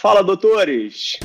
Fala, 0.00 0.24
doutores! 0.24 1.18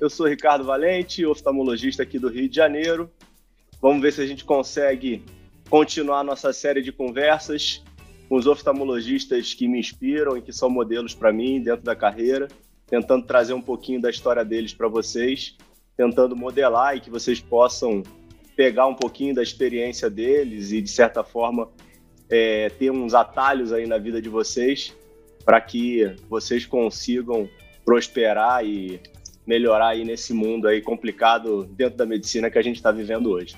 Eu 0.00 0.08
sou 0.08 0.26
Ricardo 0.26 0.64
Valente, 0.64 1.26
oftalmologista 1.26 2.04
aqui 2.04 2.18
do 2.18 2.30
Rio 2.30 2.48
de 2.48 2.56
Janeiro. 2.56 3.10
Vamos 3.82 4.00
ver 4.00 4.14
se 4.14 4.22
a 4.22 4.26
gente 4.26 4.46
consegue 4.46 5.22
continuar 5.68 6.24
nossa 6.24 6.54
série 6.54 6.80
de 6.80 6.90
conversas 6.90 7.84
com 8.30 8.36
os 8.36 8.46
oftalmologistas 8.46 9.52
que 9.52 9.68
me 9.68 9.78
inspiram 9.78 10.38
e 10.38 10.40
que 10.40 10.50
são 10.50 10.70
modelos 10.70 11.14
para 11.14 11.30
mim 11.30 11.60
dentro 11.60 11.84
da 11.84 11.94
carreira, 11.94 12.48
tentando 12.86 13.26
trazer 13.26 13.52
um 13.52 13.60
pouquinho 13.60 14.00
da 14.00 14.08
história 14.08 14.42
deles 14.42 14.72
para 14.72 14.88
vocês, 14.88 15.54
tentando 15.94 16.34
modelar 16.34 16.96
e 16.96 17.00
que 17.02 17.10
vocês 17.10 17.42
possam 17.42 18.02
pegar 18.56 18.86
um 18.86 18.94
pouquinho 18.94 19.34
da 19.34 19.42
experiência 19.42 20.08
deles 20.08 20.72
e, 20.72 20.80
de 20.80 20.90
certa 20.90 21.22
forma, 21.22 21.68
é, 22.32 22.70
ter 22.70 22.90
uns 22.90 23.12
atalhos 23.12 23.74
aí 23.74 23.86
na 23.86 23.98
vida 23.98 24.20
de 24.20 24.30
vocês 24.30 24.96
para 25.44 25.60
que 25.60 26.16
vocês 26.30 26.64
consigam 26.64 27.46
prosperar 27.84 28.64
e 28.64 28.98
melhorar 29.46 29.88
aí 29.88 30.02
nesse 30.02 30.32
mundo 30.32 30.66
aí 30.66 30.80
complicado 30.80 31.64
dentro 31.64 31.98
da 31.98 32.06
medicina 32.06 32.50
que 32.50 32.58
a 32.58 32.62
gente 32.62 32.76
está 32.76 32.90
vivendo 32.90 33.30
hoje. 33.30 33.54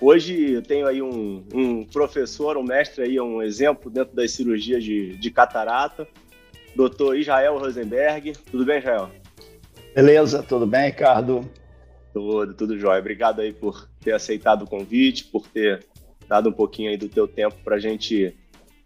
Hoje 0.00 0.52
eu 0.52 0.62
tenho 0.62 0.88
aí 0.88 1.00
um, 1.00 1.44
um, 1.54 1.84
professor, 1.84 2.56
um 2.56 2.64
mestre 2.64 3.04
aí, 3.04 3.20
um 3.20 3.40
exemplo 3.40 3.88
dentro 3.88 4.16
das 4.16 4.32
cirurgias 4.32 4.82
de, 4.82 5.16
de 5.16 5.30
catarata, 5.30 6.08
doutor 6.74 7.16
Israel 7.16 7.58
Rosenberg. 7.58 8.32
Tudo 8.50 8.64
bem, 8.64 8.78
Israel? 8.78 9.10
Beleza, 9.94 10.42
tudo 10.42 10.66
bem, 10.66 10.86
Ricardo? 10.86 11.48
Tudo, 12.12 12.54
tudo 12.54 12.78
jóia. 12.78 12.98
Obrigado 12.98 13.40
aí 13.40 13.52
por 13.52 13.88
ter 14.00 14.12
aceitado 14.12 14.62
o 14.62 14.66
convite, 14.66 15.26
por 15.26 15.46
ter 15.46 15.86
dado 16.30 16.48
um 16.48 16.52
pouquinho 16.52 16.90
aí 16.90 16.96
do 16.96 17.08
teu 17.08 17.26
tempo 17.26 17.56
para 17.64 17.74
a 17.74 17.80
gente 17.80 18.38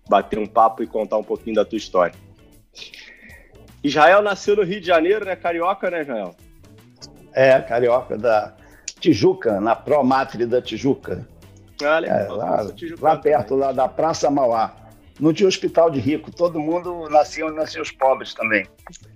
bater 0.09 0.39
um 0.39 0.47
papo 0.47 0.83
e 0.83 0.87
contar 0.87 1.19
um 1.19 1.23
pouquinho 1.23 1.55
da 1.55 1.65
tua 1.65 1.77
história. 1.77 2.15
Israel 3.83 4.23
nasceu 4.23 4.57
no 4.57 4.63
Rio 4.63 4.81
de 4.81 4.87
Janeiro, 4.87 5.27
né? 5.27 5.37
Carioca, 5.37 5.91
né, 5.91 6.01
Israel? 6.01 6.35
É, 7.35 7.61
carioca 7.61 8.17
da 8.17 8.57
Tijuca, 8.99 9.61
na 9.61 9.77
Promatre 9.77 10.47
da 10.47 10.63
Tijuca. 10.63 11.29
Ah, 11.85 11.99
legal. 11.99 12.19
É, 12.19 12.29
lá, 12.29 12.67
lá 12.99 13.17
perto, 13.19 13.55
lá 13.55 13.73
da 13.73 13.87
Praça 13.89 14.31
Mauá. 14.31 14.75
Não 15.21 15.33
tinha 15.33 15.47
hospital 15.47 15.91
de 15.91 16.01
rico, 16.01 16.35
todo 16.35 16.59
mundo 16.59 17.11
nascia 17.11 17.45
onde 17.45 17.57
nasciam 17.57 17.83
os 17.83 17.93
pobres 17.93 18.33
também. 18.33 18.67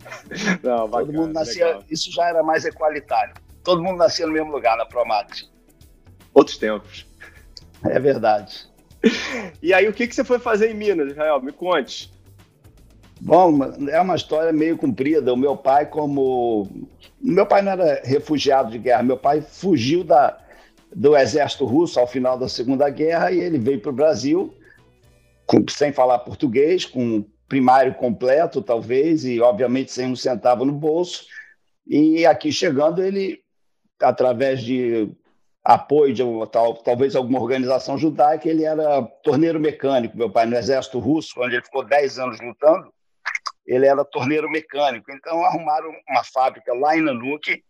Não, 0.63 0.87
bacana, 0.87 1.07
todo 1.07 1.13
mundo 1.13 1.33
nascia, 1.33 1.67
legal. 1.67 1.85
isso 1.91 2.13
já 2.13 2.29
era 2.29 2.43
mais 2.43 2.67
equalitário. 2.67 3.35
Todo 3.65 3.83
mundo 3.83 3.97
nascia 3.97 4.27
no 4.27 4.33
mesmo 4.33 4.53
lugar, 4.53 4.77
na 4.77 4.85
Promatre. 4.85 5.49
Outros 6.35 6.59
tempos. 6.59 7.08
É 7.85 7.99
verdade. 7.99 8.67
E 9.63 9.73
aí, 9.73 9.89
o 9.89 9.93
que, 9.93 10.07
que 10.07 10.15
você 10.15 10.25
foi 10.25 10.39
fazer 10.39 10.71
em 10.71 10.75
Minas, 10.75 11.13
Israel? 11.13 11.41
Me 11.41 11.53
conte. 11.53 12.11
Bom, 13.21 13.59
é 13.89 14.01
uma 14.01 14.17
história 14.17 14.53
meio 14.53 14.77
comprida. 14.77 15.33
O 15.33 15.37
meu 15.37 15.57
pai, 15.57 15.87
como. 15.87 16.69
Meu 17.21 17.47
pai 17.47 17.63
não 17.63 17.73
era 17.73 18.01
refugiado 18.05 18.71
de 18.71 18.79
guerra, 18.79 19.03
meu 19.03 19.17
pai 19.17 19.41
fugiu 19.41 20.05
da, 20.05 20.39
do 20.95 21.17
exército 21.17 21.65
russo 21.65 21.99
ao 21.99 22.07
final 22.07 22.39
da 22.39 22.49
Segunda 22.49 22.89
Guerra 22.89 23.33
e 23.33 23.41
ele 23.41 23.59
veio 23.59 23.81
para 23.81 23.91
o 23.91 23.95
Brasil 23.95 24.55
com, 25.49 25.65
sem 25.69 25.93
falar 25.93 26.21
português, 26.21 26.85
com 26.85 27.25
primário 27.49 27.95
completo, 27.95 28.63
talvez, 28.63 29.25
e 29.25 29.41
obviamente 29.41 29.91
sem 29.91 30.07
um 30.07 30.15
centavo 30.15 30.65
no 30.65 30.73
bolso. 30.73 31.25
E 31.87 32.27
aqui 32.27 32.53
chegando, 32.53 33.03
ele, 33.03 33.41
através 34.01 34.63
de 34.63 35.09
apoio 35.73 36.15
de 36.15 36.23
tal, 36.51 36.75
talvez 36.75 37.15
alguma 37.15 37.41
organização 37.41 37.99
judaica, 37.99 38.49
ele 38.49 38.65
era 38.65 39.03
torneiro 39.23 39.61
mecânico, 39.61 40.17
meu 40.17 40.31
pai, 40.31 40.47
no 40.47 40.57
exército 40.57 40.99
russo, 40.99 41.41
onde 41.41 41.57
ele 41.57 41.65
ficou 41.65 41.85
10 41.85 42.19
anos 42.19 42.41
lutando 42.41 42.93
ele 43.69 43.87
era 43.87 44.03
torneiro 44.05 44.49
mecânico. 44.51 45.13
Então, 45.13 45.45
arrumaram 45.45 45.93
uma 46.09 46.25
fábrica 46.25 46.73
lá 46.73 46.97
em 46.97 47.03
Nanuque, 47.03 47.63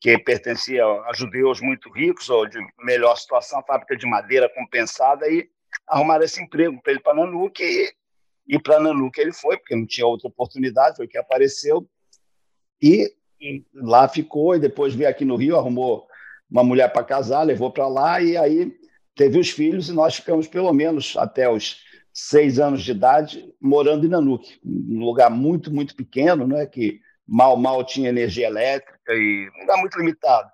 que 0.00 0.16
pertencia 0.18 0.84
a 0.84 1.12
judeus 1.12 1.60
muito 1.60 1.90
ricos, 1.90 2.30
ou 2.30 2.46
de 2.48 2.58
melhor 2.78 3.16
situação, 3.16 3.62
fábrica 3.66 3.96
de 3.96 4.06
madeira 4.06 4.48
compensada, 4.48 5.28
e 5.28 5.48
arrumaram 5.86 6.24
esse 6.24 6.40
emprego 6.40 6.80
para 6.80 6.92
ele 6.92 7.00
para 7.00 7.14
Nanuque, 7.14 7.62
e, 7.62 7.92
e 8.54 8.58
para 8.58 8.80
Nanuque 8.80 9.20
ele 9.20 9.32
foi, 9.32 9.56
porque 9.56 9.74
não 9.74 9.84
tinha 9.84 10.06
outra 10.06 10.28
oportunidade, 10.28 10.96
foi 10.96 11.08
que 11.08 11.18
apareceu, 11.18 11.86
e 12.80 13.12
lá 13.74 14.06
ficou, 14.08 14.54
e 14.54 14.60
depois 14.60 14.94
veio 14.94 15.10
aqui 15.10 15.24
no 15.24 15.34
Rio, 15.34 15.56
arrumou 15.56 16.06
uma 16.52 16.62
mulher 16.62 16.92
para 16.92 17.02
casar, 17.02 17.42
levou 17.42 17.70
para 17.70 17.88
lá, 17.88 18.20
e 18.20 18.36
aí 18.36 18.70
teve 19.16 19.38
os 19.38 19.48
filhos, 19.48 19.88
e 19.88 19.92
nós 19.94 20.16
ficamos 20.16 20.46
pelo 20.46 20.70
menos 20.72 21.16
até 21.16 21.48
os 21.48 21.82
seis 22.12 22.58
anos 22.58 22.82
de 22.82 22.90
idade, 22.90 23.54
morando 23.58 24.04
em 24.04 24.10
Nanuque, 24.10 24.60
um 24.62 25.02
lugar 25.02 25.30
muito, 25.30 25.72
muito 25.72 25.96
pequeno, 25.96 26.46
né, 26.46 26.66
que 26.66 27.00
mal, 27.26 27.56
mal 27.56 27.82
tinha 27.82 28.10
energia 28.10 28.46
elétrica 28.46 29.14
e 29.14 29.50
um 29.56 29.60
lugar 29.62 29.78
muito 29.78 29.98
limitado. 29.98 30.50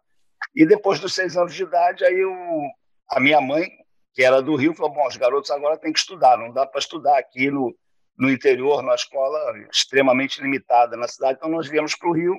E 0.55 0.65
depois 0.65 1.01
dos 1.01 1.15
seis 1.15 1.37
anos 1.37 1.53
de 1.53 1.65
idade, 1.65 2.05
aí 2.05 2.23
a 3.11 3.19
minha 3.19 3.41
mãe, 3.41 3.69
que 4.15 4.23
era 4.23 4.41
do 4.41 4.55
Rio, 4.55 4.75
falou: 4.75 4.95
bom, 4.95 5.07
os 5.07 5.17
garotos 5.17 5.51
agora 5.51 5.77
têm 5.77 5.93
que 5.93 5.99
estudar, 5.99 6.39
não 6.39 6.53
dá 6.53 6.65
para 6.65 6.79
estudar 6.79 7.19
aqui 7.19 7.51
no, 7.51 7.75
no 8.17 8.31
interior, 8.31 8.83
numa 8.83 8.95
escola 8.95 9.39
extremamente 9.73 10.41
limitada 10.41 10.97
na 10.97 11.09
cidade. 11.09 11.39
Então 11.39 11.51
nós 11.51 11.69
viemos 11.69 11.97
para 11.97 12.09
o 12.09 12.13
Rio 12.13 12.37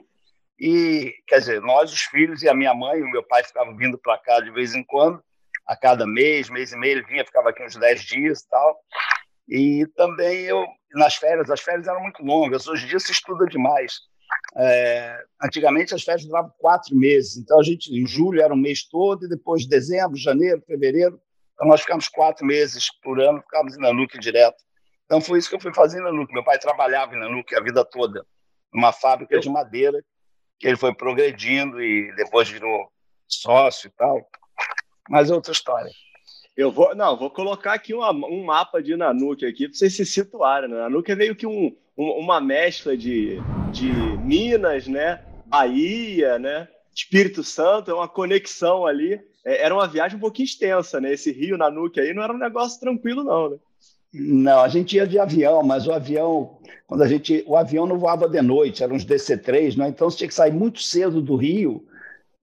e, 0.59 1.13
quer 1.27 1.39
dizer, 1.39 1.61
nós, 1.61 1.91
os 1.93 2.01
filhos, 2.01 2.43
e 2.43 2.49
a 2.49 2.53
minha 2.53 2.73
mãe, 2.73 3.01
o 3.01 3.09
meu 3.09 3.23
pai 3.23 3.43
ficavam 3.43 3.75
vindo 3.77 3.97
para 3.97 4.17
cá 4.17 4.41
de 4.41 4.51
vez 4.51 4.75
em 4.75 4.83
quando 4.83 5.23
a 5.65 5.75
cada 5.75 6.05
mês, 6.05 6.49
mês 6.49 6.73
e 6.73 6.77
meio, 6.77 6.97
ele 6.97 7.05
vinha, 7.05 7.23
ficava 7.23 7.49
aqui 7.49 7.63
uns 7.63 7.75
10 7.75 8.01
dias 8.01 8.41
e 8.41 8.49
tal. 8.49 8.79
E 9.47 9.87
também 9.95 10.41
eu, 10.41 10.65
nas 10.95 11.15
férias, 11.15 11.49
as 11.49 11.61
férias 11.61 11.87
eram 11.87 12.01
muito 12.01 12.23
longas, 12.23 12.67
hoje 12.67 12.85
em 12.85 12.89
dia 12.89 12.99
se 12.99 13.11
estuda 13.11 13.45
demais. 13.45 13.99
É, 14.57 15.23
antigamente 15.43 15.93
as 15.93 16.03
férias 16.03 16.25
duravam 16.25 16.51
quatro 16.57 16.95
meses, 16.95 17.37
então 17.37 17.59
a 17.59 17.63
gente, 17.63 17.93
em 17.93 18.05
julho 18.05 18.41
era 18.41 18.53
um 18.53 18.57
mês 18.57 18.83
todo, 18.87 19.25
e 19.25 19.29
depois 19.29 19.67
dezembro, 19.67 20.17
janeiro, 20.17 20.61
fevereiro, 20.65 21.21
então 21.53 21.67
nós 21.67 21.81
ficamos 21.81 22.07
quatro 22.07 22.45
meses 22.45 22.87
por 23.01 23.19
ano, 23.21 23.41
ficávamos 23.41 23.77
em 23.77 23.81
Nanuque 23.81 24.17
direto. 24.17 24.63
Então 25.05 25.21
foi 25.21 25.39
isso 25.39 25.49
que 25.49 25.55
eu 25.55 25.59
fui 25.59 25.73
fazer 25.73 25.99
em 25.99 26.03
Nanuque. 26.03 26.33
Meu 26.33 26.43
pai 26.43 26.57
trabalhava 26.57 27.15
em 27.15 27.19
Nanuque 27.19 27.55
a 27.55 27.61
vida 27.61 27.83
toda, 27.85 28.25
numa 28.73 28.91
fábrica 28.91 29.39
de 29.39 29.49
madeira, 29.49 30.03
ele 30.67 30.77
foi 30.77 30.93
progredindo 30.93 31.81
e 31.81 32.13
depois 32.15 32.49
virou 32.49 32.91
sócio 33.27 33.87
e 33.87 33.91
tal 33.91 34.29
mas 35.09 35.31
é 35.31 35.33
outra 35.33 35.51
história. 35.51 35.91
Eu 36.55 36.71
vou, 36.71 36.93
não, 36.93 37.17
vou 37.17 37.31
colocar 37.31 37.73
aqui 37.73 37.93
uma, 37.93 38.11
um 38.11 38.43
mapa 38.43 38.81
de 38.81 38.95
Nanuque 38.95 39.45
aqui 39.45 39.67
para 39.67 39.75
vocês 39.75 39.95
se 39.95 40.05
situarem. 40.05 40.69
Né? 40.69 40.77
Nanuque 40.77 41.11
é 41.11 41.15
meio 41.15 41.35
que 41.35 41.47
um, 41.47 41.75
um, 41.97 42.11
uma 42.19 42.39
mescla 42.39 42.95
de, 42.95 43.37
de 43.71 43.91
Minas, 44.23 44.87
né? 44.87 45.23
Bahia, 45.47 46.37
né? 46.37 46.67
Espírito 46.93 47.43
Santo, 47.43 47.89
é 47.89 47.93
uma 47.93 48.07
conexão 48.07 48.85
ali. 48.85 49.19
É, 49.43 49.63
era 49.63 49.73
uma 49.73 49.87
viagem 49.87 50.17
um 50.17 50.21
pouquinho 50.21 50.45
extensa, 50.45 51.01
né? 51.01 51.13
Esse 51.13 51.31
Rio 51.31 51.57
Nanuque 51.57 51.99
aí 51.99 52.13
não 52.13 52.21
era 52.21 52.33
um 52.33 52.37
negócio 52.37 52.79
tranquilo, 52.79 53.23
não, 53.23 53.49
né? 53.49 53.57
Não, 54.11 54.61
a 54.61 54.67
gente 54.67 54.95
ia 54.95 55.05
de 55.05 55.19
avião, 55.19 55.61
mas 55.61 55.85
o 55.85 55.91
avião, 55.91 56.59
quando 56.87 57.03
a 57.03 57.07
gente, 57.07 57.43
o 57.45 57.55
avião 57.55 57.85
não 57.85 57.99
voava 57.99 58.27
de 58.27 58.41
noite, 58.41 58.83
eram 58.83 58.95
uns 58.95 59.05
DC-3, 59.05 59.77
né? 59.77 59.89
Então 59.89 60.09
você 60.09 60.17
tinha 60.17 60.27
que 60.27 60.33
sair 60.33 60.51
muito 60.51 60.81
cedo 60.81 61.21
do 61.21 61.35
Rio 61.35 61.85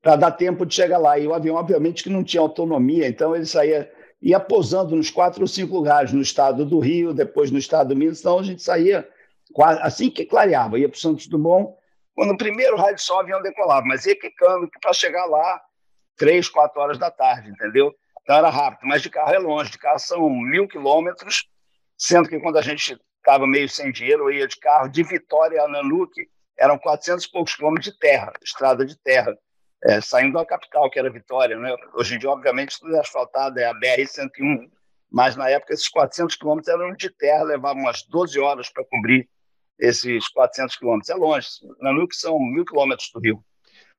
para 0.01 0.15
dar 0.15 0.31
tempo 0.31 0.65
de 0.65 0.75
chegar 0.75 0.99
lá. 0.99 1.19
E 1.19 1.27
o 1.27 1.35
avião, 1.35 1.57
obviamente, 1.57 2.05
que 2.05 2.11
não 2.11 2.23
tinha 2.23 2.41
autonomia, 2.41 3.09
então 3.09 3.35
ele 3.35 3.47
saía, 3.47 3.91
ia 4.23 4.39
pousando 4.39 4.95
nos 4.95 5.11
quatro 5.11 5.43
ou 5.43 5.49
cinco 5.49 5.75
lugares, 5.75 6.13
no 6.13 6.23
estado 6.23 6.65
do 6.65 6.79
Rio, 6.79 7.13
depois 7.13 7.51
no 7.51 7.59
estado 7.59 7.89
do 7.89 7.97
Minas, 7.97 8.21
então 8.21 8.39
a 8.39 8.43
gente 8.45 8.63
saía 8.63 9.09
assim 9.81 10.09
que 10.09 10.25
clareava, 10.25 10.79
ia 10.79 10.89
para 10.89 10.97
o 10.97 11.01
Santos 11.01 11.27
Dumont, 11.27 11.75
quando 12.15 12.33
o 12.33 12.39
primeiro 12.39 12.77
raio 12.77 12.95
de 12.95 13.03
sol 13.03 13.17
o 13.17 13.21
avião 13.21 13.43
decolava, 13.43 13.85
mas 13.85 14.07
ia 14.07 14.19
quicando 14.19 14.69
para 14.81 14.93
chegar 14.93 15.27
lá 15.27 15.61
três, 16.17 16.49
quatro 16.49 16.81
horas 16.81 16.99
da 16.99 17.11
tarde, 17.11 17.51
entendeu? 17.51 17.93
Então 18.23 18.37
era 18.37 18.49
rápido, 18.49 18.87
mas 18.87 19.03
de 19.03 19.11
carro 19.11 19.35
é 19.35 19.39
longe, 19.39 19.71
de 19.71 19.79
carro 19.79 19.99
são 19.99 20.31
mil 20.31 20.67
quilômetros, 20.69 21.49
sendo 21.97 22.29
que 22.29 22.39
quando 22.41 22.59
a 22.59 22.63
gente 22.63 22.99
estava 23.19 23.47
meio 23.47 23.69
sem 23.69 23.91
dinheiro, 23.91 24.25
eu 24.25 24.39
ia 24.39 24.47
de 24.47 24.57
carro 24.57 24.89
de 24.89 25.03
Vitória 25.03 25.63
a 25.63 25.69
Nanuque, 25.69 26.29
eram 26.59 26.79
400 26.79 27.25
e 27.25 27.31
poucos 27.31 27.55
quilômetros 27.55 27.93
de 27.93 27.99
terra, 27.99 28.33
estrada 28.43 28.85
de 28.85 28.97
terra 28.99 29.37
é, 29.85 30.01
saindo 30.01 30.35
da 30.35 30.45
capital, 30.45 30.91
que 30.91 30.99
era 30.99 31.11
Vitória. 31.11 31.59
Né? 31.59 31.75
Hoje 31.95 32.15
em 32.15 32.19
dia, 32.19 32.31
obviamente, 32.31 32.79
tudo 32.79 32.97
é 32.97 33.01
asfaltado, 33.01 33.59
é 33.59 33.67
a 33.67 33.75
BR-101, 33.75 34.71
mas 35.11 35.37
na 35.37 35.49
época 35.49 35.75
esses 35.75 35.89
400 35.89 36.37
quilômetros 36.37 36.73
eram 36.73 36.95
de 36.95 37.11
terra, 37.11 37.45
levavam 37.45 37.83
umas 37.83 38.03
12 38.05 38.39
horas 38.41 38.71
para 38.71 38.85
cobrir 38.85 39.29
esses 39.79 40.29
400 40.29 40.77
quilômetros. 40.77 41.11
É 41.11 41.15
longe, 41.15 41.49
Nanuque 41.81 42.17
são 42.17 42.39
mil 42.39 42.65
quilômetros 42.65 43.11
do 43.13 43.21
Rio. 43.21 43.45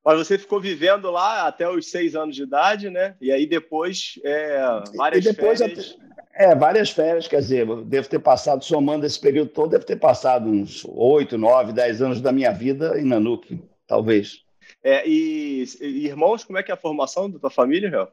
Mas 0.07 0.19
você 0.19 0.38
ficou 0.38 0.62
vivendo 0.62 1.12
lá 1.12 1.48
até 1.48 1.69
os 1.69 1.92
seis 1.92 2.15
anos 2.15 2.33
de 2.33 2.44
idade, 2.44 2.89
né? 2.89 3.18
E 3.19 3.30
aí 3.30 3.45
depois, 3.45 4.18
é, 4.24 4.57
várias 4.95 5.25
e 5.25 5.33
depois, 5.33 5.59
férias... 5.59 5.98
É, 6.33 6.56
várias 6.56 6.89
férias, 6.92 7.27
quer 7.27 7.42
dizer, 7.42 7.65
devo 7.83 8.07
ter 8.07 8.19
passado, 8.19 8.63
somando 8.63 9.06
esse 9.06 9.19
período 9.19 9.50
todo, 9.50 9.71
devo 9.71 9.86
ter 9.86 9.98
passado 9.98 10.48
uns 10.48 10.86
oito, 10.86 11.38
nove, 11.38 11.74
dez 11.74 12.01
anos 12.01 12.21
da 12.21 12.31
minha 12.31 12.54
vida 12.54 12.98
em 12.98 13.04
Nanuque, 13.04 13.62
talvez. 13.86 14.45
É, 14.81 15.06
e, 15.06 15.65
e, 15.81 16.06
irmãos, 16.06 16.45
como 16.45 16.57
é 16.57 16.63
que 16.63 16.71
é 16.71 16.74
a 16.74 16.77
formação 16.77 17.30
da 17.30 17.38
tua 17.38 17.50
família, 17.50 17.89
Real? 17.89 18.10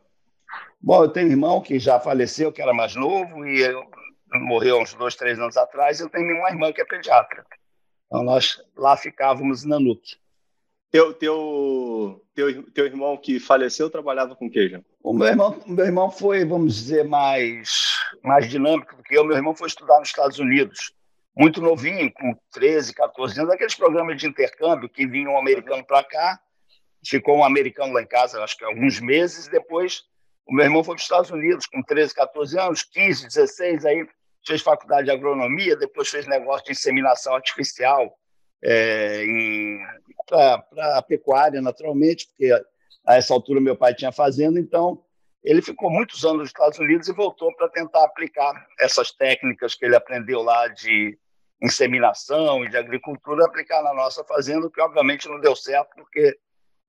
Bom, 0.80 1.04
eu 1.04 1.08
tenho 1.08 1.28
um 1.28 1.30
irmão 1.30 1.60
que 1.60 1.78
já 1.78 2.00
faleceu, 2.00 2.50
que 2.50 2.60
era 2.60 2.74
mais 2.74 2.96
novo, 2.96 3.46
e 3.46 3.60
eu, 3.60 3.84
morreu 4.40 4.80
uns 4.80 4.94
dois, 4.94 5.14
três 5.14 5.38
anos 5.38 5.56
atrás, 5.56 6.00
eu 6.00 6.08
tenho 6.08 6.38
uma 6.38 6.50
irmã 6.50 6.72
que 6.72 6.80
é 6.80 6.84
pediatra. 6.84 7.46
Então 8.06 8.24
nós 8.24 8.60
lá 8.76 8.96
ficávamos 8.96 9.64
na 9.64 9.78
NUC. 9.78 10.23
Teu, 10.94 11.12
teu, 11.12 12.24
teu, 12.36 12.62
teu 12.70 12.86
irmão 12.86 13.16
que 13.16 13.40
faleceu 13.40 13.90
trabalhava 13.90 14.36
com 14.36 14.48
queijo? 14.48 14.80
O 15.02 15.12
meu 15.12 15.26
irmão, 15.26 15.60
meu 15.66 15.84
irmão 15.84 16.08
foi, 16.08 16.44
vamos 16.44 16.76
dizer, 16.76 17.02
mais, 17.02 17.96
mais 18.22 18.48
dinâmico 18.48 18.94
do 18.94 19.02
que 19.02 19.18
eu. 19.18 19.24
Meu 19.24 19.36
irmão 19.36 19.56
foi 19.56 19.66
estudar 19.66 19.98
nos 19.98 20.10
Estados 20.10 20.38
Unidos, 20.38 20.94
muito 21.36 21.60
novinho, 21.60 22.12
com 22.12 22.38
13, 22.52 22.94
14 22.94 23.40
anos, 23.40 23.52
aqueles 23.52 23.74
programas 23.74 24.18
de 24.18 24.28
intercâmbio 24.28 24.88
que 24.88 25.04
vinha 25.04 25.28
um 25.28 25.36
americano 25.36 25.84
para 25.84 26.04
cá, 26.04 26.38
ficou 27.04 27.38
um 27.38 27.44
americano 27.44 27.92
lá 27.92 28.00
em 28.00 28.06
casa, 28.06 28.40
acho 28.44 28.56
que 28.56 28.64
alguns 28.64 29.00
meses, 29.00 29.48
depois 29.48 30.04
o 30.46 30.54
meu 30.54 30.64
irmão 30.64 30.84
foi 30.84 30.94
para 30.94 31.00
os 31.00 31.06
Estados 31.06 31.30
Unidos 31.32 31.66
com 31.66 31.82
13, 31.82 32.14
14 32.14 32.56
anos, 32.56 32.84
15, 32.84 33.26
16, 33.26 33.84
aí 33.84 34.06
fez 34.46 34.62
faculdade 34.62 35.06
de 35.06 35.10
agronomia, 35.10 35.74
depois 35.74 36.08
fez 36.08 36.28
negócio 36.28 36.66
de 36.66 36.70
inseminação 36.70 37.34
artificial 37.34 38.16
é, 38.64 39.24
para 40.26 40.98
a 40.98 41.02
pecuária, 41.02 41.60
naturalmente, 41.60 42.26
porque 42.28 42.50
a 43.06 43.16
essa 43.16 43.34
altura 43.34 43.60
meu 43.60 43.76
pai 43.76 43.94
tinha 43.94 44.10
fazenda, 44.10 44.58
então 44.58 45.02
ele 45.42 45.60
ficou 45.60 45.90
muitos 45.90 46.24
anos 46.24 46.38
nos 46.38 46.48
Estados 46.48 46.78
Unidos 46.78 47.06
e 47.06 47.12
voltou 47.12 47.54
para 47.54 47.68
tentar 47.68 48.02
aplicar 48.04 48.66
essas 48.80 49.12
técnicas 49.12 49.74
que 49.74 49.84
ele 49.84 49.94
aprendeu 49.94 50.42
lá 50.42 50.68
de 50.68 51.18
inseminação 51.62 52.64
e 52.64 52.70
de 52.70 52.76
agricultura, 52.76 53.44
aplicar 53.44 53.82
na 53.82 53.92
nossa 53.92 54.24
fazenda, 54.24 54.70
que 54.70 54.80
obviamente 54.80 55.28
não 55.28 55.38
deu 55.40 55.54
certo, 55.54 55.94
porque 55.96 56.36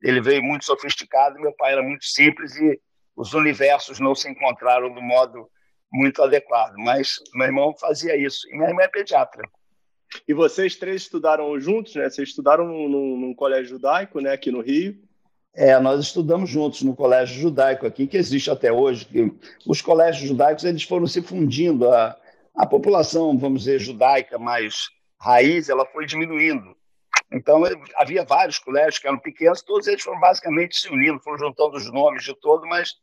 ele 0.02 0.22
veio 0.22 0.42
muito 0.42 0.66
sofisticado 0.66 1.40
meu 1.40 1.54
pai 1.54 1.74
era 1.74 1.84
muito 1.84 2.06
simples 2.06 2.56
e 2.56 2.80
os 3.16 3.34
universos 3.34 4.00
não 4.00 4.14
se 4.14 4.30
encontraram 4.30 4.94
do 4.94 5.02
modo 5.02 5.50
muito 5.92 6.22
adequado. 6.22 6.74
Mas 6.78 7.16
meu 7.34 7.48
irmão 7.48 7.74
fazia 7.78 8.16
isso. 8.16 8.48
E 8.50 8.58
minha 8.58 8.70
irmã 8.70 8.84
é 8.84 8.88
pediatra. 8.88 9.42
E 10.28 10.34
vocês 10.34 10.76
três 10.76 11.04
estudaram 11.04 11.60
juntos, 11.60 11.96
né? 11.96 12.10
Vocês 12.10 12.30
estudaram 12.30 12.66
num, 12.68 13.18
num 13.18 13.34
colégio 13.34 13.76
judaico, 13.76 14.20
né? 14.20 14.32
Aqui 14.32 14.52
no 14.52 14.62
Rio. 14.62 14.98
É, 15.54 15.80
nós 15.80 16.02
estudamos 16.02 16.50
juntos 16.50 16.82
no 16.82 16.96
colégio 16.96 17.40
judaico 17.40 17.88
aqui, 17.88 18.08
que 18.08 18.18
existe 18.18 18.52
até 18.52 18.72
hoje. 18.72 19.08
Os 19.66 19.82
colégios 19.82 20.28
judaicos 20.28 20.66
eles 20.66 20.84
foram 20.84 21.08
se 21.08 21.22
fundindo. 21.22 21.90
A, 21.90 22.18
a 22.56 22.66
população, 22.66 23.38
vamos 23.38 23.64
dizer, 23.64 23.80
judaica 23.80 24.38
mais 24.38 24.90
raiz, 25.20 25.70
ela 25.70 25.86
foi 25.86 26.06
diminuindo. 26.06 26.76
Então, 27.32 27.64
havia 27.98 28.24
vários 28.24 28.60
colégios 28.60 29.00
que 29.00 29.08
eram 29.08 29.18
pequenos, 29.18 29.62
todos 29.62 29.88
eles 29.88 30.04
foram 30.04 30.20
basicamente 30.20 30.78
se 30.78 30.88
unindo, 30.90 31.20
foram 31.20 31.40
juntando 31.40 31.76
os 31.76 31.92
nomes 31.92 32.24
de 32.24 32.34
todos, 32.40 32.68
mas 32.70 32.94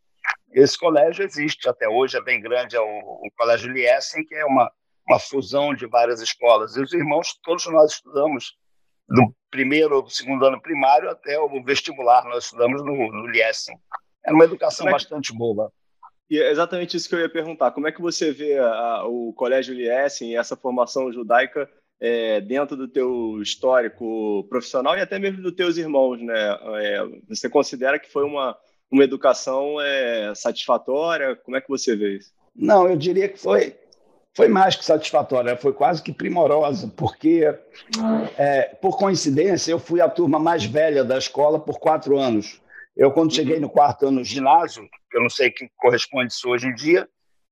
esse 0.52 0.78
colégio 0.78 1.24
existe 1.24 1.68
até 1.68 1.88
hoje, 1.88 2.16
é 2.16 2.22
bem 2.22 2.40
grande, 2.40 2.76
é 2.76 2.80
o, 2.80 2.84
o 2.84 3.28
Colégio 3.36 3.70
Liesen, 3.70 4.24
que 4.24 4.34
é 4.34 4.44
uma, 4.44 4.70
uma 5.08 5.18
fusão 5.18 5.74
de 5.74 5.86
várias 5.86 6.20
escolas. 6.20 6.76
E 6.76 6.80
os 6.80 6.92
irmãos, 6.92 7.38
todos 7.42 7.66
nós 7.66 7.92
estudamos 7.92 8.56
do 9.08 9.34
primeiro 9.50 9.96
ou 9.96 10.08
segundo 10.08 10.46
ano 10.46 10.60
primário 10.60 11.10
até 11.10 11.38
o 11.38 11.62
vestibular, 11.62 12.24
nós 12.24 12.44
estudamos 12.44 12.82
no, 12.82 12.94
no 12.94 13.26
Liesen. 13.26 13.76
Era 14.24 14.34
uma 14.34 14.44
educação 14.44 14.88
é 14.88 14.92
bastante 14.92 15.32
boa. 15.36 15.70
E 16.30 16.38
é 16.38 16.50
exatamente 16.50 16.96
isso 16.96 17.08
que 17.08 17.14
eu 17.14 17.20
ia 17.20 17.28
perguntar. 17.28 17.72
Como 17.72 17.86
é 17.86 17.92
que 17.92 18.00
você 18.00 18.32
vê 18.32 18.58
a, 18.58 19.04
o 19.06 19.32
Colégio 19.34 19.74
Liesen 19.74 20.30
e 20.30 20.36
essa 20.36 20.56
formação 20.56 21.12
judaica 21.12 21.68
é, 22.00 22.40
dentro 22.40 22.76
do 22.76 22.88
teu 22.88 23.40
histórico 23.42 24.44
profissional 24.48 24.96
e 24.96 25.00
até 25.00 25.18
mesmo 25.18 25.42
dos 25.42 25.52
teus 25.52 25.76
irmãos, 25.76 26.20
né? 26.20 26.58
É, 26.80 27.04
você 27.28 27.48
considera 27.48 27.98
que 27.98 28.10
foi 28.10 28.24
uma, 28.24 28.56
uma 28.90 29.04
educação 29.04 29.80
é, 29.80 30.34
satisfatória? 30.34 31.36
Como 31.36 31.56
é 31.56 31.60
que 31.60 31.68
você 31.68 31.94
vê 31.94 32.16
isso? 32.16 32.32
Não, 32.56 32.88
eu 32.88 32.96
diria 32.96 33.28
que 33.28 33.38
foi, 33.38 33.76
foi 34.34 34.48
mais 34.48 34.74
que 34.74 34.84
satisfatória, 34.84 35.56
foi 35.56 35.72
quase 35.72 36.02
que 36.02 36.12
primorosa, 36.12 36.92
porque, 36.96 37.44
é, 38.38 38.74
por 38.80 38.96
coincidência, 38.96 39.72
eu 39.72 39.78
fui 39.78 40.00
a 40.00 40.08
turma 40.08 40.38
mais 40.38 40.64
velha 40.64 41.04
da 41.04 41.18
escola 41.18 41.60
por 41.60 41.78
quatro 41.78 42.18
anos. 42.18 42.60
Eu, 42.96 43.10
quando 43.10 43.34
cheguei 43.34 43.60
no 43.60 43.68
quarto 43.68 44.06
ano 44.06 44.24
ginásio, 44.24 44.88
eu 45.12 45.22
não 45.22 45.30
sei 45.30 45.50
que 45.50 45.68
corresponde 45.76 46.32
isso 46.32 46.48
hoje 46.48 46.66
em 46.66 46.74
dia, 46.74 47.08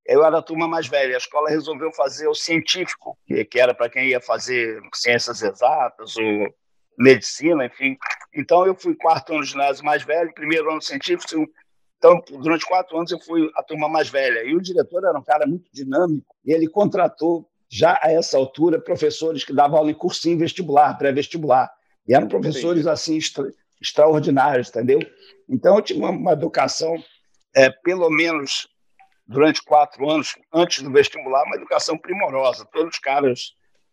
eu 0.06 0.25
era 0.25 0.38
a 0.38 0.43
turma 0.43 0.67
mais 0.67 0.88
velha. 0.88 1.15
A 1.15 1.19
escola 1.19 1.50
resolveu 1.50 1.93
fazer 1.93 2.27
o 2.27 2.35
científico, 2.35 3.17
que, 3.27 3.61
era 3.61 3.75
para 3.75 3.88
quem 3.88 4.09
ia 4.09 4.21
fazer 4.21 4.81
ciências 4.94 5.43
exatas 5.43 6.17
ou 6.17 6.55
medicina, 6.99 7.67
enfim. 7.67 7.97
Então, 8.35 8.67
eu 8.67 8.75
fui 8.75 8.94
quarto 8.94 9.35
ano 9.35 9.44
ginásio 9.44 9.85
mais 9.85 10.03
velho, 10.03 10.35
primeiro 10.35 10.71
ano 10.71 10.82
científico. 10.82 11.47
Então, 12.00 12.19
durante 12.41 12.64
quatro 12.64 12.97
anos, 12.97 13.12
eu 13.12 13.20
fui 13.20 13.50
a 13.55 13.62
turma 13.62 13.87
mais 13.87 14.08
velha. 14.08 14.43
E 14.43 14.56
o 14.56 14.61
diretor 14.61 15.05
era 15.05 15.19
um 15.19 15.23
cara 15.23 15.47
muito 15.47 15.70
dinâmico, 15.70 16.35
e 16.43 16.50
ele 16.50 16.67
contratou, 16.67 17.47
já 17.69 18.00
a 18.02 18.11
essa 18.11 18.38
altura, 18.38 18.81
professores 18.81 19.44
que 19.44 19.52
davam 19.52 19.76
aula 19.76 19.91
em 19.91 19.94
cursinho 19.94 20.38
vestibular, 20.38 20.97
pré-vestibular. 20.97 21.70
E 22.08 22.14
eram 22.14 22.26
professores, 22.26 22.87
assim, 22.87 23.19
extra, 23.19 23.52
extraordinários, 23.81 24.70
entendeu? 24.70 24.99
Então, 25.47 25.76
eu 25.76 25.82
tive 25.82 26.00
uma, 26.00 26.08
uma 26.11 26.32
educação, 26.32 26.97
é, 27.55 27.69
pelo 27.69 28.08
menos 28.08 28.67
durante 29.26 29.62
quatro 29.62 30.11
anos, 30.11 30.35
antes 30.53 30.82
do 30.82 30.91
vestibular, 30.91 31.44
uma 31.44 31.56
educação 31.56 31.99
primorosa. 31.99 32.67
Todos 32.73 32.94
os 32.94 32.99
caras, 32.99 33.53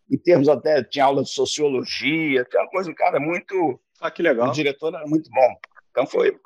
em 0.09 0.17
termos 0.17 0.47
até, 0.47 0.81
tinha 0.81 1.03
aula 1.03 1.23
de 1.23 1.29
sociologia, 1.29 2.45
tinha 2.45 2.63
uma 2.63 2.69
coisa, 2.69 2.89
um 2.89 2.95
cara 2.95 3.19
muito. 3.19 3.79
Ah, 3.99 4.09
que 4.09 4.23
legal. 4.23 4.47
O 4.47 4.53
diretor 4.53 4.95
era 4.95 5.05
muito 5.05 5.29
bom. 5.29 5.55
Então 5.91 6.07
foi. 6.07 6.39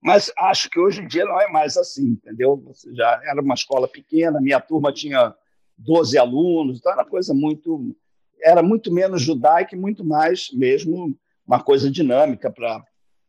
Mas 0.00 0.32
acho 0.38 0.70
que 0.70 0.78
hoje 0.78 1.02
em 1.02 1.06
dia 1.06 1.24
não 1.24 1.40
é 1.40 1.48
mais 1.48 1.76
assim, 1.76 2.10
entendeu? 2.10 2.56
Você 2.66 2.94
já 2.94 3.20
era 3.24 3.40
uma 3.40 3.54
escola 3.54 3.88
pequena, 3.88 4.40
minha 4.40 4.60
turma 4.60 4.92
tinha 4.92 5.34
12 5.76 6.16
alunos, 6.16 6.78
então 6.78 6.92
era 6.92 7.04
coisa 7.04 7.34
muito. 7.34 7.96
Era 8.40 8.62
muito 8.62 8.92
menos 8.92 9.22
judaica 9.22 9.74
e 9.74 9.78
muito 9.78 10.04
mais 10.04 10.50
mesmo 10.52 11.18
uma 11.46 11.60
coisa 11.62 11.90
dinâmica 11.90 12.50
para 12.50 12.82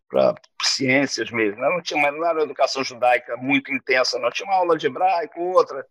para 0.10 0.34
ciências 0.64 1.30
mesmo. 1.30 1.62
Não 1.62 1.82
tinha 1.82 2.12
não 2.12 2.26
era 2.26 2.40
uma 2.40 2.44
educação 2.44 2.84
judaica 2.84 3.38
muito 3.38 3.72
intensa, 3.72 4.18
não 4.18 4.32
tinha 4.32 4.48
uma 4.48 4.56
aula 4.56 4.76
de 4.76 4.88
hebraico, 4.88 5.40
outra, 5.40 5.86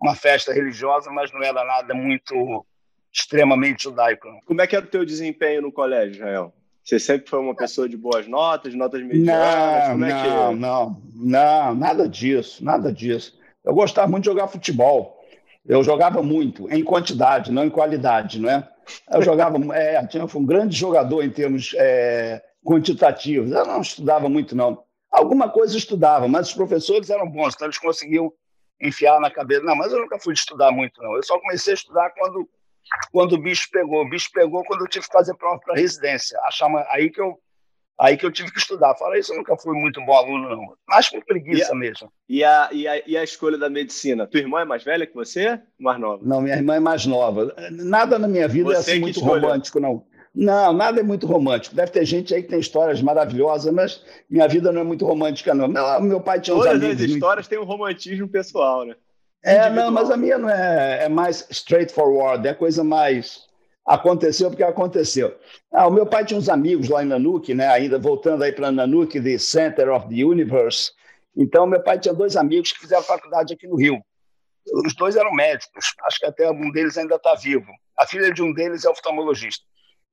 uma 0.00 0.14
festa 0.14 0.52
religiosa, 0.52 1.10
mas 1.10 1.32
não 1.32 1.42
era 1.42 1.64
nada 1.64 1.94
muito 1.94 2.66
extremamente 3.12 3.84
judaico. 3.84 4.28
Como 4.44 4.60
é 4.60 4.66
que 4.66 4.76
era 4.76 4.84
o 4.84 4.88
teu 4.88 5.04
desempenho 5.04 5.62
no 5.62 5.72
colégio, 5.72 6.16
Israel? 6.16 6.54
Você 6.84 6.98
sempre 6.98 7.30
foi 7.30 7.38
uma 7.38 7.54
pessoa 7.54 7.88
de 7.88 7.96
boas 7.96 8.26
notas, 8.26 8.74
notas 8.74 9.02
medianas? 9.02 9.86
Não, 9.86 9.92
Como 9.92 10.04
é 10.04 10.08
não, 10.10 10.54
que... 10.54 10.60
não, 10.60 11.02
não, 11.14 11.74
nada 11.74 12.08
disso, 12.08 12.64
nada 12.64 12.92
disso. 12.92 13.38
Eu 13.64 13.72
gostava 13.74 14.08
muito 14.08 14.24
de 14.24 14.30
jogar 14.30 14.48
futebol. 14.48 15.20
Eu 15.64 15.84
jogava 15.84 16.22
muito, 16.22 16.68
em 16.72 16.82
quantidade, 16.82 17.52
não 17.52 17.64
em 17.64 17.70
qualidade, 17.70 18.40
não 18.40 18.50
é? 18.50 18.68
Eu 19.10 19.22
jogava, 19.22 19.58
é, 19.76 20.04
tinha, 20.06 20.26
fui 20.26 20.40
um 20.40 20.46
grande 20.46 20.76
jogador 20.76 21.22
em 21.22 21.30
termos 21.30 21.72
é, 21.76 22.42
quantitativos. 22.64 23.52
Eu 23.52 23.64
não 23.64 23.80
estudava 23.80 24.28
muito, 24.28 24.56
não. 24.56 24.82
Alguma 25.10 25.48
coisa 25.48 25.76
estudava, 25.76 26.26
mas 26.26 26.48
os 26.48 26.54
professores 26.54 27.10
eram 27.10 27.28
bons, 27.28 27.54
então 27.54 27.66
eles 27.66 27.78
conseguiam 27.78 28.32
enfiar 28.80 29.20
na 29.20 29.30
cabeça. 29.30 29.62
Não, 29.62 29.76
mas 29.76 29.92
eu 29.92 30.00
nunca 30.00 30.18
fui 30.18 30.34
estudar 30.34 30.72
muito, 30.72 31.00
não. 31.00 31.14
Eu 31.14 31.22
só 31.22 31.38
comecei 31.38 31.74
a 31.74 31.76
estudar 31.76 32.10
quando, 32.10 32.48
quando 33.10 33.34
o 33.34 33.38
bicho 33.38 33.68
pegou. 33.70 34.02
O 34.02 34.08
bicho 34.08 34.30
pegou 34.32 34.64
quando 34.64 34.82
eu 34.82 34.88
tive 34.88 35.06
que 35.06 35.12
fazer 35.12 35.34
prova 35.34 35.60
para 35.60 35.74
residência. 35.74 36.38
Achava, 36.46 36.86
aí 36.90 37.10
que 37.10 37.20
eu 37.20 37.38
aí 37.98 38.16
que 38.16 38.26
eu 38.26 38.32
tive 38.32 38.50
que 38.50 38.58
estudar. 38.58 38.94
Fora 38.96 39.18
isso, 39.18 39.32
eu 39.32 39.38
nunca 39.38 39.56
fui 39.56 39.78
muito 39.78 40.04
bom 40.04 40.12
aluno, 40.12 40.48
não. 40.50 40.74
Mas 40.88 41.08
por 41.08 41.24
preguiça 41.24 41.70
e 41.70 41.72
a, 41.72 41.74
mesmo. 41.74 42.12
E 42.28 42.44
a, 42.44 42.68
e, 42.72 42.88
a, 42.88 43.02
e 43.06 43.16
a 43.16 43.24
escolha 43.24 43.56
da 43.56 43.70
medicina? 43.70 44.26
Tua 44.26 44.40
irmã 44.40 44.62
é 44.62 44.64
mais 44.64 44.82
velha 44.82 45.06
que 45.06 45.14
você? 45.14 45.60
Mais 45.78 46.00
nova? 46.00 46.22
Não, 46.24 46.40
minha 46.40 46.56
irmã 46.56 46.74
é 46.74 46.80
mais 46.80 47.06
nova. 47.06 47.54
Nada 47.70 48.18
na 48.18 48.26
minha 48.26 48.48
vida 48.48 48.72
é 48.72 48.76
você 48.76 48.90
é 48.90 48.94
assim 48.94 49.00
muito 49.00 49.20
romântico, 49.20 49.78
não. 49.78 50.04
Não, 50.34 50.72
nada 50.72 51.00
é 51.00 51.02
muito 51.02 51.26
romântico. 51.26 51.76
Deve 51.76 51.92
ter 51.92 52.06
gente 52.06 52.34
aí 52.34 52.42
que 52.42 52.48
tem 52.48 52.58
histórias 52.58 53.02
maravilhosas, 53.02 53.72
mas 53.72 54.02
minha 54.30 54.48
vida 54.48 54.72
não 54.72 54.80
é 54.80 54.84
muito 54.84 55.04
romântica, 55.04 55.54
não. 55.54 55.68
Meu, 55.68 56.00
meu 56.00 56.20
pai 56.20 56.40
tinha 56.40 56.56
uns 56.56 56.64
Todas 56.64 56.82
as 56.82 57.00
histórias 57.00 57.46
muito... 57.46 57.48
têm 57.50 57.58
um 57.58 57.70
romantismo 57.70 58.26
pessoal, 58.26 58.86
né? 58.86 58.96
É, 59.44 59.68
não, 59.70 59.90
mas 59.90 60.10
a 60.10 60.16
minha 60.16 60.38
não 60.38 60.48
é, 60.48 61.04
é 61.04 61.08
mais 61.08 61.46
straightforward, 61.50 62.46
é 62.46 62.54
coisa 62.54 62.84
mais 62.84 63.50
aconteceu 63.84 64.48
porque 64.48 64.62
aconteceu. 64.62 65.36
Ah, 65.72 65.86
o 65.86 65.90
meu 65.90 66.06
pai 66.06 66.24
tinha 66.24 66.38
uns 66.38 66.48
amigos 66.48 66.88
lá 66.88 67.02
em 67.02 67.06
Nanuque, 67.06 67.54
né? 67.54 67.66
Ainda 67.68 67.98
voltando 67.98 68.44
aí 68.44 68.52
para 68.52 68.70
Nanuque, 68.70 69.20
the 69.20 69.38
Center 69.38 69.90
of 69.90 70.08
the 70.08 70.24
Universe. 70.24 70.92
Então, 71.36 71.66
meu 71.66 71.82
pai 71.82 71.98
tinha 71.98 72.14
dois 72.14 72.36
amigos 72.36 72.72
que 72.72 72.80
fizeram 72.80 73.02
faculdade 73.02 73.54
aqui 73.54 73.66
no 73.66 73.76
Rio. 73.76 74.00
Os 74.86 74.94
dois 74.94 75.16
eram 75.16 75.32
médicos, 75.32 75.92
acho 76.04 76.18
que 76.20 76.26
até 76.26 76.48
um 76.50 76.70
deles 76.70 76.96
ainda 76.96 77.16
está 77.16 77.34
vivo. 77.34 77.66
A 77.98 78.06
filha 78.06 78.32
de 78.32 78.42
um 78.42 78.52
deles 78.52 78.84
é 78.84 78.88
oftalmologista. 78.88 79.64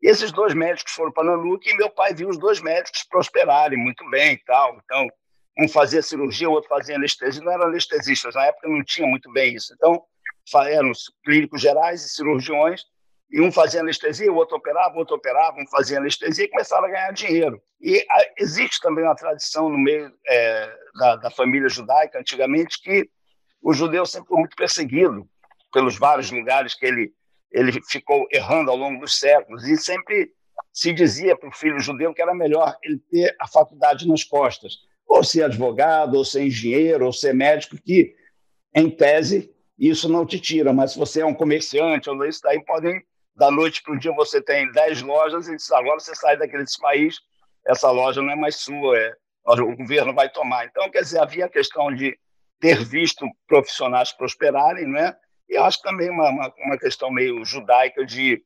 E 0.02 0.10
esses 0.10 0.32
dois 0.32 0.54
médicos 0.54 0.94
foram 0.94 1.12
para 1.12 1.26
Nanuque 1.26 1.70
e 1.70 1.78
meu 1.78 1.90
pai 1.90 2.14
viu 2.14 2.30
os 2.30 2.38
dois 2.40 2.62
médicos 2.62 3.04
prosperarem 3.04 3.78
muito 3.78 4.10
bem 4.10 4.34
e 4.34 4.44
tal. 4.46 4.80
Então, 4.84 5.08
um 5.60 5.68
fazia 5.68 6.02
cirurgia, 6.02 6.50
o 6.50 6.54
outro 6.54 6.70
fazia 6.70 6.96
anestesia. 6.96 7.44
Não 7.44 7.52
eram 7.52 7.68
anestesistas, 7.68 8.34
na 8.34 8.46
época 8.46 8.68
não 8.70 8.84
tinha 8.84 9.08
muito 9.08 9.32
bem 9.32 9.56
isso. 9.56 9.74
Então, 9.74 10.02
eram 10.68 10.92
clínicos 11.24 11.62
gerais 11.62 12.04
e 12.04 12.10
cirurgiões, 12.10 12.84
e 13.32 13.40
um 13.42 13.52
fazia 13.52 13.82
anestesia, 13.82 14.32
o 14.32 14.36
outro 14.36 14.58
operava, 14.58 14.96
o 14.96 15.00
outro 15.00 15.16
operava, 15.16 15.60
um 15.60 15.68
fazia 15.68 16.00
anestesia 16.00 16.46
e 16.46 16.50
começaram 16.50 16.86
a 16.86 16.90
ganhar 16.90 17.12
dinheiro. 17.12 17.62
E 17.80 18.04
a, 18.10 18.26
existe 18.38 18.82
também 18.82 19.04
uma 19.04 19.16
tradição 19.16 19.70
no 19.70 19.78
meio 19.78 20.12
é, 20.28 20.78
da, 20.96 21.16
da 21.18 21.32
família 21.32 21.70
judaica, 21.70 22.18
antigamente, 22.18 22.82
que 22.82 23.08
o 23.62 23.74
judeu 23.74 24.06
sempre 24.06 24.30
foi 24.30 24.40
muito 24.40 24.56
perseguido 24.56 25.30
pelos 25.72 26.00
vários 26.00 26.32
lugares 26.32 26.74
que 26.74 26.86
ele, 26.86 27.14
ele 27.52 27.72
ficou 27.88 28.26
errando 28.32 28.72
ao 28.72 28.78
longo 28.78 29.00
dos 29.00 29.20
séculos, 29.20 29.68
e 29.68 29.78
sempre 29.78 30.32
se 30.74 30.92
dizia 30.92 31.38
para 31.38 31.50
o 31.50 31.54
filho 31.54 31.80
judeu 31.80 32.14
que 32.14 32.22
era 32.22 32.34
melhor 32.34 32.76
ele 32.82 33.00
ter 33.12 33.36
a 33.40 33.48
faculdade 33.48 34.08
nas 34.08 34.24
costas, 34.24 34.78
ou 35.10 35.24
ser 35.24 35.44
advogado, 35.44 36.16
ou 36.16 36.24
ser 36.24 36.44
engenheiro, 36.44 37.06
ou 37.06 37.12
ser 37.12 37.34
médico, 37.34 37.76
que, 37.84 38.16
em 38.76 38.90
tese, 38.90 39.52
isso 39.78 40.08
não 40.08 40.26
te 40.26 40.40
tira, 40.40 40.72
mas 40.72 40.92
se 40.92 41.00
você 41.00 41.22
é 41.22 41.26
um 41.26 41.34
comerciante, 41.34 42.10
ou 42.10 42.26
isso 42.26 42.42
daí 42.44 42.64
podem, 42.64 43.02
da 43.36 43.50
noite 43.50 43.82
para 43.82 43.96
o 43.96 44.00
dia, 44.00 44.14
você 44.14 44.42
tem 44.42 44.72
10 44.72 45.02
lojas, 45.02 45.48
e 45.48 45.56
diz, 45.56 45.72
agora 45.72 46.00
você 46.00 46.14
sai 46.14 46.38
daquele 46.38 46.66
país, 46.80 47.18
essa 47.66 47.90
loja 47.90 48.22
não 48.22 48.32
é 48.32 48.36
mais 48.36 48.58
sua, 48.58 48.98
é, 48.98 49.14
o 49.46 49.76
governo 49.76 50.14
vai 50.14 50.30
tomar. 50.30 50.66
Então, 50.66 50.90
quer 50.92 51.02
dizer, 51.02 51.20
havia 51.20 51.46
a 51.46 51.50
questão 51.50 51.94
de 51.94 52.18
ter 52.60 52.84
visto 52.84 53.26
profissionais 53.48 54.12
prosperarem, 54.12 54.88
né? 54.88 55.16
e 55.50 55.58
acho 55.58 55.82
também 55.82 56.10
uma, 56.10 56.30
uma, 56.30 56.54
uma 56.66 56.78
questão 56.78 57.10
meio 57.10 57.44
judaica 57.44 58.06
de 58.06 58.42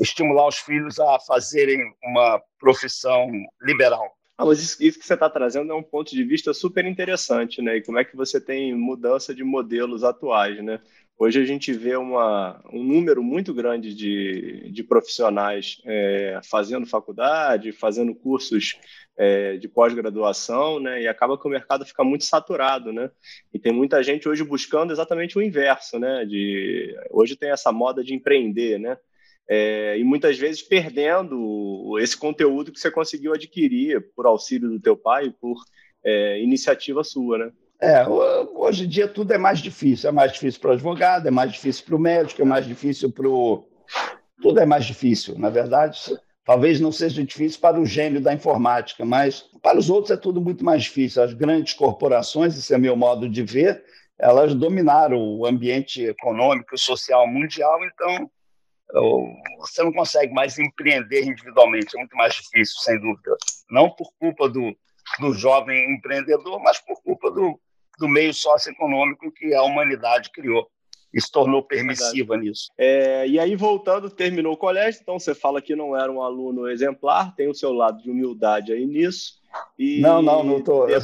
estimular 0.00 0.48
os 0.48 0.58
filhos 0.58 0.98
a 0.98 1.20
fazerem 1.20 1.78
uma 2.02 2.42
profissão 2.58 3.30
liberal. 3.62 4.10
Ah, 4.40 4.46
mas 4.46 4.58
isso, 4.80 4.98
que 4.98 5.04
você 5.06 5.12
está 5.12 5.28
trazendo 5.28 5.70
é 5.70 5.74
um 5.74 5.82
ponto 5.82 6.12
de 6.12 6.24
vista 6.24 6.54
super 6.54 6.86
interessante, 6.86 7.60
né? 7.60 7.76
E 7.76 7.82
como 7.82 7.98
é 7.98 8.04
que 8.06 8.16
você 8.16 8.40
tem 8.40 8.74
mudança 8.74 9.34
de 9.34 9.44
modelos 9.44 10.02
atuais, 10.02 10.64
né? 10.64 10.80
Hoje 11.18 11.42
a 11.42 11.44
gente 11.44 11.70
vê 11.74 11.94
uma, 11.94 12.58
um 12.72 12.82
número 12.82 13.22
muito 13.22 13.52
grande 13.52 13.94
de, 13.94 14.70
de 14.72 14.82
profissionais 14.82 15.82
é, 15.84 16.40
fazendo 16.42 16.86
faculdade, 16.86 17.70
fazendo 17.70 18.14
cursos 18.14 18.78
é, 19.14 19.58
de 19.58 19.68
pós-graduação, 19.68 20.80
né? 20.80 21.02
E 21.02 21.06
acaba 21.06 21.38
que 21.38 21.46
o 21.46 21.50
mercado 21.50 21.84
fica 21.84 22.02
muito 22.02 22.24
saturado, 22.24 22.94
né? 22.94 23.10
E 23.52 23.58
tem 23.58 23.74
muita 23.74 24.02
gente 24.02 24.26
hoje 24.26 24.42
buscando 24.42 24.90
exatamente 24.90 25.36
o 25.36 25.42
inverso, 25.42 25.98
né? 25.98 26.24
De, 26.24 26.96
hoje 27.10 27.36
tem 27.36 27.50
essa 27.50 27.70
moda 27.70 28.02
de 28.02 28.14
empreender, 28.14 28.78
né? 28.78 28.96
É, 29.52 29.98
e 29.98 30.04
muitas 30.04 30.38
vezes 30.38 30.62
perdendo 30.62 31.98
esse 31.98 32.16
conteúdo 32.16 32.70
que 32.70 32.78
você 32.78 32.88
conseguiu 32.88 33.34
adquirir 33.34 34.00
por 34.14 34.24
auxílio 34.24 34.68
do 34.68 34.80
teu 34.80 34.96
pai, 34.96 35.34
por 35.40 35.56
é, 36.04 36.40
iniciativa 36.40 37.02
sua, 37.02 37.36
né? 37.36 37.52
É, 37.82 38.06
hoje 38.06 38.84
em 38.84 38.88
dia 38.88 39.08
tudo 39.08 39.32
é 39.32 39.38
mais 39.38 39.58
difícil. 39.58 40.08
É 40.08 40.12
mais 40.12 40.32
difícil 40.32 40.60
para 40.60 40.70
o 40.70 40.74
advogado, 40.74 41.26
é 41.26 41.32
mais 41.32 41.50
difícil 41.50 41.84
para 41.84 41.96
o 41.96 41.98
médico, 41.98 42.42
é 42.42 42.44
mais 42.44 42.64
difícil 42.64 43.10
para 43.10 43.28
o. 43.28 43.66
Tudo 44.40 44.60
é 44.60 44.66
mais 44.66 44.84
difícil, 44.84 45.36
na 45.36 45.50
verdade. 45.50 45.98
Talvez 46.44 46.80
não 46.80 46.92
seja 46.92 47.24
difícil 47.24 47.60
para 47.60 47.80
o 47.80 47.84
gênio 47.84 48.20
da 48.20 48.32
informática, 48.32 49.04
mas 49.04 49.44
para 49.60 49.78
os 49.78 49.90
outros 49.90 50.12
é 50.12 50.16
tudo 50.16 50.40
muito 50.40 50.64
mais 50.64 50.84
difícil. 50.84 51.24
As 51.24 51.34
grandes 51.34 51.74
corporações, 51.74 52.56
esse 52.56 52.72
é 52.72 52.78
meu 52.78 52.94
modo 52.94 53.28
de 53.28 53.42
ver, 53.42 53.82
elas 54.16 54.54
dominaram 54.54 55.18
o 55.18 55.44
ambiente 55.44 56.04
econômico 56.04 56.74
e 56.74 56.78
social 56.78 57.26
mundial, 57.26 57.78
então 57.84 58.30
você 59.58 59.82
não 59.82 59.92
consegue 59.92 60.32
mais 60.32 60.58
empreender 60.58 61.24
individualmente, 61.24 61.96
é 61.96 61.98
muito 61.98 62.16
mais 62.16 62.34
difícil, 62.34 62.80
sem 62.80 63.00
dúvida. 63.00 63.36
Não 63.70 63.90
por 63.90 64.10
culpa 64.18 64.48
do, 64.48 64.74
do 65.20 65.32
jovem 65.32 65.94
empreendedor, 65.94 66.60
mas 66.60 66.80
por 66.80 67.00
culpa 67.02 67.30
do, 67.30 67.58
do 67.98 68.08
meio 68.08 68.34
socioeconômico 68.34 69.30
que 69.32 69.54
a 69.54 69.62
humanidade 69.62 70.30
criou 70.30 70.68
e 71.12 71.20
se 71.20 71.30
tornou 71.30 71.62
permissiva 71.62 72.34
Verdade. 72.34 72.48
nisso. 72.48 72.70
É, 72.78 73.26
e 73.26 73.38
aí, 73.38 73.56
voltando, 73.56 74.08
terminou 74.08 74.52
o 74.52 74.56
colégio, 74.56 75.00
então 75.02 75.18
você 75.18 75.34
fala 75.34 75.60
que 75.60 75.74
não 75.74 75.96
era 75.96 76.10
um 76.10 76.22
aluno 76.22 76.68
exemplar, 76.68 77.34
tem 77.34 77.48
o 77.48 77.54
seu 77.54 77.72
lado 77.72 78.00
de 78.00 78.10
humildade 78.10 78.72
aí 78.72 78.86
nisso. 78.86 79.40
E... 79.76 80.00
Não, 80.00 80.22
não, 80.22 80.44
não 80.44 80.60
tô, 80.62 80.88
é, 80.88 80.94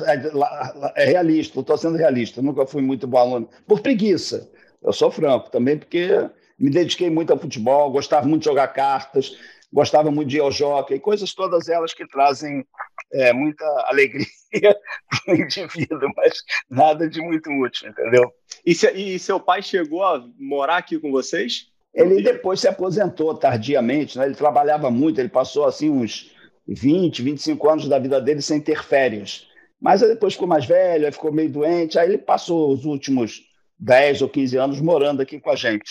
é 0.94 1.04
realista, 1.04 1.58
estou 1.58 1.76
sendo 1.76 1.96
realista, 1.96 2.40
nunca 2.40 2.66
fui 2.66 2.82
muito 2.82 3.06
bom 3.06 3.18
aluno. 3.18 3.48
Por 3.66 3.80
preguiça, 3.80 4.48
eu 4.80 4.92
sou 4.92 5.10
franco 5.10 5.50
também, 5.50 5.76
porque 5.76 6.30
me 6.58 6.70
dediquei 6.70 7.10
muito 7.10 7.32
ao 7.32 7.38
futebol, 7.38 7.90
gostava 7.90 8.26
muito 8.26 8.42
de 8.42 8.48
jogar 8.48 8.68
cartas, 8.68 9.36
gostava 9.72 10.10
muito 10.10 10.28
de 10.28 10.36
ir 10.38 10.40
ao 10.40 10.50
jockey, 10.50 10.98
coisas 10.98 11.34
todas 11.34 11.68
elas 11.68 11.92
que 11.92 12.06
trazem 12.06 12.64
é, 13.12 13.32
muita 13.32 13.64
alegria 13.86 14.26
para 14.52 15.34
o 15.34 15.36
indivíduo, 15.36 16.08
mas 16.16 16.42
nada 16.70 17.08
de 17.08 17.20
muito 17.20 17.50
útil, 17.50 17.88
entendeu? 17.88 18.32
E, 18.64 18.74
se, 18.74 18.90
e 18.92 19.18
seu 19.18 19.38
pai 19.38 19.62
chegou 19.62 20.02
a 20.02 20.24
morar 20.38 20.78
aqui 20.78 20.98
com 20.98 21.10
vocês? 21.10 21.68
Ele 21.92 22.22
depois 22.22 22.60
se 22.60 22.68
aposentou 22.68 23.34
tardiamente, 23.34 24.18
né? 24.18 24.26
ele 24.26 24.34
trabalhava 24.34 24.90
muito, 24.90 25.18
ele 25.18 25.30
passou 25.30 25.64
assim 25.64 25.88
uns 25.88 26.34
20, 26.68 27.22
25 27.22 27.68
anos 27.68 27.88
da 27.88 27.98
vida 27.98 28.20
dele 28.20 28.42
sem 28.42 28.60
ter 28.60 28.82
férias. 28.82 29.46
Mas 29.80 30.02
aí 30.02 30.10
depois 30.10 30.34
ficou 30.34 30.48
mais 30.48 30.66
velho, 30.66 31.06
aí 31.06 31.12
ficou 31.12 31.32
meio 31.32 31.48
doente, 31.48 31.98
aí 31.98 32.08
ele 32.08 32.18
passou 32.18 32.72
os 32.72 32.84
últimos 32.84 33.42
10 33.78 34.22
ou 34.22 34.28
15 34.28 34.56
anos 34.56 34.80
morando 34.80 35.22
aqui 35.22 35.40
com 35.40 35.50
a 35.50 35.56
gente, 35.56 35.90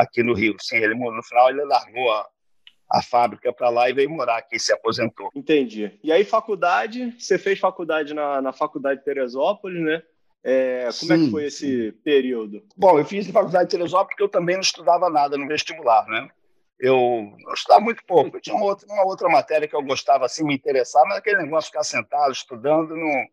aqui 0.00 0.22
no 0.22 0.34
Rio. 0.34 0.56
Sim, 0.60 0.76
ele, 0.76 0.94
no 0.94 1.22
final 1.22 1.50
ele 1.50 1.64
largou 1.64 2.10
a, 2.12 2.26
a 2.90 3.02
fábrica 3.02 3.52
para 3.52 3.68
lá 3.68 3.88
e 3.88 3.92
veio 3.92 4.10
morar 4.10 4.38
aqui, 4.38 4.58
se 4.58 4.72
aposentou. 4.72 5.30
Entendi. 5.34 5.98
E 6.02 6.12
aí, 6.12 6.24
faculdade, 6.24 7.14
você 7.18 7.38
fez 7.38 7.58
faculdade 7.58 8.14
na, 8.14 8.42
na 8.42 8.52
Faculdade 8.52 9.00
de 9.00 9.04
Teresópolis, 9.04 9.82
né? 9.82 10.02
É, 10.42 10.84
como 10.84 10.92
Sim. 10.92 11.12
é 11.12 11.18
que 11.18 11.30
foi 11.30 11.44
esse 11.44 11.92
período? 12.02 12.62
Bom, 12.76 12.98
eu 12.98 13.04
fiz 13.04 13.26
na 13.26 13.32
Faculdade 13.32 13.66
de 13.66 13.76
Teresópolis 13.76 14.10
porque 14.10 14.22
eu 14.22 14.28
também 14.28 14.56
não 14.56 14.62
estudava 14.62 15.10
nada 15.10 15.36
no 15.36 15.46
vestibular, 15.46 16.06
né? 16.06 16.28
Eu, 16.78 16.96
eu 17.46 17.52
estudava 17.52 17.80
muito 17.80 18.02
pouco. 18.06 18.36
Eu 18.36 18.40
tinha 18.40 18.56
uma 18.56 18.64
outra, 18.64 18.86
uma 18.90 19.04
outra 19.04 19.28
matéria 19.28 19.68
que 19.68 19.76
eu 19.76 19.82
gostava, 19.82 20.24
assim, 20.24 20.42
me 20.44 20.54
interessar, 20.54 21.04
mas 21.06 21.18
aquele 21.18 21.42
negócio 21.42 21.66
de 21.66 21.72
ficar 21.72 21.84
sentado, 21.84 22.32
estudando, 22.32 22.96
não, 22.96 23.24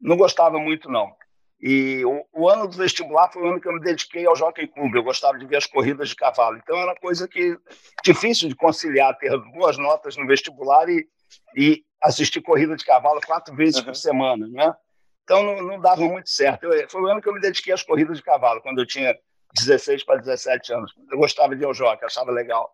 não 0.00 0.16
gostava 0.16 0.58
muito, 0.58 0.90
não. 0.90 1.14
E 1.60 2.04
o, 2.04 2.24
o, 2.32 2.48
ano 2.48 2.66
do 2.66 2.76
vestibular 2.76 3.30
foi 3.32 3.42
o 3.42 3.46
ano 3.46 3.60
que 3.60 3.68
eu 3.68 3.72
me 3.72 3.80
dediquei 3.80 4.26
ao 4.26 4.36
Jockey 4.36 4.66
Club. 4.66 4.94
Eu 4.94 5.02
gostava 5.02 5.38
de 5.38 5.46
ver 5.46 5.56
as 5.56 5.66
corridas 5.66 6.10
de 6.10 6.16
cavalo. 6.16 6.58
Então 6.58 6.76
era 6.76 6.94
coisa 6.96 7.26
que 7.26 7.56
difícil 8.04 8.48
de 8.48 8.54
conciliar, 8.54 9.16
ter 9.16 9.36
boas 9.52 9.78
notas 9.78 10.16
no 10.16 10.26
vestibular 10.26 10.88
e, 10.88 11.06
e 11.56 11.82
assistir 12.02 12.42
corrida 12.42 12.76
de 12.76 12.84
cavalo 12.84 13.20
quatro 13.24 13.54
vezes 13.54 13.78
uhum. 13.78 13.86
por 13.86 13.96
semana, 13.96 14.46
né? 14.48 14.74
Então 15.22 15.42
não, 15.42 15.62
não 15.62 15.80
dava 15.80 16.02
muito 16.02 16.28
certo. 16.28 16.64
Eu, 16.64 16.88
foi 16.90 17.02
o 17.02 17.06
ano 17.06 17.22
que 17.22 17.28
eu 17.28 17.34
me 17.34 17.40
dediquei 17.40 17.72
às 17.72 17.82
corridas 17.82 18.18
de 18.18 18.22
cavalo, 18.22 18.60
quando 18.60 18.80
eu 18.80 18.86
tinha 18.86 19.16
16 19.54 20.04
para 20.04 20.20
17 20.20 20.72
anos. 20.74 20.92
Eu 21.10 21.18
gostava 21.18 21.56
de 21.56 21.62
ir 21.62 21.64
ao 21.64 21.72
jockey, 21.72 22.04
achava 22.04 22.30
legal. 22.30 22.70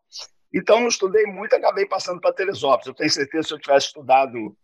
Então 0.52 0.80
não 0.80 0.88
estudei 0.88 1.26
muito, 1.26 1.54
acabei 1.54 1.86
passando 1.86 2.20
para 2.20 2.32
Teresópolis. 2.32 2.86
Eu 2.86 2.94
tenho 2.94 3.10
certeza 3.10 3.42
que 3.42 3.48
se 3.48 3.54
eu 3.54 3.60
tivesse 3.60 3.86
estudado 3.86 4.56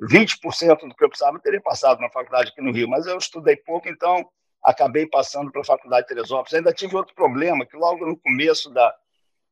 20% 0.00 0.88
do 0.88 0.94
que 0.94 1.04
eu 1.04 1.08
precisava 1.08 1.40
teria 1.40 1.60
passado 1.60 2.00
na 2.00 2.10
faculdade 2.10 2.50
aqui 2.50 2.60
no 2.60 2.72
Rio, 2.72 2.88
mas 2.88 3.06
eu 3.06 3.18
estudei 3.18 3.56
pouco, 3.56 3.88
então 3.88 4.28
acabei 4.62 5.06
passando 5.06 5.50
para 5.50 5.60
a 5.60 5.64
faculdade 5.64 6.02
de 6.02 6.14
Teresópolis. 6.14 6.54
Ainda 6.54 6.72
tive 6.72 6.96
outro 6.96 7.14
problema, 7.14 7.66
que 7.66 7.76
logo 7.76 8.06
no 8.06 8.16
começo 8.16 8.70
da, 8.70 8.94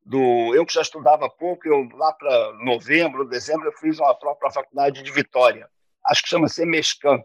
do... 0.05 0.55
Eu 0.55 0.65
que 0.65 0.75
já 0.75 0.83
estudava 0.83 1.29
pouco, 1.29 1.67
eu 1.67 1.88
lá 1.95 2.12
para 2.12 2.53
novembro, 2.65 3.29
dezembro, 3.29 3.69
eu 3.69 3.73
fiz 3.73 3.99
uma 3.99 4.15
prova 4.15 4.37
para 4.37 4.49
a 4.49 4.53
faculdade 4.53 5.03
de 5.03 5.11
Vitória, 5.11 5.69
acho 6.07 6.23
que 6.23 6.29
chama 6.29 6.49
Semescan. 6.49 7.23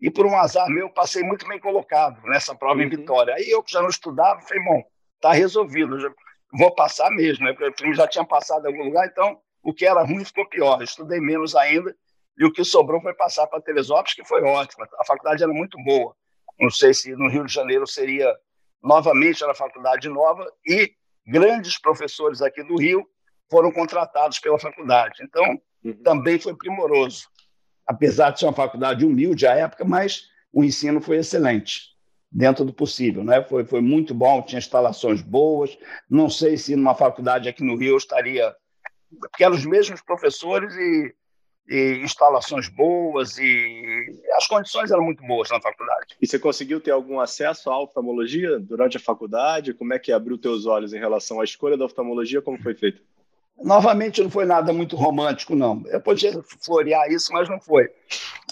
E 0.00 0.10
por 0.10 0.26
um 0.26 0.36
azar 0.36 0.68
meu, 0.68 0.90
passei 0.90 1.22
muito 1.22 1.46
bem 1.48 1.58
colocado 1.58 2.20
nessa 2.24 2.54
prova 2.54 2.76
uhum. 2.76 2.82
em 2.82 2.88
Vitória. 2.88 3.34
Aí 3.34 3.48
eu 3.48 3.62
que 3.62 3.72
já 3.72 3.80
não 3.80 3.88
estudava, 3.88 4.40
falei, 4.42 4.62
bom, 4.62 4.82
está 5.16 5.32
resolvido, 5.32 5.98
já 5.98 6.10
vou 6.52 6.74
passar 6.74 7.10
mesmo, 7.10 7.44
né? 7.44 7.52
Porque 7.52 7.86
eu 7.86 7.94
já 7.94 8.06
tinha 8.06 8.24
passado 8.24 8.64
em 8.64 8.68
algum 8.68 8.84
lugar, 8.84 9.06
então 9.06 9.40
o 9.62 9.72
que 9.72 9.86
era 9.86 10.02
ruim 10.02 10.24
ficou 10.24 10.46
pior. 10.48 10.78
Eu 10.78 10.84
estudei 10.84 11.20
menos 11.20 11.56
ainda 11.56 11.94
e 12.36 12.44
o 12.44 12.52
que 12.52 12.64
sobrou 12.64 13.00
foi 13.00 13.14
passar 13.14 13.46
para 13.46 13.60
Teresópolis, 13.60 14.14
que 14.14 14.24
foi 14.24 14.42
ótimo. 14.42 14.84
A 14.98 15.04
faculdade 15.04 15.42
era 15.42 15.52
muito 15.52 15.76
boa. 15.84 16.14
Não 16.58 16.70
sei 16.70 16.92
se 16.94 17.14
no 17.14 17.28
Rio 17.28 17.44
de 17.44 17.52
Janeiro 17.52 17.86
seria 17.86 18.34
novamente 18.82 19.42
era 19.42 19.54
faculdade 19.54 20.08
nova 20.08 20.46
e 20.66 20.92
grandes 21.26 21.78
professores 21.78 22.42
aqui 22.42 22.62
do 22.62 22.76
Rio 22.76 23.06
foram 23.50 23.72
contratados 23.72 24.38
pela 24.38 24.58
faculdade. 24.58 25.22
Então, 25.22 25.58
uhum. 25.84 26.02
também 26.02 26.38
foi 26.38 26.54
primoroso. 26.54 27.28
Apesar 27.86 28.30
de 28.30 28.40
ser 28.40 28.46
uma 28.46 28.52
faculdade 28.52 29.04
humilde 29.04 29.46
à 29.46 29.54
época, 29.54 29.84
mas 29.84 30.28
o 30.52 30.62
ensino 30.62 31.00
foi 31.00 31.18
excelente, 31.18 31.94
dentro 32.30 32.64
do 32.64 32.72
possível. 32.72 33.24
Né? 33.24 33.42
Foi, 33.44 33.64
foi 33.64 33.80
muito 33.80 34.14
bom, 34.14 34.42
tinha 34.42 34.58
instalações 34.58 35.22
boas. 35.22 35.76
Não 36.08 36.28
sei 36.28 36.56
se 36.56 36.76
numa 36.76 36.94
faculdade 36.94 37.48
aqui 37.48 37.62
no 37.62 37.76
Rio 37.76 37.92
eu 37.92 37.96
estaria. 37.96 38.54
Porque 39.20 39.44
eram 39.44 39.54
os 39.54 39.64
mesmos 39.64 40.02
professores 40.02 40.74
e 40.74 41.14
e 41.68 42.00
instalações 42.02 42.68
boas 42.68 43.38
e 43.38 44.22
as 44.36 44.46
condições 44.46 44.90
eram 44.90 45.02
muito 45.02 45.24
boas 45.26 45.48
na 45.50 45.60
faculdade. 45.60 46.16
E 46.20 46.26
você 46.26 46.38
conseguiu 46.38 46.80
ter 46.80 46.90
algum 46.90 47.20
acesso 47.20 47.70
à 47.70 47.82
oftalmologia 47.82 48.58
durante 48.58 48.96
a 48.96 49.00
faculdade? 49.00 49.72
Como 49.72 49.94
é 49.94 49.98
que 49.98 50.12
abriu 50.12 50.36
teus 50.36 50.66
olhos 50.66 50.92
em 50.92 50.98
relação 50.98 51.40
à 51.40 51.44
escolha 51.44 51.76
da 51.76 51.86
oftalmologia? 51.86 52.42
Como 52.42 52.62
foi 52.62 52.74
feito? 52.74 53.02
Novamente, 53.62 54.22
não 54.22 54.30
foi 54.30 54.44
nada 54.44 54.72
muito 54.72 54.96
romântico, 54.96 55.54
não. 55.54 55.82
Eu 55.86 56.00
podia 56.00 56.32
florear 56.60 57.10
isso, 57.10 57.32
mas 57.32 57.48
não 57.48 57.60
foi. 57.60 57.88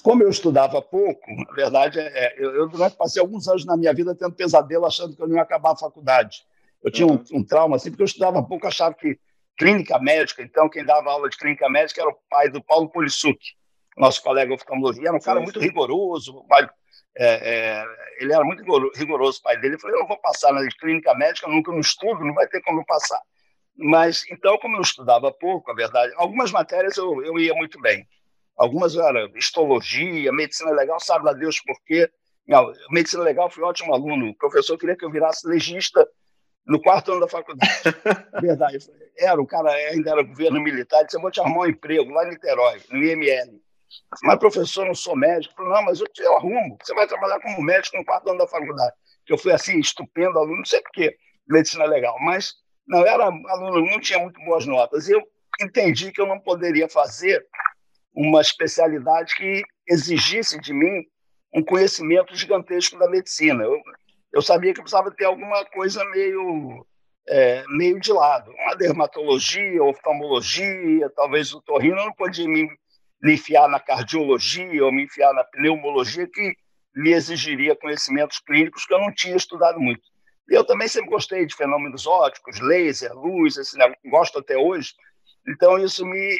Como 0.02 0.23
eu 0.23 0.31
estudava 0.31 0.81
pouco, 0.81 1.21
na 1.31 1.52
verdade, 1.52 1.99
é, 1.99 2.35
eu, 2.38 2.54
eu 2.54 2.69
durante, 2.69 2.97
passei 2.97 3.21
alguns 3.21 3.47
anos 3.49 3.64
na 3.64 3.76
minha 3.76 3.92
vida 3.92 4.14
tendo 4.14 4.33
pesadelo, 4.33 4.87
achando 4.87 5.14
que 5.14 5.23
eu 5.23 5.28
não 5.28 5.37
ia 5.37 5.42
acabar 5.42 5.73
a 5.73 5.76
faculdade. 5.76 6.45
Eu 6.83 6.90
tinha 6.90 7.07
um, 7.07 7.23
um 7.33 7.45
trauma 7.45 7.76
assim, 7.76 7.90
porque 7.90 8.02
eu 8.02 8.07
estudava 8.07 8.42
pouco, 8.42 8.66
achava 8.66 8.95
que 8.95 9.19
clínica 9.56 9.99
médica, 9.99 10.42
então 10.42 10.68
quem 10.68 10.85
dava 10.85 11.11
aula 11.11 11.28
de 11.28 11.37
clínica 11.37 11.68
médica 11.68 12.00
era 12.00 12.11
o 12.11 12.18
pai 12.28 12.49
do 12.49 12.62
Paulo 12.62 12.88
Polissuc, 12.88 13.38
nosso 13.97 14.23
colega 14.23 14.54
oftalmologia, 14.54 15.09
era 15.09 15.16
um 15.16 15.21
cara 15.21 15.40
muito 15.40 15.61
rigoroso, 15.61 16.44
é, 17.16 17.26
é, 17.26 17.85
ele 18.21 18.32
era 18.32 18.44
muito 18.44 18.62
rigoroso, 18.97 19.38
o 19.38 19.42
pai 19.42 19.59
dele. 19.61 19.75
Eu 19.75 19.80
falei, 19.80 19.97
eu 19.97 20.00
não 20.00 20.09
vou 20.09 20.18
passar 20.18 20.52
na 20.52 20.66
clínica 20.80 21.14
médica, 21.14 21.49
nunca 21.49 21.71
no 21.71 21.80
estudo, 21.80 22.25
não 22.25 22.35
vai 22.35 22.47
ter 22.47 22.62
como 22.62 22.85
passar. 22.87 23.21
Mas, 23.76 24.25
então, 24.30 24.59
como 24.59 24.76
eu 24.76 24.82
estudava 24.82 25.32
pouco, 25.32 25.71
a 25.71 25.75
verdade, 25.75 26.12
algumas 26.16 26.50
matérias 26.50 26.97
eu, 26.97 27.23
eu 27.25 27.38
ia 27.38 27.54
muito 27.54 27.80
bem. 27.80 28.06
Algumas 28.56 28.97
eram 28.97 29.30
histologia, 29.37 30.32
medicina 30.32 30.71
legal, 30.71 31.00
sabe 31.00 31.25
lá 31.25 31.32
Deus 31.32 31.61
por 31.61 31.76
quê. 31.85 32.09
Não, 32.47 32.73
medicina 32.90 33.23
legal, 33.23 33.50
fui 33.50 33.62
ótimo 33.62 33.94
aluno. 33.94 34.30
O 34.30 34.37
professor 34.37 34.76
queria 34.78 34.97
que 34.97 35.04
eu 35.04 35.11
virasse 35.11 35.47
legista 35.47 36.06
no 36.66 36.81
quarto 36.81 37.12
ano 37.12 37.21
da 37.21 37.28
faculdade. 37.28 37.73
Verdade. 38.40 38.90
Era, 39.19 39.40
o 39.40 39.47
cara 39.47 39.71
ainda 39.71 40.11
era 40.11 40.23
governo 40.23 40.61
militar, 40.61 40.99
ele 40.99 41.07
disse, 41.07 41.16
eu 41.16 41.21
vou 41.21 41.31
te 41.31 41.40
arrumar 41.40 41.62
um 41.62 41.69
emprego 41.69 42.11
lá 42.12 42.26
em 42.26 42.31
Niterói, 42.31 42.81
no 42.90 43.02
IML. 43.02 43.61
Mas, 44.23 44.38
professor, 44.38 44.87
não 44.87 44.95
sou 44.95 45.16
médico. 45.16 45.54
Falei, 45.54 45.73
não, 45.73 45.83
mas 45.85 46.00
eu 46.00 46.07
te 46.09 46.25
arrumo. 46.26 46.78
Você 46.83 46.95
vai 46.95 47.07
trabalhar 47.07 47.40
como 47.40 47.62
médico 47.62 47.97
no 47.97 48.04
quarto 48.04 48.28
ano 48.31 48.38
da 48.38 48.47
faculdade. 48.47 48.95
Eu 49.28 49.38
fui 49.38 49.52
assim, 49.52 49.78
estupendo 49.78 50.38
aluno, 50.38 50.59
não 50.59 50.64
sei 50.64 50.81
porquê, 50.81 51.16
medicina 51.47 51.85
legal. 51.85 52.16
Mas, 52.21 52.54
não, 52.87 53.07
era 53.07 53.25
aluno, 53.25 53.87
não 53.90 54.00
tinha 54.00 54.19
muito 54.19 54.40
boas 54.45 54.66
notas. 54.66 55.09
E 55.09 55.12
eu 55.12 55.23
entendi 55.61 56.11
que 56.11 56.21
eu 56.21 56.26
não 56.26 56.40
poderia 56.40 56.88
fazer 56.88 57.47
uma 58.14 58.40
especialidade 58.40 59.35
que 59.37 59.62
exigisse 59.88 60.61
de 60.61 60.73
mim 60.73 61.07
um 61.54 61.62
conhecimento 61.62 62.35
gigantesco 62.35 62.99
da 62.99 63.09
medicina. 63.09 63.62
Eu, 63.62 63.81
eu 64.32 64.40
sabia 64.42 64.72
que 64.72 64.80
eu 64.80 64.84
precisava 64.84 65.10
ter 65.10 65.24
alguma 65.24 65.64
coisa 65.66 66.04
meio, 66.10 66.86
é, 67.28 67.64
meio 67.68 68.00
de 68.00 68.12
lado. 68.12 68.50
Uma 68.52 68.74
dermatologia, 68.74 69.82
oftalmologia, 69.82 71.10
talvez 71.10 71.52
o 71.52 71.60
torrino, 71.60 71.98
eu 71.98 72.06
não 72.06 72.12
podia 72.12 72.48
me, 72.48 72.68
me 73.22 73.34
enfiar 73.34 73.68
na 73.68 73.78
cardiologia 73.78 74.84
ou 74.84 74.92
me 74.92 75.04
enfiar 75.04 75.32
na 75.34 75.44
pneumologia, 75.44 76.26
que 76.26 76.56
me 76.94 77.12
exigiria 77.12 77.76
conhecimentos 77.76 78.38
clínicos 78.38 78.86
que 78.86 78.94
eu 78.94 78.98
não 78.98 79.12
tinha 79.14 79.36
estudado 79.36 79.80
muito. 79.80 80.02
Eu 80.48 80.64
também 80.64 80.88
sempre 80.88 81.10
gostei 81.10 81.46
de 81.46 81.54
fenômenos 81.54 82.06
ópticos, 82.06 82.60
laser, 82.60 83.14
luz, 83.14 83.56
esse 83.56 83.76
negócio, 83.78 84.00
gosto 84.10 84.38
até 84.38 84.56
hoje. 84.56 84.92
Então, 85.48 85.78
isso 85.78 86.04
me 86.04 86.38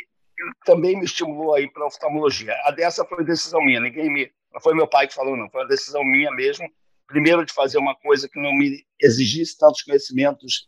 também 0.64 0.99
me 0.99 1.04
estimulou 1.04 1.54
aí 1.54 1.70
para 1.70 1.87
oftalmologia. 1.87 2.54
A 2.64 2.70
dessa 2.70 3.04
foi 3.04 3.25
decisão 3.25 3.61
minha, 3.62 3.80
ninguém 3.80 4.11
me. 4.11 4.30
Não 4.52 4.61
foi 4.61 4.75
meu 4.75 4.87
pai 4.87 5.06
que 5.06 5.14
falou, 5.14 5.37
não, 5.37 5.49
foi 5.50 5.62
uma 5.62 5.68
decisão 5.68 6.04
minha 6.04 6.30
mesmo. 6.30 6.68
Primeiro, 7.12 7.45
de 7.45 7.52
fazer 7.52 7.76
uma 7.76 7.95
coisa 7.95 8.26
que 8.26 8.40
não 8.40 8.54
me 8.54 8.87
exigisse 8.99 9.59
tantos 9.59 9.83
conhecimentos 9.83 10.66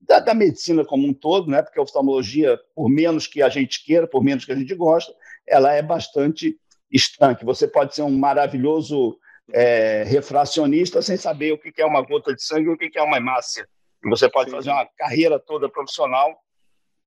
da, 0.00 0.20
da, 0.20 0.32
medicina 0.32 0.84
como 0.84 1.04
um 1.04 1.12
todo, 1.12 1.50
né? 1.50 1.62
porque 1.62 1.80
a 1.80 1.82
oftalmologia, 1.82 2.56
por 2.76 2.88
menos 2.88 3.26
que 3.26 3.42
a 3.42 3.48
gente 3.48 3.84
queira, 3.84 4.06
por 4.06 4.22
menos 4.22 4.44
que 4.44 4.52
a 4.52 4.56
gente 4.56 4.72
gosta, 4.76 5.12
ela 5.44 5.72
é 5.72 5.82
bastante 5.82 6.56
estanque. 6.88 7.44
Você 7.44 7.66
pode 7.66 7.92
ser 7.92 8.02
um 8.02 8.16
maravilhoso 8.16 9.18
é, 9.52 10.04
refracionista 10.04 11.02
sem 11.02 11.16
saber 11.16 11.52
o 11.52 11.58
que 11.58 11.82
é 11.82 11.84
uma 11.84 12.02
gota 12.02 12.32
de 12.32 12.40
sangue 12.40 12.68
e 12.68 12.72
o 12.72 12.78
que 12.78 12.96
é 12.96 13.02
uma 13.02 13.16
hemácia. 13.16 13.68
Você 14.04 14.28
pode 14.28 14.50
Sim. 14.50 14.56
fazer 14.56 14.70
uma 14.70 14.86
carreira 14.96 15.40
toda 15.40 15.68
profissional 15.68 16.38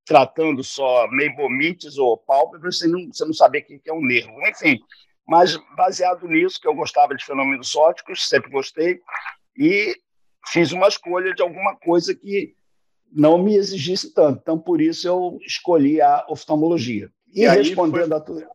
tratando 0.06 0.62
só 0.62 1.08
membomites 1.10 1.98
ou 1.98 2.18
pálpebras 2.18 2.80
sem 2.80 2.90
não, 2.90 3.08
você 3.08 3.24
não 3.26 3.34
saber 3.34 3.60
o 3.60 3.66
que 3.66 3.90
é 3.90 3.94
um 3.94 4.06
nervo. 4.06 4.32
Enfim, 4.48 4.80
mas 5.28 5.58
baseado 5.76 6.28
nisso, 6.28 6.60
que 6.60 6.68
eu 6.68 6.74
gostava 6.74 7.16
de 7.16 7.26
fenômenos 7.26 7.76
óticos, 7.76 8.28
sempre 8.28 8.50
gostei, 8.50 9.00
e 9.58 9.96
fiz 10.48 10.72
uma 10.72 10.88
escolha 10.88 11.34
de 11.34 11.42
alguma 11.42 11.76
coisa 11.76 12.16
que 12.16 12.56
não 13.12 13.38
me 13.38 13.56
exigisse 13.56 14.14
tanto. 14.14 14.40
Então, 14.42 14.58
por 14.58 14.82
isso, 14.82 15.08
eu 15.08 15.38
escolhi 15.46 16.02
a 16.02 16.26
oftalmologia. 16.30 17.10
E, 17.34 17.44
e 17.44 17.48
respondendo 17.48 18.10
foi... 18.10 18.18
a 18.18 18.20
tudo. 18.20 18.48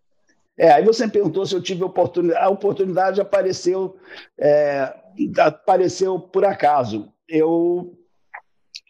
É, 0.56 0.70
aí 0.72 0.84
você 0.84 1.06
me 1.06 1.12
perguntou 1.12 1.46
se 1.46 1.54
eu 1.54 1.62
tive 1.62 1.82
oportunidade. 1.82 2.44
A 2.44 2.48
oportunidade 2.48 3.20
apareceu, 3.20 3.98
é, 4.38 4.94
apareceu 5.38 6.20
por 6.20 6.44
acaso. 6.44 7.12
Eu 7.26 7.98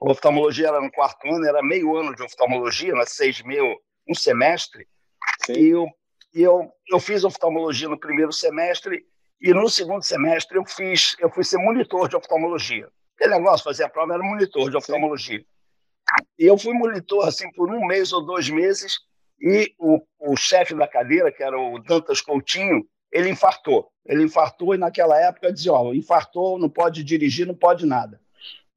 oftalmologia 0.01 0.69
era 0.69 0.81
no 0.81 0.91
quarto 0.91 1.27
ano, 1.29 1.47
era 1.47 1.62
meio 1.62 1.97
ano 1.97 2.15
de 2.15 2.23
oftalmologia, 2.23 2.93
né, 2.93 3.05
seis 3.07 3.41
mil, 3.43 3.77
um 4.09 4.14
semestre. 4.14 4.87
Sim. 5.47 5.53
E 5.53 5.75
eu, 6.33 6.42
eu, 6.42 6.73
eu 6.88 7.01
fiz 7.01 7.25
oftalmologia 7.25 7.88
no 7.88 7.99
primeiro 7.99 8.33
semestre 8.33 9.05
e 9.40 9.53
no 9.53 9.68
segundo 9.68 10.03
semestre 10.03 10.57
eu 10.57 10.64
fiz, 10.64 11.16
eu 11.18 11.31
fui 11.31 11.45
ser 11.45 11.59
monitor 11.59 12.09
de 12.09 12.16
oftalmologia. 12.16 12.88
Aquele 13.16 13.35
negócio, 13.35 13.64
fazer 13.64 13.85
a 13.85 13.88
prova, 13.88 14.14
era 14.14 14.23
monitor 14.23 14.71
de 14.71 14.77
oftalmologia. 14.77 15.45
E 16.38 16.45
eu 16.45 16.59
fui 16.59 16.73
monitor 16.75 17.27
assim 17.27 17.51
por 17.53 17.71
um 17.71 17.87
mês 17.87 18.12
ou 18.12 18.25
dois 18.25 18.49
meses 18.49 18.99
e 19.40 19.75
o, 19.79 20.01
o 20.21 20.37
chefe 20.37 20.75
da 20.75 20.87
cadeira, 20.87 21.33
que 21.33 21.42
era 21.42 21.59
o 21.59 21.79
Dantas 21.79 22.21
Coutinho, 22.21 22.87
ele 23.11 23.29
infartou. 23.29 23.90
Ele 24.07 24.23
infartou 24.25 24.75
e 24.75 24.79
naquela 24.79 25.18
época 25.18 25.53
dizia, 25.53 25.73
ó, 25.73 25.92
infartou, 25.92 26.59
não 26.59 26.68
pode 26.68 27.05
dirigir, 27.05 27.47
não 27.47 27.55
pode 27.55 27.85
nada. 27.87 28.21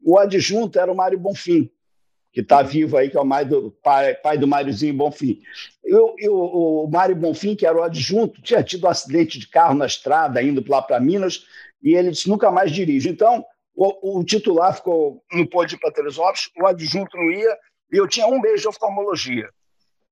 O 0.03 0.19
adjunto 0.19 0.79
era 0.79 0.91
o 0.91 0.95
Mário 0.95 1.19
Bonfim, 1.19 1.69
que 2.35 2.41
está 2.41 2.61
vivo 2.61 2.97
aí, 2.97 3.09
que 3.09 3.15
é 3.15 3.21
o 3.21 3.71
pai, 3.81 4.13
pai 4.15 4.37
do 4.37 4.45
Máriozinho 4.45 4.93
Bonfim. 4.93 5.41
Eu, 5.81 6.13
eu, 6.19 6.35
o 6.35 6.85
Mário 6.91 7.15
Bonfim, 7.15 7.55
que 7.55 7.65
era 7.65 7.77
o 7.77 7.81
adjunto, 7.81 8.41
tinha 8.41 8.61
tido 8.61 8.85
um 8.85 8.89
acidente 8.89 9.39
de 9.39 9.47
carro 9.47 9.73
na 9.73 9.85
estrada, 9.85 10.43
indo 10.43 10.61
lá 10.67 10.81
para 10.81 10.99
Minas, 10.99 11.45
e 11.81 11.95
ele 11.95 12.11
disse, 12.11 12.27
nunca 12.27 12.51
mais 12.51 12.73
dirige. 12.73 13.07
Então, 13.07 13.41
o, 13.73 14.19
o 14.19 14.23
titular 14.25 14.75
ficou, 14.75 15.23
não 15.31 15.45
pôde 15.45 15.75
ir 15.75 15.79
para 15.79 15.93
Teresópolis, 15.93 16.49
o 16.61 16.67
adjunto 16.67 17.15
não 17.15 17.31
ia, 17.31 17.57
e 17.93 17.95
eu 17.95 18.05
tinha 18.05 18.27
um 18.27 18.41
mês 18.41 18.59
de 18.59 18.67
oftalmologia. 18.67 19.47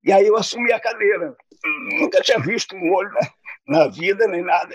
E 0.01 0.09
aí 0.09 0.25
eu 0.25 0.38
assumi 0.38 0.71
a 0.71 0.79
cadeira. 0.79 1.36
Nunca 1.99 2.21
tinha 2.21 2.39
visto 2.39 2.73
um 2.73 2.93
olho 2.93 3.12
na, 3.67 3.79
na 3.79 3.88
vida, 3.89 4.25
nem 4.29 4.41
nada. 4.41 4.73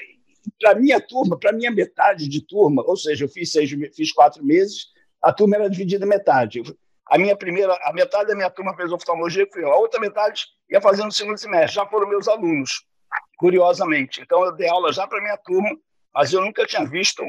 Para 0.60 0.74
minha 0.74 1.00
turma, 1.00 1.38
para 1.38 1.52
minha 1.52 1.70
metade 1.70 2.28
de 2.28 2.42
turma, 2.42 2.84
ou 2.86 2.96
seja, 2.96 3.24
eu 3.24 3.28
fiz, 3.30 3.50
seis, 3.52 3.70
fiz 3.96 4.12
quatro 4.12 4.44
meses, 4.44 4.88
a 5.22 5.32
turma 5.32 5.56
era 5.56 5.70
dividida 5.70 6.04
em 6.04 6.08
metade. 6.08 6.62
A 7.10 7.18
minha 7.18 7.36
primeira, 7.36 7.74
a 7.82 7.92
metade 7.92 8.28
da 8.28 8.34
minha 8.34 8.50
turma 8.50 8.74
fez 8.74 8.92
oftalmologia, 8.92 9.46
fui 9.52 9.62
eu. 9.62 9.72
a 9.72 9.76
outra 9.76 9.98
metade 10.00 10.46
ia 10.70 10.80
fazendo 10.80 11.06
no 11.06 11.12
segundo 11.12 11.38
semestre, 11.38 11.74
já 11.74 11.86
foram 11.86 12.08
meus 12.08 12.28
alunos, 12.28 12.84
curiosamente. 13.38 14.20
Então 14.20 14.44
eu 14.44 14.52
dei 14.52 14.68
aula 14.68 14.92
já 14.92 15.06
para 15.06 15.20
minha 15.20 15.36
turma, 15.38 15.70
mas 16.14 16.32
eu 16.32 16.42
nunca 16.42 16.66
tinha 16.66 16.84
visto 16.84 17.22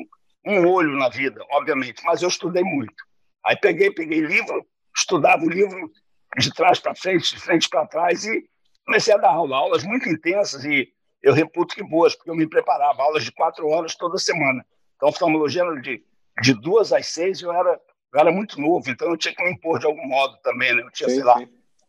um 0.45 0.67
olho 0.67 0.97
na 0.97 1.09
vida, 1.09 1.41
obviamente, 1.51 2.03
mas 2.03 2.21
eu 2.21 2.27
estudei 2.27 2.63
muito. 2.63 3.03
Aí 3.45 3.55
peguei, 3.57 3.91
peguei 3.91 4.19
livro, 4.19 4.65
estudava 4.95 5.43
o 5.43 5.49
livro 5.49 5.91
de 6.37 6.53
trás 6.53 6.79
para 6.79 6.95
frente, 6.95 7.35
de 7.35 7.41
frente 7.41 7.69
para 7.69 7.87
trás 7.87 8.25
e 8.25 8.43
comecei 8.85 9.13
a 9.13 9.17
dar 9.17 9.31
aula, 9.31 9.55
aulas 9.55 9.83
muito 9.83 10.09
intensas 10.09 10.65
e 10.65 10.91
eu 11.21 11.33
reputo 11.33 11.75
que 11.75 11.83
boas, 11.83 12.15
porque 12.15 12.29
eu 12.29 12.35
me 12.35 12.47
preparava, 12.47 13.01
aulas 13.01 13.23
de 13.23 13.31
quatro 13.31 13.67
horas 13.67 13.95
toda 13.95 14.17
semana. 14.17 14.65
Então, 14.95 15.09
oftalmologia 15.09 15.61
era 15.61 15.79
de 15.81 16.03
de 16.41 16.53
duas 16.53 16.93
às 16.93 17.07
seis 17.07 17.41
eu 17.41 17.51
era, 17.51 17.79
eu 18.13 18.19
era 18.19 18.31
muito 18.31 18.59
novo, 18.59 18.89
então 18.89 19.09
eu 19.09 19.17
tinha 19.17 19.33
que 19.33 19.43
me 19.43 19.51
impor 19.51 19.79
de 19.79 19.85
algum 19.85 20.05
modo 20.07 20.37
também, 20.43 20.73
né? 20.73 20.81
Eu 20.81 20.91
tinha, 20.91 21.09
sim, 21.09 21.15
sei 21.15 21.23
lá, 21.23 21.39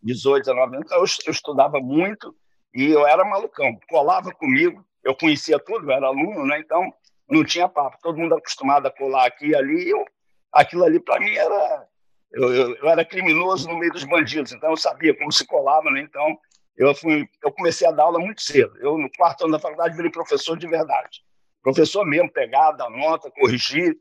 18, 0.02 0.44
19 0.44 0.76
anos, 0.76 0.86
então 0.86 0.98
eu, 0.98 1.04
eu 1.26 1.32
estudava 1.32 1.80
muito 1.80 2.34
e 2.74 2.90
eu 2.90 3.06
era 3.06 3.24
malucão. 3.24 3.78
Colava 3.88 4.30
comigo, 4.32 4.84
eu 5.02 5.14
conhecia 5.14 5.58
tudo, 5.58 5.90
eu 5.90 5.96
era 5.96 6.06
aluno, 6.06 6.46
né? 6.46 6.58
Então 6.60 6.92
não 7.28 7.44
tinha 7.44 7.68
papo. 7.68 7.96
Todo 8.02 8.18
mundo 8.18 8.34
acostumado 8.34 8.86
a 8.86 8.90
colar 8.90 9.26
aqui 9.26 9.48
e 9.48 9.56
ali, 9.56 9.88
eu, 9.88 10.04
aquilo 10.52 10.84
ali 10.84 11.00
para 11.00 11.20
mim 11.20 11.34
era. 11.34 11.88
Eu, 12.32 12.54
eu, 12.54 12.76
eu, 12.76 12.88
era 12.88 13.04
criminoso 13.04 13.68
no 13.68 13.78
meio 13.78 13.92
dos 13.92 14.04
bandidos, 14.04 14.52
então 14.52 14.70
eu 14.70 14.76
sabia 14.76 15.16
como 15.16 15.32
se 15.32 15.44
colava, 15.46 15.90
né? 15.90 16.00
Então 16.00 16.38
eu, 16.76 16.94
fui, 16.94 17.28
eu 17.42 17.50
comecei 17.50 17.86
a 17.86 17.90
dar 17.90 18.04
aula 18.04 18.18
muito 18.18 18.42
cedo. 18.42 18.76
Eu, 18.78 18.96
no 18.96 19.10
quarto 19.16 19.44
ano 19.44 19.52
da 19.52 19.58
faculdade, 19.58 19.96
virei 19.96 20.10
professor 20.10 20.56
de 20.56 20.66
verdade. 20.66 21.22
Professor 21.62 22.06
mesmo, 22.06 22.30
pegar, 22.32 22.72
dar 22.72 22.88
nota, 22.88 23.30
corrigir 23.32 23.96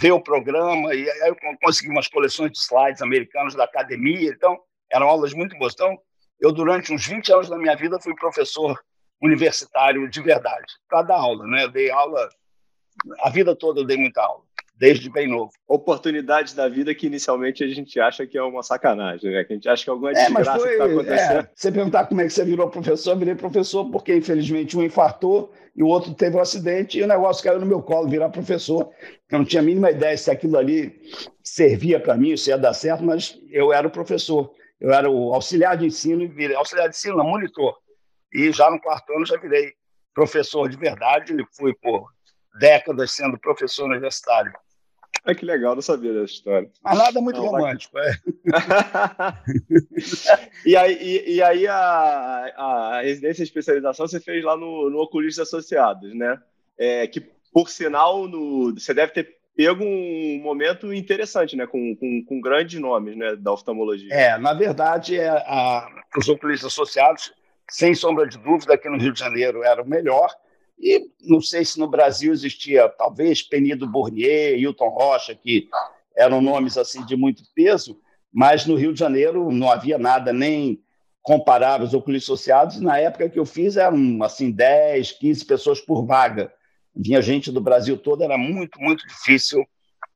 ver 0.00 0.12
o 0.12 0.20
programa, 0.20 0.94
e 0.94 1.08
aí 1.10 1.28
eu 1.28 1.36
consegui 1.60 1.90
umas 1.90 2.08
coleções 2.08 2.50
de 2.52 2.58
slides 2.58 3.02
americanos 3.02 3.54
da 3.54 3.64
academia, 3.64 4.30
então 4.30 4.58
eram 4.90 5.08
aulas 5.08 5.32
muito 5.34 5.56
boas. 5.58 5.74
Então, 5.74 5.98
eu, 6.40 6.52
durante 6.52 6.92
uns 6.92 7.06
20 7.06 7.32
anos 7.32 7.48
da 7.48 7.58
minha 7.58 7.76
vida, 7.76 8.00
fui 8.00 8.14
professor 8.14 8.78
universitário 9.20 10.08
de 10.08 10.20
verdade, 10.20 10.72
para 10.88 11.02
dar 11.02 11.16
aula, 11.16 11.46
né? 11.46 11.64
Eu 11.64 11.68
dei 11.68 11.90
aula, 11.90 12.28
a 13.20 13.30
vida 13.30 13.54
toda 13.54 13.80
eu 13.80 13.84
dei 13.84 13.96
muita 13.96 14.22
aula, 14.22 14.42
desde 14.82 15.08
bem 15.08 15.28
novo. 15.28 15.52
Oportunidades 15.68 16.54
da 16.54 16.68
vida 16.68 16.92
que 16.92 17.06
inicialmente 17.06 17.62
a 17.62 17.68
gente 17.68 18.00
acha 18.00 18.26
que 18.26 18.36
é 18.36 18.42
uma 18.42 18.64
sacanagem, 18.64 19.30
né? 19.30 19.44
Que 19.44 19.52
a 19.52 19.54
gente 19.54 19.68
acha 19.68 19.84
que 19.84 19.90
é 19.90 19.92
alguma 19.92 20.10
é, 20.10 20.14
desgraça 20.14 20.58
foi, 20.58 20.66
que 20.66 20.72
está 20.72 20.84
acontecendo. 20.86 21.38
É, 21.38 21.50
você 21.54 21.70
perguntar 21.70 22.06
como 22.06 22.20
é 22.20 22.24
que 22.24 22.30
você 22.30 22.44
virou 22.44 22.68
professor, 22.68 23.12
eu 23.12 23.16
virei 23.16 23.34
professor 23.36 23.88
porque, 23.92 24.12
infelizmente, 24.12 24.76
um 24.76 24.82
infartou 24.82 25.52
e 25.76 25.84
o 25.84 25.86
outro 25.86 26.12
teve 26.12 26.36
um 26.36 26.40
acidente 26.40 26.98
e 26.98 27.02
o 27.04 27.06
negócio 27.06 27.44
caiu 27.44 27.60
no 27.60 27.66
meu 27.66 27.80
colo, 27.80 28.08
virar 28.08 28.28
professor. 28.30 28.90
Eu 29.30 29.38
não 29.38 29.44
tinha 29.44 29.62
a 29.62 29.64
mínima 29.64 29.88
ideia 29.88 30.18
se 30.18 30.32
aquilo 30.32 30.58
ali 30.58 31.00
servia 31.44 32.00
para 32.00 32.16
mim, 32.16 32.36
se 32.36 32.50
ia 32.50 32.58
dar 32.58 32.74
certo, 32.74 33.04
mas 33.04 33.38
eu 33.52 33.72
era 33.72 33.86
o 33.86 33.90
professor. 33.90 34.52
Eu 34.80 34.92
era 34.92 35.08
o 35.08 35.32
auxiliar 35.32 35.76
de 35.76 35.86
ensino, 35.86 36.28
virei, 36.28 36.56
auxiliar 36.56 36.88
de 36.88 36.96
ensino, 36.96 37.18
não, 37.18 37.24
monitor. 37.28 37.76
E 38.34 38.50
já 38.50 38.68
no 38.68 38.80
quarto 38.80 39.12
ano 39.12 39.24
já 39.24 39.36
virei 39.36 39.74
professor 40.12 40.68
de 40.68 40.76
verdade, 40.76 41.36
fui 41.56 41.72
por 41.72 42.04
décadas 42.58 43.12
sendo 43.12 43.38
professor 43.38 43.84
universitário. 43.84 44.52
Ah, 45.24 45.36
que 45.36 45.44
legal, 45.44 45.76
não 45.76 45.82
sabia 45.82 46.12
dessa 46.12 46.32
história. 46.32 46.68
Mas 46.82 46.98
nada 46.98 47.20
muito 47.20 47.38
não, 47.38 47.46
romântico, 47.46 47.96
é. 47.96 48.12
e 50.66 50.74
aí, 50.74 50.98
e, 51.00 51.34
e 51.34 51.42
aí 51.42 51.64
a, 51.68 52.52
a, 52.56 53.02
residência 53.02 53.42
e 53.42 53.44
especialização 53.44 54.08
você 54.08 54.18
fez 54.18 54.42
lá 54.42 54.56
no, 54.56 54.90
no 54.90 54.98
Oculistas 54.98 55.46
Associados, 55.46 56.12
né? 56.12 56.40
é, 56.78 57.06
que, 57.06 57.20
por 57.52 57.68
sinal, 57.68 58.26
no, 58.26 58.74
você 58.74 58.92
deve 58.92 59.12
ter 59.12 59.42
pego 59.54 59.84
um 59.84 60.40
momento 60.42 60.92
interessante, 60.92 61.54
né, 61.54 61.66
com, 61.66 61.94
com, 61.96 62.24
com 62.26 62.40
grandes 62.40 62.80
nomes 62.80 63.16
né, 63.16 63.36
da 63.36 63.52
oftalmologia. 63.52 64.12
É, 64.12 64.38
na 64.38 64.54
verdade, 64.54 65.18
é, 65.18 65.28
a, 65.28 65.86
os 66.16 66.28
oculistas 66.28 66.72
associados, 66.72 67.32
sem 67.70 67.94
sombra 67.94 68.26
de 68.26 68.38
dúvida, 68.38 68.74
aqui 68.74 68.88
no 68.88 68.98
Rio 68.98 69.12
de 69.12 69.20
Janeiro 69.20 69.62
era 69.62 69.82
o 69.82 69.88
melhor, 69.88 70.30
e 70.82 71.08
não 71.20 71.40
sei 71.40 71.64
se 71.64 71.78
no 71.78 71.86
Brasil 71.86 72.32
existia, 72.32 72.88
talvez, 72.88 73.40
Penido 73.40 73.86
Bournier, 73.86 74.58
Hilton 74.58 74.88
Rocha, 74.88 75.32
que 75.32 75.68
eram 76.16 76.40
nomes 76.40 76.76
assim 76.76 77.06
de 77.06 77.14
muito 77.14 77.44
peso, 77.54 78.00
mas 78.32 78.66
no 78.66 78.74
Rio 78.74 78.92
de 78.92 78.98
Janeiro 78.98 79.52
não 79.52 79.70
havia 79.70 79.96
nada 79.96 80.32
nem 80.32 80.82
comparável 81.22 81.86
aos 81.86 81.94
oculistas 81.94 82.34
associados. 82.34 82.80
Na 82.80 82.98
época 82.98 83.28
que 83.28 83.38
eu 83.38 83.46
fiz, 83.46 83.76
eram 83.76 84.22
assim 84.24 84.50
10, 84.50 85.12
15 85.12 85.44
pessoas 85.44 85.80
por 85.80 86.04
vaga. 86.04 86.52
Vinha 86.94 87.22
gente 87.22 87.52
do 87.52 87.60
Brasil 87.60 87.96
todo, 87.96 88.24
era 88.24 88.36
muito, 88.36 88.80
muito 88.80 89.06
difícil 89.06 89.64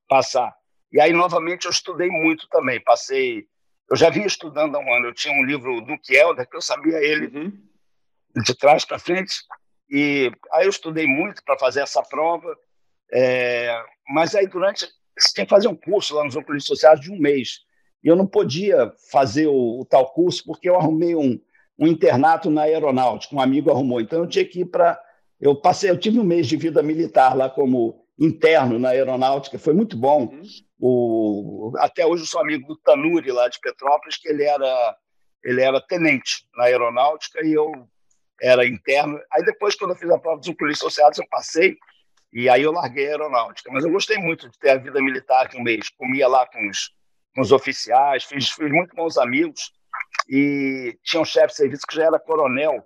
passar. 0.09 0.53
E 0.93 1.01
aí, 1.01 1.13
novamente, 1.13 1.67
eu 1.67 1.71
estudei 1.71 2.09
muito 2.09 2.49
também. 2.49 2.83
Passei. 2.83 3.45
Eu 3.89 3.97
já 3.97 4.11
vinha 4.11 4.27
estudando 4.27 4.75
há 4.75 4.81
um 4.81 4.95
ano. 4.95 5.07
Eu 5.07 5.15
tinha 5.15 5.33
um 5.33 5.45
livro 5.45 5.81
do 5.81 5.97
Kielder, 5.99 6.49
que 6.49 6.57
eu 6.57 6.61
sabia 6.61 6.99
ele 6.99 7.27
uhum. 7.27 7.53
de 8.43 8.55
trás 8.57 8.85
para 8.85 8.99
frente. 8.99 9.35
E 9.91 10.31
aí 10.53 10.67
eu 10.67 10.71
estudei 10.71 11.07
muito 11.07 11.43
para 11.45 11.59
fazer 11.59 11.81
essa 11.81 12.03
prova. 12.03 12.57
É... 13.13 13.79
Mas 14.09 14.35
aí, 14.35 14.47
durante. 14.47 14.87
Você 15.19 15.33
tinha 15.35 15.47
que 15.47 15.51
fazer 15.51 15.69
um 15.69 15.77
curso 15.77 16.15
lá 16.15 16.25
nos 16.25 16.37
oculistas 16.37 16.69
sociais 16.79 17.01
de 17.01 17.11
um 17.11 17.19
mês. 17.19 17.61
E 18.05 18.09
eu 18.09 18.15
não 18.15 18.27
podia 18.27 18.93
fazer 19.11 19.47
o, 19.47 19.81
o 19.81 19.87
tal 19.89 20.13
curso 20.13 20.45
porque 20.45 20.69
eu 20.69 20.77
arrumei 20.77 21.15
um, 21.15 21.41
um 21.79 21.87
internato 21.87 22.51
na 22.51 22.63
aeronáutica, 22.63 23.35
um 23.35 23.41
amigo 23.41 23.71
arrumou. 23.71 24.01
Então 24.01 24.21
eu 24.21 24.29
tinha 24.29 24.45
que 24.45 24.61
ir 24.61 24.67
para 24.67 25.01
eu 25.41 25.55
passei, 25.55 25.91
eu 25.91 25.99
tive 25.99 26.19
um 26.19 26.25
mês 26.25 26.47
de 26.47 26.57
vida 26.57 26.83
militar 26.83 27.37
lá 27.37 27.49
como 27.51 28.07
interno 28.19 28.79
na 28.79 28.91
aeronáutica, 28.91 29.59
foi 29.59 29.75
muito 29.75 29.97
bom. 29.97 30.25
Uhum. 30.25 30.43
O, 30.79 31.73
até 31.79 32.07
hoje 32.07 32.23
eu 32.23 32.27
sou 32.27 32.41
amigo 32.41 32.67
do 32.67 32.77
Tanuri 32.77 33.31
lá 33.31 33.49
de 33.49 33.61
Petrópolis, 33.61 34.17
que 34.17 34.29
ele 34.29 34.45
era 34.45 34.97
ele 35.45 35.63
era 35.63 35.81
tenente 35.81 36.47
na 36.57 36.65
aeronáutica 36.65 37.45
e 37.45 37.53
eu 37.53 37.71
era 38.43 38.67
interno. 38.67 39.19
Aí 39.33 39.45
depois, 39.45 39.75
quando 39.75 39.93
eu 39.93 39.97
fiz 39.97 40.11
a 40.11 40.19
prova 40.19 40.41
dos 40.41 40.55
polícia 40.55 40.87
associados, 40.87 41.19
eu 41.19 41.27
passei 41.29 41.77
e 42.33 42.49
aí 42.49 42.63
eu 42.63 42.73
larguei 42.73 43.07
a 43.07 43.11
aeronáutica. 43.13 43.71
Mas 43.73 43.85
eu 43.85 43.91
gostei 43.91 44.19
muito 44.19 44.49
de 44.51 44.59
ter 44.59 44.71
a 44.71 44.77
vida 44.77 45.01
militar 45.01 45.49
de 45.49 45.57
um 45.57 45.63
mês. 45.63 45.89
Comia 45.91 46.29
lá 46.29 46.47
com 46.47 46.69
os, 46.69 46.91
com 47.35 47.41
os 47.41 47.53
oficiais, 47.53 48.25
fiz, 48.25 48.51
fiz 48.51 48.71
muito 48.71 48.95
bons 48.95 49.17
amigos 49.17 49.73
e 50.29 50.99
tinha 51.03 51.23
um 51.23 51.25
chefe 51.25 51.49
de 51.49 51.57
serviço 51.57 51.87
que 51.87 51.95
já 51.95 52.05
era 52.05 52.19
coronel 52.19 52.85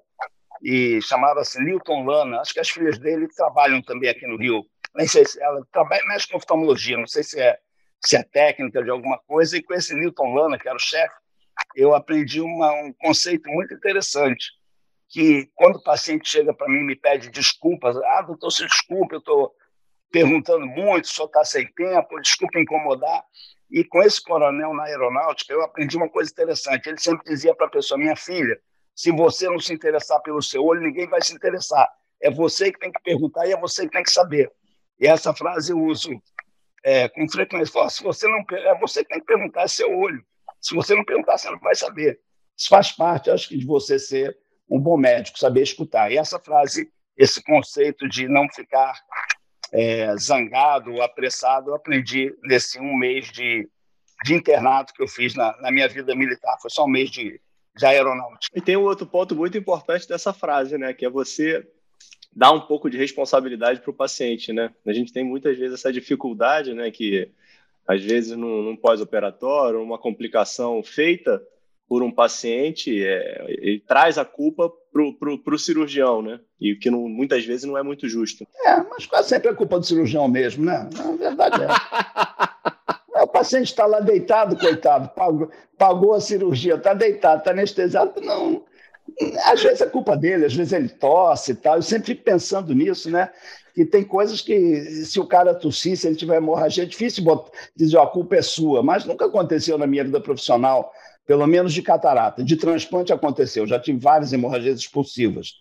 e 0.63 1.01
chamava-se 1.03 1.63
Newton 1.63 2.05
Lana. 2.05 2.41
Acho 2.41 2.53
que 2.53 2.61
as 2.61 2.69
filhas 2.69 2.99
dele 2.99 3.27
trabalham 3.29 3.83
também 3.83 4.11
aqui 4.11 4.27
no 4.27 4.37
Rio. 4.37 4.65
Nem 4.95 5.07
sei 5.07 5.25
se 5.25 5.43
ela 5.43 5.65
trabalha, 5.73 6.05
mexe 6.07 6.29
com 6.29 6.37
oftalmologia, 6.37 6.97
não 6.97 7.07
sei 7.07 7.23
se 7.23 7.41
é, 7.41 7.59
se 8.05 8.17
é 8.17 8.23
técnica 8.23 8.83
de 8.83 8.91
alguma 8.91 9.19
coisa. 9.27 9.57
E 9.57 9.63
com 9.63 9.75
esse 9.75 9.95
Newton 9.95 10.35
Lana, 10.35 10.59
que 10.59 10.69
era 10.69 10.77
o 10.77 10.81
chefe, 10.81 11.15
eu 11.75 11.95
aprendi 11.95 12.41
uma, 12.41 12.73
um 12.73 12.93
conceito 12.95 13.49
muito 13.51 13.75
interessante, 13.75 14.53
que 15.11 15.51
quando 15.57 15.77
o 15.77 15.83
paciente 15.83 16.29
chega 16.29 16.55
para 16.55 16.69
mim 16.69 16.79
e 16.79 16.85
me 16.85 16.97
pede 16.97 17.31
desculpas, 17.31 17.97
ah, 17.97 18.23
doutor, 18.23 18.51
se 18.53 18.65
desculpe, 18.65 19.17
eu 19.17 19.19
estou 19.19 19.53
perguntando 20.11 20.65
muito, 20.67 21.09
senhor 21.09 21.27
está 21.27 21.45
sem 21.45 21.67
tempo, 21.73 22.21
desculpa 22.21 22.61
incomodar. 22.61 23.25
E 23.71 23.85
com 23.85 24.03
esse 24.03 24.23
coronel 24.23 24.73
na 24.73 24.85
aeronáutica, 24.85 25.53
eu 25.53 25.63
aprendi 25.63 25.97
uma 25.97 26.09
coisa 26.09 26.31
interessante. 26.31 26.89
Ele 26.89 26.99
sempre 26.99 27.25
dizia 27.25 27.55
para 27.55 27.67
a 27.67 27.71
pessoa, 27.71 27.99
minha 27.99 28.17
filha, 28.17 28.59
se 28.95 29.11
você 29.11 29.49
não 29.49 29.59
se 29.59 29.73
interessar 29.73 30.21
pelo 30.23 30.41
seu 30.41 30.65
olho, 30.65 30.81
ninguém 30.81 31.09
vai 31.09 31.23
se 31.23 31.35
interessar. 31.35 31.89
É 32.23 32.31
você 32.31 32.73
que 32.73 32.79
tem 32.79 32.93
que 32.93 33.03
perguntar 33.03 33.47
e 33.47 33.53
é 33.53 33.61
você 33.61 33.87
que 33.87 33.93
tem 33.93 34.03
que 34.03 34.13
saber. 34.13 34.51
E 34.99 35.07
essa 35.07 35.35
frase 35.35 35.73
eu 35.73 35.79
uso 35.79 36.11
é, 36.85 37.09
com 37.09 37.29
frequência. 37.29 37.73
Falo, 37.73 37.91
se 37.91 38.03
você 38.03 38.29
não 38.29 38.45
é 38.53 38.79
você 38.79 39.03
que 39.03 39.11
tem 39.11 39.21
que 39.21 39.27
perguntar 39.27 39.63
é 39.63 39.69
seu 39.69 39.91
olho. 39.91 40.25
Se 40.61 40.75
você 40.75 40.95
não 40.95 41.05
perguntar, 41.05 41.39
você 41.39 41.51
não 41.51 41.59
vai 41.59 41.75
saber. 41.75 42.21
Isso 42.57 42.69
faz 42.69 42.93
parte, 42.93 43.31
acho 43.31 43.49
que, 43.49 43.57
de 43.57 43.65
você 43.65 43.99
ser 43.99 44.37
um 44.71 44.79
bom 44.79 44.97
médico, 44.97 45.39
saber 45.39 45.63
escutar. 45.63 46.13
E 46.13 46.19
essa 46.19 46.39
frase, 46.39 46.91
esse 47.17 47.43
conceito 47.43 48.09
de 48.09 48.29
não 48.29 48.49
ficar 48.49 48.95
é, 49.73 50.17
zangado 50.17 50.93
ou 50.93 51.03
apressado, 51.03 51.71
eu 51.71 51.75
aprendi 51.75 52.35
nesse 52.45 52.79
um 52.79 52.97
mês 52.97 53.31
de, 53.33 53.69
de 54.25 54.35
internato 54.35 54.95
que 54.95 55.03
eu 55.03 55.09
fiz 55.09 55.35
na, 55.35 55.57
na 55.61 55.71
minha 55.71 55.89
vida 55.89 56.15
militar. 56.15 56.57
Foi 56.61 56.71
só 56.71 56.85
um 56.85 56.91
mês 56.91 57.11
de 57.11 57.41
de 57.77 57.87
aeronáutica. 57.87 58.59
E 58.59 58.61
tem 58.61 58.77
um 58.77 58.83
outro 58.83 59.07
ponto 59.07 59.35
muito 59.35 59.57
importante 59.57 60.09
dessa 60.09 60.33
frase, 60.33 60.77
né? 60.77 60.93
Que 60.93 61.07
é 61.07 61.11
você 61.11 61.67
dar 62.35 62.53
um 62.53 62.61
pouco 62.61 62.89
de 62.89 62.97
responsabilidade 62.97 63.81
para 63.81 63.91
o 63.91 63.95
paciente, 63.95 64.53
né? 64.53 64.73
A 64.87 64.93
gente 64.93 65.13
tem 65.13 65.25
muitas 65.25 65.57
vezes 65.57 65.75
essa 65.79 65.93
dificuldade, 65.93 66.75
né? 66.75 66.91
Que 66.91 67.31
às 67.87 68.03
vezes 68.03 68.37
num, 68.37 68.63
num 68.63 68.77
pós-operatório, 68.77 69.83
uma 69.83 69.99
complicação 69.99 70.83
feita 70.83 71.43
por 71.91 72.05
um 72.05 72.13
paciente, 72.13 73.05
é, 73.05 73.45
ele 73.49 73.81
traz 73.81 74.17
a 74.17 74.25
culpa 74.25 74.73
para 74.93 75.55
o 75.55 75.59
cirurgião, 75.59 76.23
né? 76.23 76.39
E 76.61 76.77
que 76.77 76.89
não, 76.89 77.09
muitas 77.09 77.45
vezes 77.45 77.65
não 77.65 77.77
é 77.77 77.83
muito 77.83 78.09
justo. 78.09 78.47
É, 78.65 78.77
mas 78.89 79.07
quase 79.07 79.29
sempre 79.29 79.49
é 79.51 79.55
culpa 79.55 79.77
do 79.77 79.85
cirurgião 79.85 80.29
mesmo, 80.29 80.65
né? 80.65 80.89
Na 80.97 81.17
verdade 81.17 81.65
é. 81.65 81.67
O 83.25 83.27
paciente 83.27 83.67
está 83.67 83.85
lá 83.87 83.99
deitado, 84.01 84.57
coitado, 84.57 85.11
pagou, 85.15 85.51
pagou 85.77 86.15
a 86.15 86.21
cirurgia, 86.21 86.77
está 86.77 86.95
deitado, 86.95 87.41
está 87.41 87.51
anestesiado. 87.51 88.21
Não, 88.21 88.65
às 89.45 89.63
vezes 89.63 89.81
é 89.81 89.87
culpa 89.87 90.17
dele, 90.17 90.47
às 90.47 90.55
vezes 90.55 90.73
ele 90.73 90.89
tosse 90.89 91.53
e 91.53 91.55
tal. 91.57 91.77
Eu 91.77 91.83
sempre 91.83 92.07
fico 92.07 92.23
pensando 92.23 92.73
nisso, 92.73 93.11
né? 93.11 93.31
Que 93.75 93.85
tem 93.85 94.05
coisas 94.05 94.41
que, 94.41 94.81
se 95.05 95.19
o 95.19 95.27
cara 95.27 95.55
tossir, 95.55 95.97
se 95.97 96.07
ele 96.07 96.17
tiver 96.17 96.37
hemorragia, 96.37 96.85
é 96.85 96.87
difícil 96.87 97.25
botar, 97.25 97.51
dizer, 97.77 97.97
ó, 97.97 98.05
a 98.05 98.11
culpa 98.11 98.37
é 98.37 98.43
sua. 98.43 98.83
Mas 98.83 99.05
nunca 99.05 99.27
aconteceu 99.27 99.77
na 99.77 99.87
minha 99.87 100.05
vida 100.05 100.21
profissional, 100.21 100.93
pelo 101.31 101.47
menos 101.47 101.73
de 101.73 101.81
catarata. 101.81 102.43
De 102.43 102.57
transplante 102.57 103.13
aconteceu, 103.13 103.65
já 103.65 103.79
tive 103.79 104.01
várias 104.01 104.33
hemorragias 104.33 104.81
expulsivas 104.81 105.61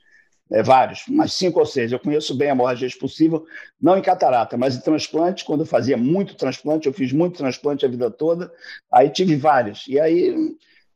é, 0.52 0.64
vários, 0.64 1.04
mas 1.08 1.34
cinco 1.34 1.60
ou 1.60 1.66
seis. 1.68 1.92
Eu 1.92 2.00
conheço 2.00 2.36
bem 2.36 2.48
a 2.48 2.54
hemorragia 2.54 2.88
expulsiva, 2.88 3.40
não 3.80 3.96
em 3.96 4.02
catarata, 4.02 4.58
mas 4.58 4.76
em 4.76 4.82
transplante. 4.82 5.46
Quando 5.46 5.60
eu 5.60 5.68
fazia 5.68 5.96
muito 5.96 6.34
transplante, 6.36 6.88
eu 6.88 6.94
fiz 6.94 7.14
muito 7.14 7.38
transplante 7.38 7.86
a 7.86 7.88
vida 7.88 8.10
toda, 8.10 8.52
aí 8.92 9.12
tive 9.12 9.36
vários. 9.36 9.88
E 9.88 10.00
aí, 10.00 10.36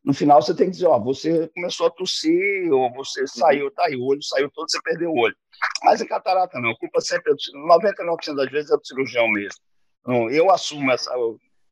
no 0.04 0.12
final, 0.12 0.42
você 0.42 0.56
tem 0.56 0.66
que 0.66 0.72
dizer: 0.72 0.88
ó, 0.88 0.98
você 0.98 1.48
começou 1.54 1.86
a 1.86 1.92
tossir, 1.92 2.74
ou 2.74 2.92
você 2.94 3.28
saiu, 3.28 3.70
tá 3.70 3.86
aí, 3.86 3.96
o 3.96 4.04
olho 4.04 4.24
saiu 4.24 4.50
todo, 4.50 4.72
você 4.72 4.82
perdeu 4.82 5.12
o 5.12 5.20
olho. 5.20 5.36
Mas 5.84 6.02
em 6.02 6.08
catarata, 6.08 6.60
não. 6.60 6.72
A 6.72 6.78
culpa 6.80 7.00
sempre 7.00 7.32
é 7.32 7.36
do, 7.36 7.68
99% 7.68 8.36
das 8.36 8.50
vezes 8.50 8.72
é 8.72 8.76
do 8.76 8.88
cirurgião 8.88 9.30
mesmo. 9.30 9.62
Eu 10.32 10.50
assumo 10.50 10.92
essa. 10.92 11.12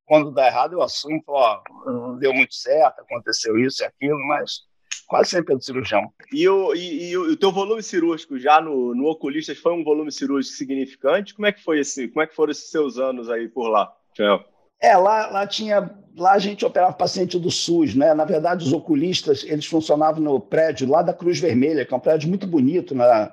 Quando 0.05 0.31
dá 0.31 0.47
errado, 0.47 0.73
eu 0.73 0.81
assumo, 0.81 1.23
ó, 1.27 1.61
não 1.85 2.17
deu 2.17 2.33
muito 2.33 2.53
certo, 2.53 2.99
aconteceu 2.99 3.57
isso 3.57 3.83
e 3.83 3.85
aquilo, 3.85 4.19
mas 4.27 4.61
quase 5.07 5.29
sempre 5.29 5.53
é 5.53 5.57
do 5.57 5.63
cirurgião. 5.63 6.11
E 6.33 6.47
o, 6.47 6.73
e, 6.73 7.09
e 7.09 7.17
o 7.17 7.35
teu 7.37 7.51
volume 7.51 7.83
cirúrgico 7.83 8.37
já 8.39 8.61
no, 8.61 8.95
no 8.95 9.07
Oculistas 9.07 9.57
foi 9.57 9.73
um 9.73 9.83
volume 9.83 10.11
cirúrgico 10.11 10.55
significante? 10.55 11.33
Como 11.33 11.45
é 11.45 11.51
que 11.51 11.63
foi 11.63 11.79
esse, 11.79 12.07
como 12.07 12.23
é 12.23 12.27
que 12.27 12.35
foram 12.35 12.51
esses 12.51 12.69
seus 12.69 12.97
anos 12.97 13.29
aí 13.29 13.47
por 13.47 13.69
lá, 13.69 13.91
Joel? 14.17 14.43
É, 14.81 14.97
lá, 14.97 15.27
lá 15.27 15.45
tinha, 15.45 15.93
lá 16.17 16.31
a 16.31 16.39
gente 16.39 16.65
operava 16.65 16.93
paciente 16.93 17.37
do 17.37 17.51
SUS, 17.51 17.93
né? 17.93 18.15
Na 18.15 18.25
verdade, 18.25 18.65
os 18.65 18.73
oculistas, 18.73 19.43
eles 19.43 19.67
funcionavam 19.67 20.21
no 20.21 20.39
prédio 20.39 20.89
lá 20.89 21.03
da 21.03 21.13
Cruz 21.13 21.39
Vermelha, 21.39 21.85
que 21.85 21.93
é 21.93 21.97
um 21.97 21.99
prédio 21.99 22.27
muito 22.27 22.47
bonito 22.47 22.95
na, 22.95 23.31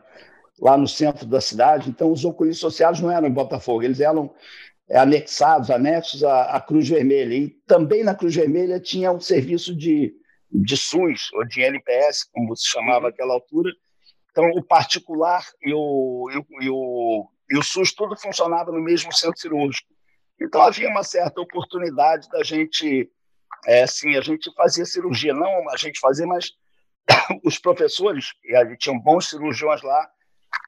lá 0.61 0.77
no 0.77 0.87
centro 0.87 1.25
da 1.25 1.41
cidade. 1.41 1.89
Então, 1.89 2.13
os 2.13 2.23
oculistas 2.23 2.61
sociais 2.61 3.01
não 3.01 3.11
eram 3.11 3.27
em 3.27 3.33
Botafogo, 3.33 3.83
eles 3.83 3.99
eram 3.99 4.31
anexados, 4.90 5.70
anexos 5.70 6.24
à, 6.24 6.57
à 6.57 6.61
Cruz 6.61 6.88
Vermelha. 6.88 7.35
E 7.35 7.48
também 7.66 8.03
na 8.03 8.14
Cruz 8.14 8.35
Vermelha 8.35 8.81
tinha 8.81 9.12
um 9.12 9.20
serviço 9.20 9.74
de 9.74 10.14
de 10.51 10.77
SUS, 10.77 11.31
ou 11.35 11.44
de 11.44 11.62
NPS, 11.62 12.24
como 12.33 12.57
se 12.57 12.68
chamava 12.68 12.98
uhum. 12.98 13.11
naquela 13.11 13.35
altura. 13.35 13.72
Então, 14.31 14.51
o 14.51 14.62
particular 14.62 15.44
e 15.62 15.72
o, 15.74 16.29
e 16.31 16.38
o, 16.38 16.62
e 16.62 16.70
o, 16.70 17.31
e 17.51 17.59
o 17.59 17.62
SUS 17.62 17.92
tudo 17.92 18.16
funcionava 18.16 18.72
no 18.72 18.81
mesmo 18.81 19.12
centro 19.12 19.38
cirúrgico. 19.38 19.88
Então, 20.40 20.62
havia 20.62 20.88
uma 20.88 21.03
certa 21.03 21.40
oportunidade 21.40 22.29
da 22.31 22.42
gente, 22.42 23.11
é, 23.66 23.83
assim, 23.83 24.16
a 24.16 24.20
gente 24.20 24.53
fazia 24.55 24.87
cirurgia, 24.87 25.35
não 25.35 25.68
a 25.70 25.77
gente 25.77 25.98
fazia, 25.98 26.27
mas 26.27 26.53
os 27.42 27.59
professores, 27.59 28.33
e 28.44 28.55
a 28.55 28.64
gente 28.64 28.79
tinha 28.79 28.98
bons 28.98 29.29
cirurgiões 29.29 29.83
lá, 29.83 30.09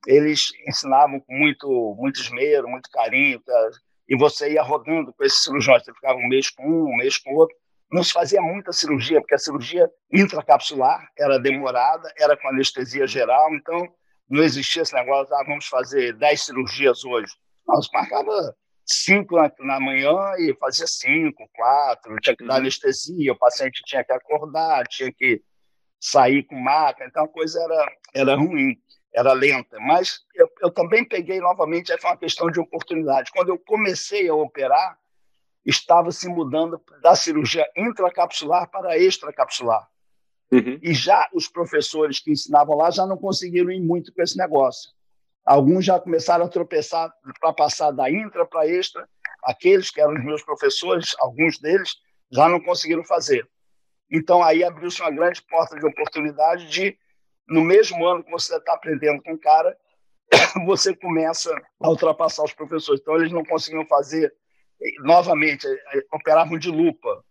eles 0.06 0.48
ensinavam 0.66 1.20
com 1.20 1.33
muito, 1.33 1.94
muito 1.96 2.20
esmero, 2.20 2.68
muito 2.68 2.90
carinho, 2.90 3.40
tá? 3.40 3.70
E 4.11 4.16
você 4.16 4.53
ia 4.53 4.62
rodando 4.62 5.12
com 5.14 5.25
esses 5.25 5.44
cirurgiões, 5.44 5.85
você 5.85 5.94
ficava 5.94 6.18
um 6.18 6.29
mês 6.29 6.51
com 6.51 6.66
um, 6.66 6.92
um 6.92 6.96
mês 6.96 7.16
com 7.16 7.33
outro, 7.35 7.57
não 7.92 8.03
se 8.03 8.12
fazia 8.12 8.42
muita 8.42 8.73
cirurgia, 8.73 9.20
porque 9.20 9.37
a 9.37 9.38
cirurgia 9.38 9.88
intracapsular 10.12 11.09
era 11.16 11.38
demorada, 11.38 12.12
era 12.18 12.37
com 12.37 12.49
anestesia 12.49 13.07
geral, 13.07 13.55
então 13.55 13.88
não 14.29 14.42
existia 14.42 14.83
esse 14.83 14.94
negócio, 14.94 15.35
ah, 15.35 15.44
vamos 15.44 15.66
fazer 15.66 16.12
10 16.14 16.44
cirurgias 16.44 17.05
hoje. 17.05 17.33
Nós 17.66 17.88
marcava 17.92 18.55
cinco 18.85 19.37
na, 19.37 19.51
na, 19.61 19.81
manhã 19.81 20.16
e 20.38 20.55
fazia 20.59 20.87
cinco, 20.87 21.49
quatro, 21.55 22.16
tinha 22.20 22.37
que 22.37 22.44
dar 22.44 22.55
uhum. 22.55 22.61
anestesia, 22.61 23.33
o 23.33 23.38
paciente 23.38 23.81
tinha 23.85 24.05
que 24.05 24.12
acordar, 24.12 24.87
tinha 24.88 25.12
que 25.12 25.40
sair 26.01 26.42
com 26.44 26.57
maca, 26.57 27.05
então 27.05 27.25
a 27.25 27.29
coisa 27.29 27.61
era, 27.62 27.92
era 28.14 28.37
ruim. 28.37 28.77
Era 29.12 29.33
lenta, 29.33 29.79
mas 29.81 30.20
eu, 30.35 30.49
eu 30.62 30.70
também 30.70 31.05
peguei 31.05 31.40
novamente, 31.40 31.92
aí 31.92 32.01
foi 32.01 32.11
uma 32.11 32.16
questão 32.16 32.51
de 32.51 32.61
oportunidade. 32.61 33.33
Quando 33.33 33.49
eu 33.49 33.59
comecei 33.59 34.29
a 34.29 34.35
operar, 34.35 34.99
estava 35.64 36.11
se 36.11 36.29
mudando 36.29 36.81
da 37.03 37.14
cirurgia 37.14 37.68
intracapsular 37.77 38.70
para 38.70 38.96
extracapsular. 38.96 39.88
Uhum. 40.53 40.79
E 40.83 40.92
já 40.94 41.29
os 41.33 41.49
professores 41.49 42.18
que 42.18 42.33
ensinavam 42.33 42.77
lá 42.77 42.90
já 42.90 43.07
não 43.07 43.16
conseguiram 43.16 43.70
ir 43.70 43.81
muito 43.81 44.12
com 44.12 44.23
esse 44.23 44.37
negócio. 44.37 44.90
Alguns 45.44 45.85
já 45.85 45.99
começaram 45.99 46.44
a 46.44 46.49
tropeçar 46.49 47.12
para 47.40 47.53
passar 47.53 47.90
da 47.90 48.11
intra 48.11 48.46
para 48.46 48.66
extra. 48.66 49.09
Aqueles 49.44 49.90
que 49.90 50.01
eram 50.01 50.14
os 50.14 50.25
meus 50.25 50.42
professores, 50.42 51.14
alguns 51.18 51.59
deles, 51.59 51.94
já 52.31 52.49
não 52.49 52.61
conseguiram 52.61 53.05
fazer. 53.05 53.49
Então, 54.11 54.42
aí 54.42 54.64
abriu-se 54.64 55.01
uma 55.01 55.11
grande 55.11 55.40
porta 55.42 55.79
de 55.79 55.87
oportunidade 55.87 56.68
de, 56.68 56.99
no 57.51 57.63
mesmo 57.63 58.07
ano 58.07 58.23
que 58.23 58.31
você 58.31 58.57
está 58.57 58.75
aprendendo 58.75 59.21
com 59.23 59.33
o 59.33 59.39
cara, 59.39 59.77
você 60.65 60.95
começa 60.95 61.53
a 61.81 61.89
ultrapassar 61.89 62.45
os 62.45 62.55
professores. 62.55 63.01
Então, 63.01 63.17
eles 63.17 63.33
não 63.33 63.45
conseguiam 63.45 63.85
fazer 63.87 64.33
novamente, 65.01 65.67
operavam 66.13 66.59
de 66.59 66.71
lupa. 66.71 67.25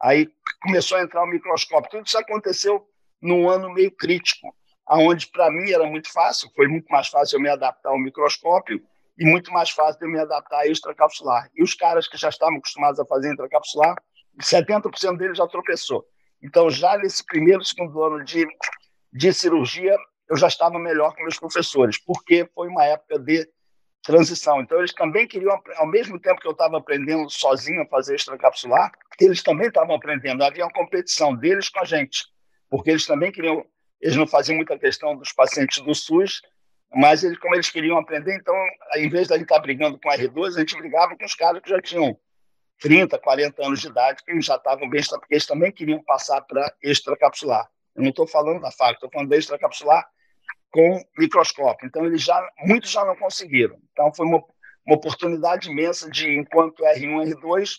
Aí 0.00 0.28
começou 0.62 0.96
a 0.96 1.02
entrar 1.02 1.24
o 1.24 1.26
microscópio. 1.26 1.90
Tudo 1.90 2.06
isso 2.06 2.16
aconteceu 2.16 2.86
num 3.20 3.48
ano 3.48 3.72
meio 3.72 3.90
crítico, 3.90 4.54
aonde 4.86 5.26
para 5.26 5.50
mim 5.50 5.70
era 5.70 5.86
muito 5.86 6.10
fácil, 6.12 6.50
foi 6.54 6.68
muito 6.68 6.86
mais 6.88 7.08
fácil 7.08 7.36
eu 7.36 7.42
me 7.42 7.48
adaptar 7.48 7.90
ao 7.90 7.98
microscópio 7.98 8.80
e 9.18 9.24
muito 9.24 9.50
mais 9.52 9.70
fácil 9.70 9.98
eu 10.02 10.10
me 10.10 10.20
adaptar 10.20 10.58
a 10.58 10.66
extracapsular. 10.66 11.50
E 11.54 11.62
os 11.62 11.74
caras 11.74 12.06
que 12.06 12.16
já 12.16 12.28
estavam 12.28 12.58
acostumados 12.58 13.00
a 13.00 13.06
fazer 13.06 13.32
intracapsular, 13.32 13.96
70% 14.40 15.16
deles 15.16 15.38
já 15.38 15.46
tropeçou. 15.46 16.04
Então, 16.42 16.68
já 16.68 16.98
nesse 16.98 17.24
primeiro, 17.24 17.64
segundo 17.64 18.02
ano 18.02 18.22
de, 18.24 18.46
de 19.14 19.32
cirurgia, 19.32 19.96
eu 20.28 20.36
já 20.36 20.48
estava 20.48 20.76
melhor 20.78 21.14
que 21.14 21.22
meus 21.22 21.38
professores, 21.38 21.96
porque 22.04 22.48
foi 22.52 22.68
uma 22.68 22.84
época 22.84 23.18
de 23.20 23.48
transição. 24.02 24.60
Então, 24.60 24.78
eles 24.78 24.92
também 24.92 25.26
queriam, 25.26 25.56
ao 25.76 25.86
mesmo 25.86 26.18
tempo 26.18 26.40
que 26.40 26.48
eu 26.48 26.52
estava 26.52 26.78
aprendendo 26.78 27.30
sozinho 27.30 27.82
a 27.82 27.86
fazer 27.86 28.16
extracapsular, 28.16 28.90
eles 29.20 29.42
também 29.42 29.68
estavam 29.68 29.94
aprendendo. 29.94 30.42
Havia 30.42 30.64
uma 30.64 30.72
competição 30.72 31.34
deles 31.34 31.68
com 31.68 31.80
a 31.80 31.84
gente, 31.84 32.24
porque 32.68 32.90
eles 32.90 33.06
também 33.06 33.30
queriam, 33.30 33.64
eles 34.00 34.16
não 34.16 34.26
faziam 34.26 34.56
muita 34.56 34.78
questão 34.78 35.16
dos 35.16 35.32
pacientes 35.32 35.82
do 35.82 35.94
SUS, 35.94 36.42
mas 36.92 37.22
eles, 37.22 37.38
como 37.38 37.54
eles 37.54 37.70
queriam 37.70 37.98
aprender, 37.98 38.34
então, 38.34 38.54
em 38.96 39.08
vez 39.08 39.28
de 39.28 39.34
a 39.34 39.36
gente 39.36 39.46
estar 39.46 39.60
brigando 39.60 39.98
com 39.98 40.08
R2, 40.08 40.56
a 40.56 40.60
gente 40.60 40.76
brigava 40.76 41.16
com 41.16 41.24
os 41.24 41.34
caras 41.34 41.62
que 41.62 41.70
já 41.70 41.80
tinham 41.80 42.18
30, 42.80 43.18
40 43.18 43.64
anos 43.64 43.80
de 43.80 43.86
idade, 43.86 44.22
que 44.24 44.40
já 44.40 44.56
estavam 44.56 44.88
bem, 44.88 45.02
porque 45.08 45.34
eles 45.34 45.46
também 45.46 45.72
queriam 45.72 46.02
passar 46.02 46.40
para 46.42 46.72
extracapsular. 46.82 47.68
Eu 47.94 48.02
não 48.02 48.10
estou 48.10 48.26
falando 48.26 48.60
da 48.60 48.70
FAC, 48.70 48.94
estou 48.94 49.10
falando 49.10 49.28
da 49.28 49.36
extracapsular 49.36 50.06
com 50.70 51.00
microscópio. 51.16 51.86
Então, 51.86 52.04
eles 52.04 52.22
já, 52.22 52.46
muitos 52.66 52.90
já 52.90 53.04
não 53.04 53.16
conseguiram. 53.16 53.76
Então, 53.92 54.12
foi 54.12 54.26
uma, 54.26 54.42
uma 54.86 54.96
oportunidade 54.96 55.70
imensa 55.70 56.10
de, 56.10 56.28
enquanto 56.36 56.82
R1 56.82 57.32
R2, 57.32 57.76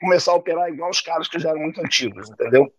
começar 0.00 0.32
a 0.32 0.36
operar 0.36 0.68
igual 0.68 0.90
os 0.90 1.00
caras 1.00 1.28
que 1.28 1.38
já 1.38 1.50
eram 1.50 1.60
muito 1.60 1.80
antigos, 1.80 2.28
entendeu? 2.30 2.70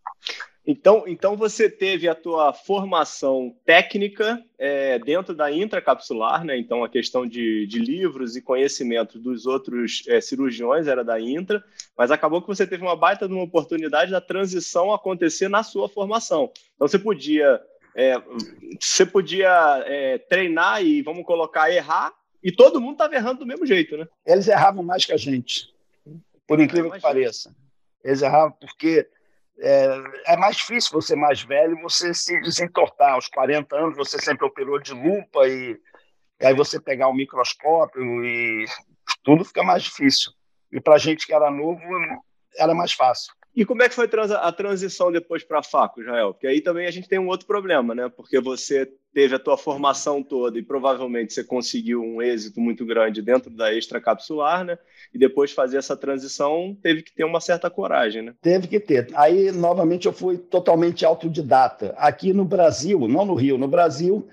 Então, 0.70 1.06
então 1.08 1.38
você 1.38 1.70
teve 1.70 2.10
a 2.10 2.14
tua 2.14 2.52
formação 2.52 3.56
técnica 3.66 4.44
é, 4.60 5.00
dentro 5.00 5.34
da 5.34 5.50
intracapsular, 5.50 6.44
né? 6.44 6.58
Então 6.58 6.84
a 6.84 6.90
questão 6.90 7.26
de, 7.26 7.66
de 7.66 7.80
livros 7.80 8.36
e 8.36 8.42
conhecimento 8.42 9.18
dos 9.18 9.46
outros 9.46 10.04
é, 10.10 10.20
cirurgiões 10.20 10.86
era 10.86 11.06
da 11.06 11.22
intra, 11.22 11.64
mas 11.98 12.12
acabou 12.12 12.42
que 12.42 12.50
você 12.50 12.68
teve 12.68 12.84
uma 12.84 12.98
baita 12.98 13.30
de 13.30 13.34
uma 13.34 13.46
oportunidade 13.46 14.12
da 14.12 14.20
transição 14.20 14.94
acontecer 14.94 15.48
na 15.48 15.64
sua 15.64 15.88
formação. 15.88 16.52
Então 16.76 16.86
você 16.86 17.00
podia 17.00 17.62
é, 17.96 18.22
você 18.78 19.06
podia 19.06 19.50
é, 19.86 20.18
treinar 20.18 20.84
e 20.84 21.02
vamos 21.02 21.26
colocar 21.26 21.72
errar 21.72 22.14
e 22.44 22.52
todo 22.52 22.82
mundo 22.82 22.94
estava 22.94 23.16
errando 23.16 23.40
do 23.40 23.46
mesmo 23.46 23.66
jeito, 23.66 23.96
né? 23.96 24.06
Eles 24.26 24.50
erravam 24.50 24.84
mais 24.84 25.06
que 25.06 25.14
a 25.14 25.18
gente, 25.18 25.74
por 26.46 26.60
incrível 26.60 26.92
que 26.92 27.00
pareça. 27.00 27.56
Eles 28.04 28.22
erravam 28.22 28.52
porque 28.52 29.08
é, 29.60 30.04
é, 30.28 30.38
mais 30.38 30.58
difícil 30.58 30.92
você 30.92 31.16
mais 31.16 31.42
velho, 31.42 31.82
você 31.82 32.14
se 32.14 32.40
desentortar. 32.42 33.14
Aos 33.14 33.28
40 33.28 33.76
anos, 33.76 33.96
você 33.96 34.20
sempre 34.20 34.46
operou 34.46 34.80
de 34.80 34.94
lupa 34.94 35.48
e, 35.48 35.80
e 36.40 36.46
aí 36.46 36.54
você 36.54 36.80
pegar 36.80 37.08
o 37.08 37.14
microscópio 37.14 38.24
e 38.24 38.66
tudo 39.24 39.46
fica 39.46 39.64
mais 39.64 39.84
difícil. 39.84 40.32
E 40.72 40.80
para 40.80 40.98
gente 40.98 41.26
que 41.26 41.34
era 41.34 41.50
novo, 41.50 41.82
era 42.58 42.74
mais 42.74 42.94
fácil. 42.94 43.34
E 43.58 43.66
como 43.66 43.82
é 43.82 43.90
que 43.90 43.96
foi 43.96 44.08
a 44.40 44.52
transição 44.52 45.12
depois 45.12 45.44
para 45.44 45.58
a 45.58 45.64
Faco, 45.64 46.04
Jael? 46.04 46.32
Porque 46.32 46.46
aí 46.46 46.62
também 46.62 46.86
a 46.86 46.92
gente 46.92 47.10
tem 47.10 47.18
um 47.18 47.28
outro 47.28 47.48
problema, 47.48 47.96
né? 47.96 48.08
Porque 48.08 48.40
você 48.40 48.88
teve 49.12 49.34
a 49.34 49.40
tua 49.40 49.58
formação 49.58 50.22
toda 50.22 50.60
e 50.60 50.62
provavelmente 50.62 51.34
você 51.34 51.44
conseguiu 51.44 52.04
um 52.04 52.22
êxito 52.22 52.62
muito 52.62 52.86
grande 52.86 53.20
dentro 53.20 53.50
da 53.50 53.74
extracapsular, 53.74 54.64
né? 54.64 54.78
E 55.12 55.18
depois 55.18 55.54
fazer 55.54 55.78
essa 55.78 55.98
transição 55.98 56.78
teve 56.84 57.02
que 57.02 57.12
ter 57.12 57.24
uma 57.24 57.42
certa 57.42 57.68
coragem, 57.68 58.22
né? 58.22 58.36
Teve 58.44 58.68
que 58.68 58.80
ter. 58.80 59.08
Aí, 59.16 59.52
novamente, 59.52 60.06
eu 60.06 60.14
fui 60.14 60.38
totalmente 60.38 61.04
autodidata. 61.04 61.96
Aqui 61.98 62.34
no 62.34 62.46
Brasil, 62.46 63.08
não 63.08 63.26
no 63.26 63.34
Rio, 63.34 63.58
no 63.58 63.68
Brasil, 63.68 64.28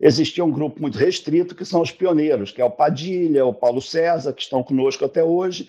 existia 0.00 0.42
um 0.42 0.50
grupo 0.50 0.80
muito 0.80 0.96
restrito 0.96 1.54
que 1.54 1.66
são 1.66 1.82
os 1.82 1.90
pioneiros, 1.90 2.50
que 2.50 2.62
é 2.62 2.64
o 2.64 2.70
Padilha, 2.70 3.44
o 3.44 3.52
Paulo 3.52 3.82
César, 3.82 4.32
que 4.32 4.40
estão 4.40 4.62
conosco 4.62 5.04
até 5.04 5.22
hoje, 5.22 5.68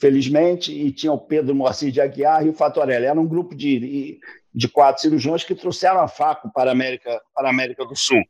felizmente, 0.00 0.72
e 0.72 0.90
tinha 0.90 1.12
o 1.12 1.18
Pedro 1.18 1.54
Moacir 1.54 1.92
de 1.92 2.00
Aguiar 2.00 2.44
e 2.44 2.48
o 2.48 2.54
Fatorelli. 2.54 3.04
Era 3.04 3.20
um 3.20 3.28
grupo 3.28 3.54
de, 3.54 4.18
de 4.52 4.68
quatro 4.68 5.02
cirurgiões 5.02 5.44
que 5.44 5.54
trouxeram 5.54 6.00
a 6.00 6.08
faco 6.08 6.50
para 6.52 6.70
a 6.70 6.72
América, 6.72 7.20
para 7.34 7.48
a 7.48 7.50
América 7.50 7.84
do 7.84 7.94
Sul. 7.94 8.22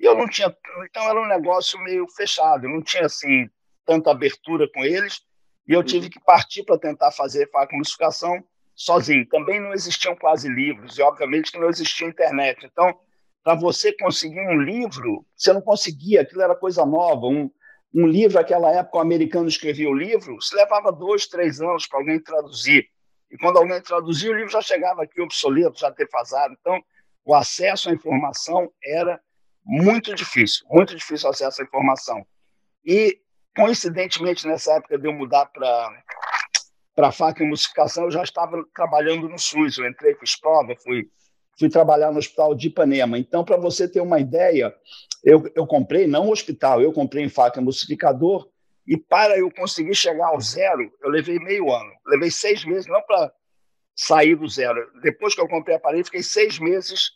E 0.00 0.06
eu 0.06 0.16
não 0.16 0.26
tinha, 0.26 0.54
então 0.88 1.02
era 1.02 1.20
um 1.20 1.28
negócio 1.28 1.78
meio 1.80 2.08
fechado, 2.16 2.64
eu 2.64 2.70
não 2.70 2.82
tinha 2.82 3.04
assim 3.04 3.48
tanta 3.84 4.10
abertura 4.10 4.66
com 4.72 4.82
eles, 4.82 5.20
e 5.68 5.74
eu 5.74 5.84
tive 5.84 6.08
que 6.08 6.18
partir 6.20 6.64
para 6.64 6.78
tentar 6.78 7.12
fazer 7.12 7.50
facomistificação 7.50 8.42
sozinho. 8.74 9.28
Também 9.28 9.60
não 9.60 9.74
existiam 9.74 10.16
quase 10.16 10.48
livros, 10.48 10.96
e 10.96 11.02
obviamente 11.02 11.52
que 11.52 11.58
não 11.58 11.68
existia 11.68 12.08
internet. 12.08 12.64
Então, 12.64 12.98
para 13.44 13.54
você 13.54 13.92
conseguir 13.92 14.40
um 14.40 14.58
livro, 14.58 15.26
você 15.36 15.52
não 15.52 15.60
conseguia, 15.60 16.22
aquilo 16.22 16.40
era 16.40 16.54
coisa 16.54 16.86
nova, 16.86 17.26
um, 17.26 17.50
um 17.92 18.06
livro, 18.06 18.38
naquela 18.38 18.70
época, 18.70 18.98
o 18.98 19.00
americano 19.00 19.48
escrevia 19.48 19.88
o 19.88 19.94
livro, 19.94 20.40
se 20.40 20.54
levava 20.54 20.92
dois, 20.92 21.26
três 21.26 21.60
anos 21.60 21.86
para 21.86 21.98
alguém 21.98 22.20
traduzir. 22.20 22.88
E 23.30 23.36
quando 23.36 23.58
alguém 23.58 23.80
traduzia, 23.80 24.30
o 24.30 24.34
livro 24.34 24.50
já 24.50 24.62
chegava 24.62 25.02
aqui 25.02 25.20
obsoleto, 25.20 25.78
já 25.78 25.90
defasado. 25.90 26.54
Então, 26.60 26.80
o 27.24 27.34
acesso 27.34 27.90
à 27.90 27.92
informação 27.92 28.72
era 28.82 29.20
muito 29.64 30.14
difícil, 30.14 30.66
muito 30.70 30.94
difícil 30.94 31.28
o 31.28 31.30
acesso 31.30 31.62
à 31.62 31.64
informação. 31.64 32.24
E, 32.84 33.20
coincidentemente, 33.56 34.46
nessa 34.46 34.74
época 34.74 34.98
de 34.98 35.06
eu 35.06 35.12
mudar 35.12 35.46
para 35.46 36.02
para 36.94 37.12
faca 37.12 37.42
e 37.42 37.46
musicação, 37.46 38.04
eu 38.04 38.10
já 38.10 38.22
estava 38.22 38.62
trabalhando 38.74 39.26
no 39.26 39.38
SUS. 39.38 39.78
Eu 39.78 39.88
entrei, 39.88 40.14
fiz 40.16 40.38
prova, 40.38 40.74
fui 40.82 41.08
fui 41.60 41.68
trabalhar 41.68 42.10
no 42.10 42.18
hospital 42.18 42.54
de 42.54 42.68
Ipanema. 42.68 43.18
Então, 43.18 43.44
para 43.44 43.58
você 43.58 43.86
ter 43.86 44.00
uma 44.00 44.18
ideia, 44.18 44.74
eu, 45.22 45.44
eu 45.54 45.66
comprei, 45.66 46.06
não 46.06 46.28
o 46.28 46.32
hospital, 46.32 46.80
eu 46.80 46.90
comprei 46.90 47.22
em 47.22 47.28
faca 47.28 47.60
emulsificador, 47.60 48.48
e 48.86 48.96
para 48.96 49.38
eu 49.38 49.50
conseguir 49.52 49.94
chegar 49.94 50.28
ao 50.28 50.40
zero, 50.40 50.90
eu 51.02 51.10
levei 51.10 51.38
meio 51.38 51.70
ano. 51.70 51.92
Levei 52.06 52.30
seis 52.30 52.64
meses, 52.64 52.86
não 52.86 53.02
para 53.02 53.30
sair 53.94 54.34
do 54.36 54.48
zero. 54.48 54.90
Depois 55.02 55.34
que 55.34 55.40
eu 55.42 55.46
comprei 55.46 55.74
a 55.74 55.78
aparelho, 55.78 56.04
fiquei 56.06 56.22
seis 56.22 56.58
meses 56.58 57.10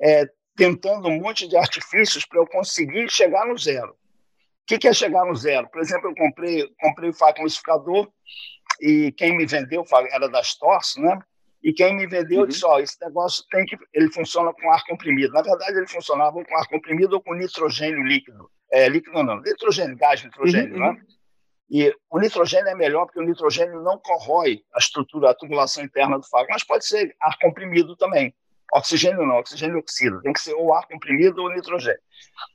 é, 0.00 0.26
tentando 0.56 1.08
um 1.08 1.20
monte 1.20 1.46
de 1.46 1.54
artifícios 1.54 2.24
para 2.24 2.40
eu 2.40 2.46
conseguir 2.46 3.10
chegar 3.10 3.46
no 3.46 3.58
zero. 3.58 3.90
O 3.90 3.96
que, 4.66 4.78
que 4.78 4.88
é 4.88 4.92
chegar 4.94 5.26
no 5.26 5.36
zero? 5.36 5.68
Por 5.68 5.82
exemplo, 5.82 6.08
eu 6.08 6.14
comprei, 6.14 6.66
comprei 6.80 7.10
o 7.10 7.14
faca 7.14 7.40
emulsificador 7.40 8.10
e 8.80 9.12
quem 9.12 9.36
me 9.36 9.44
vendeu 9.44 9.84
era 10.10 10.30
das 10.30 10.54
Torres, 10.54 10.96
né? 10.96 11.18
E 11.62 11.72
quem 11.72 11.94
me 11.94 12.06
vendeu 12.06 12.40
uhum. 12.40 12.46
disse: 12.46 12.64
ó, 12.64 12.78
esse 12.78 12.96
negócio 13.00 13.44
tem 13.50 13.64
que. 13.64 13.76
Ele 13.92 14.10
funciona 14.12 14.52
com 14.52 14.72
ar 14.72 14.84
comprimido. 14.84 15.32
Na 15.32 15.42
verdade, 15.42 15.78
ele 15.78 15.86
funcionava 15.86 16.44
com 16.44 16.56
ar 16.56 16.66
comprimido 16.68 17.14
ou 17.14 17.22
com 17.22 17.34
nitrogênio 17.34 18.02
líquido. 18.02 18.50
É, 18.70 18.88
líquido 18.88 19.22
não, 19.22 19.40
nitrogênio, 19.40 19.96
gás 19.96 20.24
nitrogênio, 20.24 20.74
uhum. 20.74 20.80
né? 20.80 20.88
Uhum. 20.88 21.06
E 21.70 21.94
o 22.10 22.18
nitrogênio 22.18 22.68
é 22.68 22.74
melhor 22.74 23.06
porque 23.06 23.20
o 23.20 23.24
nitrogênio 23.24 23.80
não 23.82 23.98
corrói 23.98 24.62
a 24.74 24.78
estrutura, 24.78 25.30
a 25.30 25.34
tubulação 25.34 25.82
interna 25.82 26.18
do 26.18 26.28
fago, 26.28 26.48
mas 26.50 26.64
pode 26.64 26.86
ser 26.86 27.14
ar 27.20 27.38
comprimido 27.38 27.96
também. 27.96 28.34
Oxigênio 28.74 29.26
não, 29.26 29.36
oxigênio 29.36 29.78
oxida. 29.78 30.20
Tem 30.22 30.32
que 30.32 30.40
ser 30.40 30.54
ou 30.54 30.74
ar 30.74 30.86
comprimido 30.86 31.42
ou 31.42 31.50
nitrogênio. 31.50 32.00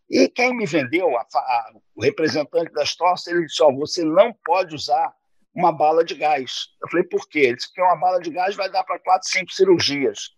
E 0.09 0.27
quem 0.27 0.55
me 0.55 0.65
vendeu, 0.65 1.15
a, 1.17 1.21
a, 1.21 1.71
o 1.95 2.03
representante 2.03 2.71
das 2.73 2.95
tosse, 2.95 3.31
ele 3.31 3.45
disse: 3.45 3.61
ó, 3.63 3.71
você 3.71 4.03
não 4.03 4.33
pode 4.43 4.75
usar 4.75 5.13
uma 5.57 5.71
bala 5.71 6.05
de 6.05 6.13
gás. 6.13 6.67
Eu 6.79 6.87
falei, 6.87 7.03
por 7.03 7.27
quê? 7.27 7.39
Ele 7.39 7.55
disse 7.55 7.73
que 7.73 7.81
uma 7.81 7.95
bala 7.95 8.21
de 8.21 8.29
gás 8.29 8.55
vai 8.55 8.69
dar 8.69 8.83
para 8.83 8.99
quatro, 8.99 9.27
cinco 9.27 9.51
cirurgias. 9.51 10.29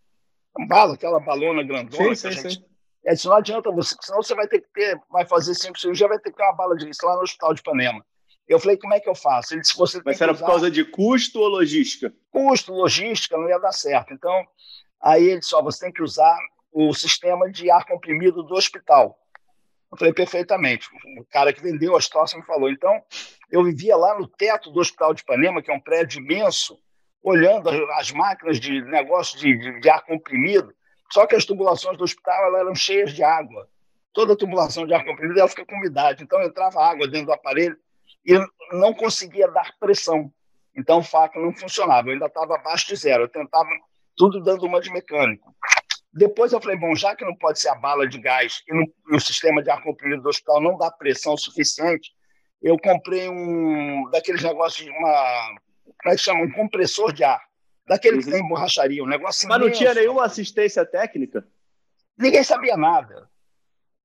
Uma 0.58 0.66
bala, 0.66 0.94
aquela 0.94 1.20
balona 1.20 1.62
grandona. 1.62 2.16
Sim, 2.16 2.16
sim, 2.16 2.32
gente... 2.32 2.54
sim. 2.54 2.66
Ele 3.04 3.16
disse, 3.16 3.28
não 3.28 3.36
adianta 3.36 3.70
você, 3.70 3.96
senão 4.02 4.24
você 4.24 4.34
vai 4.34 4.48
ter 4.48 4.62
que 4.62 4.72
ter, 4.72 4.98
vai 5.10 5.26
fazer 5.26 5.56
cinco 5.56 5.78
cirurgias, 5.78 6.08
vai 6.08 6.20
ter 6.20 6.32
que 6.32 6.38
ter 6.38 6.44
uma 6.44 6.56
bala 6.56 6.76
de 6.78 6.86
gás 6.86 6.98
lá 7.04 7.18
no 7.18 7.24
hospital 7.24 7.54
de 7.54 7.60
Ipanema. 7.60 8.06
Eu 8.48 8.60
falei, 8.60 8.78
como 8.78 8.94
é 8.94 9.00
que 9.00 9.10
eu 9.10 9.14
faço? 9.14 9.54
Ele 9.54 9.62
disse, 9.62 9.78
você 9.78 10.02
Mas 10.06 10.22
era 10.22 10.32
usar... 10.32 10.46
por 10.46 10.52
causa 10.52 10.72
de 10.72 10.86
custo 10.86 11.40
ou 11.40 11.50
logística? 11.50 12.14
Custo, 12.32 12.72
logística, 12.72 13.38
não 13.38 13.50
ia 13.50 13.60
dar 13.60 13.74
certo. 13.74 14.14
Então, 14.14 14.34
aí 15.02 15.24
ele 15.26 15.40
disse, 15.40 15.54
ó, 15.54 15.62
você 15.62 15.82
tem 15.82 15.94
que 15.94 16.02
usar 16.02 16.38
o 16.72 16.94
sistema 16.94 17.52
de 17.52 17.70
ar 17.70 17.86
comprimido 17.86 18.42
do 18.42 18.54
hospital. 18.54 19.18
Eu 19.92 19.98
falei, 19.98 20.14
perfeitamente. 20.14 20.88
O 21.18 21.26
cara 21.26 21.52
que 21.52 21.62
vendeu 21.62 21.96
a 21.96 22.02
situação 22.02 22.40
me 22.40 22.46
falou. 22.46 22.70
Então, 22.70 23.02
eu 23.52 23.64
vivia 23.64 23.96
lá 23.98 24.18
no 24.18 24.28
teto 24.28 24.70
do 24.72 24.80
Hospital 24.80 25.14
de 25.14 25.22
Ipanema, 25.22 25.62
que 25.62 25.72
é 25.72 25.74
um 25.74 25.80
prédio 25.80 26.22
imenso, 26.22 26.80
olhando 27.24 27.70
as 27.94 28.12
máquinas 28.12 28.60
de 28.60 28.82
negócio 28.84 29.38
de, 29.40 29.58
de, 29.58 29.80
de 29.80 29.90
ar 29.90 30.06
comprimido, 30.06 30.74
só 31.12 31.26
que 31.26 31.36
as 31.36 31.44
tubulações 31.44 31.98
do 31.98 32.04
hospital 32.04 32.56
eram 32.56 32.76
cheias 32.76 33.14
de 33.14 33.24
água. 33.24 33.68
Toda 34.14 34.36
tubulação 34.36 34.86
de 34.86 34.94
ar 34.94 35.04
comprimido 35.04 35.40
ela 35.40 35.50
fica 35.50 35.66
com 35.66 35.76
umidade. 35.76 36.24
Então, 36.24 36.42
entrava 36.44 36.84
água 36.84 37.08
dentro 37.08 37.28
do 37.28 37.34
aparelho 37.34 37.78
e 38.26 38.38
não 38.72 38.94
conseguia 38.94 39.48
dar 39.48 39.74
pressão. 39.80 40.32
Então, 40.76 41.00
o 41.00 41.04
faco 41.04 41.40
não 41.40 41.54
funcionava. 41.54 42.08
Eu 42.08 42.14
ainda 42.14 42.28
estava 42.28 42.56
abaixo 42.56 42.88
de 42.88 42.96
zero. 42.96 43.24
Eu 43.24 43.30
tentava 43.30 43.70
tudo 44.16 44.42
dando 44.42 44.66
uma 44.66 44.80
de 44.80 44.92
mecânico. 44.92 45.56
Depois 46.12 46.52
eu 46.52 46.62
falei, 46.62 46.78
bom, 46.78 46.96
já 46.96 47.16
que 47.16 47.24
não 47.24 47.36
pode 47.36 47.60
ser 47.60 47.70
a 47.70 47.76
bala 47.76 48.08
de 48.08 48.20
gás 48.20 48.64
e, 48.68 49.14
e 49.14 49.16
o 49.16 49.20
sistema 49.20 49.62
de 49.62 49.70
ar 49.70 49.82
comprimido 49.84 50.24
do 50.24 50.30
hospital 50.30 50.62
não 50.62 50.78
dá 50.78 50.90
pressão 50.90 51.38
suficiente, 51.38 52.12
eu 52.62 52.78
comprei 52.78 53.30
um 53.30 54.10
daqueles 54.12 54.44
negócios 54.44 54.88
uma. 54.88 55.56
Como 56.02 56.14
é 56.14 56.16
que 56.16 56.22
chama? 56.22 56.42
Um 56.42 56.52
compressor 56.52 57.14
de 57.14 57.24
ar. 57.24 57.42
Daquele 57.88 58.18
uhum. 58.18 58.24
que 58.24 58.32
tem 58.32 58.48
borracharia, 58.48 59.04
um 59.04 59.08
negócio 59.08 59.48
Mas 59.48 59.58
imenso. 59.58 59.72
não 59.72 59.78
tinha 59.78 59.94
nenhuma 59.94 60.26
assistência 60.26 60.86
técnica? 60.86 61.48
Ninguém 62.18 62.44
sabia 62.44 62.78
nada. 62.78 63.30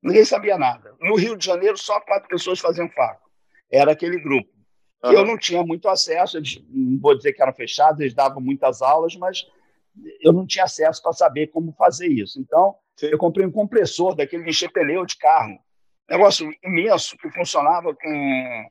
Ninguém 0.03 0.25
sabia 0.25 0.57
nada. 0.57 0.95
No 1.01 1.17
Rio 1.17 1.37
de 1.37 1.45
Janeiro, 1.45 1.77
só 1.77 2.01
quatro 2.01 2.29
pessoas 2.29 2.61
faziam 2.61 2.88
faco. 2.90 3.29
Era 3.71 3.93
aquele 3.93 4.19
grupo. 4.21 4.49
Uhum. 5.03 5.12
Eu 5.12 5.25
não 5.25 5.37
tinha 5.37 5.62
muito 5.62 5.88
acesso, 5.88 6.38
eles, 6.38 6.62
não 6.71 6.99
vou 7.01 7.17
dizer 7.17 7.33
que 7.33 7.43
eram 7.43 7.53
fechados, 7.53 8.01
eles 8.01 8.14
davam 8.14 8.40
muitas 8.40 8.81
aulas, 8.81 9.14
mas 9.17 9.45
eu 10.20 10.33
não 10.33 10.46
tinha 10.46 10.64
acesso 10.64 11.02
para 11.02 11.12
saber 11.12 11.48
como 11.48 11.72
fazer 11.72 12.09
isso. 12.09 12.40
Então, 12.40 12.74
Sim. 12.96 13.07
eu 13.07 13.18
comprei 13.18 13.46
um 13.46 13.50
compressor 13.50 14.14
daquele 14.14 14.44
de 14.44 14.50
encher 14.50 14.70
pneu 14.72 15.04
de 15.07 15.16
carro. 15.16 15.59
Negócio 16.09 16.52
imenso 16.62 17.16
que 17.16 17.30
funcionava 17.30 17.94
com. 17.94 18.66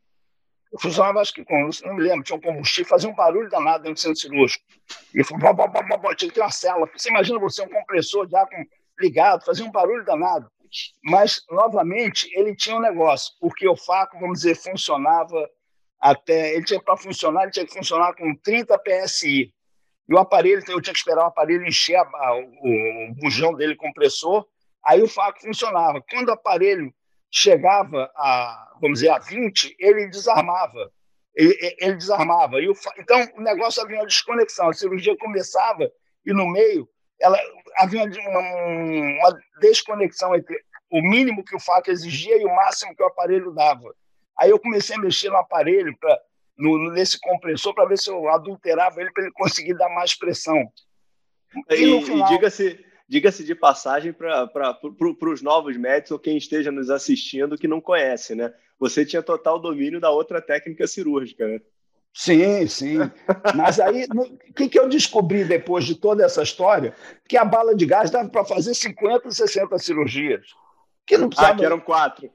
Funcionava, 0.80 1.22
acho 1.22 1.34
que 1.34 1.46
com. 1.46 1.70
Não 1.86 1.96
me 1.96 2.04
lembro, 2.04 2.24
tinha 2.24 2.38
um 2.38 2.42
combustível, 2.42 2.90
fazia 2.90 3.10
um 3.10 3.16
barulho 3.16 3.50
danado 3.50 3.84
dentro 3.84 3.96
do 3.96 4.00
centro 4.00 4.20
cirúrgico. 4.20 4.64
E 5.14 5.24
tinha 6.16 6.30
que 6.30 6.36
ter 6.36 6.42
uma 6.42 6.52
célula. 6.52 6.90
Você 6.96 7.10
imagina 7.10 7.40
você, 7.40 7.64
um 7.64 7.70
compressor 7.70 8.28
de 8.28 8.36
ar 8.36 8.48
ligado, 9.00 9.46
fazia 9.46 9.66
um 9.66 9.72
barulho 9.72 10.06
danado. 10.06 10.50
Mas, 11.04 11.42
novamente, 11.50 12.28
ele 12.34 12.56
tinha 12.56 12.76
um 12.76 12.82
negócio, 12.82 13.34
porque 13.40 13.68
o 13.68 13.76
faco, 13.76 14.20
vamos 14.20 14.40
dizer, 14.40 14.56
funcionava 14.56 15.48
até. 16.00 16.56
Ele 16.56 16.66
tinha 16.66 16.82
para 16.82 16.98
funcionar, 16.98 17.44
ele 17.44 17.52
tinha 17.52 17.66
que 17.66 17.74
funcionar 17.74 18.14
com 18.16 18.36
30 18.36 18.78
PSI. 18.80 19.54
E 20.14 20.16
o 20.16 20.20
aparelho, 20.20 20.62
eu 20.68 20.80
tinha 20.80 20.94
que 20.94 21.00
esperar 21.00 21.24
o 21.24 21.28
aparelho 21.28 21.66
encher 21.66 21.98
a, 21.98 22.36
o, 22.36 23.10
o 23.10 23.16
bujão 23.16 23.52
dele 23.52 23.76
compressor, 23.76 24.46
aí 24.86 25.02
o 25.02 25.08
faco 25.08 25.42
funcionava. 25.42 26.04
Quando 26.08 26.30
o 26.30 26.34
aparelho 26.34 26.94
chegava 27.32 28.12
a, 28.16 28.74
vamos 28.80 29.00
dizer, 29.00 29.10
a 29.10 29.18
20, 29.18 29.76
ele 29.80 30.08
desarmava. 30.10 30.92
Ele, 31.36 31.58
ele 31.80 31.96
desarmava. 31.96 32.62
E 32.62 32.70
o, 32.70 32.74
então, 33.00 33.28
o 33.36 33.42
negócio 33.42 33.82
havia 33.82 33.98
uma 33.98 34.06
desconexão. 34.06 34.70
A 34.70 34.74
cirurgia 34.74 35.18
começava 35.18 35.92
e 36.24 36.32
no 36.32 36.48
meio 36.48 36.88
ela, 37.20 37.40
havia 37.78 38.04
uma, 38.04 38.40
uma 38.40 39.40
desconexão 39.62 40.36
entre 40.36 40.56
o 40.92 41.02
mínimo 41.02 41.44
que 41.44 41.56
o 41.56 41.60
faco 41.60 41.90
exigia 41.90 42.40
e 42.40 42.46
o 42.46 42.56
máximo 42.56 42.96
que 42.96 43.02
o 43.02 43.08
aparelho 43.08 43.52
dava. 43.52 43.96
Aí 44.38 44.52
eu 44.52 44.60
comecei 44.60 44.96
a 44.96 45.00
mexer 45.00 45.32
no 45.32 45.38
aparelho 45.38 45.98
para 45.98 46.22
no, 46.58 46.92
nesse 46.92 47.20
compressor 47.20 47.74
para 47.74 47.88
ver 47.88 47.98
se 47.98 48.10
eu 48.10 48.30
adulterava 48.30 49.02
ele 49.02 49.12
para 49.12 49.24
ele 49.24 49.34
conseguir 49.34 49.74
dar 49.76 49.90
mais 49.90 50.14
pressão. 50.16 50.58
E, 51.70 51.76
e, 51.76 52.06
final... 52.06 52.28
e 52.28 52.30
diga-se 52.30 52.86
diga-se 53.08 53.44
de 53.44 53.54
passagem 53.54 54.12
para 54.12 54.48
pro, 54.48 55.16
os 55.32 55.42
novos 55.42 55.78
médicos 55.78 56.12
ou 56.12 56.20
quem 56.20 56.38
esteja 56.38 56.72
nos 56.72 56.90
assistindo 56.90 57.58
que 57.58 57.68
não 57.68 57.82
conhece, 57.82 58.34
né? 58.34 58.52
Você 58.80 59.06
tinha 59.06 59.22
total 59.22 59.60
domínio 59.60 60.00
da 60.00 60.10
outra 60.10 60.42
técnica 60.42 60.88
cirúrgica, 60.88 61.48
né? 61.48 61.62
Sim, 62.14 62.68
sim. 62.68 62.98
Mas 63.56 63.80
aí, 63.80 64.06
o 64.06 64.54
que, 64.54 64.70
que 64.70 64.80
eu 64.80 64.88
descobri 64.88 65.44
depois 65.44 65.86
de 65.86 65.96
toda 65.96 66.24
essa 66.24 66.44
história? 66.44 66.96
Que 67.28 67.38
a 67.38 67.46
bala 67.46 67.76
de 67.76 67.86
gás 67.86 68.12
dava 68.12 68.30
para 68.30 68.46
fazer 68.46 68.74
50, 68.74 69.32
60 69.32 69.78
cirurgias. 69.80 70.46
Que 71.06 71.18
não 71.18 71.28
precisava... 71.28 71.54
Ah, 71.54 71.58
que 71.58 71.66
eram 71.66 71.80
quatro 71.80 72.32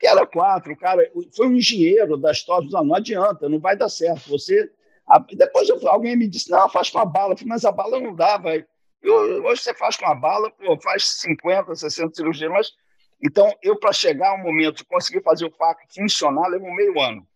que 0.00 0.06
era 0.06 0.26
quatro, 0.26 0.74
cara 0.78 1.08
foi 1.36 1.46
um 1.46 1.56
engenheiro 1.56 2.16
das 2.16 2.42
torres, 2.42 2.72
não, 2.72 2.82
não 2.82 2.94
adianta, 2.94 3.50
não 3.50 3.60
vai 3.60 3.76
dar 3.76 3.90
certo. 3.90 4.30
Você. 4.30 4.72
Depois 5.36 5.68
alguém 5.84 6.16
me 6.16 6.26
disse, 6.26 6.50
não, 6.50 6.70
faz 6.70 6.88
com 6.88 6.98
a 6.98 7.04
bala, 7.04 7.34
mas 7.44 7.66
a 7.66 7.70
bala 7.70 8.00
não 8.00 8.14
dá, 8.14 8.38
vai. 8.38 8.64
Hoje 9.04 9.62
você 9.62 9.74
faz 9.74 9.96
com 9.96 10.06
a 10.06 10.14
bala, 10.14 10.50
pô, 10.52 10.80
faz 10.80 11.20
50, 11.20 11.74
60 11.74 12.14
cirurgias, 12.14 12.50
mas. 12.50 12.70
Então, 13.22 13.54
eu, 13.62 13.78
para 13.78 13.92
chegar 13.92 14.30
ao 14.30 14.38
momento 14.38 14.78
de 14.78 14.84
conseguir 14.86 15.22
fazer 15.22 15.44
o 15.44 15.50
faco 15.50 15.82
funcionar, 15.94 16.48
levou 16.48 16.74
meio 16.74 16.98
ano, 16.98 17.26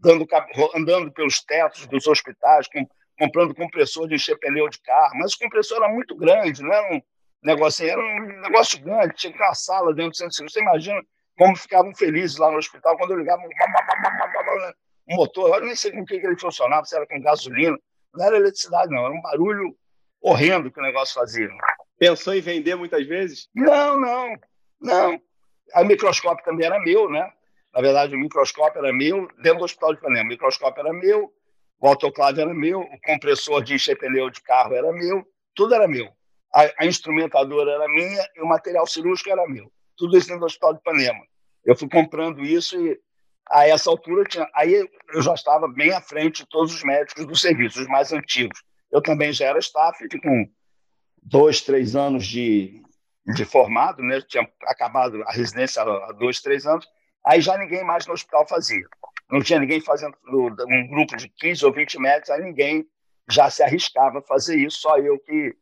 dando, 0.00 0.26
andando 0.74 1.12
pelos 1.12 1.42
tetos 1.42 1.86
dos 1.86 2.06
hospitais, 2.06 2.66
com, 2.68 2.88
comprando 3.18 3.54
compressor 3.54 4.08
de 4.08 4.14
encher 4.14 4.38
pneu 4.38 4.70
de 4.70 4.80
carro, 4.80 5.18
mas 5.18 5.34
o 5.34 5.38
compressor 5.38 5.76
era 5.76 5.92
muito 5.92 6.16
grande, 6.16 6.62
não 6.62 6.72
era 6.72 6.94
um 6.94 7.02
negócio, 7.42 7.86
era 7.86 8.00
um 8.00 8.40
negócio 8.40 8.80
grande, 8.80 9.14
tinha 9.14 9.30
que 9.30 9.38
ter 9.38 9.44
uma 9.44 9.54
sala 9.54 9.92
dentro 9.92 10.12
do 10.12 10.16
centro 10.16 10.34
cirúrgico. 10.34 10.58
Você 10.58 10.62
imagina 10.62 11.02
como 11.36 11.56
ficavam 11.56 11.94
felizes 11.94 12.36
lá 12.36 12.50
no 12.50 12.58
hospital 12.58 12.96
quando 12.96 13.12
eu 13.12 13.18
ligava 13.18 13.42
um 15.08 15.16
motor. 15.16 15.56
Eu 15.56 15.66
nem 15.66 15.76
sei 15.76 15.92
com 15.92 16.04
que 16.04 16.14
ele 16.14 16.38
funcionava, 16.38 16.84
se 16.84 16.96
era 16.96 17.06
com 17.06 17.20
gasolina. 17.20 17.76
Não 18.14 18.26
era 18.26 18.36
eletricidade, 18.36 18.90
não. 18.92 19.04
Era 19.04 19.14
um 19.14 19.20
barulho 19.20 19.76
horrendo 20.20 20.70
que 20.70 20.78
o 20.78 20.82
negócio 20.82 21.14
fazia. 21.14 21.48
Pensou 21.98 22.34
em 22.34 22.40
vender 22.40 22.76
muitas 22.76 23.06
vezes? 23.06 23.48
Não, 23.54 24.00
não. 24.00 24.36
Não. 24.80 25.20
O 25.76 25.84
microscópio 25.84 26.44
também 26.44 26.66
era 26.66 26.78
meu, 26.80 27.10
né? 27.10 27.30
Na 27.74 27.80
verdade, 27.80 28.14
o 28.14 28.18
microscópio 28.18 28.78
era 28.78 28.92
meu, 28.92 29.28
dentro 29.42 29.58
do 29.58 29.64
hospital 29.64 29.94
de 29.94 30.00
Panema. 30.00 30.24
O 30.24 30.28
microscópio 30.28 30.80
era 30.80 30.92
meu, 30.92 31.32
o 31.80 31.88
autoclave 31.88 32.40
era 32.40 32.54
meu, 32.54 32.80
o 32.80 33.00
compressor 33.04 33.62
de 33.64 33.74
encher 33.74 33.98
pneu 33.98 34.30
de 34.30 34.40
carro 34.42 34.74
era 34.74 34.92
meu, 34.92 35.26
tudo 35.54 35.74
era 35.74 35.88
meu. 35.88 36.08
A, 36.54 36.70
a 36.78 36.86
instrumentadora 36.86 37.72
era 37.72 37.88
minha 37.88 38.24
e 38.36 38.40
o 38.40 38.46
material 38.46 38.86
cirúrgico 38.86 39.30
era 39.30 39.44
meu 39.48 39.73
tudo 39.96 40.16
isso 40.16 40.26
dentro 40.26 40.40
do 40.40 40.46
Hospital 40.46 40.74
de 40.74 40.80
Ipanema. 40.80 41.20
Eu 41.64 41.76
fui 41.76 41.88
comprando 41.88 42.42
isso 42.42 42.78
e 42.78 43.00
a 43.50 43.68
essa 43.68 43.90
altura 43.90 44.24
tinha, 44.24 44.48
aí 44.54 44.88
eu 45.12 45.22
já 45.22 45.34
estava 45.34 45.68
bem 45.68 45.92
à 45.92 46.00
frente 46.00 46.42
de 46.42 46.48
todos 46.48 46.74
os 46.74 46.82
médicos 46.82 47.26
do 47.26 47.36
serviço, 47.36 47.80
os 47.80 47.86
mais 47.88 48.12
antigos. 48.12 48.62
Eu 48.90 49.02
também 49.02 49.32
já 49.32 49.46
era 49.46 49.58
staff, 49.58 49.98
com 50.20 50.48
dois, 51.22 51.60
três 51.60 51.96
anos 51.96 52.26
de, 52.26 52.82
de 53.34 53.44
formado, 53.44 54.02
né? 54.02 54.20
tinha 54.22 54.48
acabado 54.64 55.22
a 55.24 55.32
residência 55.32 55.82
há 55.82 56.12
dois, 56.12 56.40
três 56.40 56.66
anos. 56.66 56.86
Aí 57.24 57.40
já 57.40 57.56
ninguém 57.56 57.84
mais 57.84 58.06
no 58.06 58.12
hospital 58.12 58.46
fazia. 58.46 58.84
Não 59.30 59.42
tinha 59.42 59.58
ninguém 59.58 59.80
fazendo 59.80 60.16
um 60.26 60.88
grupo 60.88 61.16
de 61.16 61.28
15 61.28 61.64
ou 61.64 61.72
20 61.72 61.98
médicos, 61.98 62.30
aí 62.30 62.42
ninguém 62.42 62.86
já 63.30 63.48
se 63.50 63.62
arriscava 63.62 64.18
a 64.18 64.22
fazer 64.22 64.56
isso, 64.56 64.78
só 64.78 64.98
eu 64.98 65.18
que, 65.18 65.56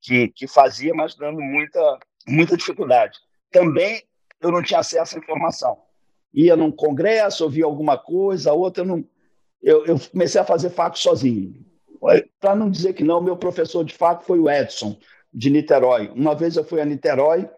que, 0.00 0.28
que 0.28 0.48
fazia, 0.48 0.92
mas 0.92 1.14
dando 1.14 1.40
muita, 1.40 1.98
muita 2.26 2.56
dificuldade 2.56 3.18
também 3.54 4.02
eu 4.42 4.50
não 4.50 4.62
tinha 4.62 4.80
acesso 4.80 5.16
à 5.16 5.18
informação. 5.20 5.78
Ia 6.34 6.56
num 6.56 6.72
congresso, 6.72 7.44
ouvia 7.44 7.64
alguma 7.64 7.96
coisa, 7.96 8.52
outra 8.52 8.82
eu 8.82 8.88
não. 8.88 9.04
Eu, 9.62 9.86
eu 9.86 9.98
comecei 10.10 10.40
a 10.40 10.44
fazer 10.44 10.70
faco 10.70 10.98
sozinho. 10.98 11.64
Para 12.40 12.54
não 12.54 12.68
dizer 12.68 12.92
que 12.92 13.04
não, 13.04 13.22
meu 13.22 13.36
professor 13.36 13.84
de 13.84 13.94
faco 13.94 14.24
foi 14.24 14.38
o 14.38 14.50
Edson, 14.50 14.98
de 15.32 15.48
Niterói. 15.48 16.10
Uma 16.14 16.34
vez 16.34 16.56
eu 16.56 16.64
fui 16.64 16.80
a 16.80 16.84
Niterói, 16.84 17.48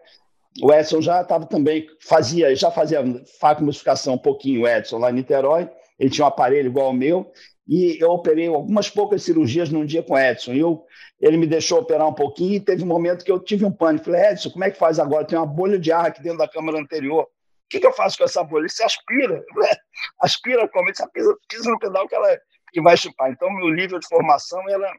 o 0.61 0.71
Edson 0.71 1.01
já 1.01 1.21
estava 1.21 1.45
também, 1.45 1.87
fazia, 1.99 2.55
já 2.55 2.71
fazia 2.71 3.03
faco 3.39 3.63
musificação 3.63 4.13
um 4.13 4.17
pouquinho, 4.17 4.61
o 4.61 4.67
Edson, 4.67 4.99
lá 4.99 5.09
em 5.09 5.15
Niterói. 5.15 5.69
Ele 5.99 6.09
tinha 6.09 6.23
um 6.23 6.27
aparelho 6.29 6.67
igual 6.67 6.87
ao 6.87 6.93
meu, 6.93 7.29
e 7.67 8.01
eu 8.01 8.11
operei 8.11 8.47
algumas 8.47 8.89
poucas 8.89 9.23
cirurgias 9.23 9.69
num 9.69 9.85
dia 9.85 10.01
com 10.01 10.13
o 10.13 10.17
Edson. 10.17 10.53
Eu, 10.53 10.85
ele 11.19 11.35
me 11.35 11.45
deixou 11.45 11.79
operar 11.79 12.07
um 12.07 12.13
pouquinho 12.13 12.53
e 12.53 12.59
teve 12.59 12.83
um 12.83 12.87
momento 12.87 13.25
que 13.25 13.31
eu 13.31 13.39
tive 13.39 13.65
um 13.65 13.71
pânico. 13.71 14.05
Falei, 14.05 14.31
Edson, 14.31 14.51
como 14.51 14.63
é 14.63 14.71
que 14.71 14.77
faz 14.77 14.99
agora? 14.99 15.25
Tem 15.25 15.37
uma 15.37 15.45
bolha 15.45 15.77
de 15.77 15.91
ar 15.91 16.05
aqui 16.05 16.21
dentro 16.21 16.37
da 16.37 16.47
câmara 16.47 16.79
anterior. 16.79 17.23
O 17.23 17.27
que, 17.69 17.81
que 17.81 17.87
eu 17.87 17.91
faço 17.91 18.17
com 18.17 18.23
essa 18.23 18.41
bolha? 18.41 18.61
Ele 18.61 18.69
se 18.69 18.83
aspira. 18.83 19.43
Aspira 20.21 20.67
como? 20.69 20.87
Ele 20.87 20.95
pisa, 21.13 21.37
pisa 21.49 21.69
no 21.69 21.77
pedal 21.77 22.07
que, 22.07 22.15
ela, 22.15 22.39
que 22.71 22.81
vai 22.81 22.95
chupar. 22.95 23.29
Então, 23.29 23.51
meu 23.51 23.69
nível 23.71 23.99
de 23.99 24.07
formação 24.07 24.61
era... 24.69 24.89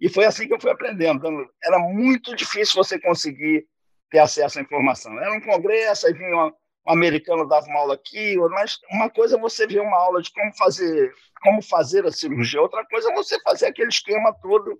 E 0.00 0.08
foi 0.08 0.24
assim 0.24 0.46
que 0.46 0.54
eu 0.54 0.60
fui 0.60 0.70
aprendendo. 0.70 1.18
Então, 1.18 1.46
era 1.64 1.78
muito 1.80 2.36
difícil 2.36 2.76
você 2.76 3.00
conseguir 3.00 3.66
ter 4.10 4.20
acesso 4.20 4.60
à 4.60 4.62
informação. 4.62 5.18
Era 5.18 5.32
um 5.32 5.40
congresso, 5.40 6.06
aí 6.06 6.12
vinha 6.12 6.32
uma, 6.32 6.54
um 6.86 6.92
americano 6.92 7.48
dava 7.48 7.66
uma 7.66 7.80
aula 7.80 7.94
aqui, 7.94 8.36
mas 8.50 8.78
uma 8.90 9.08
coisa 9.08 9.36
é 9.36 9.40
você 9.40 9.66
ver 9.66 9.80
uma 9.80 9.96
aula 9.96 10.20
de 10.20 10.30
como 10.32 10.54
fazer, 10.56 11.12
como 11.42 11.62
fazer 11.62 12.04
a 12.06 12.12
cirurgia, 12.12 12.60
outra 12.60 12.84
coisa 12.86 13.10
é 13.10 13.14
você 13.14 13.40
fazer 13.40 13.66
aquele 13.66 13.88
esquema 13.88 14.34
todo 14.42 14.78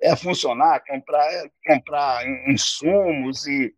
é, 0.00 0.16
funcionar, 0.16 0.82
comprar, 0.84 1.32
é, 1.32 1.50
comprar 1.66 2.26
insumos 2.48 3.46
e 3.46 3.74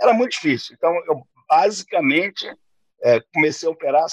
era 0.00 0.12
muito 0.12 0.32
difícil. 0.32 0.74
Então 0.74 0.94
eu 1.06 1.26
basicamente 1.48 2.46
é, 3.02 3.20
comecei 3.34 3.68
a 3.68 3.72
operar 3.72 4.06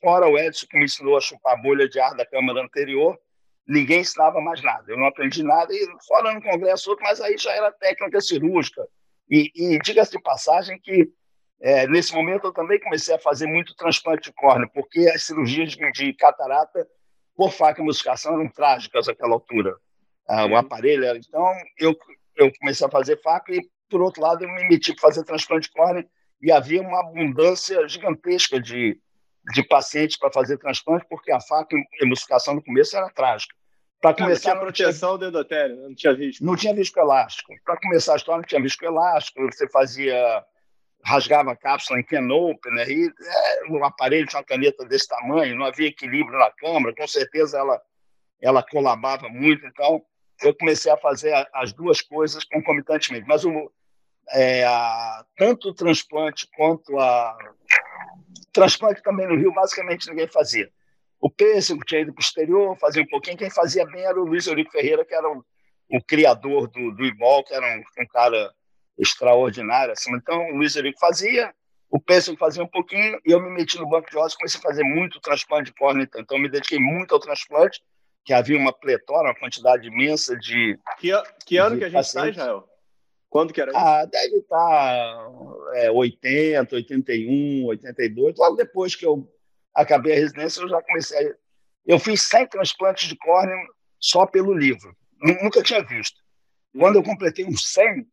fora 0.00 0.28
o 0.28 0.38
Edson 0.38 0.66
que 0.68 0.78
me 0.78 0.84
ensinou 0.84 1.16
a 1.16 1.20
chupar 1.20 1.60
bolha 1.60 1.88
de 1.88 2.00
ar 2.00 2.14
da 2.14 2.24
câmara 2.24 2.62
anterior, 2.62 3.18
ninguém 3.66 4.00
ensinava 4.00 4.40
mais 4.40 4.62
nada. 4.62 4.84
Eu 4.88 4.98
não 4.98 5.06
aprendi 5.06 5.42
nada 5.42 5.72
e 5.72 5.86
fora 6.06 6.32
no 6.32 6.42
congresso 6.42 6.90
outro, 6.90 7.04
mas 7.04 7.20
aí 7.20 7.36
já 7.36 7.52
era 7.52 7.72
técnica 7.72 8.20
cirúrgica. 8.20 8.86
E, 9.30 9.50
e 9.54 9.78
diga-se 9.78 10.12
de 10.12 10.22
passagem 10.22 10.80
que 10.80 11.10
É, 11.62 11.86
nesse 11.86 12.12
momento, 12.12 12.48
eu 12.48 12.52
também 12.52 12.80
comecei 12.80 13.14
a 13.14 13.20
fazer 13.20 13.46
muito 13.46 13.72
transplante 13.76 14.28
de 14.28 14.34
córnea, 14.34 14.68
porque 14.74 15.08
as 15.14 15.22
cirurgias 15.22 15.70
de, 15.70 15.92
de 15.92 16.12
catarata 16.12 16.84
por 17.36 17.52
faca 17.52 17.80
e 17.80 17.82
emulsificação 17.82 18.34
eram 18.34 18.48
trágicas 18.48 19.06
naquela 19.06 19.34
altura. 19.34 19.76
Ah, 20.28 20.44
o 20.44 20.56
aparelho 20.56 21.04
era. 21.04 21.16
Então, 21.16 21.44
eu, 21.78 21.96
eu 22.36 22.52
comecei 22.58 22.84
a 22.84 22.90
fazer 22.90 23.20
faca 23.22 23.54
e, 23.54 23.60
por 23.88 24.02
outro 24.02 24.20
lado, 24.20 24.42
eu 24.42 24.48
me 24.48 24.66
meti 24.66 24.92
para 24.92 25.02
fazer 25.02 25.22
transplante 25.22 25.68
de 25.68 25.72
córnea 25.72 26.04
e 26.40 26.50
havia 26.50 26.82
uma 26.82 26.98
abundância 26.98 27.86
gigantesca 27.86 28.60
de, 28.60 29.00
de 29.54 29.62
pacientes 29.62 30.18
para 30.18 30.32
fazer 30.32 30.58
transplante, 30.58 31.06
porque 31.08 31.30
a 31.30 31.40
faca 31.40 31.76
e 31.76 32.04
emulsificação 32.04 32.54
no 32.54 32.64
começo 32.64 32.96
era 32.96 33.08
trágica. 33.10 33.54
Para 34.00 34.14
começar, 34.14 34.56
não, 34.56 34.72
tinha 34.72 34.88
proteção 34.88 35.16
do 35.16 35.26
endotélio, 35.26 35.76
não 35.76 35.94
tinha 35.94 36.12
visco. 36.12 36.44
Não 36.44 36.56
tinha 36.56 36.74
visco 36.74 36.98
elástico. 36.98 37.52
Para 37.64 37.78
começar 37.80 38.14
a 38.14 38.16
história, 38.16 38.40
não 38.40 38.48
tinha 38.48 38.60
visco 38.60 38.84
elástico, 38.84 39.40
você 39.42 39.68
fazia 39.70 40.44
rasgava 41.04 41.52
a 41.52 41.56
cápsula 41.56 41.98
em 41.98 42.04
Kenope, 42.04 42.70
né? 42.70 42.88
E 42.88 43.06
é, 43.08 43.70
o 43.70 43.84
aparelho 43.84 44.26
tinha 44.26 44.40
uma 44.40 44.46
caneta 44.46 44.84
desse 44.84 45.08
tamanho, 45.08 45.56
não 45.56 45.66
havia 45.66 45.88
equilíbrio 45.88 46.38
na 46.38 46.50
câmara, 46.50 46.94
com 46.94 47.06
certeza 47.06 47.58
ela, 47.58 47.80
ela 48.40 48.62
colabava 48.62 49.28
muito, 49.28 49.66
então 49.66 50.02
eu 50.42 50.54
comecei 50.54 50.90
a 50.90 50.96
fazer 50.96 51.32
as 51.52 51.72
duas 51.72 52.00
coisas 52.00 52.44
concomitantemente. 52.44 53.26
Mas 53.26 53.44
o, 53.44 53.70
é, 54.30 54.64
a, 54.64 55.24
tanto 55.36 55.68
o 55.68 55.74
transplante 55.74 56.48
quanto 56.56 56.98
a. 56.98 57.36
Transplante 58.52 59.02
também 59.02 59.26
no 59.26 59.36
Rio, 59.36 59.52
basicamente 59.52 60.08
ninguém 60.08 60.28
fazia. 60.28 60.70
O 61.20 61.30
Pêssego 61.30 61.84
tinha 61.84 62.00
ido 62.00 62.12
para 62.12 62.20
o 62.20 62.24
exterior, 62.24 62.76
fazia 62.78 63.02
um 63.02 63.06
pouquinho. 63.06 63.36
Quem 63.36 63.50
fazia 63.50 63.86
bem 63.86 64.04
era 64.04 64.20
o 64.20 64.24
Luiz 64.24 64.46
Eurico 64.46 64.72
Ferreira, 64.72 65.04
que 65.04 65.14
era 65.14 65.30
o, 65.30 65.44
o 65.90 66.02
criador 66.04 66.68
do, 66.68 66.90
do 66.92 67.04
IBOL, 67.04 67.44
que 67.44 67.54
era 67.54 67.64
um, 67.64 68.02
um 68.02 68.06
cara 68.08 68.52
extraordinário. 68.98 69.92
Assim. 69.92 70.14
Então, 70.14 70.38
o 70.50 70.56
Luiz 70.56 70.76
Eurico 70.76 70.98
fazia, 70.98 71.54
o 71.90 72.00
Pêssego 72.00 72.38
fazia 72.38 72.62
um 72.62 72.68
pouquinho, 72.68 73.20
e 73.24 73.32
eu 73.32 73.40
me 73.40 73.50
meti 73.50 73.78
no 73.78 73.88
banco 73.88 74.10
de 74.10 74.16
ossos, 74.16 74.36
comecei 74.36 74.58
a 74.58 74.62
fazer 74.62 74.82
muito 74.82 75.20
transplante 75.20 75.70
de 75.70 75.78
córnea. 75.78 76.04
Então, 76.04 76.20
então 76.20 76.38
me 76.38 76.48
dediquei 76.48 76.78
muito 76.78 77.14
ao 77.14 77.20
transplante, 77.20 77.82
que 78.24 78.32
havia 78.32 78.56
uma 78.56 78.72
pletora, 78.72 79.28
uma 79.28 79.38
quantidade 79.38 79.86
imensa 79.86 80.36
de. 80.36 80.78
Que, 80.98 81.10
que 81.44 81.56
ano 81.56 81.78
que 81.78 81.84
a 81.84 81.88
gente 81.88 82.04
está, 82.04 82.28
Israel? 82.28 82.68
Quando 83.28 83.52
que 83.52 83.60
era 83.60 83.70
isso? 83.70 83.80
Ah, 83.80 84.04
deve 84.04 84.36
estar 84.36 85.30
é, 85.74 85.90
80, 85.90 86.76
81, 86.76 87.64
82. 87.64 88.36
Logo 88.36 88.56
depois 88.56 88.94
que 88.94 89.06
eu 89.06 89.26
acabei 89.74 90.12
a 90.12 90.16
residência, 90.16 90.60
eu 90.60 90.68
já 90.68 90.82
comecei. 90.82 91.28
A... 91.28 91.34
Eu 91.86 91.98
fiz 91.98 92.22
100 92.28 92.48
transplantes 92.48 93.08
de 93.08 93.16
córnea 93.16 93.56
só 93.98 94.26
pelo 94.26 94.52
livro. 94.52 94.94
Nunca 95.18 95.62
tinha 95.62 95.82
visto. 95.82 96.20
Quando 96.78 96.96
eu 96.96 97.02
completei 97.02 97.44
uns 97.44 97.72
100, 97.72 98.06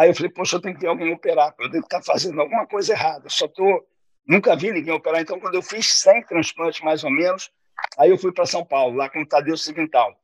aí 0.00 0.08
eu 0.08 0.14
falei, 0.14 0.32
poxa, 0.32 0.56
eu 0.56 0.60
tenho 0.62 0.74
que 0.74 0.80
ter 0.80 0.86
alguém 0.86 1.12
operar, 1.12 1.54
eu 1.58 1.68
devo 1.68 1.84
estar 1.84 2.02
fazendo 2.02 2.40
alguma 2.40 2.66
coisa 2.66 2.94
errada. 2.94 3.28
só 3.28 3.46
tô, 3.46 3.86
nunca 4.26 4.56
vi 4.56 4.72
ninguém 4.72 4.94
operar. 4.94 5.20
Então, 5.20 5.38
quando 5.38 5.56
eu 5.56 5.62
fiz 5.62 5.92
100 6.00 6.22
transplantes, 6.22 6.80
mais 6.80 7.04
ou 7.04 7.10
menos, 7.10 7.50
aí 7.98 8.08
eu 8.08 8.16
fui 8.16 8.32
para 8.32 8.46
São 8.46 8.64
Paulo, 8.64 8.96
lá 8.96 9.10
com 9.10 9.20
o 9.20 9.26
Tadeu 9.26 9.58
Civintal. 9.58 10.18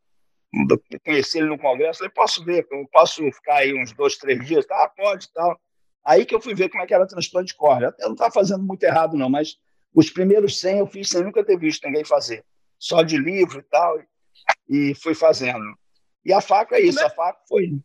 Conheci 1.05 1.39
ele 1.39 1.49
no 1.49 1.59
congresso, 1.59 1.99
falei, 1.99 2.12
posso 2.14 2.43
ver, 2.43 2.66
eu 2.70 2.89
posso 2.91 3.22
ficar 3.31 3.57
aí 3.57 3.79
uns 3.79 3.93
dois, 3.93 4.16
três 4.16 4.43
dias? 4.47 4.64
Ah, 4.70 4.91
pode, 4.97 5.31
tal. 5.35 5.61
Aí 6.07 6.24
que 6.24 6.35
eu 6.35 6.41
fui 6.41 6.55
ver 6.55 6.70
como 6.70 6.83
é 6.83 6.87
que 6.87 6.95
era 6.95 7.07
transplante 7.07 7.49
de 7.49 7.59
córnea. 7.59 7.95
Eu 7.99 8.07
não 8.07 8.14
estava 8.14 8.33
fazendo 8.33 8.62
muito 8.62 8.83
errado, 8.83 9.14
não, 9.14 9.29
mas 9.29 9.59
os 9.95 10.09
primeiros 10.09 10.59
100 10.59 10.79
eu 10.79 10.87
fiz 10.87 11.11
sem 11.11 11.22
nunca 11.22 11.45
ter 11.45 11.59
visto 11.59 11.85
ninguém 11.85 12.05
fazer. 12.05 12.43
Só 12.79 13.03
de 13.03 13.18
livro 13.18 13.59
e 13.59 13.64
tal, 13.64 14.01
e 14.70 14.95
fui 14.95 15.14
fazendo. 15.14 15.64
E 16.24 16.33
a 16.33 16.41
faca 16.41 16.77
é 16.77 16.81
isso, 16.81 16.99
é? 16.99 17.05
a 17.05 17.11
faca 17.11 17.41
foi. 17.47 17.79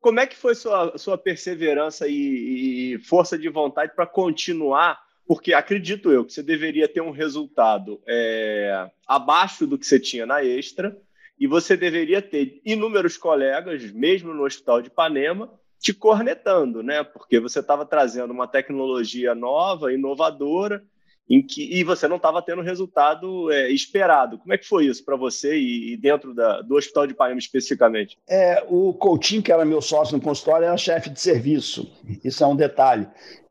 Como 0.00 0.18
é 0.18 0.26
que 0.26 0.36
foi 0.36 0.54
sua, 0.54 0.96
sua 0.96 1.18
perseverança 1.18 2.08
e, 2.08 2.94
e 2.94 2.98
força 2.98 3.38
de 3.38 3.48
vontade 3.48 3.94
para 3.94 4.06
continuar? 4.06 4.98
Porque 5.26 5.52
acredito 5.52 6.10
eu 6.10 6.24
que 6.24 6.32
você 6.32 6.42
deveria 6.42 6.88
ter 6.88 7.00
um 7.00 7.10
resultado 7.10 8.00
é, 8.06 8.90
abaixo 9.06 9.66
do 9.66 9.78
que 9.78 9.86
você 9.86 10.00
tinha 10.00 10.26
na 10.26 10.42
extra, 10.42 10.96
e 11.38 11.46
você 11.46 11.76
deveria 11.76 12.20
ter 12.20 12.60
inúmeros 12.64 13.16
colegas, 13.16 13.90
mesmo 13.92 14.34
no 14.34 14.44
Hospital 14.44 14.82
de 14.82 14.88
Ipanema, 14.88 15.50
te 15.78 15.94
cornetando, 15.94 16.82
né? 16.82 17.02
Porque 17.02 17.40
você 17.40 17.60
estava 17.60 17.86
trazendo 17.86 18.30
uma 18.30 18.46
tecnologia 18.46 19.34
nova, 19.34 19.92
inovadora, 19.92 20.84
em 21.30 21.40
que 21.40 21.62
e 21.72 21.84
você 21.84 22.08
não 22.08 22.16
estava 22.16 22.42
tendo 22.42 22.60
o 22.60 22.64
resultado 22.64 23.52
é, 23.52 23.70
esperado. 23.70 24.36
Como 24.36 24.52
é 24.52 24.58
que 24.58 24.66
foi 24.66 24.86
isso 24.86 25.04
para 25.04 25.16
você 25.16 25.56
e, 25.56 25.92
e 25.92 25.96
dentro 25.96 26.34
da, 26.34 26.60
do 26.60 26.74
Hospital 26.74 27.06
de 27.06 27.12
Ipanema 27.12 27.38
especificamente? 27.38 28.18
É, 28.28 28.64
o 28.68 28.92
Coutinho, 28.94 29.42
que 29.42 29.52
era 29.52 29.64
meu 29.64 29.80
sócio 29.80 30.16
no 30.16 30.22
consultório, 30.22 30.66
era 30.66 30.76
chefe 30.76 31.08
de 31.08 31.20
serviço. 31.20 31.88
Isso 32.24 32.42
é 32.42 32.46
um 32.48 32.56
detalhe. 32.56 33.06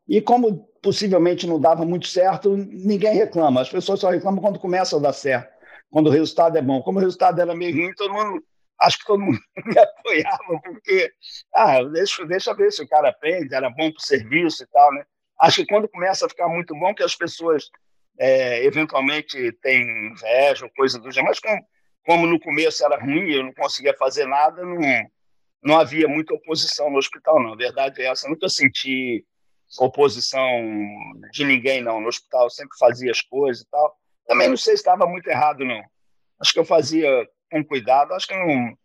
E 0.06 0.20
como 0.20 0.68
possivelmente 0.82 1.46
não 1.46 1.58
dava 1.58 1.86
muito 1.86 2.06
certo, 2.06 2.54
ninguém 2.54 3.14
reclama. 3.14 3.62
As 3.62 3.70
pessoas 3.70 4.00
só 4.00 4.10
reclamam 4.10 4.42
quando 4.42 4.58
começa 4.58 4.96
a 4.96 5.00
dar 5.00 5.14
certo, 5.14 5.50
quando 5.90 6.08
o 6.08 6.10
resultado 6.10 6.58
é 6.58 6.62
bom. 6.62 6.82
Como 6.82 6.98
o 6.98 7.02
resultado 7.02 7.40
era 7.40 7.54
meio 7.54 7.74
ruim, 7.74 7.94
todo 7.94 8.12
mundo 8.12 8.42
acho 8.80 8.98
que 8.98 9.06
todo 9.06 9.20
mundo 9.20 9.38
me 9.64 9.78
apoiava, 9.78 10.60
porque, 10.64 11.12
ah, 11.54 11.82
deixa, 11.84 12.24
deixa 12.26 12.54
ver 12.54 12.72
se 12.72 12.82
o 12.82 12.88
cara 12.88 13.10
aprende, 13.10 13.54
era 13.54 13.68
bom 13.70 13.90
para 13.90 13.98
o 13.98 14.02
serviço 14.02 14.62
e 14.62 14.66
tal, 14.66 14.92
né? 14.94 15.04
Acho 15.40 15.62
que 15.62 15.66
quando 15.66 15.88
começa 15.88 16.26
a 16.26 16.28
ficar 16.28 16.48
muito 16.48 16.74
bom, 16.74 16.94
que 16.94 17.02
as 17.02 17.16
pessoas 17.16 17.70
é, 18.18 18.64
eventualmente 18.64 19.52
têm 19.62 20.10
inveja 20.12 20.66
ou 20.66 20.70
coisa 20.76 20.98
do 20.98 21.10
gênero, 21.10 21.30
mas 21.30 21.40
como, 21.40 21.62
como 22.04 22.26
no 22.26 22.38
começo 22.38 22.84
era 22.84 23.00
ruim, 23.00 23.30
eu 23.30 23.44
não 23.44 23.54
conseguia 23.54 23.94
fazer 23.96 24.26
nada, 24.26 24.62
não, 24.64 24.78
não 25.62 25.80
havia 25.80 26.06
muita 26.06 26.34
oposição 26.34 26.90
no 26.90 26.98
hospital, 26.98 27.42
não. 27.42 27.54
A 27.54 27.56
verdade 27.56 28.02
é 28.02 28.06
essa, 28.06 28.28
nunca 28.28 28.48
senti 28.48 29.24
oposição 29.78 30.48
de 31.32 31.44
ninguém, 31.44 31.80
não. 31.80 32.00
No 32.00 32.08
hospital 32.08 32.44
eu 32.44 32.50
sempre 32.50 32.76
fazia 32.78 33.10
as 33.10 33.22
coisas 33.22 33.62
e 33.62 33.70
tal. 33.70 33.96
Também 34.26 34.48
não 34.48 34.56
sei 34.56 34.74
se 34.74 34.80
estava 34.80 35.06
muito 35.06 35.28
errado, 35.28 35.64
não. 35.64 35.82
Acho 36.40 36.52
que 36.52 36.58
eu 36.58 36.64
fazia 36.64 37.28
com 37.50 37.64
cuidado, 37.64 38.14
acho 38.14 38.26
que 38.26 38.34
não, 38.34 38.76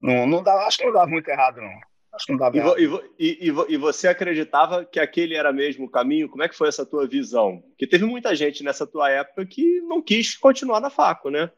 não, 0.00 0.26
não 0.26 0.42
dava, 0.42 0.64
acho 0.64 0.78
que 0.78 0.84
não 0.84 0.92
dava 0.92 1.06
muito 1.06 1.28
errado, 1.28 1.60
não. 1.60 1.80
Acho 2.12 2.26
que 2.26 2.32
não 2.32 2.38
dava 2.38 2.56
e, 2.56 2.86
e, 3.18 3.48
e, 3.48 3.54
e, 3.68 3.76
você 3.76 4.08
acreditava 4.08 4.84
que 4.84 4.98
aquele 4.98 5.34
era 5.34 5.52
mesmo 5.52 5.86
o 5.86 5.90
caminho? 5.90 6.28
Como 6.28 6.42
é 6.42 6.48
que 6.48 6.56
foi 6.56 6.68
essa 6.68 6.84
tua 6.84 7.06
visão? 7.06 7.62
Porque 7.68 7.86
teve 7.86 8.04
muita 8.04 8.34
gente 8.34 8.64
nessa 8.64 8.86
tua 8.86 9.10
época 9.10 9.44
que 9.44 9.80
não 9.82 10.00
quis 10.00 10.36
continuar 10.36 10.80
na 10.80 10.90
faco, 10.90 11.30
né? 11.30 11.50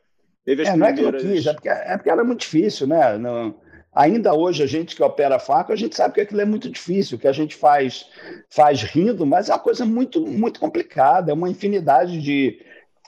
Teve 0.44 0.62
as 0.62 0.68
é, 0.68 0.72
primeiras... 0.72 1.00
não 1.00 1.08
é 1.08 1.12
que 1.12 1.24
não 1.24 1.34
quis, 1.34 1.46
é 1.46 1.52
porque, 1.52 1.68
é 1.68 1.96
porque 1.96 2.10
era 2.10 2.24
muito 2.24 2.40
difícil, 2.40 2.86
né? 2.86 3.16
Não, 3.16 3.54
ainda 3.92 4.34
hoje, 4.34 4.62
a 4.62 4.66
gente 4.66 4.96
que 4.96 5.02
opera 5.02 5.38
faco, 5.38 5.72
a 5.72 5.76
gente 5.76 5.96
sabe 5.96 6.14
que 6.14 6.20
aquilo 6.20 6.40
é 6.40 6.44
muito 6.44 6.68
difícil, 6.70 7.18
que 7.18 7.28
a 7.28 7.32
gente 7.32 7.54
faz, 7.54 8.06
faz 8.50 8.82
rindo, 8.82 9.24
mas 9.26 9.48
é 9.48 9.52
uma 9.52 9.58
coisa 9.58 9.84
muito, 9.84 10.26
muito 10.26 10.58
complicada, 10.58 11.30
é 11.30 11.34
uma 11.34 11.48
infinidade 11.48 12.20
de 12.20 12.60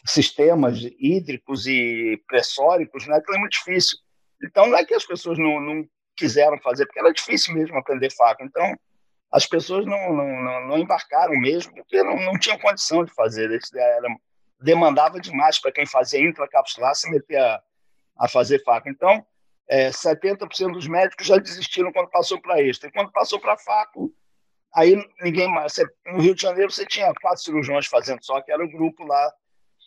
sistemas 0.05 0.79
hídricos 0.99 1.67
e 1.67 2.21
pressóricos, 2.27 3.07
né? 3.07 3.17
Aquilo 3.17 3.37
é 3.37 3.41
muito 3.41 3.53
difícil. 3.53 3.99
Então, 4.43 4.67
não 4.69 4.77
é 4.77 4.85
que 4.85 4.95
as 4.95 5.07
pessoas 5.07 5.39
não, 5.39 5.61
não 5.61 5.85
quiseram 6.17 6.59
fazer, 6.61 6.87
porque 6.87 7.01
era 7.01 7.13
difícil 7.13 7.55
mesmo 7.55 7.77
aprender 7.79 8.11
faca. 8.11 8.45
Então, 8.45 8.77
as 9.31 9.47
pessoas 9.47 9.87
não, 9.87 10.13
não, 10.13 10.67
não, 10.69 10.79
embarcaram 10.79 11.35
mesmo, 11.41 11.75
porque 11.75 12.03
não, 12.03 12.17
não 12.17 12.39
tinham 12.39 12.59
condição 12.59 13.05
de 13.05 13.13
fazer. 13.15 13.51
Era, 13.75 14.09
demandava 14.61 15.19
demais 15.19 15.59
para 15.59 15.73
quem 15.73 15.87
fazia 15.87 16.21
intracapsular 16.21 16.95
se 16.95 17.11
meter 17.11 17.39
a, 17.39 17.63
a 18.19 18.29
fazer 18.29 18.63
faca. 18.63 18.91
Então, 18.91 19.25
é, 19.69 19.91
70% 19.91 20.73
dos 20.73 20.87
médicos 20.87 21.27
já 21.27 21.39
desistiram 21.39 21.93
quando 21.93 22.11
passou 22.11 22.41
para 22.41 22.63
extra. 22.63 22.89
E 22.89 22.93
quando 22.93 23.11
passou 23.11 23.41
para 23.41 23.57
faco, 23.57 24.13
aí 24.75 25.03
ninguém 25.21 25.49
mais. 25.49 25.75
No 26.07 26.21
Rio 26.21 26.35
de 26.35 26.43
Janeiro, 26.43 26.71
você 26.71 26.85
tinha 26.85 27.13
quatro 27.21 27.43
cirurgiões 27.43 27.87
fazendo 27.87 28.23
só, 28.23 28.41
que 28.43 28.53
era 28.53 28.63
o 28.63 28.71
grupo 28.71 29.05
lá 29.05 29.33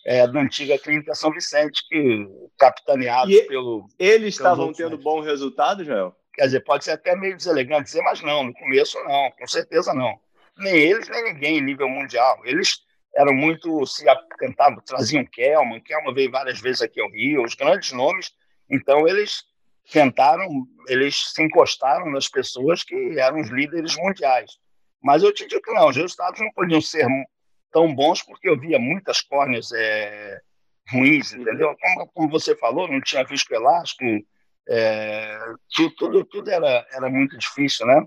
é, 0.06 0.28
da 0.28 0.39
antiga 0.39 0.78
clínica 0.78 1.16
São 1.16 1.32
Vicente, 1.32 1.84
que 1.89 2.28
capitaneado 2.58 3.32
e 3.32 3.41
pelo. 3.47 3.88
Eles 3.97 4.36
estavam 4.36 4.72
tendo 4.72 4.97
bom 4.97 5.20
resultado, 5.20 5.84
Joel? 5.84 6.16
Quer 6.34 6.45
dizer, 6.45 6.60
pode 6.62 6.84
ser 6.84 6.91
até 6.91 7.16
meio 7.16 7.36
deselegante 7.36 7.86
dizer, 7.86 8.03
mas 8.03 8.22
não, 8.22 8.43
no 8.43 8.53
começo 8.53 9.01
não, 9.03 9.32
com 9.32 9.47
certeza 9.47 9.93
não. 9.93 10.20
Nem 10.58 10.76
eles, 10.76 11.10
nem 11.10 11.34
ninguém 11.34 11.58
em 11.58 11.62
nível 11.62 11.89
mundial. 11.89 12.39
Eles 12.45 12.78
eram 13.16 13.34
muito, 13.34 13.86
se 13.86 14.06
tentavam, 14.38 14.82
traziam 14.82 15.26
Kelman, 15.26 15.82
Kelman 15.82 16.14
veio 16.14 16.30
várias 16.30 16.60
vezes 16.60 16.82
aqui 16.82 17.01
ao 17.01 17.10
Rio, 17.10 17.43
os 17.43 17.56
grandes 17.56 17.93
nomes, 17.93 18.32
então 18.70 19.08
eles 19.08 19.43
tentaram, 19.89 20.45
eles 20.88 21.32
se 21.34 21.41
encostaram 21.41 22.12
nas 22.12 22.28
pessoas 22.28 22.84
que 22.84 23.18
eram 23.18 23.39
os 23.39 23.49
líderes 23.49 23.95
mundiais. 23.95 24.51
Mas 25.01 25.24
eu 25.24 25.34
te 25.34 25.47
digo 25.47 25.62
que 25.62 25.72
não, 25.72 25.88
os 25.88 25.95
resultados 25.95 26.41
não 26.41 26.51
podiam 26.51 26.82
ser 26.82 27.08
tão 27.76 27.94
bons 27.94 28.24
porque 28.24 28.48
eu 28.48 28.58
via 28.58 28.80
muitas 28.80 29.20
córneas 29.20 29.70
é, 29.74 30.40
ruins, 30.90 31.34
entendeu? 31.34 31.76
Como, 31.78 32.08
como, 32.14 32.30
você 32.30 32.56
falou, 32.56 32.88
não 32.88 33.02
tinha 33.02 33.26
visco 33.26 33.54
elástico, 33.54 34.06
é, 34.66 35.38
tudo, 35.76 35.96
tudo, 35.96 36.26
tudo, 36.26 36.50
era, 36.50 36.88
era 36.90 37.10
muito 37.10 37.38
difícil, 37.38 37.86
né? 37.86 38.02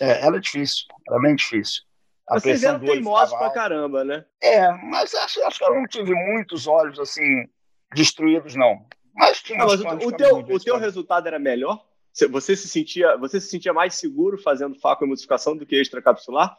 É, 0.00 0.26
era 0.26 0.40
difícil, 0.40 0.86
era 1.08 1.20
bem 1.20 1.36
difícil. 1.36 1.84
A 2.28 2.40
Vocês 2.40 2.64
eram 2.64 2.80
teimosos 2.80 3.38
pra 3.38 3.50
caramba, 3.50 4.04
né? 4.04 4.24
É, 4.42 4.68
mas 4.72 5.14
acho, 5.14 5.44
acho 5.44 5.58
que 5.58 5.64
eu 5.64 5.74
não 5.76 5.86
tive 5.86 6.12
muitos 6.12 6.66
olhos 6.66 6.98
assim 6.98 7.48
destruídos, 7.94 8.56
não. 8.56 8.84
Mas 9.14 9.40
tinha 9.40 9.60
não, 9.60 9.66
mas 9.66 9.80
o, 9.80 10.08
o 10.08 10.12
teu, 10.12 10.38
o 10.38 10.58
teu 10.58 10.76
resultado 10.76 11.28
era 11.28 11.38
melhor? 11.38 11.86
Você 12.32 12.56
se 12.56 12.68
sentia, 12.68 13.16
você 13.16 13.40
se 13.40 13.48
sentia 13.48 13.72
mais 13.72 13.94
seguro 13.94 14.36
fazendo 14.36 14.74
faco 14.74 15.04
e 15.04 15.08
modificação 15.08 15.56
do 15.56 15.64
que 15.64 15.80
extracapsular? 15.80 16.58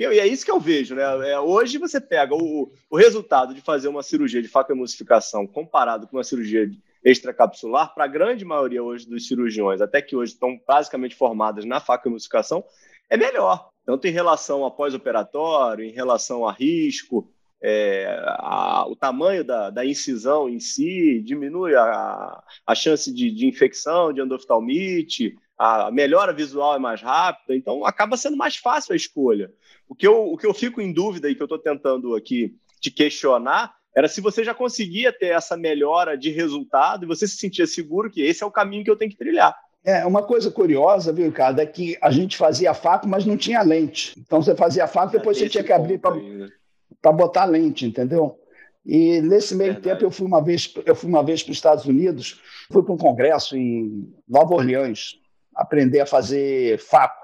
E 0.00 0.18
é 0.18 0.26
isso 0.26 0.46
que 0.46 0.50
eu 0.50 0.58
vejo, 0.58 0.94
né? 0.94 1.02
É, 1.30 1.38
hoje 1.38 1.76
você 1.76 2.00
pega 2.00 2.34
o, 2.34 2.72
o 2.88 2.96
resultado 2.96 3.52
de 3.52 3.60
fazer 3.60 3.86
uma 3.86 4.02
cirurgia 4.02 4.40
de 4.40 4.48
facoemulsificação 4.48 5.46
comparado 5.46 6.08
com 6.08 6.16
uma 6.16 6.24
cirurgia 6.24 6.70
extracapsular, 7.04 7.94
para 7.94 8.04
a 8.04 8.08
grande 8.08 8.42
maioria 8.42 8.82
hoje 8.82 9.06
dos 9.06 9.28
cirurgiões, 9.28 9.82
até 9.82 10.00
que 10.00 10.16
hoje 10.16 10.32
estão 10.32 10.58
basicamente 10.66 11.14
formadas 11.14 11.66
na 11.66 11.80
facoemulsificação, 11.80 12.64
é 13.10 13.16
melhor. 13.18 13.68
Tanto 13.84 14.06
em 14.06 14.10
relação 14.10 14.64
a 14.64 14.70
pós-operatório, 14.70 15.84
em 15.84 15.92
relação 15.92 16.48
a 16.48 16.52
risco, 16.52 17.30
é, 17.62 18.06
a, 18.38 18.86
o 18.88 18.96
tamanho 18.96 19.44
da, 19.44 19.68
da, 19.68 19.84
incisão 19.84 20.48
em 20.48 20.60
si, 20.60 21.20
diminui 21.22 21.74
a, 21.74 22.42
a 22.66 22.74
chance 22.74 23.12
de, 23.12 23.30
de 23.30 23.46
infecção, 23.46 24.14
de 24.14 24.22
endoftalmite, 24.22 25.36
a 25.60 25.90
melhora 25.90 26.32
visual 26.32 26.74
é 26.74 26.78
mais 26.78 27.02
rápida, 27.02 27.54
então 27.54 27.84
acaba 27.84 28.16
sendo 28.16 28.34
mais 28.34 28.56
fácil 28.56 28.94
a 28.94 28.96
escolha. 28.96 29.52
O 29.86 29.94
que 29.94 30.06
eu, 30.06 30.32
o 30.32 30.38
que 30.38 30.46
eu 30.46 30.54
fico 30.54 30.80
em 30.80 30.90
dúvida 30.90 31.28
e 31.28 31.34
que 31.34 31.42
eu 31.42 31.44
estou 31.44 31.58
tentando 31.58 32.14
aqui 32.14 32.54
te 32.80 32.90
questionar 32.90 33.74
era 33.94 34.08
se 34.08 34.22
você 34.22 34.42
já 34.42 34.54
conseguia 34.54 35.12
ter 35.12 35.26
essa 35.26 35.58
melhora 35.58 36.16
de 36.16 36.30
resultado 36.30 37.04
e 37.04 37.06
você 37.06 37.28
se 37.28 37.36
sentia 37.36 37.66
seguro 37.66 38.10
que 38.10 38.22
esse 38.22 38.42
é 38.42 38.46
o 38.46 38.50
caminho 38.50 38.82
que 38.82 38.90
eu 38.90 38.96
tenho 38.96 39.10
que 39.10 39.18
trilhar. 39.18 39.54
É, 39.84 40.06
uma 40.06 40.22
coisa 40.22 40.50
curiosa, 40.50 41.12
viu, 41.12 41.26
Ricardo, 41.26 41.60
é 41.60 41.66
que 41.66 41.98
a 42.00 42.10
gente 42.10 42.38
fazia 42.38 42.72
faco, 42.72 43.06
mas 43.06 43.26
não 43.26 43.36
tinha 43.36 43.60
lente. 43.60 44.14
Então 44.18 44.40
você 44.40 44.56
fazia 44.56 44.86
faco, 44.86 45.12
depois 45.12 45.36
é, 45.36 45.40
você 45.40 45.48
tinha 45.50 45.64
que 45.64 45.74
abrir 45.74 45.98
para 45.98 47.12
botar 47.12 47.44
lente, 47.44 47.84
entendeu? 47.84 48.38
E 48.86 49.20
nesse 49.20 49.54
meio 49.54 49.74
Verdade. 49.74 49.94
tempo 49.94 50.06
eu 50.06 50.10
fui 50.10 50.26
uma 50.26 50.42
vez 50.42 50.72
eu 50.86 50.94
fui 50.94 51.10
uma 51.10 51.22
vez 51.22 51.42
para 51.42 51.50
os 51.50 51.58
Estados 51.58 51.84
Unidos, 51.84 52.40
fui 52.72 52.82
para 52.82 52.94
um 52.94 52.98
congresso 52.98 53.58
em 53.58 54.10
Nova 54.26 54.54
Orleans, 54.54 55.20
aprender 55.60 56.00
a 56.00 56.06
fazer 56.06 56.78
faco. 56.78 57.20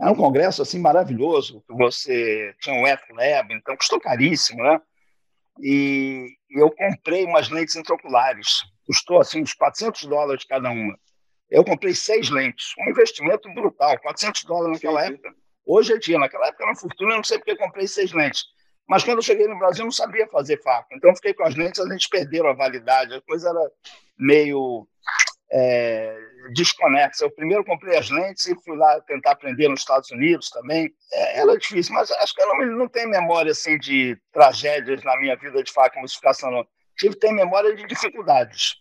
Era 0.00 0.10
um 0.10 0.16
congresso 0.16 0.62
assim 0.62 0.80
maravilhoso, 0.80 1.64
você 1.68 2.54
tinha 2.60 2.74
um 2.74 2.82
wet 2.82 3.02
lab, 3.12 3.52
então 3.52 3.76
custou 3.76 4.00
caríssimo, 4.00 4.62
né? 4.62 4.80
E 5.60 6.28
eu 6.50 6.70
comprei 6.70 7.24
umas 7.24 7.48
lentes 7.48 7.74
intraoculares, 7.74 8.62
custou 8.86 9.20
assim 9.20 9.42
uns 9.42 9.54
400 9.54 10.04
dólares 10.04 10.44
cada 10.44 10.70
uma. 10.70 10.96
Eu 11.50 11.64
comprei 11.64 11.94
seis 11.94 12.30
lentes, 12.30 12.74
um 12.78 12.90
investimento 12.90 13.52
brutal, 13.54 13.98
400 14.00 14.44
dólares 14.44 14.74
naquela 14.74 15.04
época. 15.04 15.34
Hoje 15.66 15.92
é 15.92 15.98
dia, 15.98 16.18
naquela 16.18 16.46
época 16.48 16.62
era 16.62 16.72
uma 16.72 16.78
fortuna, 16.78 17.12
eu 17.12 17.16
não 17.16 17.24
sei 17.24 17.38
porque 17.38 17.52
eu 17.52 17.58
comprei 17.58 17.86
seis 17.86 18.12
lentes. 18.12 18.44
Mas 18.88 19.04
quando 19.04 19.18
eu 19.18 19.22
cheguei 19.22 19.46
no 19.46 19.58
Brasil, 19.58 19.82
eu 19.82 19.86
não 19.86 19.92
sabia 19.92 20.26
fazer 20.28 20.62
faco. 20.62 20.88
Então, 20.94 21.14
fiquei 21.14 21.34
com 21.34 21.44
as 21.44 21.54
lentes, 21.54 21.78
as 21.78 21.88
lentes 21.88 22.08
perderam 22.08 22.48
a 22.48 22.54
validade. 22.54 23.12
A 23.12 23.20
coisa 23.20 23.50
era 23.50 23.70
meio 24.18 24.88
é, 25.52 26.16
desconexa. 26.52 27.24
Eu 27.24 27.30
primeiro 27.30 27.64
comprei 27.64 27.96
as 27.96 28.10
lentes 28.10 28.46
e 28.46 28.54
fui 28.62 28.76
lá 28.76 29.00
tentar 29.02 29.32
aprender 29.32 29.68
nos 29.68 29.80
Estados 29.80 30.10
Unidos 30.10 30.50
também. 30.50 30.90
É, 31.12 31.40
era 31.40 31.56
difícil, 31.56 31.94
mas 31.94 32.10
acho 32.10 32.34
que 32.34 32.42
eu 32.42 32.48
não, 32.48 32.66
não 32.78 32.88
tenho 32.88 33.08
memória 33.08 33.52
assim, 33.52 33.78
de 33.78 34.16
tragédias 34.32 35.02
na 35.04 35.18
minha 35.18 35.36
vida 35.36 35.62
de 35.62 35.72
faca 35.72 35.98
e 35.98 36.00
musificação, 36.00 36.50
não. 36.50 36.66
Tive 36.96 37.14
ter 37.16 37.32
memória 37.32 37.74
de 37.74 37.86
dificuldades. 37.86 38.76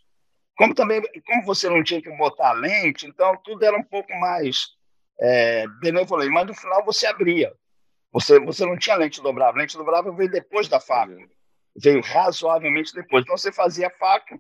Como 0.58 0.74
também, 0.74 1.02
como 1.26 1.46
você 1.46 1.70
não 1.70 1.84
tinha 1.84 2.02
que 2.02 2.10
botar 2.18 2.54
lente, 2.54 3.06
então 3.06 3.38
tudo 3.44 3.64
era 3.64 3.78
um 3.78 3.84
pouco 3.84 4.12
mais 4.20 4.70
é, 5.20 5.66
benevolente, 5.82 6.32
mas 6.32 6.48
no 6.48 6.56
final 6.56 6.84
você 6.84 7.06
abria. 7.06 7.54
Você, 8.12 8.40
você 8.40 8.66
não 8.66 8.78
tinha 8.78 8.96
lente 8.96 9.22
dobrável. 9.22 9.60
Lente 9.60 9.78
dobrável 9.78 10.16
veio 10.16 10.32
depois 10.32 10.68
da 10.68 10.80
faca. 10.80 11.16
Veio 11.76 12.02
razoavelmente 12.02 12.94
depois. 12.94 13.24
Então 13.24 13.38
você 13.38 13.52
fazia 13.52 13.92
faca, 13.92 14.40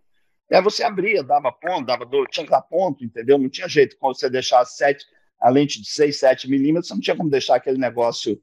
e 0.50 0.56
aí 0.56 0.62
você 0.62 0.84
abria, 0.84 1.24
dava 1.24 1.52
ponto, 1.52 1.86
dava 1.86 2.06
do, 2.06 2.26
tinha 2.26 2.45
que 2.45 2.52
dar 2.52 2.62
ponto, 2.62 3.04
entendeu? 3.04 3.38
Não 3.38 3.50
tinha 3.50 3.68
jeito. 3.68 3.98
Quando 3.98 4.18
você 4.18 4.30
deixar 4.30 4.64
sete, 4.66 5.06
a 5.39 5.50
lente 5.50 5.82
de 5.82 5.89
6, 5.89 6.20
7 6.20 6.50
milímetros, 6.50 6.88
você 6.88 6.93
não 6.93 7.02
tinha 7.02 7.16
como 7.16 7.30
deixar 7.30 7.56
aquele 7.56 7.78
negócio 7.78 8.41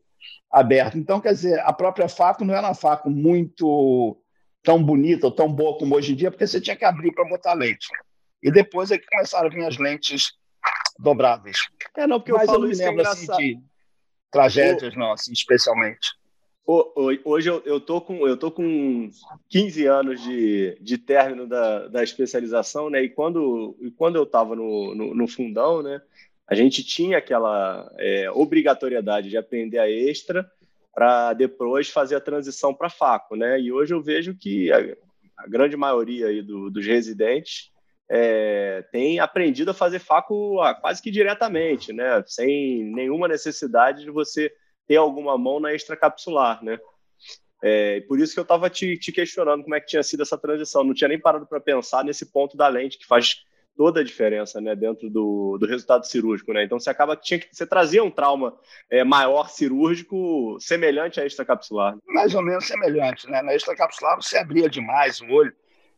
aberto. 0.51 0.97
Então, 0.97 1.21
quer 1.21 1.33
dizer, 1.33 1.61
a 1.61 1.73
própria 1.73 2.09
faca 2.09 2.45
não 2.45 2.55
era 2.55 2.69
uma 2.69 2.75
faca 2.75 3.09
muito 3.09 4.21
tão 4.63 4.83
bonita 4.83 5.27
ou 5.27 5.33
tão 5.33 5.53
boa 5.53 5.77
como 5.79 5.97
hoje 5.97 6.13
em 6.13 6.17
dia, 6.17 6.31
porque 6.31 6.47
você 6.47 6.61
tinha 6.61 6.77
que 6.77 6.85
abrir 6.85 7.13
para 7.13 7.29
botar 7.29 7.55
lente. 7.55 7.89
E 8.43 8.51
depois 8.51 8.91
é 8.91 8.99
que 8.99 9.07
começaram 9.07 9.47
a 9.47 9.51
vir 9.51 9.65
as 9.65 9.79
lentes 9.79 10.33
dobráveis. 10.99 11.57
É, 11.97 12.07
não, 12.07 12.21
porque 12.21 12.33
Mas 12.33 12.43
eu 12.43 12.47
falo 12.47 12.65
eu 12.65 12.69
me 12.69 12.75
lembro, 12.75 13.09
assim, 13.09 13.27
de, 13.37 13.59
tragédias, 14.31 14.95
o... 14.95 14.99
não, 14.99 15.13
assim, 15.13 15.33
especialmente. 15.33 16.09
Hoje 16.67 17.51
eu, 17.51 17.62
eu, 17.67 17.79
tô 17.79 18.01
com, 18.01 18.27
eu 18.27 18.39
tô 18.39 18.51
com 18.51 19.11
15 19.51 19.87
anos 19.87 20.23
de, 20.23 20.79
de 20.81 20.97
término 20.97 21.47
da, 21.47 21.89
da 21.89 22.03
especialização, 22.03 22.89
né? 22.89 23.03
E 23.03 23.11
quando, 23.11 23.77
e 23.83 23.91
quando 23.91 24.17
eu 24.17 24.23
estava 24.23 24.57
no, 24.57 24.95
no, 24.95 25.15
no, 25.15 25.29
fundão, 25.29 25.83
né? 25.83 26.01
A 26.47 26.55
gente 26.55 26.83
tinha 26.83 27.19
aquela 27.19 27.91
é, 27.99 28.31
obrigatoriedade 28.31 29.29
de 29.29 29.37
aprender 29.37 29.79
a 29.79 29.91
extra 29.91 30.51
para 30.95 31.35
depois 31.35 31.91
fazer 31.91 32.17
a 32.17 32.21
transição 32.21 32.73
para 32.73 32.89
faco, 32.89 33.37
né? 33.37 33.61
E 33.61 33.71
hoje 33.71 33.93
eu 33.93 34.01
vejo 34.01 34.35
que 34.35 34.73
a, 34.73 34.79
a 35.37 35.47
grande 35.47 35.77
maioria 35.77 36.29
aí 36.29 36.41
do, 36.41 36.71
dos 36.71 36.87
residentes 36.87 37.71
é, 38.09 38.83
tem 38.91 39.21
aprendido 39.21 39.71
a 39.71 39.75
fazer 39.75 39.99
faco 39.99 40.57
quase 40.81 41.03
que 41.03 41.11
diretamente, 41.11 41.93
né? 41.93 42.25
Sem 42.27 42.85
nenhuma 42.85 43.29
necessidade 43.29 44.03
de 44.03 44.11
você 44.11 44.51
ter 44.87 44.97
alguma 44.97 45.37
mão 45.39 45.61
na 45.61 45.72
extracapsular, 45.72 46.62
né? 46.62 46.78
É, 47.62 48.01
por 48.03 48.18
isso 48.20 48.35
que 48.35 48.41
eu 48.41 48.43
estava 48.43 48.68
te, 48.68 48.99
te, 48.99 49.11
questionando 49.11 49.62
como 49.62 49.74
é 49.74 49.80
que 49.80 49.87
tinha 49.87 50.03
sido 50.03 50.22
essa 50.22 50.37
transição. 50.37 50.85
Não 50.85 50.93
tinha 50.93 51.09
nem 51.09 51.18
parado 51.18 51.47
para 51.47 51.61
pensar 51.61 52.05
nesse 52.05 52.26
ponto 52.26 52.57
da 52.57 52.68
lente 52.68 52.99
que 52.99 53.07
faz 53.07 53.37
toda 53.76 54.01
a 54.01 54.05
diferença, 54.05 54.61
né, 54.61 54.76
dentro 54.76 55.11
do, 55.11 55.57
do 55.59 55.66
resultado 55.66 56.07
cirúrgico, 56.07 56.53
né? 56.53 56.64
Então 56.64 56.78
você 56.78 56.91
acaba 56.91 57.16
que 57.16 57.24
tinha 57.24 57.41
que 57.41 57.49
você 57.51 57.66
trazia 57.66 58.05
um 58.05 58.11
trauma 58.11 58.57
é, 58.91 59.03
maior 59.03 59.49
cirúrgico 59.49 60.57
semelhante 60.61 61.20
à 61.20 61.26
extracapsular. 61.26 61.97
Mais 62.07 62.35
ou 62.35 62.43
menos 62.43 62.66
semelhante, 62.66 63.28
né? 63.28 63.43
Na 63.43 63.55
extracapsular 63.55 64.16
você 64.16 64.37
abria 64.37 64.68
demais 64.68 65.20
o 65.20 65.26
olho 65.30 65.53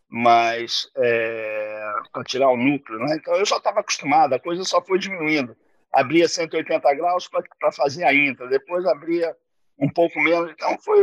mas 0.09 0.89
é, 0.97 1.93
para 2.13 2.25
tirar 2.25 2.49
o 2.51 2.57
núcleo. 2.57 2.99
Né? 3.01 3.17
Então 3.17 3.35
eu 3.35 3.45
já 3.45 3.57
estava 3.57 3.81
acostumado, 3.81 4.35
a 4.35 4.39
coisa 4.39 4.65
só 4.65 4.81
foi 4.81 4.99
diminuindo. 4.99 5.57
Abria 5.97 6.29
180 6.29 6.95
graus 6.95 7.27
para 7.27 7.73
fazer 7.73 8.05
a 8.05 8.13
intra, 8.13 8.47
depois 8.49 8.85
abria 8.85 9.35
um 9.79 9.89
pouco 9.89 10.21
menos, 10.21 10.51
então 10.51 10.79
foi, 10.81 11.03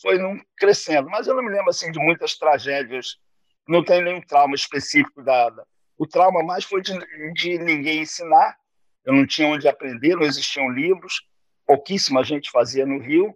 foi 0.00 0.18
crescendo. 0.56 1.10
Mas 1.10 1.26
eu 1.26 1.34
não 1.34 1.42
me 1.42 1.50
lembro 1.50 1.70
assim 1.70 1.90
de 1.90 1.98
muitas 1.98 2.36
tragédias, 2.36 3.16
não 3.66 3.82
tem 3.82 4.04
nenhum 4.04 4.20
trauma 4.20 4.54
específico 4.54 5.20
dada. 5.20 5.66
O 5.98 6.06
trauma 6.06 6.44
mais 6.44 6.64
foi 6.64 6.80
de, 6.80 6.96
de 7.32 7.58
ninguém 7.58 8.02
ensinar, 8.02 8.56
eu 9.04 9.12
não 9.14 9.26
tinha 9.26 9.48
onde 9.48 9.66
aprender, 9.66 10.14
não 10.14 10.22
existiam 10.22 10.68
livros, 10.68 11.26
pouquíssima 11.66 12.22
gente 12.22 12.52
fazia 12.52 12.86
no 12.86 13.00
Rio, 13.00 13.34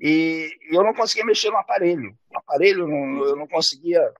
e 0.00 0.56
eu 0.70 0.82
não 0.82 0.94
conseguia 0.94 1.26
mexer 1.26 1.50
no 1.50 1.58
aparelho. 1.58 2.16
O 2.30 2.38
aparelho, 2.38 2.88
não, 2.88 3.24
eu 3.26 3.36
não 3.36 3.46
conseguia 3.46 4.10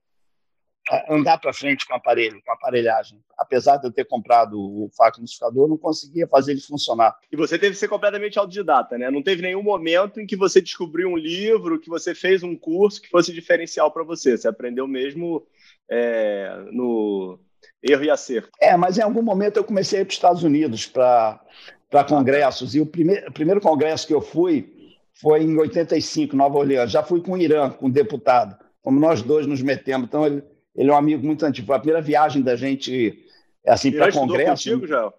andar 1.08 1.38
para 1.38 1.52
frente 1.52 1.86
com 1.86 1.94
o 1.94 1.96
aparelho, 1.96 2.42
com 2.44 2.50
a 2.50 2.54
aparelhagem. 2.54 3.18
Apesar 3.38 3.78
de 3.78 3.86
eu 3.86 3.92
ter 3.92 4.04
comprado 4.04 4.58
o 4.58 4.90
faco 4.96 5.20
eu 5.56 5.68
não 5.68 5.78
conseguia 5.78 6.26
fazer 6.26 6.52
ele 6.52 6.60
funcionar. 6.60 7.16
E 7.32 7.36
você 7.36 7.58
teve 7.58 7.72
que 7.72 7.78
ser 7.78 7.88
completamente 7.88 8.38
autodidata, 8.38 8.98
né? 8.98 9.10
Não 9.10 9.22
teve 9.22 9.42
nenhum 9.42 9.62
momento 9.62 10.20
em 10.20 10.26
que 10.26 10.36
você 10.36 10.60
descobriu 10.60 11.08
um 11.08 11.16
livro, 11.16 11.80
que 11.80 11.88
você 11.88 12.14
fez 12.14 12.42
um 12.42 12.54
curso 12.54 13.00
que 13.00 13.08
fosse 13.08 13.32
diferencial 13.32 13.90
para 13.90 14.04
você. 14.04 14.36
Você 14.36 14.46
aprendeu 14.46 14.86
mesmo 14.86 15.46
é, 15.90 16.64
no 16.70 17.38
erro 17.82 18.04
e 18.04 18.10
acerto. 18.10 18.50
É, 18.60 18.76
mas 18.76 18.98
em 18.98 19.02
algum 19.02 19.22
momento 19.22 19.56
eu 19.56 19.64
comecei 19.64 20.00
a 20.00 20.02
ir 20.02 20.04
para 20.04 20.12
os 20.12 20.16
Estados 20.16 20.42
Unidos 20.42 20.86
para 20.86 22.04
congressos. 22.06 22.74
E 22.74 22.80
o 22.80 22.86
primeir, 22.86 23.30
primeiro 23.32 23.60
congresso 23.60 24.06
que 24.06 24.14
eu 24.14 24.20
fui 24.20 24.98
foi 25.14 25.42
em 25.42 25.56
85, 25.56 26.36
Nova 26.36 26.58
Orleans. 26.58 26.90
Já 26.90 27.02
fui 27.02 27.22
com 27.22 27.32
o 27.32 27.38
Irã, 27.38 27.70
com 27.70 27.86
o 27.86 27.92
deputado. 27.92 28.56
Como 28.82 29.00
nós 29.00 29.22
dois 29.22 29.46
nos 29.46 29.62
metemos. 29.62 30.06
Então, 30.06 30.26
ele 30.26 30.42
ele 30.74 30.90
é 30.90 30.92
um 30.92 30.96
amigo 30.96 31.24
muito 31.24 31.44
antigo. 31.44 31.66
Foi 31.66 31.76
a 31.76 31.80
primeira 31.80 32.02
viagem 32.02 32.42
da 32.42 32.56
gente 32.56 33.24
assim 33.66 33.92
para 33.92 34.12
congresso. 34.12 34.70
Contigo, 34.70 34.86
já? 34.86 35.12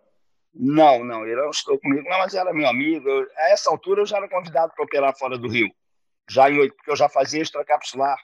Não, 0.53 1.03
não, 1.03 1.25
ele 1.25 1.35
não 1.35 1.49
estou 1.49 1.77
comigo, 1.79 2.07
não, 2.09 2.17
mas 2.17 2.33
era 2.33 2.53
meu 2.53 2.67
amigo. 2.67 3.07
Eu, 3.07 3.27
a 3.37 3.49
essa 3.51 3.69
altura 3.69 4.01
eu 4.01 4.05
já 4.05 4.17
era 4.17 4.29
convidado 4.29 4.73
para 4.73 4.85
operar 4.85 5.17
fora 5.17 5.37
do 5.37 5.49
Rio. 5.49 5.69
Já 6.29 6.49
em 6.49 6.67
porque 6.69 6.91
eu 6.91 6.95
já 6.95 7.09
fazia 7.09 7.41
extracapsular. 7.41 8.17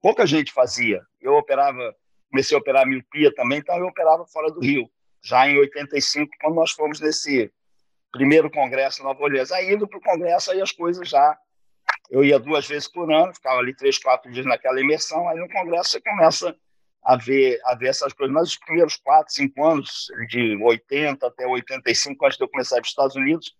Pouca 0.00 0.26
gente 0.26 0.52
fazia. 0.52 1.02
Eu 1.20 1.34
operava, 1.34 1.94
comecei 2.30 2.56
a 2.56 2.60
operar 2.60 2.86
miopia 2.86 3.34
também, 3.34 3.58
então 3.58 3.76
eu 3.78 3.86
operava 3.86 4.26
fora 4.26 4.50
do 4.50 4.60
Rio. 4.60 4.88
Já 5.22 5.48
em 5.48 5.58
85, 5.58 6.30
quando 6.40 6.54
nós 6.54 6.72
fomos 6.72 7.00
nesse 7.00 7.50
primeiro 8.12 8.50
congresso 8.50 9.00
em 9.00 9.04
Nova 9.04 9.22
Orleans. 9.22 9.50
Aí 9.50 9.72
indo 9.72 9.88
para 9.88 9.98
o 9.98 10.02
congresso, 10.02 10.50
aí 10.50 10.60
as 10.60 10.70
coisas 10.70 11.08
já 11.08 11.36
eu 12.10 12.24
ia 12.24 12.38
duas 12.38 12.66
vezes 12.66 12.88
por 12.88 13.10
ano, 13.12 13.34
ficava 13.34 13.58
ali 13.58 13.74
três, 13.74 13.98
quatro 13.98 14.30
dias 14.30 14.46
naquela 14.46 14.80
imersão, 14.80 15.28
aí 15.28 15.38
no 15.38 15.48
congresso 15.48 15.90
você 15.90 16.00
começa 16.00 16.54
a 17.02 17.16
ver, 17.16 17.60
a 17.64 17.74
ver 17.74 17.88
essas 17.88 18.12
coisas. 18.12 18.34
Mas 18.34 18.48
os 18.48 18.56
primeiros 18.56 18.96
quatro, 18.96 19.32
cinco 19.32 19.64
anos, 19.64 20.06
de 20.28 20.56
80 20.62 21.26
até 21.26 21.46
85, 21.46 22.24
antes 22.24 22.38
de 22.38 22.44
eu 22.44 22.48
começar 22.48 22.76
para 22.76 22.82
os 22.82 22.88
Estados 22.88 23.16
Unidos, 23.16 23.54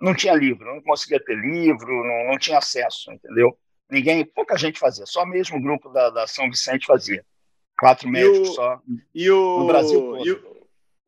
não 0.00 0.14
tinha 0.14 0.34
livro, 0.34 0.74
não 0.74 0.82
conseguia 0.82 1.22
ter 1.22 1.36
livro, 1.36 2.04
não, 2.04 2.32
não 2.32 2.38
tinha 2.38 2.58
acesso, 2.58 3.12
entendeu? 3.12 3.56
Ninguém, 3.90 4.24
pouca 4.24 4.56
gente 4.56 4.78
fazia, 4.78 5.06
só 5.06 5.24
mesmo 5.24 5.58
o 5.58 5.62
grupo 5.62 5.88
da, 5.90 6.10
da 6.10 6.26
São 6.26 6.50
Vicente 6.50 6.86
fazia. 6.86 7.24
Quatro 7.78 8.08
médicos 8.08 8.50
o, 8.50 8.54
só. 8.54 8.80
E 9.14 9.30
o, 9.30 9.60
no 9.60 9.66
Brasil 9.66 10.00
todo. 10.00 10.51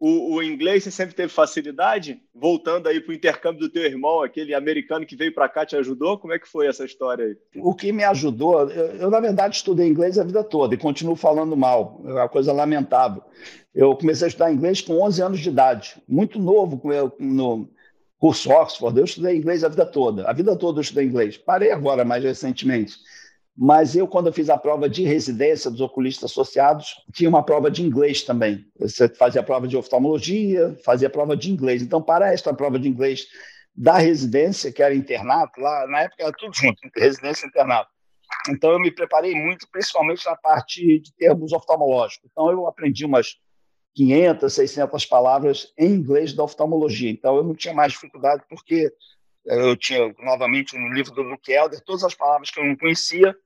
O, 0.04 0.06
o, 0.06 0.34
o, 0.34 0.42
inglês 0.42 0.84
você 0.84 0.90
sempre 0.90 1.14
teve 1.14 1.32
facilidade? 1.32 2.20
Voltando 2.34 2.88
aí 2.88 3.00
para 3.00 3.10
o 3.10 3.14
intercâmbio 3.14 3.60
do 3.60 3.70
teu 3.70 3.84
irmão, 3.84 4.22
aquele 4.22 4.52
americano 4.52 5.06
que 5.06 5.16
veio 5.16 5.32
para 5.32 5.48
cá, 5.48 5.64
te 5.64 5.76
ajudou? 5.76 6.18
Como 6.18 6.34
é 6.34 6.38
que 6.38 6.46
foi 6.46 6.66
essa 6.66 6.84
história 6.84 7.24
aí? 7.24 7.36
O 7.62 7.74
que 7.74 7.90
me 7.90 8.04
ajudou, 8.04 8.68
eu, 8.68 8.96
eu, 8.96 9.10
na 9.10 9.18
verdade 9.18 9.56
estudei 9.56 9.88
inglês 9.88 10.18
a 10.18 10.24
vida 10.24 10.44
toda 10.44 10.74
e 10.74 10.78
continuo 10.78 11.16
falando 11.16 11.56
mal, 11.56 12.02
é 12.04 12.12
uma 12.12 12.28
coisa 12.28 12.52
lamentável. 12.52 13.22
Eu 13.74 13.96
comecei 13.96 14.26
a 14.26 14.28
estudar 14.28 14.52
inglês 14.52 14.82
com 14.82 15.00
11 15.00 15.22
anos 15.22 15.40
de 15.40 15.48
idade, 15.48 15.96
muito 16.06 16.38
novo 16.38 16.82
no 17.18 17.70
curso 18.18 18.50
Oxford. 18.50 18.98
Eu 18.98 19.06
estudei 19.06 19.34
inglês 19.34 19.64
a 19.64 19.68
vida 19.70 19.86
toda, 19.86 20.28
a 20.28 20.34
vida 20.34 20.54
toda 20.54 20.80
eu 20.80 20.82
estudei 20.82 21.06
inglês. 21.06 21.38
Parei 21.38 21.72
agora, 21.72 22.04
mais 22.04 22.22
recentemente. 22.22 22.98
Mas 23.56 23.94
eu, 23.94 24.08
quando 24.08 24.26
eu 24.26 24.32
fiz 24.32 24.50
a 24.50 24.58
prova 24.58 24.88
de 24.88 25.04
residência 25.04 25.70
dos 25.70 25.80
oculistas 25.80 26.30
associados, 26.30 26.96
tinha 27.12 27.28
uma 27.28 27.42
prova 27.42 27.70
de 27.70 27.82
inglês 27.82 28.22
também. 28.22 28.66
Você 28.78 29.08
fazia 29.08 29.40
a 29.40 29.44
prova 29.44 29.68
de 29.68 29.76
oftalmologia, 29.76 30.76
fazia 30.84 31.06
a 31.06 31.10
prova 31.10 31.36
de 31.36 31.52
inglês. 31.52 31.80
Então, 31.80 32.02
para 32.02 32.32
esta 32.32 32.52
prova 32.52 32.78
de 32.78 32.88
inglês 32.88 33.26
da 33.76 33.96
residência, 33.98 34.72
que 34.72 34.82
era 34.82 34.94
internato, 34.94 35.60
lá 35.60 35.86
na 35.86 36.00
época 36.00 36.24
era 36.24 36.32
tudo 36.32 36.52
junto, 36.52 36.78
residência 36.96 37.46
e 37.46 37.48
internato. 37.48 37.90
Então, 38.48 38.72
eu 38.72 38.80
me 38.80 38.90
preparei 38.90 39.34
muito, 39.34 39.68
principalmente 39.70 40.26
na 40.26 40.36
parte 40.36 40.98
de 40.98 41.12
termos 41.14 41.52
oftalmológicos. 41.52 42.28
Então, 42.30 42.50
eu 42.50 42.66
aprendi 42.66 43.04
umas 43.04 43.36
500, 43.94 44.52
600 44.52 45.06
palavras 45.06 45.72
em 45.78 45.92
inglês 45.92 46.32
da 46.32 46.42
oftalmologia. 46.42 47.10
Então, 47.10 47.36
eu 47.36 47.44
não 47.44 47.54
tinha 47.54 47.72
mais 47.72 47.92
dificuldade, 47.92 48.42
porque 48.48 48.92
eu 49.44 49.76
tinha, 49.76 50.14
novamente, 50.18 50.76
no 50.76 50.92
livro 50.92 51.12
do 51.12 51.22
Luke 51.22 51.52
Elder, 51.52 51.80
todas 51.84 52.04
as 52.04 52.14
palavras 52.14 52.50
que 52.50 52.58
eu 52.58 52.64
não 52.64 52.76
conhecia, 52.76 53.36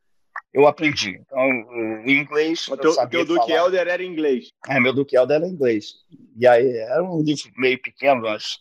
eu 0.53 0.67
aprendi. 0.67 1.21
Então, 1.21 1.41
o 1.41 2.09
inglês. 2.09 2.69
O 2.69 2.77
teu, 2.77 2.95
teu 3.09 3.25
Duque 3.25 3.53
Elder 3.53 3.87
era 3.87 4.03
inglês. 4.03 4.51
É, 4.67 4.79
meu 4.79 4.93
Duque 4.93 5.17
Elder 5.17 5.37
era 5.37 5.47
inglês. 5.47 5.95
E 6.37 6.47
aí 6.47 6.77
era 6.79 7.03
um 7.03 7.23
livro 7.23 7.51
meio 7.57 7.81
pequeno, 7.81 8.27
umas 8.27 8.59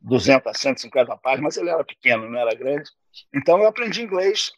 200, 0.00 0.52
150 0.56 1.16
páginas, 1.18 1.42
mas 1.42 1.56
ele 1.56 1.70
era 1.70 1.84
pequeno, 1.84 2.28
não 2.28 2.38
era 2.38 2.54
grande. 2.54 2.90
Então, 3.34 3.58
eu 3.58 3.66
aprendi 3.66 4.02
inglês 4.02 4.52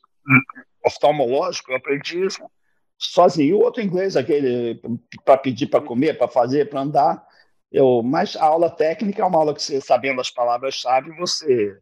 oftalmológico, 0.84 1.70
eu 1.70 1.76
aprendi 1.76 2.24
isso 2.24 2.42
sozinho. 2.98 3.48
E 3.48 3.54
o 3.54 3.60
outro 3.60 3.82
inglês, 3.82 4.16
aquele 4.16 4.80
para 5.24 5.36
pedir 5.36 5.66
para 5.66 5.80
comer, 5.80 6.16
para 6.16 6.28
fazer, 6.28 6.68
para 6.68 6.80
andar. 6.80 7.24
Eu, 7.70 8.02
mas 8.02 8.36
a 8.36 8.44
aula 8.44 8.70
técnica 8.70 9.22
é 9.22 9.24
uma 9.24 9.38
aula 9.38 9.54
que 9.54 9.62
você, 9.62 9.80
sabendo 9.80 10.20
as 10.20 10.30
palavras-chave, 10.30 11.10
você, 11.16 11.76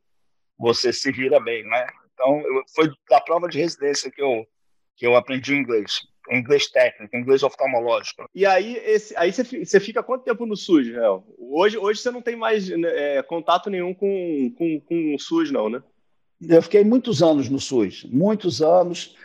você 0.58 0.92
se 0.92 1.10
vira 1.10 1.40
bem, 1.40 1.64
né? 1.64 1.86
Então, 2.14 2.40
eu, 2.40 2.62
foi 2.74 2.90
da 3.08 3.20
prova 3.20 3.48
de 3.48 3.58
residência 3.58 4.10
que 4.10 4.22
eu 4.22 4.46
que 4.96 5.06
eu 5.06 5.16
aprendi 5.16 5.54
inglês. 5.54 6.00
Inglês 6.30 6.68
técnico, 6.68 7.16
inglês 7.16 7.42
oftalmológico. 7.42 8.24
E 8.32 8.46
aí, 8.46 8.76
esse, 8.84 9.16
aí 9.16 9.32
você, 9.32 9.42
você 9.42 9.80
fica 9.80 10.02
quanto 10.02 10.24
tempo 10.24 10.46
no 10.46 10.56
SUS, 10.56 10.86
Real? 10.86 11.26
Hoje, 11.36 11.76
hoje 11.76 12.00
você 12.00 12.10
não 12.12 12.22
tem 12.22 12.36
mais 12.36 12.68
né, 12.68 13.16
é, 13.16 13.22
contato 13.22 13.68
nenhum 13.68 13.92
com, 13.92 14.54
com, 14.56 14.80
com 14.80 15.14
o 15.14 15.18
SUS, 15.18 15.50
não, 15.50 15.68
né? 15.68 15.82
Eu 16.40 16.62
fiquei 16.62 16.84
muitos 16.84 17.22
anos 17.22 17.48
no 17.48 17.58
SUS, 17.58 18.04
muitos 18.04 18.62
anos. 18.62 19.16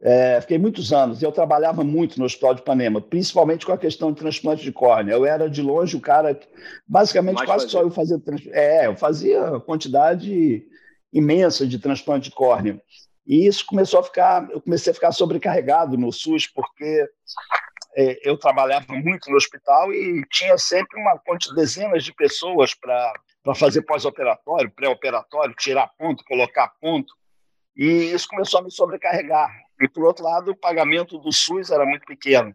É, 0.00 0.40
fiquei 0.40 0.58
muitos 0.58 0.92
anos. 0.92 1.22
Eu 1.22 1.32
trabalhava 1.32 1.84
muito 1.84 2.18
no 2.18 2.24
Hospital 2.24 2.54
de 2.54 2.60
Ipanema, 2.60 3.00
principalmente 3.00 3.64
com 3.64 3.72
a 3.72 3.78
questão 3.78 4.12
de 4.12 4.18
transplante 4.18 4.62
de 4.62 4.72
córnea. 4.72 5.12
Eu 5.12 5.24
era 5.26 5.48
de 5.48 5.60
longe 5.60 5.96
o 5.96 6.00
cara, 6.00 6.38
basicamente 6.86 7.36
Mais 7.36 7.46
quase 7.46 7.64
fazer. 7.64 7.72
só 7.72 7.82
eu 7.82 7.90
fazia. 7.90 8.22
É, 8.52 8.86
eu 8.86 8.96
fazia 8.96 9.60
quantidade 9.60 10.66
imensa 11.12 11.66
de 11.66 11.78
transplante 11.78 12.30
de 12.30 12.34
córnea. 12.34 12.80
E 13.26 13.46
isso 13.46 13.66
começou 13.66 14.00
a 14.00 14.04
ficar, 14.04 14.48
eu 14.50 14.60
comecei 14.60 14.92
a 14.92 14.94
ficar 14.94 15.12
sobrecarregado 15.12 15.96
no 15.98 16.12
SUS, 16.12 16.46
porque 16.46 17.08
é, 17.96 18.28
eu 18.28 18.38
trabalhava 18.38 18.92
muito 18.92 19.30
no 19.30 19.36
hospital 19.36 19.92
e 19.92 20.22
tinha 20.30 20.56
sempre 20.58 21.00
uma 21.00 21.20
dezenas 21.54 22.04
de 22.04 22.12
pessoas 22.12 22.74
para 22.74 23.12
fazer 23.54 23.82
pós-operatório, 23.82 24.70
pré-operatório, 24.70 25.54
tirar 25.56 25.90
ponto, 25.98 26.22
colocar 26.24 26.68
ponto. 26.80 27.12
E 27.76 27.84
isso 28.12 28.28
começou 28.28 28.60
a 28.60 28.62
me 28.62 28.70
sobrecarregar. 28.70 29.50
E, 29.80 29.88
por 29.88 30.04
outro 30.04 30.24
lado, 30.24 30.52
o 30.52 30.56
pagamento 30.56 31.18
do 31.18 31.32
SUS 31.32 31.70
era 31.70 31.84
muito 31.84 32.06
pequeno. 32.06 32.54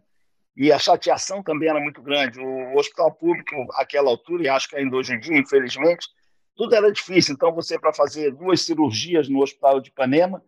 E 0.56 0.72
a 0.72 0.78
chateação 0.78 1.42
também 1.42 1.68
era 1.68 1.80
muito 1.80 2.02
grande. 2.02 2.40
O 2.40 2.76
hospital 2.76 3.12
público, 3.12 3.54
àquela 3.74 4.10
altura, 4.10 4.44
e 4.44 4.48
acho 4.48 4.68
que 4.68 4.76
ainda 4.76 4.96
hoje 4.96 5.14
em 5.14 5.20
dia, 5.20 5.38
infelizmente, 5.38 6.08
tudo 6.56 6.74
era 6.74 6.92
difícil. 6.92 7.34
Então, 7.34 7.52
você, 7.52 7.78
para 7.78 7.92
fazer 7.92 8.32
duas 8.32 8.62
cirurgias 8.62 9.28
no 9.28 9.42
Hospital 9.42 9.80
de 9.80 9.90
Ipanema, 9.90 10.42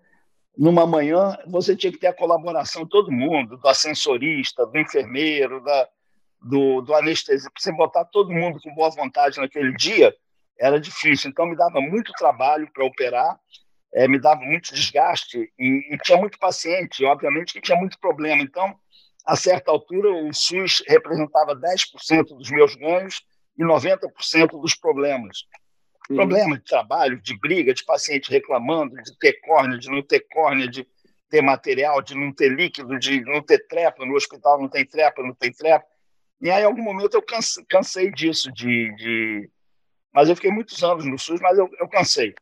numa 0.57 0.87
manhã, 0.87 1.37
você 1.47 1.75
tinha 1.75 1.93
que 1.93 1.99
ter 1.99 2.09
a 2.09 2.15
colaboração 2.15 2.85
de 2.85 2.91
todo 2.91 3.11
mundo, 3.11 3.57
do 3.57 3.69
ascensorista, 3.69 4.67
do 4.67 4.79
enfermeiro, 4.79 5.63
da, 5.63 5.89
do, 6.41 6.81
do 6.83 6.95
anestesista. 6.95 7.51
Você 7.59 7.73
botar 7.73 8.05
todo 8.05 8.33
mundo 8.33 8.61
com 8.61 8.75
boa 8.75 8.91
vontade 8.91 9.39
naquele 9.39 9.75
dia, 9.75 10.15
era 10.59 10.79
difícil. 10.79 11.31
Então, 11.31 11.47
me 11.47 11.57
dava 11.57 11.81
muito 11.81 12.13
trabalho 12.13 12.71
para 12.73 12.85
operar, 12.85 13.39
é, 13.93 14.07
me 14.07 14.19
dava 14.19 14.41
muito 14.41 14.75
desgaste 14.75 15.53
e, 15.59 15.95
e, 15.95 15.99
tinha 15.99 16.19
muito 16.19 16.39
paciente, 16.39 17.05
obviamente 17.05 17.53
que 17.53 17.61
tinha 17.61 17.79
muito 17.79 17.99
problema. 17.99 18.43
Então, 18.43 18.77
a 19.25 19.37
certa 19.37 19.71
altura, 19.71 20.11
o 20.11 20.33
SUS 20.33 20.83
representava 20.87 21.57
10% 21.57 22.37
dos 22.37 22.51
meus 22.51 22.75
ganhos 22.77 23.23
e 23.57 23.65
90% 23.65 24.61
dos 24.61 24.75
problemas. 24.75 25.45
Problema 26.07 26.59
de 26.59 26.65
trabalho, 26.65 27.21
de 27.21 27.39
briga, 27.39 27.73
de 27.73 27.85
paciente 27.85 28.31
reclamando, 28.31 28.95
de 29.03 29.19
ter 29.19 29.41
córnea, 29.41 29.79
de 29.79 29.91
não 29.91 30.03
ter 30.03 30.21
córnea, 30.21 30.69
de 30.69 30.87
ter 31.31 31.41
material, 31.41 32.03
de 32.03 32.15
não 32.15 32.33
ter 32.33 32.51
líquido, 32.51 32.99
de 32.99 33.23
não 33.23 33.43
ter 33.43 33.67
trepa, 33.67 34.05
no 34.05 34.15
hospital 34.15 34.61
não 34.61 34.69
tem 34.69 34.85
trepa, 34.85 35.23
não 35.23 35.35
tem 35.35 35.51
trepa. 35.51 35.87
E 36.41 36.51
aí, 36.51 36.63
em 36.63 36.67
algum 36.67 36.83
momento, 36.83 37.15
eu 37.15 37.23
cansei, 37.23 37.65
cansei 37.69 38.11
disso, 38.11 38.53
de, 38.53 38.95
de... 38.97 39.51
Mas 40.13 40.29
eu 40.29 40.37
fiquei 40.37 40.51
muitos 40.51 40.83
anos 40.85 41.07
no 41.07 41.19
SUS, 41.19 41.41
mas 41.41 41.57
eu, 41.57 41.69
eu 41.81 41.89
cansei. 41.89 42.35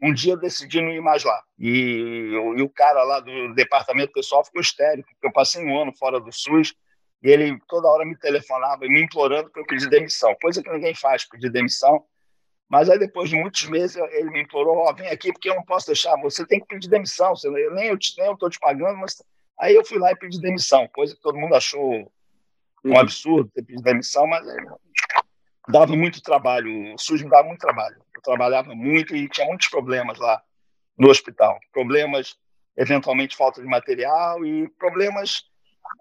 Um 0.00 0.12
dia 0.12 0.34
eu 0.34 0.38
decidi 0.38 0.80
não 0.80 0.92
ir 0.92 1.00
mais 1.00 1.24
lá. 1.24 1.42
E, 1.58 2.32
e 2.56 2.62
o 2.62 2.68
cara 2.68 3.02
lá 3.02 3.20
do 3.20 3.54
departamento 3.54 4.12
pessoal 4.12 4.44
ficou 4.44 4.60
histérico, 4.60 5.08
porque 5.08 5.26
eu 5.26 5.32
passei 5.32 5.64
um 5.64 5.80
ano 5.80 5.92
fora 5.96 6.20
do 6.20 6.30
SUS, 6.30 6.74
e 7.22 7.30
ele 7.30 7.58
toda 7.66 7.88
hora 7.88 8.04
me 8.04 8.16
telefonava 8.18 8.86
me 8.86 9.02
implorando 9.02 9.50
para 9.50 9.62
eu 9.62 9.66
pedir 9.66 9.88
demissão, 9.88 10.36
coisa 10.40 10.62
que 10.62 10.70
ninguém 10.70 10.94
faz, 10.94 11.26
pedir 11.26 11.50
demissão. 11.50 12.04
Mas 12.68 12.90
aí, 12.90 12.98
depois 12.98 13.30
de 13.30 13.36
muitos 13.36 13.64
meses, 13.66 13.96
ele 13.96 14.30
me 14.30 14.42
implorou: 14.42 14.78
Ó, 14.78 14.90
oh, 14.90 14.94
vem 14.94 15.08
aqui, 15.08 15.32
porque 15.32 15.48
eu 15.48 15.54
não 15.54 15.62
posso 15.62 15.86
deixar, 15.86 16.16
você 16.20 16.44
tem 16.46 16.60
que 16.60 16.66
pedir 16.66 16.88
demissão. 16.88 17.34
Você, 17.34 17.48
eu, 17.48 17.74
nem 17.74 17.88
eu 17.88 17.96
estou 17.96 18.50
te 18.50 18.58
pagando, 18.58 18.98
mas. 18.98 19.22
Aí 19.58 19.74
eu 19.74 19.84
fui 19.84 19.98
lá 19.98 20.12
e 20.12 20.16
pedi 20.16 20.38
demissão, 20.38 20.86
coisa 20.88 21.14
que 21.14 21.22
todo 21.22 21.38
mundo 21.38 21.54
achou 21.54 22.12
um 22.84 22.90
uhum. 22.90 22.98
absurdo 22.98 23.50
ter 23.54 23.62
pedido 23.62 23.82
demissão, 23.82 24.26
mas 24.26 24.46
é, 24.46 24.56
dava 25.68 25.96
muito 25.96 26.22
trabalho, 26.22 26.94
o 26.94 26.98
SUS 26.98 27.22
me 27.22 27.30
dava 27.30 27.48
muito 27.48 27.60
trabalho. 27.60 27.96
Eu 28.14 28.22
trabalhava 28.22 28.74
muito 28.74 29.14
e 29.16 29.28
tinha 29.28 29.46
muitos 29.46 29.68
problemas 29.68 30.18
lá 30.18 30.42
no 30.98 31.08
hospital. 31.08 31.58
Problemas, 31.72 32.36
eventualmente, 32.76 33.36
falta 33.36 33.60
de 33.60 33.66
material 33.66 34.44
e 34.44 34.68
problemas 34.78 35.44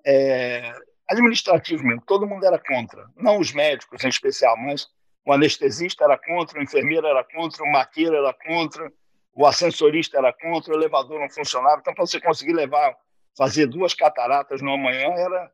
é, 0.05 0.73
administrativos 1.09 1.83
mesmo. 1.83 2.03
Todo 2.05 2.27
mundo 2.27 2.45
era 2.45 2.59
contra. 2.59 3.07
Não 3.15 3.39
os 3.39 3.51
médicos 3.51 4.03
em 4.03 4.09
especial, 4.09 4.55
mas 4.57 4.87
o 5.25 5.33
anestesista 5.33 6.03
era 6.03 6.17
contra, 6.17 6.59
o 6.59 6.63
enfermeiro 6.63 7.07
era 7.07 7.23
contra, 7.23 7.63
o 7.63 7.71
maqueiro 7.71 8.15
era 8.15 8.33
contra, 8.33 8.91
o 9.33 9.45
ascensorista 9.45 10.17
era 10.17 10.31
contra, 10.31 10.73
o 10.73 10.77
elevador 10.77 11.19
não 11.19 11.29
funcionava. 11.29 11.79
Então, 11.81 11.93
para 11.93 12.05
você 12.05 12.21
conseguir 12.21 12.53
levar, 12.53 12.95
fazer 13.35 13.65
duas 13.65 13.93
cataratas 13.93 14.61
numa 14.61 14.77
manhã, 14.77 15.09
era 15.15 15.51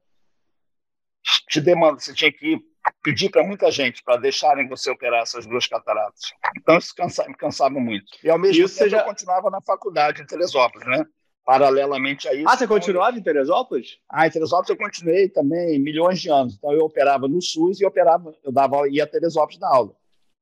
te 1.48 1.62
demanda, 1.62 2.00
você 2.00 2.14
tinha 2.14 2.32
que 2.32 2.60
pedir 3.04 3.30
para 3.30 3.44
muita 3.44 3.72
gente 3.72 4.04
para 4.04 4.18
deixarem 4.18 4.68
você 4.68 4.90
operar 4.90 5.22
essas 5.22 5.46
duas 5.46 5.68
cataratas. 5.68 6.34
Então, 6.58 6.78
isso 6.78 6.94
cansa, 6.96 7.28
me 7.28 7.36
cansava 7.36 7.80
muito. 7.80 8.06
E, 8.24 8.30
ao 8.30 8.40
mesmo 8.40 8.66
isso 8.66 8.78
tempo, 8.78 8.90
já... 8.90 9.00
eu 9.00 9.06
continuava 9.06 9.50
na 9.50 9.62
faculdade 9.62 10.22
em 10.22 10.26
Teresópolis, 10.26 10.88
né? 10.88 11.06
Paralelamente 11.46 12.28
a 12.28 12.34
isso. 12.34 12.48
Ah, 12.48 12.58
você 12.58 12.68
continuava 12.68 13.18
em 13.18 13.22
Teresópolis? 13.22 13.98
Ah, 14.10 14.28
em 14.28 14.32
Teresópolis 14.32 14.70
eu 14.70 14.78
continuei 14.78 15.30
também 15.30 15.80
milhões 15.80 16.20
de 16.20 16.30
anos. 16.30 16.56
Então 16.56 16.72
eu 16.72 16.86
operava 16.86 17.28
no 17.28 17.42
SUS 17.42 17.82
e 17.82 17.86
operava, 17.86 18.34
eu 18.44 18.52
dava 18.52 18.88
ia 18.90 19.04
a 19.04 19.08
Teresópolis 19.08 19.60
da 19.60 19.68
aula. 19.68 19.96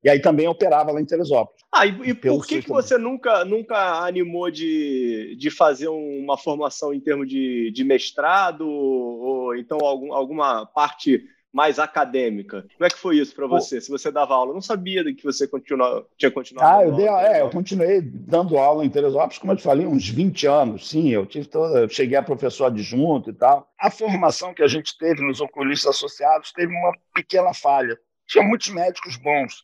E 0.03 0.09
aí 0.09 0.21
também 0.21 0.47
operava 0.47 0.91
lá 0.91 1.01
em 1.01 1.05
Teresópolis. 1.05 1.61
Ah, 1.71 1.85
e, 1.85 1.89
e 2.09 2.13
por 2.13 2.45
que, 2.45 2.61
que 2.61 2.69
você 2.69 2.97
nunca, 2.97 3.43
nunca 3.43 4.03
animou 4.05 4.49
de, 4.49 5.35
de 5.37 5.51
fazer 5.51 5.89
uma 5.89 6.37
formação 6.37 6.93
em 6.93 6.99
termos 6.99 7.27
de, 7.27 7.71
de 7.71 7.83
mestrado 7.83 8.67
ou 8.67 9.55
então 9.55 9.77
algum, 9.81 10.13
alguma 10.13 10.65
parte 10.65 11.21
mais 11.51 11.79
acadêmica. 11.79 12.65
Como 12.77 12.85
é 12.85 12.89
que 12.89 12.97
foi 12.97 13.17
isso 13.17 13.35
para 13.35 13.47
você? 13.47 13.81
Se 13.81 13.89
você 13.89 14.11
dava 14.11 14.35
aula, 14.35 14.51
eu 14.51 14.55
não 14.55 14.61
sabia 14.61 15.03
que 15.13 15.23
você 15.23 15.47
continua, 15.47 16.07
tinha 16.17 16.29
continuado. 16.29 16.79
Ah, 16.79 16.83
eu, 16.83 16.95
dei, 16.95 17.07
é, 17.07 17.41
eu 17.41 17.49
continuei 17.49 18.01
dando 18.01 18.57
aula 18.57 18.85
em 18.85 18.89
Teresópolis, 18.89 19.39
como 19.39 19.53
eu 19.53 19.57
te 19.57 19.63
falei, 19.63 19.85
uns 19.85 20.07
20 20.07 20.47
anos, 20.47 20.89
sim. 20.89 21.09
Eu 21.09 21.25
tive 21.25 21.47
toda, 21.47 21.79
eu 21.79 21.89
cheguei 21.89 22.17
a 22.17 22.23
professor 22.23 22.65
adjunto 22.65 23.31
e 23.31 23.33
tal. 23.33 23.67
A 23.79 23.89
formação 23.89 24.53
que 24.53 24.61
a 24.61 24.67
gente 24.67 24.97
teve 24.97 25.25
nos 25.25 25.41
oculistas 25.41 25.95
associados 25.95 26.51
teve 26.51 26.71
uma 26.71 26.93
pequena 27.13 27.53
falha. 27.53 27.97
Tinha 28.27 28.43
muitos 28.43 28.69
médicos 28.69 29.17
bons, 29.17 29.63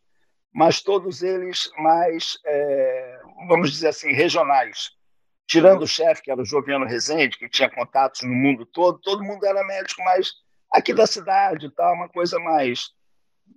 mas 0.51 0.81
todos 0.81 1.21
eles 1.21 1.69
mais, 1.77 2.39
é, 2.45 3.19
vamos 3.47 3.71
dizer 3.71 3.89
assim, 3.89 4.11
regionais. 4.11 4.91
Tirando 5.47 5.83
o 5.83 5.87
chefe, 5.87 6.23
que 6.23 6.31
era 6.31 6.41
o 6.41 6.45
Joviano 6.45 6.85
Rezende, 6.87 7.37
que 7.37 7.47
tinha 7.47 7.69
contatos 7.69 8.23
no 8.23 8.33
mundo 8.33 8.65
todo, 8.65 8.97
todo 8.97 9.23
mundo 9.23 9.45
era 9.45 9.63
médico 9.63 10.03
mais 10.03 10.33
aqui 10.77 10.93
da 10.93 11.07
cidade, 11.07 11.69
tá? 11.71 11.91
uma 11.91 12.09
coisa 12.09 12.39
mais 12.39 12.93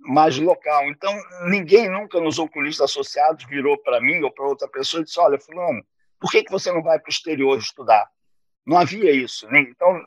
mais 0.00 0.38
local. 0.38 0.88
Então, 0.88 1.12
ninguém 1.48 1.88
nunca 1.90 2.20
nos 2.20 2.38
oculistas 2.38 2.90
associados 2.90 3.44
virou 3.46 3.76
para 3.78 4.00
mim 4.00 4.22
ou 4.22 4.30
para 4.30 4.46
outra 4.46 4.68
pessoa 4.68 5.00
e 5.00 5.04
disse: 5.04 5.18
Olha, 5.18 5.38
Fulano, 5.38 5.82
por 6.20 6.30
que, 6.30 6.44
que 6.44 6.52
você 6.52 6.70
não 6.70 6.82
vai 6.82 6.98
para 6.98 7.08
o 7.08 7.12
exterior 7.12 7.58
estudar? 7.58 8.06
Não 8.66 8.78
havia 8.78 9.10
isso. 9.10 9.46
Né? 9.48 9.60
Então, 9.60 10.00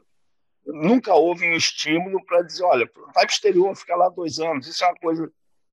nunca 0.66 1.14
houve 1.14 1.48
um 1.48 1.56
estímulo 1.56 2.24
para 2.26 2.44
dizer: 2.44 2.64
Olha, 2.64 2.90
vai 3.14 3.14
para 3.14 3.24
o 3.24 3.32
exterior, 3.32 3.76
fica 3.76 3.96
lá 3.96 4.10
dois 4.10 4.40
anos. 4.40 4.68
Isso 4.68 4.84
é 4.84 4.88
uma 4.88 4.98
coisa 4.98 5.32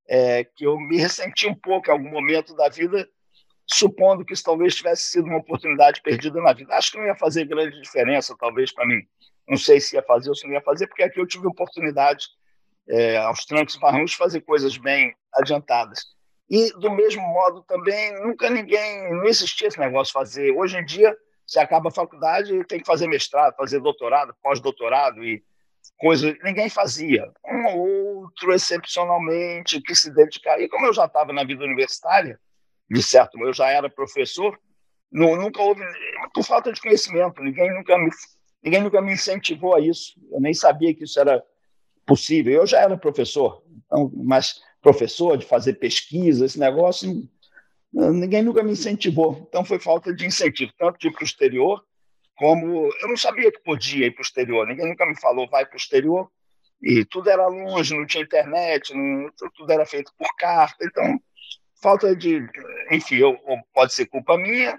é, 0.09 0.45
que 0.45 0.65
eu 0.65 0.79
me 0.79 0.97
ressenti 0.97 1.47
um 1.47 1.55
pouco 1.55 1.89
em 1.89 1.93
algum 1.93 2.11
momento 2.11 2.55
da 2.55 2.69
vida, 2.69 3.09
supondo 3.67 4.25
que 4.25 4.33
isso 4.33 4.45
talvez 4.45 4.75
tivesse 4.75 5.11
sido 5.11 5.27
uma 5.27 5.39
oportunidade 5.39 6.01
perdida 6.03 6.41
na 6.41 6.53
vida. 6.53 6.75
Acho 6.75 6.93
que 6.93 6.99
não 6.99 7.07
ia 7.07 7.15
fazer 7.15 7.45
grande 7.45 7.81
diferença, 7.81 8.35
talvez, 8.39 8.73
para 8.73 8.87
mim. 8.87 9.03
Não 9.49 9.57
sei 9.57 9.81
se 9.81 9.97
ia 9.97 10.03
fazer 10.03 10.29
ou 10.29 10.35
se 10.35 10.47
não 10.47 10.55
ia 10.55 10.61
fazer, 10.61 10.87
porque 10.87 11.03
aqui 11.03 11.21
eu 11.21 11.27
tive 11.27 11.47
oportunidade 11.47 12.27
é, 12.89 13.17
aos 13.19 13.45
trancos 13.45 13.75
e 13.75 13.81
barrancos, 13.81 14.15
fazer 14.15 14.41
coisas 14.43 14.77
bem 14.77 15.15
adiantadas. 15.35 16.01
E, 16.51 16.71
do 16.73 16.91
mesmo 16.91 17.23
modo, 17.23 17.63
também, 17.63 18.13
nunca 18.23 18.49
ninguém, 18.49 19.13
não 19.13 19.25
existia 19.25 19.69
esse 19.69 19.79
negócio 19.79 20.07
de 20.07 20.13
fazer. 20.13 20.51
Hoje 20.53 20.79
em 20.79 20.85
dia, 20.85 21.17
você 21.47 21.59
acaba 21.59 21.89
a 21.89 21.93
faculdade 21.93 22.55
e 22.55 22.65
tem 22.65 22.81
que 22.81 22.87
fazer 22.87 23.07
mestrado, 23.07 23.57
fazer 23.57 23.81
doutorado, 23.81 24.35
pós-doutorado 24.43 25.25
e 25.25 25.43
coisa 25.99 26.37
ninguém 26.43 26.69
fazia. 26.69 27.31
Um 27.45 27.67
ou 27.67 28.19
outro, 28.23 28.53
excepcionalmente, 28.53 29.81
que 29.83 29.95
se 29.95 30.11
dedicaria. 30.13 30.67
E 30.67 30.69
como 30.69 30.87
eu 30.87 30.95
já 30.95 31.07
estava 31.07 31.33
na 31.33 31.45
vida 31.45 31.65
universitária, 31.65 32.39
de 32.91 33.03
certo, 33.03 33.39
eu 33.41 33.53
já 33.53 33.69
era 33.69 33.91
professor, 33.91 34.59
não, 35.11 35.37
nunca 35.37 35.63
houve, 35.63 35.83
por 36.35 36.45
falta 36.45 36.73
de 36.73 36.81
conhecimento, 36.81 37.43
ninguém 37.43 37.73
nunca 37.75 37.97
me, 37.99 38.11
ninguém 38.63 38.83
nunca 38.83 39.01
me 39.01 39.13
incentivou 39.13 39.75
a 39.75 39.81
isso. 39.81 40.15
Eu 40.31 40.41
nem 40.41 40.55
sabia 40.55 40.95
que 40.95 41.05
isso 41.05 41.19
era 41.19 41.43
possível. 42.07 42.53
Eu 42.55 42.67
já 42.67 42.81
era 42.81 42.97
professor, 42.97 43.63
então, 43.87 44.11
mas 44.15 44.61
professor 44.81 45.37
de 45.37 45.47
fazer 45.47 45.75
pesquisa, 45.75 46.47
esse 46.47 46.59
negócio, 46.59 47.29
ninguém 47.93 48.43
nunca 48.43 48.63
me 48.63 48.73
incentivou. 48.73 49.47
Então 49.49 49.65
foi 49.65 49.79
falta 49.79 50.15
de 50.15 50.27
incentivo, 50.27 50.73
tanto 50.79 50.99
de 50.99 51.09
ir 51.09 51.13
para 51.13 51.23
o 51.23 51.27
exterior, 51.27 51.85
como 52.37 52.89
eu 53.01 53.09
não 53.09 53.17
sabia 53.17 53.51
que 53.51 53.61
podia 53.61 54.07
ir 54.07 54.13
para 54.13 54.21
o 54.21 54.25
exterior. 54.25 54.67
Ninguém 54.67 54.89
nunca 54.89 55.07
me 55.07 55.19
falou 55.21 55.49
vai 55.49 55.67
para 55.67 55.75
o 55.75 55.79
exterior. 55.79 56.31
E 56.81 57.05
tudo 57.05 57.29
era 57.29 57.49
longe, 57.49 57.95
não 57.95 58.07
tinha 58.07 58.23
internet, 58.23 58.95
não, 58.95 59.29
tudo 59.57 59.73
era 59.73 59.85
feito 59.85 60.13
por 60.17 60.29
carta. 60.37 60.85
Então, 60.85 61.21
falta 61.83 62.15
de. 62.15 62.47
Enfim, 62.93 63.17
eu, 63.17 63.37
pode 63.75 63.93
ser 63.93 64.07
culpa 64.07 64.39
minha, 64.39 64.79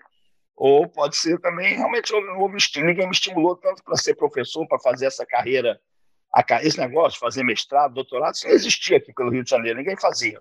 ou 0.59 0.89
pode 0.89 1.15
ser 1.15 1.39
também 1.39 1.77
realmente 1.77 2.13
houve 2.13 2.57
Ninguém 2.83 3.05
me 3.05 3.13
estimulou 3.13 3.55
tanto 3.55 3.81
para 3.81 3.95
ser 3.95 4.13
professor, 4.15 4.67
para 4.67 4.77
fazer 4.79 5.05
essa 5.05 5.25
carreira 5.25 5.79
esse 6.61 6.77
negócio 6.77 7.17
fazer 7.17 7.43
mestrado, 7.43 7.93
doutorado, 7.93 8.35
isso 8.35 8.45
não 8.45 8.53
existia 8.53 8.97
aqui 8.97 9.11
pelo 9.13 9.31
Rio 9.31 9.43
de 9.43 9.49
Janeiro, 9.49 9.79
ninguém 9.79 9.97
fazia. 9.97 10.39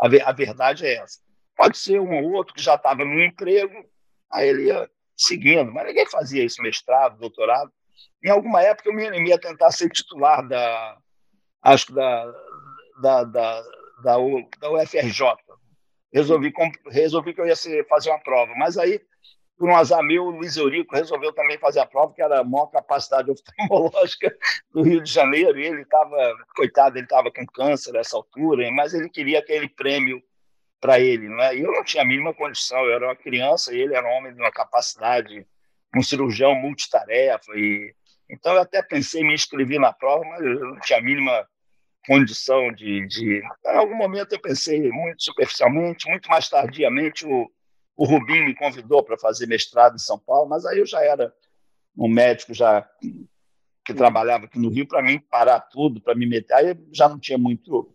A, 0.00 0.06
a 0.06 0.32
verdade 0.32 0.86
é 0.86 0.94
essa. 0.94 1.20
Pode 1.54 1.76
ser 1.78 2.00
um 2.00 2.24
ou 2.24 2.32
outro 2.32 2.54
que 2.54 2.62
já 2.62 2.74
estava 2.74 3.04
no 3.04 3.22
emprego, 3.22 3.84
aí 4.32 4.48
ele 4.48 4.64
ia 4.64 4.90
seguindo, 5.14 5.70
mas 5.70 5.86
ninguém 5.86 6.06
fazia 6.06 6.42
esse 6.42 6.60
mestrado, 6.60 7.18
doutorado. 7.18 7.70
Em 8.24 8.30
alguma 8.30 8.62
época 8.62 8.88
eu 8.88 8.94
me 8.94 9.06
animei 9.06 9.34
a 9.34 9.38
tentar 9.38 9.70
ser 9.70 9.90
titular 9.90 10.46
da, 10.48 10.98
acho 11.62 11.86
que 11.86 11.92
da, 11.92 12.34
da, 13.00 13.24
da, 13.24 13.62
da, 14.02 14.18
da 14.58 14.70
UFRJ. 14.70 15.36
Resolvi, 16.12 16.52
resolvi 16.90 17.34
que 17.34 17.40
eu 17.40 17.46
ia 17.46 17.54
ser, 17.54 17.86
fazer 17.86 18.10
uma 18.10 18.18
prova, 18.18 18.52
mas 18.56 18.76
aí 18.76 19.00
por 19.60 19.68
um 19.68 19.76
azar 19.76 20.02
meu, 20.02 20.24
o 20.24 20.30
Luiz 20.30 20.56
Eurico 20.56 20.96
resolveu 20.96 21.34
também 21.34 21.58
fazer 21.58 21.80
a 21.80 21.86
prova, 21.86 22.14
que 22.14 22.22
era 22.22 22.40
a 22.40 22.44
maior 22.44 22.68
capacidade 22.68 23.30
oftalmológica 23.30 24.34
do 24.72 24.80
Rio 24.80 25.02
de 25.02 25.12
Janeiro, 25.12 25.60
e 25.60 25.66
ele 25.66 25.82
estava, 25.82 26.16
coitado, 26.56 26.96
ele 26.96 27.04
estava 27.04 27.30
com 27.30 27.44
câncer 27.44 27.92
nessa 27.92 28.16
altura, 28.16 28.70
mas 28.72 28.94
ele 28.94 29.10
queria 29.10 29.38
aquele 29.38 29.68
prêmio 29.68 30.22
para 30.80 30.98
ele, 30.98 31.28
né? 31.28 31.54
Eu 31.54 31.70
não 31.70 31.84
tinha 31.84 32.02
a 32.02 32.06
mínima 32.06 32.32
condição, 32.32 32.78
eu 32.86 32.94
era 32.94 33.08
uma 33.08 33.14
criança 33.14 33.74
e 33.74 33.78
ele 33.78 33.94
era 33.94 34.08
um 34.08 34.12
homem 34.12 34.32
de 34.32 34.40
uma 34.40 34.50
capacidade, 34.50 35.46
um 35.94 36.02
cirurgião 36.02 36.54
multitarefa, 36.54 37.52
e 37.54 37.94
então 38.30 38.54
eu 38.54 38.62
até 38.62 38.80
pensei 38.80 39.20
em 39.20 39.26
me 39.26 39.34
inscrever 39.34 39.78
na 39.78 39.92
prova, 39.92 40.24
mas 40.24 40.40
eu 40.40 40.58
não 40.58 40.80
tinha 40.80 41.00
a 41.00 41.02
mínima 41.02 41.46
condição 42.06 42.72
de, 42.72 43.06
de... 43.06 43.42
Em 43.66 43.76
algum 43.76 43.94
momento 43.94 44.32
eu 44.32 44.40
pensei 44.40 44.90
muito 44.90 45.22
superficialmente, 45.22 46.08
muito 46.08 46.30
mais 46.30 46.48
tardiamente 46.48 47.26
o 47.26 47.52
o 48.00 48.06
Rubim 48.06 48.46
me 48.46 48.54
convidou 48.54 49.04
para 49.04 49.18
fazer 49.18 49.46
mestrado 49.46 49.96
em 49.96 49.98
São 49.98 50.18
Paulo, 50.18 50.48
mas 50.48 50.64
aí 50.64 50.78
eu 50.78 50.86
já 50.86 51.04
era 51.04 51.30
um 51.94 52.08
médico 52.08 52.54
já 52.54 52.88
que 53.84 53.92
trabalhava 53.92 54.46
aqui 54.46 54.58
no 54.58 54.70
Rio 54.70 54.88
para 54.88 55.02
mim 55.02 55.18
parar 55.18 55.60
tudo, 55.60 56.00
para 56.00 56.14
me 56.14 56.24
meter. 56.24 56.54
Aí 56.54 56.78
já 56.90 57.10
não 57.10 57.18
tinha 57.18 57.36
muito 57.36 57.94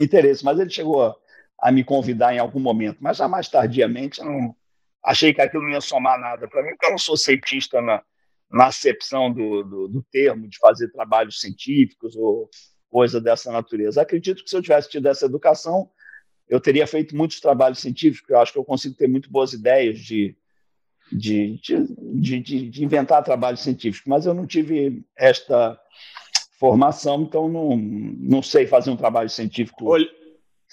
interesse, 0.00 0.42
mas 0.42 0.58
ele 0.58 0.70
chegou 0.70 1.04
a, 1.04 1.14
a, 1.60 1.70
me 1.70 1.84
convidar 1.84 2.34
em 2.34 2.38
algum 2.38 2.58
momento, 2.58 3.00
mas 3.02 3.18
já 3.18 3.28
mais 3.28 3.50
tardiamente 3.50 4.18
eu 4.18 4.24
não 4.24 4.56
achei 5.04 5.34
que 5.34 5.42
aquilo 5.42 5.64
não 5.64 5.72
ia 5.72 5.82
somar 5.82 6.18
nada 6.18 6.48
para 6.48 6.62
mim, 6.62 6.70
porque 6.70 6.86
eu 6.86 6.92
não 6.92 6.98
sou 6.98 7.14
cientista 7.14 7.82
na, 7.82 8.02
na 8.50 8.68
acepção 8.68 9.30
do, 9.30 9.62
do, 9.62 9.88
do 9.88 10.02
termo 10.10 10.48
de 10.48 10.56
fazer 10.56 10.90
trabalhos 10.90 11.38
científicos 11.38 12.16
ou 12.16 12.48
coisa 12.88 13.20
dessa 13.20 13.52
natureza. 13.52 14.00
Acredito 14.00 14.42
que 14.42 14.48
se 14.48 14.56
eu 14.56 14.62
tivesse 14.62 14.88
tido 14.88 15.06
essa 15.06 15.26
educação, 15.26 15.90
eu 16.48 16.60
teria 16.60 16.86
feito 16.86 17.16
muitos 17.16 17.40
trabalhos 17.40 17.78
científicos, 17.78 18.28
eu 18.30 18.38
acho 18.38 18.52
que 18.52 18.58
eu 18.58 18.64
consigo 18.64 18.94
ter 18.94 19.08
muito 19.08 19.30
boas 19.30 19.52
ideias 19.52 19.98
de, 19.98 20.36
de, 21.10 21.60
de, 21.60 22.40
de, 22.40 22.70
de 22.70 22.84
inventar 22.84 23.22
trabalhos 23.22 23.60
científicos, 23.60 24.06
mas 24.06 24.26
eu 24.26 24.34
não 24.34 24.46
tive 24.46 25.02
esta 25.16 25.78
formação, 26.58 27.22
então 27.22 27.48
não, 27.48 27.76
não 27.76 28.42
sei 28.42 28.66
fazer 28.66 28.90
um 28.90 28.96
trabalho 28.96 29.28
científico. 29.28 29.86
Olh 29.86 30.06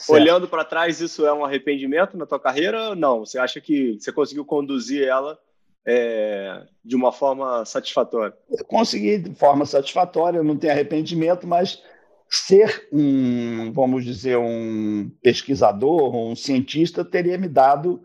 Olhando 0.08 0.48
para 0.48 0.64
trás, 0.64 1.02
isso 1.02 1.26
é 1.26 1.34
um 1.34 1.44
arrependimento 1.44 2.16
na 2.16 2.26
tua 2.26 2.40
carreira? 2.40 2.96
Não, 2.96 3.26
você 3.26 3.38
acha 3.38 3.60
que 3.60 4.00
você 4.00 4.12
conseguiu 4.14 4.46
conduzir 4.46 5.06
ela 5.06 5.38
é, 5.86 6.64
de 6.86 6.96
uma 6.96 7.12
forma 7.12 7.66
satisfatória? 7.66 8.34
Eu 8.50 8.64
consegui 8.66 9.18
de 9.18 9.36
forma 9.36 9.66
satisfatória, 9.66 10.42
não 10.42 10.56
tenho 10.56 10.72
arrependimento, 10.72 11.46
mas 11.46 11.84
ser 12.30 12.88
um, 12.92 13.72
vamos 13.72 14.06
dizer, 14.06 14.38
um 14.38 15.10
pesquisador, 15.22 16.16
um 16.16 16.36
cientista, 16.36 17.04
teria 17.04 17.38
me 17.38 17.48
dado 17.48 18.02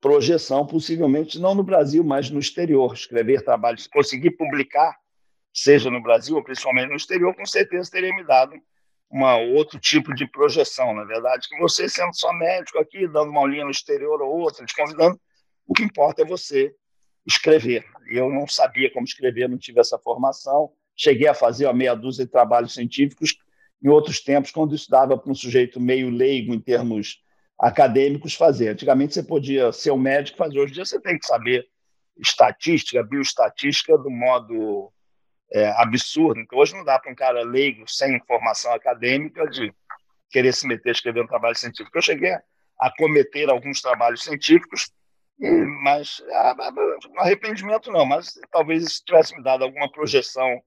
projeção, 0.00 0.66
possivelmente 0.66 1.38
não 1.38 1.54
no 1.54 1.62
Brasil, 1.62 2.04
mas 2.04 2.28
no 2.28 2.38
exterior. 2.38 2.92
Escrever 2.92 3.42
trabalhos, 3.42 3.86
conseguir 3.86 4.32
publicar, 4.32 4.96
seja 5.54 5.90
no 5.90 6.02
Brasil 6.02 6.36
ou 6.36 6.44
principalmente 6.44 6.90
no 6.90 6.96
exterior, 6.96 7.34
com 7.34 7.46
certeza 7.46 7.90
teria 7.90 8.14
me 8.14 8.24
dado 8.24 8.54
uma 9.10 9.36
outro 9.36 9.78
tipo 9.78 10.14
de 10.14 10.26
projeção, 10.26 10.94
na 10.94 11.04
verdade, 11.04 11.48
que 11.48 11.58
você 11.58 11.88
sendo 11.88 12.14
só 12.14 12.32
médico 12.32 12.78
aqui, 12.78 13.08
dando 13.08 13.30
uma 13.30 13.40
aulinha 13.40 13.64
no 13.64 13.70
exterior 13.70 14.22
ou 14.22 14.38
outra, 14.38 14.64
te 14.64 14.74
convidando, 14.74 15.20
o 15.66 15.74
que 15.74 15.82
importa 15.82 16.22
é 16.22 16.24
você 16.24 16.72
escrever. 17.26 17.84
Eu 18.08 18.30
não 18.30 18.46
sabia 18.46 18.92
como 18.92 19.04
escrever, 19.04 19.48
não 19.48 19.58
tive 19.58 19.80
essa 19.80 19.98
formação, 19.98 20.70
Cheguei 21.02 21.28
a 21.28 21.34
fazer 21.34 21.64
uma 21.64 21.72
meia 21.72 21.94
dúzia 21.94 22.26
de 22.26 22.30
trabalhos 22.30 22.74
científicos 22.74 23.34
em 23.82 23.88
outros 23.88 24.20
tempos, 24.20 24.50
quando 24.50 24.74
isso 24.74 24.90
dava 24.90 25.16
para 25.16 25.32
um 25.32 25.34
sujeito 25.34 25.80
meio 25.80 26.10
leigo 26.10 26.52
em 26.52 26.60
termos 26.60 27.22
acadêmicos 27.58 28.34
fazer. 28.34 28.68
Antigamente 28.68 29.14
você 29.14 29.22
podia 29.22 29.72
ser 29.72 29.92
um 29.92 29.98
médico 29.98 30.36
fazer, 30.36 30.58
hoje 30.58 30.72
em 30.72 30.74
dia 30.74 30.84
você 30.84 31.00
tem 31.00 31.18
que 31.18 31.26
saber 31.26 31.66
estatística, 32.18 33.02
bioestatística 33.02 33.96
do 33.96 34.10
modo 34.10 34.92
é, 35.50 35.70
absurdo. 35.80 36.38
Então, 36.38 36.58
hoje 36.58 36.74
não 36.74 36.84
dá 36.84 36.98
para 36.98 37.10
um 37.10 37.14
cara 37.14 37.42
leigo, 37.44 37.88
sem 37.88 38.20
formação 38.26 38.70
acadêmica, 38.74 39.48
de 39.48 39.72
querer 40.28 40.52
se 40.52 40.66
meter 40.66 40.90
a 40.90 40.92
escrever 40.92 41.22
um 41.22 41.26
trabalho 41.26 41.56
científico. 41.56 41.96
Eu 41.96 42.02
cheguei 42.02 42.36
a 42.78 42.94
cometer 42.98 43.48
alguns 43.48 43.80
trabalhos 43.80 44.22
científicos, 44.22 44.90
mas 45.82 46.22
ah, 46.30 46.54
arrependimento 47.20 47.90
não, 47.90 48.04
mas 48.04 48.34
talvez 48.52 48.82
isso 48.82 49.02
tivesse 49.02 49.34
me 49.34 49.42
dado 49.42 49.64
alguma 49.64 49.90
projeção 49.90 50.62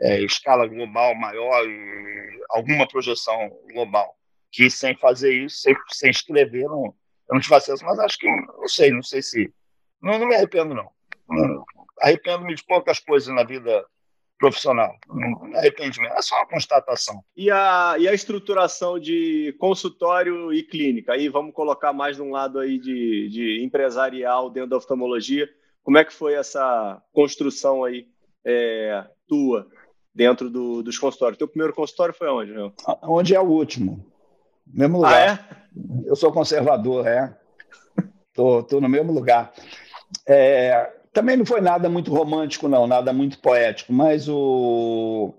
é, 0.00 0.22
escala 0.22 0.66
global 0.66 1.14
maior 1.14 1.66
e 1.66 2.40
alguma 2.50 2.86
projeção 2.86 3.50
global. 3.72 4.16
Que 4.50 4.70
sem 4.70 4.96
fazer 4.96 5.32
isso, 5.32 5.56
sem, 5.58 5.74
sem 5.90 6.10
escrever, 6.10 6.64
não, 6.64 6.94
eu 7.28 7.34
não 7.34 7.40
tive 7.40 7.54
acesso. 7.54 7.84
Mas 7.84 7.98
acho 7.98 8.18
que, 8.18 8.28
não 8.28 8.68
sei, 8.68 8.90
não 8.90 9.02
sei 9.02 9.22
se. 9.22 9.52
Não, 10.00 10.18
não 10.18 10.26
me 10.26 10.34
arrependo, 10.34 10.74
não. 10.74 10.90
Arrependo-me 12.00 12.54
de 12.54 12.64
poucas 12.64 12.98
coisas 13.00 13.34
na 13.34 13.44
vida 13.44 13.84
profissional. 14.38 14.94
Arrependimento, 15.54 16.12
é 16.12 16.22
só 16.22 16.36
uma 16.36 16.46
constatação. 16.46 17.22
E 17.36 17.50
a, 17.50 17.96
e 17.98 18.06
a 18.06 18.12
estruturação 18.12 18.98
de 18.98 19.54
consultório 19.58 20.52
e 20.52 20.62
clínica? 20.62 21.12
Aí 21.12 21.28
vamos 21.28 21.54
colocar 21.54 21.92
mais 21.92 22.18
num 22.18 22.30
lado 22.30 22.58
aí 22.58 22.78
de, 22.78 23.28
de 23.30 23.64
empresarial 23.64 24.50
dentro 24.50 24.70
da 24.70 24.76
oftalmologia. 24.76 25.48
Como 25.82 25.98
é 25.98 26.04
que 26.04 26.12
foi 26.12 26.34
essa 26.34 27.02
construção 27.12 27.84
aí 27.84 28.06
é, 28.44 29.06
tua? 29.26 29.68
Dentro 30.14 30.48
do, 30.48 30.82
dos 30.82 30.98
consultórios. 30.98 31.38
Teu 31.38 31.48
primeiro 31.48 31.74
consultório 31.74 32.14
foi 32.14 32.28
onde, 32.28 32.52
meu? 32.52 32.72
Onde 33.02 33.34
é 33.34 33.40
o 33.40 33.44
último. 33.44 34.04
Mesmo 34.66 34.98
lugar. 34.98 35.12
Ah, 35.12 35.66
é? 35.66 36.08
Eu 36.08 36.16
sou 36.16 36.32
conservador, 36.32 37.06
é. 37.06 37.36
Tô, 38.32 38.62
tô 38.62 38.80
no 38.80 38.88
mesmo 38.88 39.12
lugar. 39.12 39.52
É, 40.26 40.92
também 41.12 41.36
não 41.36 41.44
foi 41.44 41.60
nada 41.60 41.88
muito 41.88 42.12
romântico, 42.12 42.68
não, 42.68 42.86
nada 42.86 43.12
muito 43.12 43.38
poético, 43.38 43.92
mas 43.92 44.28
o, 44.28 45.34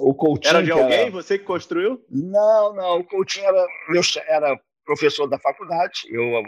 O 0.00 0.14
Coutinho. 0.14 0.50
Era 0.50 0.62
de 0.62 0.70
alguém? 0.70 1.00
Era... 1.00 1.10
Você 1.10 1.38
que 1.38 1.44
construiu? 1.44 2.04
Não, 2.10 2.74
não. 2.74 2.98
O 3.00 3.04
Coutinho 3.04 3.46
era, 3.46 3.66
meu, 3.88 4.02
era 4.26 4.60
professor 4.84 5.26
da 5.26 5.38
faculdade. 5.38 6.02
Eu 6.10 6.42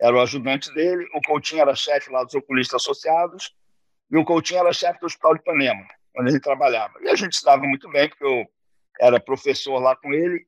era 0.00 0.16
o 0.16 0.20
ajudante 0.20 0.72
dele. 0.74 1.06
O 1.14 1.20
Coutinho 1.20 1.62
era 1.62 1.74
chefe 1.74 2.10
lá 2.10 2.24
dos 2.24 2.34
oculistas 2.34 2.82
associados. 2.82 3.54
E 4.10 4.16
o 4.16 4.24
Coutinho 4.24 4.60
era 4.60 4.72
chefe 4.72 5.00
do 5.00 5.06
Hospital 5.06 5.34
de 5.34 5.40
Ipanema, 5.40 5.86
onde 6.16 6.30
ele 6.30 6.40
trabalhava. 6.40 6.94
E 7.00 7.08
a 7.08 7.14
gente 7.14 7.36
se 7.36 7.44
dava 7.44 7.62
muito 7.62 7.88
bem, 7.90 8.08
porque 8.08 8.24
eu 8.24 8.46
era 9.00 9.20
professor 9.20 9.78
lá 9.78 9.96
com 9.96 10.12
ele. 10.12 10.46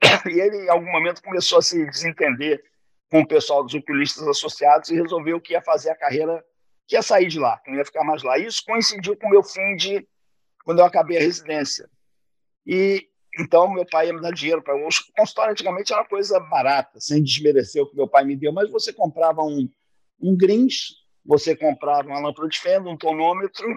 E 0.30 0.40
ele, 0.40 0.56
em 0.56 0.68
algum 0.68 0.90
momento, 0.90 1.22
começou 1.22 1.58
a 1.58 1.62
se 1.62 1.84
desentender 1.86 2.62
com 3.10 3.20
o 3.20 3.26
pessoal 3.26 3.62
dos 3.62 3.74
oculistas 3.74 4.26
associados 4.26 4.88
e 4.88 4.94
resolveu 4.94 5.40
que 5.40 5.52
ia 5.52 5.62
fazer 5.62 5.90
a 5.90 5.96
carreira, 5.96 6.42
que 6.86 6.96
ia 6.96 7.02
sair 7.02 7.28
de 7.28 7.38
lá, 7.38 7.58
que 7.58 7.70
não 7.70 7.78
ia 7.78 7.84
ficar 7.84 8.04
mais 8.04 8.22
lá. 8.22 8.38
Isso 8.38 8.62
coincidiu 8.64 9.16
com 9.16 9.26
o 9.26 9.30
meu 9.30 9.42
fim 9.42 9.76
de 9.76 10.06
quando 10.64 10.78
eu 10.78 10.84
acabei 10.84 11.18
a 11.18 11.20
residência. 11.20 11.88
E 12.66 13.08
então 13.38 13.72
meu 13.72 13.84
pai 13.86 14.06
ia 14.06 14.12
me 14.12 14.20
dar 14.20 14.32
dinheiro 14.32 14.62
para 14.62 14.76
o 14.76 14.88
consultório 15.16 15.52
antigamente 15.52 15.92
era 15.92 16.04
coisa 16.04 16.38
barata, 16.38 17.00
sem 17.00 17.22
desmerecer 17.22 17.82
o 17.82 17.86
que 17.88 17.96
meu 17.96 18.06
pai 18.06 18.24
me 18.24 18.36
deu, 18.36 18.52
mas 18.52 18.70
você 18.70 18.92
comprava 18.92 19.42
um 19.42 19.68
um 20.20 20.36
Grins, 20.36 20.94
você 21.24 21.56
comprava 21.56 22.08
uma 22.08 22.20
lâmpada 22.20 22.48
de 22.48 22.58
fenda, 22.58 22.88
um 22.88 22.96
tonômetro 22.96 23.76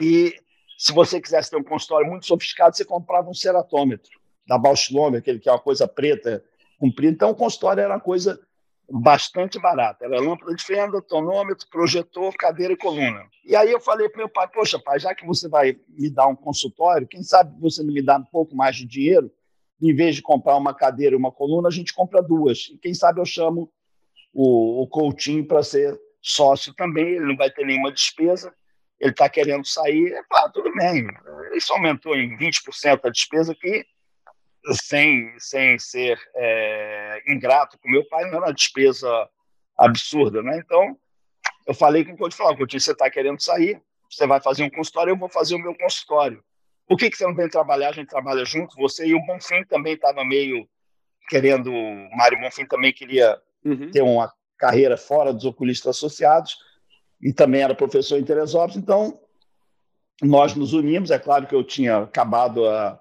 e 0.00 0.34
se 0.78 0.92
você 0.92 1.20
quisesse 1.20 1.50
ter 1.50 1.56
um 1.56 1.64
consultório 1.64 2.08
muito 2.08 2.26
sofisticado, 2.26 2.76
você 2.76 2.84
comprava 2.84 3.28
um 3.28 3.34
ceratômetro 3.34 4.10
da 4.46 4.58
Bausch 4.58 4.90
aquele 5.16 5.38
que 5.38 5.48
é 5.48 5.52
uma 5.52 5.58
coisa 5.58 5.88
preta 5.88 6.44
cumprir. 6.78 7.10
Então, 7.10 7.30
o 7.30 7.34
consultório 7.34 7.80
era 7.80 7.94
uma 7.94 8.00
coisa 8.00 8.38
bastante 8.90 9.58
barata. 9.58 10.04
Era 10.04 10.20
lâmpada 10.20 10.54
de 10.54 10.62
fenda, 10.62 11.00
tonômetro, 11.00 11.66
projetor, 11.70 12.34
cadeira 12.34 12.74
e 12.74 12.76
coluna. 12.76 13.24
E 13.44 13.56
aí 13.56 13.70
eu 13.70 13.80
falei 13.80 14.08
para 14.08 14.18
meu 14.18 14.28
pai, 14.28 14.48
poxa, 14.48 14.78
pai, 14.78 14.98
já 14.98 15.14
que 15.14 15.26
você 15.26 15.48
vai 15.48 15.78
me 15.88 16.10
dar 16.10 16.26
um 16.26 16.36
consultório, 16.36 17.08
quem 17.08 17.22
sabe 17.22 17.58
você 17.60 17.82
me 17.82 18.02
dá 18.02 18.18
um 18.18 18.24
pouco 18.24 18.54
mais 18.54 18.76
de 18.76 18.84
dinheiro, 18.84 19.30
em 19.80 19.94
vez 19.94 20.16
de 20.16 20.22
comprar 20.22 20.56
uma 20.56 20.74
cadeira 20.74 21.14
e 21.14 21.18
uma 21.18 21.32
coluna, 21.32 21.68
a 21.68 21.70
gente 21.70 21.92
compra 21.92 22.22
duas. 22.22 22.70
E 22.72 22.78
quem 22.78 22.94
sabe 22.94 23.20
eu 23.20 23.24
chamo 23.24 23.70
o, 24.32 24.82
o 24.82 24.86
Coutinho 24.86 25.46
para 25.46 25.62
ser 25.62 25.98
sócio 26.20 26.74
também, 26.74 27.16
ele 27.16 27.26
não 27.26 27.36
vai 27.36 27.50
ter 27.50 27.66
nenhuma 27.66 27.92
despesa, 27.92 28.52
ele 29.00 29.10
está 29.10 29.28
querendo 29.28 29.66
sair, 29.66 30.12
é 30.12 30.22
claro, 30.24 30.52
tudo 30.52 30.72
bem. 30.74 31.06
Isso 31.54 31.72
aumentou 31.72 32.16
em 32.16 32.36
20% 32.36 33.00
a 33.04 33.10
despesa 33.10 33.54
que 33.54 33.86
sem, 34.72 35.34
sem 35.38 35.78
ser 35.78 36.18
é, 36.34 37.22
ingrato 37.28 37.78
com 37.78 37.90
meu 37.90 38.06
pai, 38.08 38.24
não 38.24 38.36
era 38.36 38.46
uma 38.46 38.54
despesa 38.54 39.28
absurda, 39.76 40.42
né? 40.42 40.58
Então, 40.58 40.96
eu 41.66 41.74
falei 41.74 42.04
com 42.04 42.12
o 42.12 42.16
Coutinho, 42.16 42.38
falei, 42.38 42.56
Coutinho, 42.56 42.80
você 42.80 42.92
está 42.92 43.10
querendo 43.10 43.42
sair, 43.42 43.80
você 44.10 44.26
vai 44.26 44.40
fazer 44.40 44.62
um 44.62 44.70
consultório, 44.70 45.10
eu 45.10 45.18
vou 45.18 45.28
fazer 45.28 45.54
o 45.54 45.58
meu 45.58 45.74
consultório. 45.76 46.42
Por 46.86 46.98
que, 46.98 47.10
que 47.10 47.16
você 47.16 47.26
não 47.26 47.34
vem 47.34 47.48
trabalhar? 47.48 47.90
A 47.90 47.92
gente 47.92 48.08
trabalha 48.08 48.44
junto, 48.44 48.76
você 48.76 49.06
e 49.06 49.14
o 49.14 49.24
Bonfim 49.26 49.64
também 49.64 49.94
estava 49.94 50.24
meio 50.24 50.68
querendo, 51.28 51.72
o 51.72 52.16
Mário 52.16 52.38
Bonfim 52.38 52.66
também 52.66 52.92
queria 52.92 53.40
uhum. 53.64 53.90
ter 53.90 54.02
uma 54.02 54.32
carreira 54.58 54.96
fora 54.96 55.32
dos 55.32 55.44
oculistas 55.44 55.96
associados, 55.96 56.56
e 57.24 57.32
também 57.32 57.62
era 57.62 57.74
professor 57.74 58.18
em 58.18 58.24
Teresópolis, 58.24 58.76
então 58.76 59.18
nós 60.22 60.54
nos 60.54 60.72
unimos, 60.72 61.10
é 61.10 61.18
claro 61.18 61.46
que 61.46 61.54
eu 61.54 61.64
tinha 61.64 61.98
acabado 61.98 62.68
a 62.68 63.00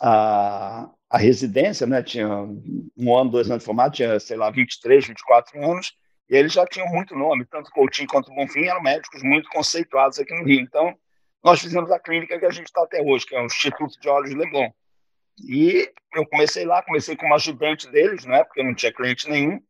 a, 0.00 0.88
a 1.10 1.18
residência, 1.18 1.86
né? 1.86 2.02
Tinha 2.02 2.28
um 2.28 3.16
ano, 3.16 3.30
dois 3.30 3.48
anos 3.50 3.62
de 3.62 3.66
formato, 3.66 3.96
tinha, 3.96 4.18
sei 4.20 4.36
lá, 4.36 4.50
23, 4.50 5.06
24 5.06 5.62
anos, 5.62 5.92
e 6.30 6.36
eles 6.36 6.52
já 6.52 6.66
tinham 6.66 6.86
muito 6.88 7.16
nome, 7.16 7.46
tanto 7.46 7.70
Coutinho 7.70 8.08
quanto 8.08 8.34
Bonfim 8.34 8.64
eram 8.64 8.82
médicos 8.82 9.22
muito 9.22 9.48
conceituados 9.50 10.18
aqui 10.18 10.34
no 10.34 10.44
Rio. 10.44 10.60
Então, 10.60 10.94
nós 11.42 11.60
fizemos 11.60 11.90
a 11.90 11.98
clínica 11.98 12.38
que 12.38 12.46
a 12.46 12.50
gente 12.50 12.66
está 12.66 12.82
até 12.82 13.02
hoje, 13.02 13.26
que 13.26 13.34
é 13.34 13.40
o 13.40 13.46
Instituto 13.46 13.98
de 13.98 14.08
Olhos 14.08 14.34
Leblon. 14.34 14.70
E 15.48 15.90
eu 16.14 16.26
comecei 16.26 16.66
lá, 16.66 16.82
comecei 16.82 17.16
como 17.16 17.34
ajudante 17.34 17.88
deles, 17.90 18.24
né, 18.26 18.44
porque 18.44 18.60
eu 18.60 18.64
não 18.64 18.74
tinha 18.74 18.92
cliente 18.92 19.28
nenhum, 19.28 19.60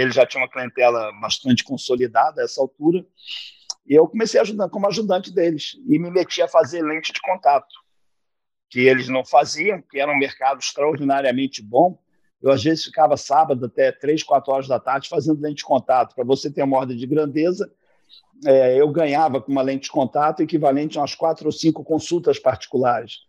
eles 0.00 0.14
já 0.14 0.24
tinham 0.24 0.42
uma 0.42 0.50
clientela 0.50 1.10
bastante 1.20 1.64
consolidada 1.64 2.40
a 2.40 2.44
essa 2.44 2.60
altura, 2.60 3.04
e 3.84 3.94
eu 3.94 4.06
comecei 4.06 4.40
ajudando 4.40 4.70
como 4.70 4.86
ajudante 4.86 5.32
deles, 5.32 5.76
e 5.88 5.98
me 5.98 6.10
meti 6.10 6.40
a 6.40 6.46
fazer 6.46 6.82
lente 6.82 7.12
de 7.12 7.20
contato 7.20 7.74
que 8.70 8.80
eles 8.80 9.08
não 9.08 9.24
faziam, 9.24 9.82
que 9.82 9.98
era 9.98 10.12
um 10.12 10.18
mercado 10.18 10.60
extraordinariamente 10.60 11.62
bom. 11.62 11.98
Eu, 12.40 12.52
às 12.52 12.62
vezes, 12.62 12.84
ficava 12.84 13.16
sábado 13.16 13.64
até 13.64 13.90
três, 13.90 14.22
quatro 14.22 14.52
horas 14.52 14.68
da 14.68 14.78
tarde 14.78 15.08
fazendo 15.08 15.40
lente 15.40 15.56
de 15.56 15.64
contato. 15.64 16.14
Para 16.14 16.22
você 16.22 16.50
ter 16.50 16.62
uma 16.62 16.76
ordem 16.76 16.96
de 16.96 17.06
grandeza, 17.06 17.72
é, 18.44 18.78
eu 18.78 18.88
ganhava 18.92 19.40
com 19.40 19.50
uma 19.50 19.62
lente 19.62 19.84
de 19.84 19.90
contato 19.90 20.42
equivalente 20.42 20.98
a 20.98 21.00
umas 21.00 21.14
quatro 21.14 21.46
ou 21.46 21.52
cinco 21.52 21.82
consultas 21.82 22.38
particulares, 22.38 23.20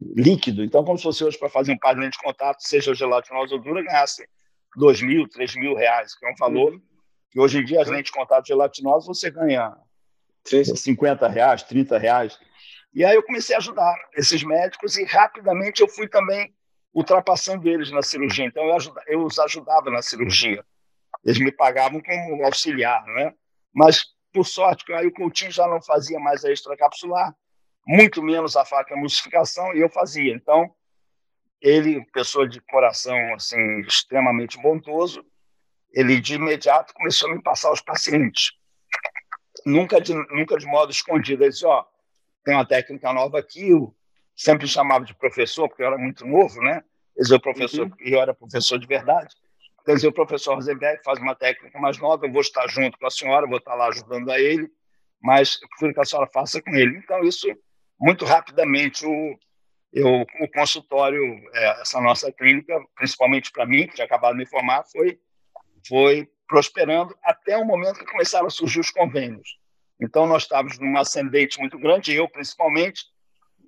líquido. 0.00 0.64
Então, 0.64 0.84
como 0.84 0.98
se 0.98 1.04
fosse 1.04 1.24
hoje 1.24 1.38
para 1.38 1.48
fazer 1.48 1.72
um 1.72 1.78
par 1.78 1.94
de 1.94 2.00
lente 2.00 2.18
de 2.18 2.24
contato, 2.24 2.60
seja 2.60 2.92
gelatinosa 2.92 3.54
ou 3.54 3.62
dura, 3.62 3.82
ganhasse 3.82 4.28
dois 4.76 5.00
mil, 5.02 5.28
três 5.28 5.54
mil 5.54 5.74
reais, 5.74 6.14
que 6.16 6.26
é 6.26 6.30
um 6.30 6.36
valor 6.36 6.80
que 7.30 7.38
hoje 7.38 7.58
em 7.58 7.64
dia 7.64 7.82
as 7.82 7.88
lentes 7.88 8.10
de 8.10 8.18
contato 8.18 8.46
gelatinosas 8.46 9.06
você 9.06 9.30
ganha 9.30 9.76
Sim. 10.44 10.64
50 10.64 11.28
reais, 11.28 11.62
30 11.62 11.98
reais. 11.98 12.38
E 12.94 13.04
aí 13.04 13.14
eu 13.14 13.22
comecei 13.22 13.54
a 13.54 13.58
ajudar 13.58 13.94
esses 14.16 14.42
médicos 14.42 14.96
e 14.96 15.04
rapidamente 15.04 15.82
eu 15.82 15.88
fui 15.88 16.08
também 16.08 16.54
ultrapassando 16.94 17.68
eles 17.68 17.90
na 17.90 18.02
cirurgia. 18.02 18.46
Então 18.46 18.64
eu, 18.64 18.74
ajuda, 18.74 19.02
eu 19.06 19.24
os 19.24 19.38
ajudava 19.38 19.90
na 19.90 20.00
cirurgia. 20.00 20.64
Eles 21.24 21.38
me 21.38 21.52
pagavam 21.52 22.00
como 22.00 22.44
auxiliar, 22.44 23.04
né? 23.06 23.34
Mas 23.74 24.02
por 24.32 24.46
sorte, 24.46 24.90
aí 24.92 25.06
o 25.06 25.12
Coutinho 25.12 25.50
já 25.50 25.66
não 25.66 25.82
fazia 25.82 26.18
mais 26.18 26.44
a 26.44 26.52
extracapsular, 26.52 27.34
muito 27.86 28.22
menos 28.22 28.56
a 28.56 28.64
faca 28.64 28.94
emulsificação, 28.94 29.74
e 29.74 29.80
eu 29.80 29.88
fazia. 29.88 30.34
Então, 30.34 30.70
ele, 31.60 32.04
pessoa 32.12 32.48
de 32.48 32.60
coração 32.60 33.16
assim 33.34 33.80
extremamente 33.80 34.60
bondoso, 34.60 35.24
ele 35.92 36.20
de 36.20 36.34
imediato 36.34 36.94
começou 36.94 37.30
a 37.30 37.34
me 37.34 37.42
passar 37.42 37.72
os 37.72 37.80
pacientes. 37.80 38.52
Nunca 39.66 40.00
de, 40.00 40.14
nunca 40.14 40.56
de 40.56 40.66
modo 40.66 40.92
escondido. 40.92 41.42
Ele 41.42 41.50
disse, 41.50 41.66
ó, 41.66 41.80
oh, 41.80 41.84
tem 42.44 42.54
uma 42.54 42.66
técnica 42.66 43.12
nova 43.12 43.38
aqui, 43.38 43.70
eu 43.70 43.94
sempre 44.36 44.68
chamava 44.68 45.04
de 45.04 45.14
professor, 45.14 45.68
porque 45.68 45.82
eu 45.82 45.86
era 45.86 45.98
muito 45.98 46.26
novo, 46.26 46.60
né? 46.62 46.82
Dizer, 47.16 47.34
o 47.34 47.40
professor, 47.40 47.86
uhum. 47.86 47.92
e 48.00 48.12
eu 48.12 48.20
era 48.20 48.32
professor 48.32 48.78
de 48.78 48.86
verdade. 48.86 49.34
Quer 49.84 49.94
dizer, 49.94 50.08
o 50.08 50.12
professor 50.12 50.54
Rosenberg 50.54 51.02
faz 51.02 51.18
uma 51.18 51.34
técnica 51.34 51.78
mais 51.78 51.98
nova, 51.98 52.26
eu 52.26 52.32
vou 52.32 52.40
estar 52.40 52.68
junto 52.68 52.98
com 52.98 53.06
a 53.06 53.10
senhora, 53.10 53.46
vou 53.46 53.58
estar 53.58 53.74
lá 53.74 53.88
ajudando 53.88 54.30
a 54.30 54.38
ele, 54.38 54.70
mas 55.20 55.58
eu 55.60 55.68
prefiro 55.70 55.94
que 55.94 56.00
a 56.00 56.04
senhora 56.04 56.30
faça 56.32 56.62
com 56.62 56.70
ele. 56.74 56.98
Então, 56.98 57.20
isso, 57.22 57.48
muito 57.98 58.24
rapidamente, 58.24 59.04
o, 59.04 59.38
eu, 59.92 60.20
o 60.20 60.50
consultório, 60.52 61.22
é, 61.54 61.80
essa 61.80 62.00
nossa 62.00 62.30
clínica, 62.32 62.78
principalmente 62.94 63.50
para 63.50 63.66
mim, 63.66 63.86
que 63.86 63.94
tinha 63.94 64.04
acabado 64.04 64.32
de 64.32 64.38
me 64.38 64.46
formar, 64.46 64.84
foi, 64.84 65.18
foi 65.86 66.28
prosperando 66.46 67.16
até 67.22 67.56
o 67.56 67.64
momento 67.64 67.98
que 67.98 68.10
começaram 68.10 68.46
a 68.46 68.50
surgir 68.50 68.80
os 68.80 68.90
convênios. 68.90 69.58
Então, 70.00 70.26
nós 70.26 70.42
estávamos 70.42 70.78
numa 70.78 71.00
ascendente 71.00 71.58
muito 71.58 71.78
grande, 71.78 72.14
eu 72.14 72.28
principalmente, 72.28 73.04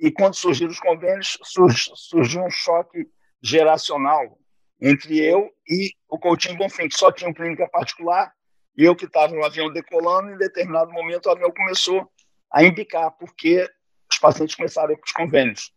e 0.01 0.11
quando 0.11 0.35
surgiram 0.35 0.71
os 0.71 0.81
convênios, 0.81 1.39
surgiu 1.43 2.45
um 2.45 2.51
choque 2.51 3.07
geracional 3.43 4.39
entre 4.81 5.19
eu 5.19 5.51
e 5.69 5.93
o 6.09 6.19
Coutinho 6.19 6.57
Bonfim, 6.57 6.89
que 6.89 6.97
só 6.97 7.11
tinha 7.13 7.29
uma 7.29 7.35
clínica 7.35 7.69
particular, 7.69 8.33
e 8.77 8.85
eu 8.85 8.97
que 8.97 9.05
estava 9.05 9.35
no 9.35 9.45
avião 9.45 9.71
decolando, 9.71 10.31
em 10.31 10.39
determinado 10.39 10.93
momento 10.93 11.27
o 11.27 11.31
avião 11.31 11.51
começou 11.51 12.11
a 12.53 12.65
indicar, 12.65 13.11
porque 13.13 13.69
os 14.11 14.19
pacientes 14.19 14.55
começaram 14.55 14.91
a 14.91 14.93
ir 14.93 14.97
para 14.97 15.07
os 15.07 15.13
convênios. 15.13 15.73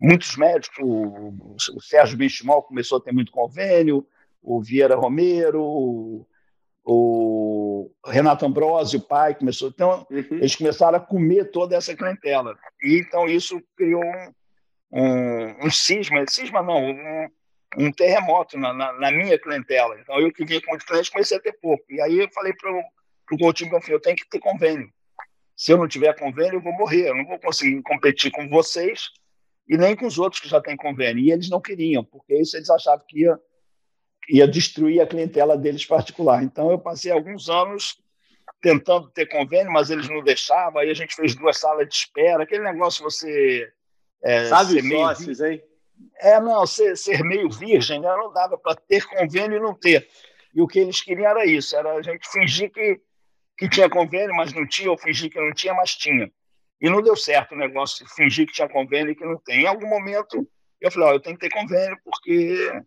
Muitos 0.00 0.36
médicos, 0.36 0.78
o, 0.80 1.56
o 1.74 1.80
Sérgio 1.80 2.16
Benchimol 2.16 2.62
começou 2.62 2.98
a 2.98 3.00
ter 3.00 3.12
muito 3.12 3.32
convênio, 3.32 4.06
o 4.40 4.62
Vieira 4.62 4.94
Romero, 4.94 5.60
o, 5.62 6.26
o 6.84 7.90
Renato 8.06 8.46
Ambrosio, 8.46 9.00
o 9.00 9.02
pai, 9.02 9.34
começou. 9.34 9.68
Então, 9.68 10.06
uhum. 10.08 10.18
eles 10.30 10.54
começaram 10.54 10.96
a 10.96 11.00
comer 11.00 11.50
toda 11.50 11.76
essa 11.76 11.96
clientela. 11.96 12.56
E 12.82 13.00
então 13.00 13.26
isso 13.26 13.60
criou 13.76 14.04
um, 14.04 15.02
um, 15.02 15.66
um 15.66 15.70
cisma, 15.70 16.24
cisma 16.28 16.62
não, 16.62 16.80
um, 16.80 17.28
um 17.76 17.92
terremoto 17.92 18.56
na, 18.56 18.72
na, 18.72 18.92
na, 18.92 19.10
minha 19.10 19.36
clientela. 19.36 19.98
Então, 20.00 20.20
eu 20.20 20.32
que 20.32 20.44
vinha 20.44 20.60
com 20.60 20.70
muitos 20.70 20.86
clientes, 20.86 21.10
comecei 21.10 21.36
a 21.36 21.40
ter 21.40 21.58
pouco. 21.60 21.84
E 21.90 22.00
aí 22.00 22.20
eu 22.20 22.30
falei 22.32 22.52
para 22.54 22.70
o 22.70 23.38
Coutinho, 23.38 23.70
eu 23.88 24.00
tenho 24.00 24.16
que 24.16 24.28
ter 24.28 24.38
convênio. 24.38 24.88
Se 25.56 25.72
eu 25.72 25.76
não 25.76 25.88
tiver 25.88 26.16
convênio, 26.16 26.54
eu 26.54 26.62
vou 26.62 26.72
morrer. 26.72 27.08
Eu 27.08 27.16
não 27.16 27.26
vou 27.26 27.38
conseguir 27.40 27.82
competir 27.82 28.30
com 28.30 28.48
vocês 28.48 29.10
e 29.68 29.76
nem 29.76 29.94
com 29.94 30.06
os 30.06 30.18
outros 30.18 30.40
que 30.40 30.48
já 30.48 30.60
têm 30.60 30.76
convênio. 30.76 31.22
E 31.22 31.30
eles 31.30 31.50
não 31.50 31.60
queriam, 31.60 32.04
porque 32.04 32.34
isso 32.34 32.56
eles 32.56 32.70
achavam 32.70 33.04
que 33.06 33.20
ia 33.20 33.38
ia 34.28 34.46
destruir 34.46 35.00
a 35.00 35.06
clientela 35.06 35.56
deles 35.56 35.86
particular. 35.86 36.42
Então, 36.42 36.70
eu 36.70 36.78
passei 36.78 37.10
alguns 37.10 37.48
anos 37.48 37.98
tentando 38.60 39.08
ter 39.10 39.26
convênio, 39.26 39.72
mas 39.72 39.90
eles 39.90 40.08
não 40.08 40.22
deixavam. 40.22 40.80
Aí 40.80 40.90
a 40.90 40.94
gente 40.94 41.14
fez 41.14 41.34
duas 41.34 41.58
salas 41.58 41.88
de 41.88 41.94
espera. 41.94 42.42
Aquele 42.42 42.64
negócio 42.64 43.02
você. 43.02 43.70
É, 44.22 44.46
Sabe 44.46 44.78
os 44.78 44.88
sócios, 44.88 45.40
hein? 45.40 45.62
É, 46.20 46.40
não, 46.40 46.66
ser, 46.66 46.96
ser 46.96 47.24
meio 47.24 47.50
virgem, 47.50 48.00
né? 48.00 48.08
não 48.08 48.32
dava 48.32 48.56
para 48.58 48.76
ter 48.76 49.04
convênio 49.04 49.58
e 49.58 49.60
não 49.60 49.74
ter. 49.74 50.08
E 50.54 50.60
o 50.60 50.66
que 50.66 50.80
eles 50.80 51.00
queriam 51.00 51.30
era 51.30 51.46
isso: 51.46 51.76
era 51.76 51.94
a 51.94 52.02
gente 52.02 52.28
fingir 52.28 52.70
que, 52.70 53.00
que 53.56 53.68
tinha 53.68 53.88
convênio, 53.88 54.34
mas 54.34 54.52
não 54.52 54.66
tinha, 54.66 54.90
ou 54.90 54.98
fingir 54.98 55.30
que 55.30 55.40
não 55.40 55.52
tinha, 55.52 55.74
mas 55.74 55.92
tinha. 55.94 56.30
E 56.80 56.88
não 56.88 57.02
deu 57.02 57.16
certo 57.16 57.52
o 57.52 57.58
negócio 57.58 58.04
de 58.04 58.14
fingir 58.14 58.46
que 58.46 58.52
tinha 58.52 58.68
convênio 58.68 59.12
e 59.12 59.16
que 59.16 59.24
não 59.24 59.38
tem. 59.38 59.62
Em 59.62 59.66
algum 59.66 59.88
momento, 59.88 60.48
eu 60.80 60.90
falei, 60.90 61.08
ó, 61.08 61.12
eu 61.12 61.20
tenho 61.20 61.36
que 61.36 61.48
ter 61.48 61.54
convênio, 61.54 61.98
porque 62.04 62.82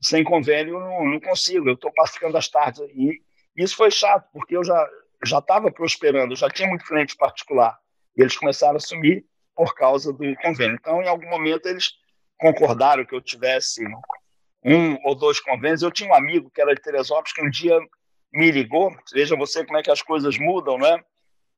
sem 0.00 0.24
convênio 0.24 0.74
eu 0.74 0.80
não, 0.80 1.04
não 1.04 1.20
consigo, 1.20 1.68
eu 1.68 1.74
estou 1.74 1.92
ficando 2.12 2.36
as 2.36 2.48
tardes. 2.48 2.80
E 2.94 3.22
isso 3.56 3.76
foi 3.76 3.90
chato, 3.90 4.28
porque 4.32 4.56
eu 4.56 4.64
já 4.64 4.88
já 5.24 5.38
estava 5.38 5.70
prosperando, 5.70 6.34
já 6.34 6.48
tinha 6.48 6.68
muito 6.68 6.84
cliente 6.84 7.16
particular. 7.16 7.78
E 8.16 8.22
eles 8.22 8.36
começaram 8.36 8.76
a 8.76 8.80
sumir 8.80 9.24
por 9.54 9.74
causa 9.74 10.12
do 10.12 10.36
convênio. 10.36 10.76
Então, 10.80 11.02
em 11.02 11.08
algum 11.08 11.28
momento, 11.28 11.66
eles 11.66 11.92
concordaram 12.38 13.04
que 13.04 13.14
eu 13.14 13.20
tivesse 13.20 13.84
um 14.64 14.96
ou 15.04 15.14
dois 15.14 15.40
convênios. 15.40 15.82
Eu 15.82 15.90
tinha 15.90 16.08
um 16.08 16.14
amigo 16.14 16.50
que 16.50 16.60
era 16.60 16.74
de 16.74 16.80
Teresópolis 16.80 17.32
que 17.32 17.42
um 17.42 17.50
dia 17.50 17.78
me 18.32 18.50
ligou. 18.50 18.90
Veja 19.12 19.36
você 19.36 19.64
como 19.64 19.78
é 19.78 19.82
que 19.82 19.90
as 19.90 20.02
coisas 20.02 20.38
mudam, 20.38 20.78
né? 20.78 21.02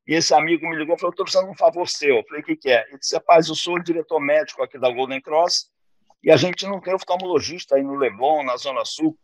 E 0.07 0.13
esse 0.13 0.33
amigo 0.33 0.67
me 0.67 0.75
ligou 0.75 0.95
e 0.95 0.99
falou: 0.99 1.11
Estou 1.11 1.25
precisando 1.25 1.45
de 1.45 1.51
um 1.51 1.57
favor 1.57 1.87
seu. 1.87 2.17
Eu 2.17 2.23
falei: 2.23 2.41
O 2.41 2.45
que, 2.45 2.55
que 2.55 2.69
é? 2.69 2.85
Ele 2.89 2.97
disse: 2.97 3.15
Rapaz, 3.15 3.47
eu 3.47 3.55
sou 3.55 3.75
o 3.75 3.83
diretor 3.83 4.19
médico 4.19 4.61
aqui 4.61 4.77
da 4.77 4.89
Golden 4.91 5.21
Cross 5.21 5.69
e 6.23 6.31
a 6.31 6.37
gente 6.37 6.65
não 6.65 6.79
tem 6.79 6.93
oftalmologista 6.93 7.75
aí 7.75 7.83
no 7.83 7.95
Leblon, 7.95 8.43
na 8.43 8.57
Zona 8.57 8.83
Sul. 8.85 9.17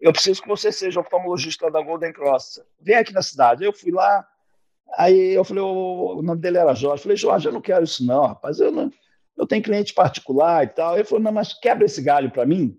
Eu 0.00 0.12
preciso 0.12 0.40
que 0.40 0.48
você 0.48 0.72
seja 0.72 1.00
oftalmologista 1.00 1.70
da 1.70 1.82
Golden 1.82 2.12
Cross. 2.12 2.60
Vem 2.80 2.96
aqui 2.96 3.12
na 3.12 3.22
cidade. 3.22 3.64
Eu 3.64 3.72
fui 3.72 3.90
lá, 3.90 4.26
aí 4.96 5.34
eu 5.34 5.44
falei: 5.44 5.62
O 5.62 6.22
nome 6.22 6.40
dele 6.40 6.58
era 6.58 6.74
Jorge. 6.74 7.00
Eu 7.00 7.02
falei: 7.02 7.16
Jorge, 7.16 7.48
eu 7.48 7.52
não 7.52 7.60
quero 7.60 7.84
isso, 7.84 8.06
não, 8.06 8.26
rapaz. 8.26 8.60
Eu, 8.60 8.70
não, 8.70 8.90
eu 9.36 9.46
tenho 9.46 9.62
cliente 9.62 9.92
particular 9.92 10.62
e 10.64 10.68
tal. 10.68 10.94
Ele 10.94 11.04
falou: 11.04 11.24
Não, 11.24 11.32
mas 11.32 11.54
quebra 11.54 11.84
esse 11.84 12.00
galho 12.00 12.30
para 12.30 12.46
mim. 12.46 12.78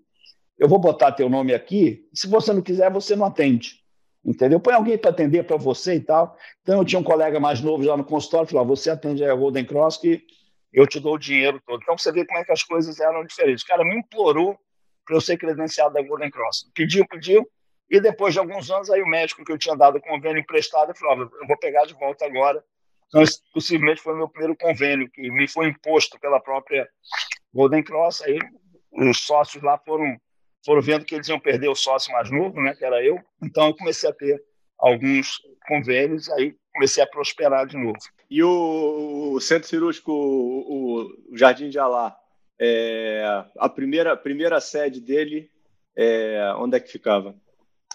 Eu 0.58 0.68
vou 0.68 0.78
botar 0.78 1.12
teu 1.12 1.28
nome 1.28 1.52
aqui. 1.52 2.08
Se 2.14 2.26
você 2.26 2.52
não 2.52 2.62
quiser, 2.62 2.90
você 2.90 3.14
não 3.14 3.26
atende 3.26 3.81
entendeu? 4.24 4.60
Põe 4.60 4.74
alguém 4.74 4.98
para 4.98 5.10
atender 5.10 5.44
para 5.44 5.56
você 5.56 5.94
e 5.94 6.00
tal. 6.00 6.36
Então 6.62 6.78
eu 6.78 6.84
tinha 6.84 6.98
um 6.98 7.04
colega 7.04 7.40
mais 7.40 7.60
novo 7.60 7.82
já 7.82 7.96
no 7.96 8.04
consultório, 8.04 8.48
falou: 8.48 8.66
você 8.66 8.90
atende 8.90 9.24
a 9.24 9.34
Golden 9.34 9.64
Cross 9.64 9.98
que 9.98 10.24
eu 10.72 10.86
te 10.86 10.98
dou 11.00 11.14
o 11.14 11.18
dinheiro 11.18 11.60
todo. 11.66 11.80
Então 11.82 11.96
você 11.96 12.10
vê 12.12 12.24
como 12.24 12.38
é 12.38 12.44
que 12.44 12.52
as 12.52 12.62
coisas 12.62 12.98
eram 13.00 13.24
diferentes. 13.24 13.62
O 13.62 13.66
cara 13.66 13.84
me 13.84 13.96
implorou 13.96 14.56
para 15.04 15.16
eu 15.16 15.20
ser 15.20 15.36
credenciado 15.36 15.94
da 15.94 16.02
Golden 16.02 16.30
Cross. 16.30 16.70
Pediu, 16.74 17.06
pediu, 17.08 17.46
e 17.90 18.00
depois 18.00 18.32
de 18.32 18.40
alguns 18.40 18.70
anos, 18.70 18.88
aí 18.90 19.02
o 19.02 19.06
médico 19.06 19.44
que 19.44 19.52
eu 19.52 19.58
tinha 19.58 19.76
dado 19.76 19.98
o 19.98 20.00
convênio 20.00 20.40
emprestado 20.40 20.94
falou: 20.94 21.30
eu 21.40 21.46
vou 21.46 21.58
pegar 21.58 21.84
de 21.84 21.94
volta 21.94 22.24
agora. 22.24 22.64
Então, 23.08 23.22
possivelmente 23.52 24.00
foi 24.00 24.14
o 24.14 24.16
meu 24.16 24.28
primeiro 24.28 24.56
convênio, 24.56 25.10
que 25.10 25.30
me 25.30 25.46
foi 25.46 25.68
imposto 25.68 26.18
pela 26.18 26.40
própria 26.40 26.88
Golden 27.52 27.82
Cross. 27.82 28.22
Aí 28.22 28.38
os 28.92 29.18
sócios 29.18 29.62
lá 29.62 29.78
foram 29.84 30.16
foram 30.64 30.80
vendo 30.80 31.04
que 31.04 31.14
eles 31.14 31.28
iam 31.28 31.40
perder 31.40 31.68
o 31.68 31.74
sócio 31.74 32.12
mais 32.12 32.30
novo, 32.30 32.60
né, 32.60 32.74
que 32.74 32.84
era 32.84 33.02
eu. 33.04 33.18
Então 33.42 33.68
eu 33.68 33.76
comecei 33.76 34.08
a 34.08 34.12
ter 34.12 34.42
alguns 34.78 35.40
convênios, 35.66 36.28
aí 36.30 36.54
comecei 36.74 37.02
a 37.02 37.06
prosperar 37.06 37.66
de 37.66 37.76
novo. 37.76 37.98
E 38.30 38.42
o, 38.42 39.38
centro 39.40 39.68
cirúrgico, 39.68 40.10
o, 40.10 41.36
Jardim 41.36 41.68
de 41.68 41.78
Alá, 41.78 42.16
é, 42.58 43.44
a 43.58 43.68
primeira, 43.68 44.16
primeira 44.16 44.60
sede 44.60 45.00
dele, 45.00 45.50
é, 45.96 46.54
onde 46.56 46.76
é 46.76 46.80
que 46.80 46.90
ficava? 46.90 47.34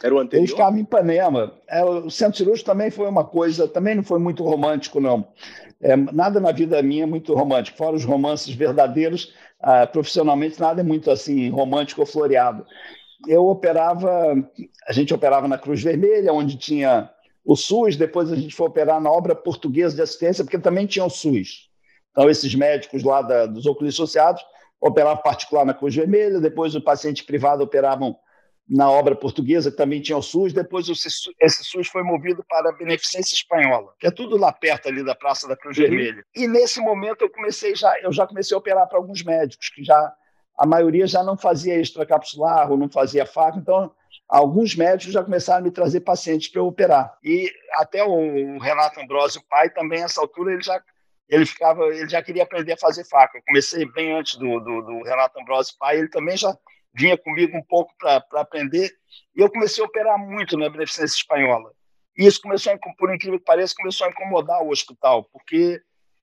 Era 0.01 0.13
o 0.13 0.20
anterior? 0.20 0.43
Ele 0.43 0.51
ficava 0.51 0.78
em 0.78 0.82
Ipanema. 0.82 1.53
É, 1.68 1.84
o 1.84 2.09
centro 2.09 2.38
cirúrgico 2.38 2.70
também 2.70 2.91
foi 2.91 3.07
uma 3.07 3.24
coisa, 3.24 3.68
também 3.68 3.95
não 3.95 4.03
foi 4.03 4.20
muito 4.20 4.43
romântico, 4.43 4.99
não. 4.99 5.28
É, 5.82 5.95
nada 5.95 6.39
na 6.39 6.51
vida 6.51 6.82
minha 6.82 7.03
é 7.03 7.07
muito 7.07 7.34
romântico, 7.34 7.78
fora 7.78 7.95
os 7.95 8.05
romances 8.05 8.53
verdadeiros, 8.53 9.34
ah, 9.59 9.87
profissionalmente 9.87 10.59
nada 10.59 10.81
é 10.81 10.83
muito 10.83 11.09
assim 11.09 11.49
romântico 11.49 12.01
ou 12.01 12.07
floreado. 12.07 12.65
Eu 13.27 13.47
operava, 13.47 14.35
a 14.87 14.93
gente 14.93 15.13
operava 15.13 15.47
na 15.47 15.57
Cruz 15.57 15.81
Vermelha, 15.81 16.33
onde 16.33 16.57
tinha 16.57 17.09
o 17.43 17.55
SUS, 17.55 17.95
depois 17.95 18.31
a 18.31 18.35
gente 18.35 18.53
foi 18.53 18.67
operar 18.67 19.01
na 19.01 19.11
obra 19.11 19.33
portuguesa 19.33 19.95
de 19.95 20.01
assistência, 20.01 20.43
porque 20.43 20.59
também 20.59 20.85
tinha 20.85 21.05
o 21.05 21.09
SUS. 21.09 21.69
Então, 22.11 22.29
esses 22.29 22.53
médicos 22.53 23.03
lá 23.03 23.21
da, 23.21 23.45
dos 23.45 23.65
oculistas 23.65 24.03
associados 24.03 24.43
operavam 24.81 25.23
particular 25.23 25.65
na 25.65 25.73
Cruz 25.73 25.95
Vermelha, 25.95 26.39
depois 26.39 26.75
o 26.75 26.81
paciente 26.81 27.23
privado 27.23 27.63
operavam 27.63 28.15
na 28.70 28.89
obra 28.89 29.15
portuguesa, 29.15 29.72
que 29.72 29.78
também 29.78 30.01
tinha 30.01 30.18
o 30.18 30.22
SUS, 30.22 30.51
depois 30.51 30.88
esse 30.89 31.63
SUS 31.63 31.88
foi 31.88 32.03
movido 32.03 32.43
para 32.47 32.70
a 32.70 32.74
Beneficência 32.74 33.34
Espanhola, 33.34 33.93
que 33.97 34.07
é 34.07 34.11
tudo 34.11 34.38
lá 34.38 34.51
perto 34.51 34.89
ali 34.89 35.03
da 35.05 35.15
Praça 35.15 35.47
da 35.47 35.55
Cruz 35.55 35.78
uhum. 35.78 35.84
Vermelha. 35.84 36.26
E 36.36 36.47
nesse 36.47 36.82
momento 36.82 37.22
eu 37.22 37.30
comecei 37.30 37.76
já, 37.76 37.97
eu 38.01 38.11
já 38.11 38.28
comecei 38.28 38.53
a 38.55 38.57
operar 38.57 38.88
para 38.88 38.97
alguns 38.97 39.24
médicos 39.24 39.70
que 39.70 39.84
já 39.84 40.13
a 40.57 40.65
maioria 40.65 41.07
já 41.07 41.24
não 41.24 41.38
fazia 41.38 41.80
extracapsular 41.80 42.70
ou 42.70 42.78
não 42.78 42.89
fazia 42.89 43.26
faca, 43.26 43.57
então 43.57 43.91
alguns 44.28 44.76
médicos 44.76 45.13
já 45.13 45.24
começaram 45.24 45.61
a 45.61 45.63
me 45.63 45.72
trazer 45.72 46.01
pacientes 46.01 46.49
para 46.49 46.59
eu 46.59 46.68
operar. 46.68 47.15
E 47.24 47.49
até 47.74 48.03
o 48.03 48.57
Renato 48.57 48.99
Ambrosio, 48.99 49.41
pai, 49.49 49.70
também 49.70 50.01
nessa 50.01 50.20
altura 50.20 50.53
ele 50.53 50.61
já 50.61 50.82
ele 51.30 51.45
ficava, 51.45 51.84
ele 51.88 52.07
já 52.07 52.24
queria 52.24 52.43
aprender 52.43 52.74
a 52.74 52.78
fazer 52.78 53.03
faca. 53.05 53.38
Eu 53.38 53.43
comecei 53.45 53.86
bem 53.91 54.13
antes 54.13 54.38
do, 54.38 54.59
do, 54.61 54.82
do 54.82 55.03
Renato 55.03 55.39
Ambrosio, 55.39 55.76
pai, 55.78 55.99
ele 55.99 56.07
também 56.07 56.38
já 56.38 56.57
vinha 56.97 57.17
comigo 57.17 57.55
um 57.55 57.63
pouco 57.63 57.93
para 57.97 58.23
aprender, 58.41 58.91
e 59.35 59.41
eu 59.41 59.49
comecei 59.49 59.83
a 59.83 59.87
operar 59.87 60.17
muito 60.17 60.57
na 60.57 60.69
Beneficência 60.69 61.15
Espanhola. 61.15 61.71
E 62.17 62.25
isso 62.25 62.41
começou, 62.41 62.73
a, 62.73 62.77
por 62.97 63.13
incrível 63.13 63.39
que 63.39 63.45
pareça, 63.45 63.75
começou 63.77 64.07
a 64.07 64.09
incomodar 64.09 64.63
o 64.63 64.69
hospital, 64.69 65.29
porque 65.31 65.79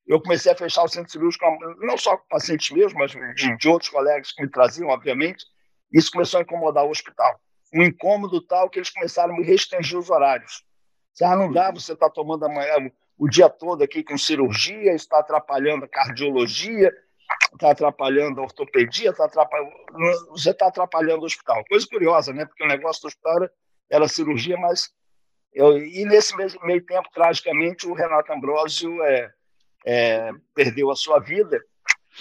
eu 0.07 0.20
comecei 0.20 0.53
a 0.53 0.57
fechar 0.57 0.83
o 0.83 0.89
centro 0.89 1.11
cirúrgico, 1.11 1.45
não 1.81 1.97
só 1.97 2.16
com 2.16 2.27
pacientes 2.29 2.70
meus, 2.70 2.93
mas 2.93 3.12
de, 3.12 3.57
de 3.57 3.68
outros 3.68 3.91
colegas 3.91 4.33
que 4.33 4.43
me 4.43 4.51
traziam, 4.51 4.89
obviamente. 4.89 5.45
Isso 5.93 6.11
começou 6.11 6.41
a 6.41 6.43
incomodar 6.43 6.85
o 6.85 6.91
hospital. 6.91 7.41
Um 7.72 7.83
incômodo 7.83 8.41
tal 8.43 8.68
que 8.68 8.79
eles 8.79 8.91
começaram 8.91 9.35
a 9.35 9.39
me 9.39 9.45
restringir 9.45 9.99
os 9.99 10.11
horários. 10.11 10.64
Ah, 11.22 11.37
não 11.37 11.53
dá, 11.53 11.70
você 11.70 11.93
está 11.93 12.11
tomando 12.11 12.45
amanhã 12.45 12.91
o 13.16 13.29
dia 13.29 13.49
todo 13.49 13.83
aqui 13.83 14.03
com 14.03 14.18
cirurgia, 14.18 14.93
está 14.93 15.20
atrapalhando 15.20 15.85
a 15.85 15.89
cardiologia, 15.89 16.93
está 17.55 17.70
atrapalhando 17.70 18.41
a 18.41 18.45
ortopedia, 18.45 19.12
tá 19.12 19.25
atrapalhando, 19.25 19.72
você 20.31 20.51
está 20.51 20.66
atrapalhando 20.66 21.22
o 21.22 21.27
hospital. 21.27 21.64
Coisa 21.68 21.87
curiosa, 21.87 22.33
né? 22.33 22.45
Porque 22.45 22.64
o 22.64 22.68
negócio 22.68 23.03
do 23.03 23.09
hospital 23.09 23.37
era, 23.37 23.53
era 23.91 24.09
cirurgia, 24.09 24.57
mas. 24.57 24.91
Eu, 25.53 25.79
e 25.79 26.05
nesse 26.05 26.37
meio, 26.37 26.85
tempo, 26.85 27.09
tragicamente, 27.14 27.87
o 27.87 27.95
Renato 27.95 28.33
Ambrosio 28.33 29.01
é, 29.05 29.33
é, 29.87 30.33
perdeu 30.53 30.91
a 30.91 30.97
sua 30.97 31.20
vida. 31.20 31.61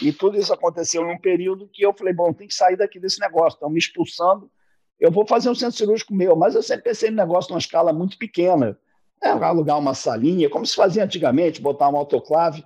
E 0.02 0.12
tudo 0.14 0.38
isso 0.38 0.54
aconteceu 0.54 1.04
num 1.04 1.18
período 1.18 1.68
que 1.68 1.84
eu 1.84 1.94
falei: 1.94 2.14
bom, 2.14 2.32
tem 2.32 2.48
que 2.48 2.54
sair 2.54 2.78
daqui 2.78 3.00
desse 3.00 3.20
negócio, 3.20 3.56
estão 3.56 3.70
me 3.70 3.80
expulsando. 3.80 4.52
Eu 5.00 5.12
vou 5.12 5.26
fazer 5.28 5.50
um 5.50 5.56
centro 5.56 5.78
cirúrgico 5.78 6.14
meu, 6.14 6.36
mas 6.36 6.54
eu 6.54 6.62
sempre 6.62 6.84
pensei 6.84 7.10
no 7.10 7.18
negócio 7.18 7.50
numa 7.50 7.60
escala 7.60 7.92
muito 7.92 8.18
pequena. 8.18 8.78
É, 9.22 9.30
alugar 9.30 9.80
uma 9.80 9.94
salinha, 9.94 10.50
como 10.50 10.66
se 10.66 10.76
fazia 10.76 11.04
antigamente, 11.04 11.62
botar 11.62 11.90
um 11.90 11.96
autoclave. 11.96 12.64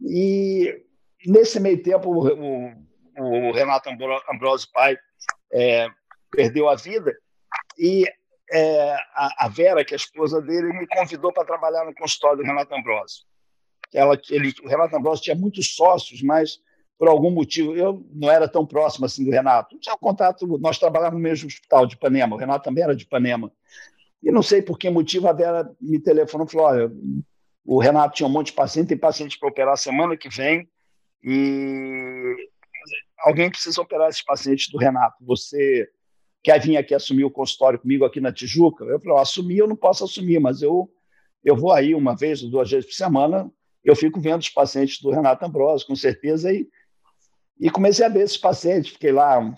E 0.00 0.82
Nesse 1.26 1.60
meio 1.60 1.82
tempo, 1.82 2.10
o, 2.10 2.72
o, 3.18 3.48
o 3.48 3.52
Renato 3.52 3.88
Ambrosio 3.88 4.68
pai 4.72 4.96
é, 5.52 5.88
perdeu 6.30 6.68
a 6.68 6.76
vida 6.76 7.14
e 7.78 8.06
é, 8.52 8.94
a, 9.14 9.46
a, 9.46 9.48
Vera, 9.48 9.84
que 9.84 9.94
é 9.94 9.96
a 9.96 9.96
esposa 9.96 10.40
dele, 10.40 10.72
me 10.72 10.86
convidou 10.86 11.32
para 11.32 11.44
trabalhar 11.44 11.84
no 11.84 11.94
consultório 11.94 12.38
do 12.38 12.44
Renato 12.44 12.74
Ambrosio. 12.74 13.24
Ela, 13.92 14.18
ele, 14.30 14.52
o 14.62 14.68
Renato 14.68 14.96
Ambrosio 14.96 15.24
tinha 15.24 15.36
muitos 15.36 15.74
sócios, 15.74 16.22
mas 16.22 16.58
por 16.98 17.08
algum 17.08 17.30
motivo 17.30 17.74
eu 17.74 18.06
não 18.12 18.30
era 18.30 18.48
tão 18.48 18.66
próximo 18.66 19.06
assim 19.06 19.24
do 19.24 19.30
Renato. 19.30 19.78
Tinha 19.78 19.94
um 19.94 19.98
contato, 19.98 20.46
nós 20.58 20.78
trabalhávamos 20.78 21.22
no 21.22 21.28
mesmo 21.28 21.48
hospital 21.48 21.86
de 21.86 21.94
Ipanema, 21.94 22.36
o 22.36 22.38
Renato 22.38 22.64
também 22.64 22.84
era 22.84 22.94
de 22.94 23.04
Ipanema. 23.04 23.50
E 24.22 24.30
não 24.30 24.42
sei 24.42 24.60
por 24.60 24.78
que 24.78 24.90
motivo 24.90 25.28
a 25.28 25.32
Vera 25.32 25.70
me 25.80 25.98
telefonou 25.98 26.46
e 26.46 26.50
falou: 26.50 26.66
olha, 26.66 26.92
o 27.64 27.80
Renato 27.80 28.16
tinha 28.16 28.26
um 28.26 28.30
monte 28.30 28.48
de 28.48 28.52
paciente, 28.52 28.88
tem 28.88 28.98
paciente 28.98 29.38
para 29.38 29.48
operar 29.48 29.76
semana 29.78 30.16
que 30.16 30.28
vem, 30.28 30.68
e 31.22 32.36
alguém 33.18 33.50
precisa 33.50 33.80
operar 33.80 34.08
esses 34.08 34.22
pacientes 34.22 34.68
do 34.70 34.78
Renato. 34.78 35.24
Você 35.24 35.88
quer 36.42 36.60
vir 36.60 36.76
aqui 36.76 36.94
assumir 36.94 37.24
o 37.24 37.30
consultório 37.30 37.78
comigo 37.78 38.04
aqui 38.04 38.20
na 38.20 38.32
Tijuca? 38.32 38.84
Eu 38.84 39.00
falei, 39.00 39.18
assumir 39.18 39.58
eu 39.58 39.68
não 39.68 39.76
posso 39.76 40.04
assumir, 40.04 40.40
mas 40.40 40.62
eu, 40.62 40.90
eu 41.44 41.56
vou 41.56 41.72
aí 41.72 41.94
uma 41.94 42.16
vez 42.16 42.42
ou 42.42 42.50
duas 42.50 42.70
vezes 42.70 42.86
por 42.86 42.94
semana, 42.94 43.50
eu 43.84 43.96
fico 43.96 44.20
vendo 44.20 44.40
os 44.40 44.48
pacientes 44.48 45.00
do 45.00 45.10
Renato 45.10 45.44
Ambrosio, 45.44 45.86
com 45.86 45.96
certeza, 45.96 46.52
e, 46.52 46.68
e 47.58 47.70
comecei 47.70 48.04
a 48.04 48.08
ver 48.08 48.22
esses 48.22 48.36
pacientes, 48.36 48.92
fiquei 48.92 49.12
lá 49.12 49.54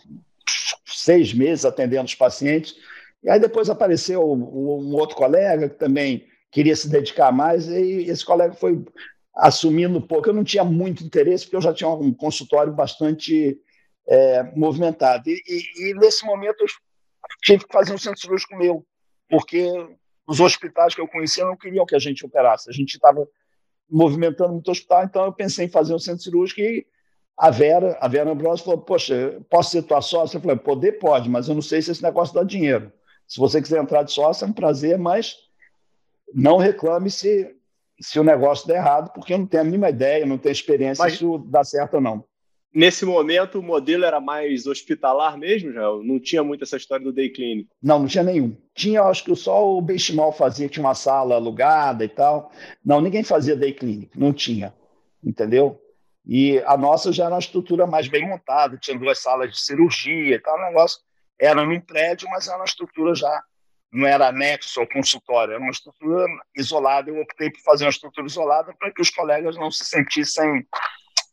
seis 0.86 1.32
meses 1.32 1.64
atendendo 1.64 2.04
os 2.04 2.14
pacientes, 2.14 2.76
e 3.22 3.30
aí 3.30 3.38
depois 3.38 3.70
apareceu 3.70 4.22
um 4.32 4.94
outro 4.94 5.16
colega 5.16 5.68
que 5.68 5.78
também 5.78 6.26
queria 6.50 6.76
se 6.76 6.88
dedicar 6.88 7.32
mais, 7.32 7.68
e 7.68 8.04
esse 8.08 8.24
colega 8.24 8.54
foi 8.54 8.84
assumindo 9.34 9.98
um 9.98 10.02
pouco. 10.02 10.28
Eu 10.28 10.34
não 10.34 10.44
tinha 10.44 10.64
muito 10.64 11.04
interesse, 11.04 11.44
porque 11.44 11.56
eu 11.56 11.62
já 11.62 11.72
tinha 11.72 11.88
um 11.88 12.12
consultório 12.12 12.72
bastante 12.72 13.58
é, 14.08 14.42
movimentado. 14.56 15.28
E, 15.28 15.42
e, 15.46 15.90
e, 15.90 15.94
nesse 15.94 16.24
momento 16.24 16.60
eu 16.60 16.66
tive 17.42 17.66
que 17.66 17.72
fazer 17.72 17.92
um 17.94 17.98
centro 17.98 18.20
cirúrgico 18.20 18.56
meu, 18.56 18.84
porque 19.28 19.66
os 20.26 20.40
hospitais 20.40 20.94
que 20.94 21.00
eu 21.00 21.08
conhecia 21.08 21.44
não 21.44 21.56
queriam 21.56 21.86
que 21.86 21.94
a 21.94 21.98
gente 21.98 22.24
operasse. 22.24 22.68
A 22.68 22.72
gente 22.72 22.94
estava 22.94 23.26
movimentando 23.90 24.52
muito 24.54 24.70
hospital, 24.70 25.04
então 25.04 25.24
eu 25.24 25.32
pensei 25.32 25.66
em 25.66 25.70
fazer 25.70 25.94
um 25.94 25.98
centro 25.98 26.22
cirúrgico 26.22 26.60
e 26.60 26.86
a 27.36 27.50
Vera, 27.50 27.98
a 28.00 28.08
Vera 28.08 28.30
Ambrosio 28.30 28.64
falou, 28.64 28.80
poxa, 28.80 29.40
posso 29.50 29.70
ser 29.70 29.82
tua 29.82 30.00
sócia? 30.00 30.36
Eu 30.36 30.40
falei, 30.40 30.56
poder 30.56 30.92
pode, 30.92 31.28
mas 31.28 31.48
eu 31.48 31.54
não 31.54 31.62
sei 31.62 31.82
se 31.82 31.90
esse 31.90 32.02
negócio 32.02 32.34
dá 32.34 32.42
dinheiro. 32.44 32.92
Se 33.26 33.38
você 33.38 33.60
quiser 33.60 33.82
entrar 33.82 34.02
de 34.02 34.12
sócia, 34.12 34.44
é 34.44 34.48
um 34.48 34.52
prazer, 34.52 34.98
mas 34.98 35.36
não 36.34 36.56
reclame 36.56 37.10
se 37.10 37.54
se 38.02 38.18
o 38.18 38.24
negócio 38.24 38.66
der 38.66 38.76
errado, 38.76 39.12
porque 39.12 39.32
eu 39.32 39.38
não 39.38 39.46
tenho 39.46 39.62
a 39.62 39.64
mínima 39.64 39.88
ideia, 39.88 40.26
não 40.26 40.36
tenho 40.36 40.52
experiência 40.52 41.04
Mas... 41.04 41.18
se 41.18 41.24
dá 41.46 41.62
certo 41.62 41.94
ou 41.94 42.00
não. 42.00 42.24
Nesse 42.74 43.04
momento, 43.04 43.58
o 43.58 43.62
modelo 43.62 44.04
era 44.04 44.18
mais 44.18 44.66
hospitalar 44.66 45.36
mesmo, 45.36 45.72
já? 45.72 45.82
Não 46.02 46.18
tinha 46.18 46.42
muito 46.42 46.64
essa 46.64 46.78
história 46.78 47.04
do 47.04 47.12
day 47.12 47.28
clinic? 47.28 47.68
Não, 47.82 47.98
não 47.98 48.06
tinha 48.06 48.24
nenhum. 48.24 48.56
Tinha, 48.74 49.02
acho 49.02 49.24
que 49.24 49.36
só 49.36 49.76
o 49.76 49.80
Benchimol 49.82 50.32
fazia, 50.32 50.70
tinha 50.70 50.84
uma 50.84 50.94
sala 50.94 51.34
alugada 51.34 52.02
e 52.02 52.08
tal. 52.08 52.50
Não, 52.82 52.98
ninguém 52.98 53.22
fazia 53.22 53.54
day 53.54 53.74
clinic, 53.74 54.18
não 54.18 54.32
tinha, 54.32 54.72
entendeu? 55.22 55.78
E 56.26 56.60
a 56.60 56.76
nossa 56.76 57.12
já 57.12 57.26
era 57.26 57.34
uma 57.34 57.40
estrutura 57.40 57.86
mais 57.86 58.08
bem 58.08 58.26
montada, 58.26 58.78
tinha 58.78 58.98
duas 58.98 59.18
salas 59.18 59.50
de 59.50 59.60
cirurgia 59.60 60.36
e 60.36 60.38
tal, 60.38 60.56
o 60.56 60.64
negócio 60.64 61.00
era 61.38 61.64
num 61.64 61.80
prédio, 61.80 62.26
mas 62.30 62.48
era 62.48 62.56
uma 62.56 62.64
estrutura 62.64 63.14
já, 63.14 63.42
não 63.92 64.06
era 64.06 64.28
anexo 64.28 64.80
ao 64.80 64.88
consultório, 64.88 65.52
era 65.52 65.62
uma 65.62 65.70
estrutura 65.70 66.26
isolada. 66.56 67.10
Eu 67.10 67.20
optei 67.20 67.50
por 67.50 67.60
fazer 67.60 67.84
uma 67.84 67.90
estrutura 67.90 68.26
isolada 68.26 68.74
para 68.78 68.90
que 68.90 69.02
os 69.02 69.10
colegas 69.10 69.56
não 69.56 69.70
se 69.70 69.84
sentissem 69.84 70.66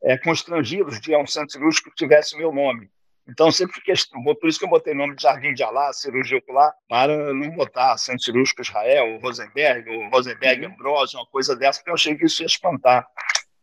é, 0.04 0.18
constrangidos 0.18 1.00
de 1.00 1.16
um 1.16 1.26
centro 1.26 1.52
cirúrgico 1.52 1.90
que 1.90 1.96
tivesse 1.96 2.38
meu 2.38 2.52
nome. 2.52 2.90
Então, 3.30 3.52
sempre 3.52 3.76
fiquei. 3.76 3.94
Por 4.36 4.50
isso 4.50 4.58
que 4.58 4.66
eu 4.66 4.70
botei 4.70 4.94
o 4.94 4.98
nome 4.98 5.16
de 5.16 5.22
Jardim 5.22 5.54
de 5.54 5.64
Alá, 5.64 5.94
cirurgia 5.94 6.40
ocular, 6.40 6.74
para 6.88 7.32
não 7.34 7.52
botar 7.52 7.96
Centro 7.98 8.24
Cirúrgico 8.24 8.62
Israel, 8.62 9.20
Rosenberg, 9.22 9.88
ou 9.90 10.10
Rosenberg 10.10 10.66
uhum. 10.66 10.74
Ambrose, 10.74 11.16
uma 11.16 11.28
coisa 11.28 11.56
dessa, 11.56 11.80
porque 11.80 11.92
eu 11.92 11.96
achei 11.96 12.16
que 12.16 12.26
isso 12.26 12.42
ia 12.42 12.48
espantar 12.48 13.08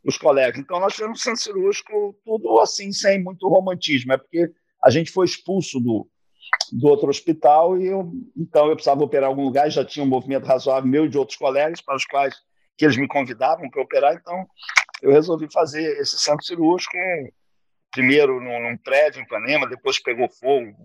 os 0.05 0.17
colegas. 0.17 0.59
Então, 0.59 0.79
nós 0.79 0.95
tivemos 0.95 1.21
Centro 1.21 1.43
Cirúrgico 1.43 2.17
tudo 2.25 2.61
assim, 2.61 2.93
sem 2.93 3.23
muito 3.23 3.49
romantismo. 3.49 4.13
É 4.13 4.17
porque 4.17 4.49
a 4.85 4.89
gente 4.89 5.11
foi 5.11 5.27
expulso 5.27 5.81
do, 5.81 6.09
do 6.73 6.89
outro 6.89 7.09
hospital 7.09 7.79
e 7.79 7.87
eu, 7.87 8.11
então 8.37 8.69
eu 8.69 8.75
precisava 8.75 9.03
operar 9.03 9.29
em 9.29 9.33
algum 9.33 9.45
lugar, 9.45 9.71
já 9.71 9.85
tinha 9.85 10.05
um 10.05 10.09
movimento 10.09 10.45
razoável 10.45 10.89
meu 10.89 11.07
e 11.07 11.09
de 11.09 11.19
outros 11.19 11.39
colegas 11.39 11.81
para 11.81 11.97
os 11.97 12.05
quais 12.05 12.35
que 12.77 12.85
eles 12.85 12.97
me 12.97 13.09
convidavam 13.09 13.71
para 13.71 13.83
operar, 13.83 14.15
então 14.15 14.47
eu 15.03 15.13
resolvi 15.13 15.51
fazer 15.51 15.99
esse 15.99 16.19
centro 16.19 16.45
cirúrgico 16.45 16.97
primeiro 17.97 18.41
num, 18.41 18.71
num 18.71 18.77
prédio 18.77 19.21
em 19.21 19.25
Ipanema, 19.25 19.67
depois 19.67 19.99
pegou 19.99 20.29
fogo. 20.29 20.77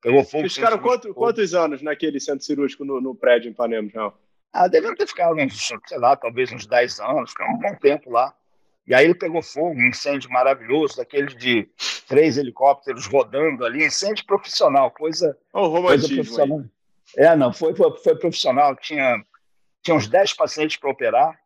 Pegou 0.00 0.24
fogo. 0.24 0.48
Ficaram 0.48 0.78
quanto, 0.78 1.12
quantos 1.12 1.54
anos 1.54 1.82
naquele 1.82 2.18
centro 2.18 2.44
cirúrgico 2.44 2.84
no, 2.84 3.00
no 3.00 3.14
prédio 3.14 3.48
em 3.48 3.52
Ipanema, 3.52 3.88
João? 3.88 4.14
Ah, 4.52 4.66
devem 4.66 4.94
ter 4.94 5.06
ficado 5.06 5.36
uns, 5.36 5.68
sei 5.86 5.98
lá, 5.98 6.16
talvez 6.16 6.50
uns 6.50 6.66
10 6.66 7.00
anos, 7.00 7.30
ficou 7.30 7.46
um 7.46 7.58
bom 7.58 7.74
tempo 7.76 8.10
lá. 8.10 8.34
E 8.88 8.94
aí 8.94 9.04
ele 9.04 9.14
pegou 9.14 9.42
fogo, 9.42 9.78
um 9.78 9.88
incêndio 9.88 10.30
maravilhoso, 10.30 10.96
daqueles 10.96 11.36
de 11.36 11.68
três 12.08 12.38
helicópteros 12.38 13.04
rodando 13.04 13.66
ali, 13.66 13.84
incêndio 13.84 14.24
profissional, 14.24 14.90
coisa, 14.90 15.36
oh, 15.52 15.82
coisa 15.82 16.08
profissional. 16.08 16.60
Aí. 16.60 17.24
É, 17.26 17.36
não, 17.36 17.52
foi, 17.52 17.76
foi, 17.76 17.94
foi 17.98 18.16
profissional, 18.16 18.74
tinha, 18.76 19.22
tinha 19.82 19.94
uns 19.94 20.08
10 20.08 20.32
pacientes 20.32 20.78
para 20.78 20.90
operar, 20.90 21.38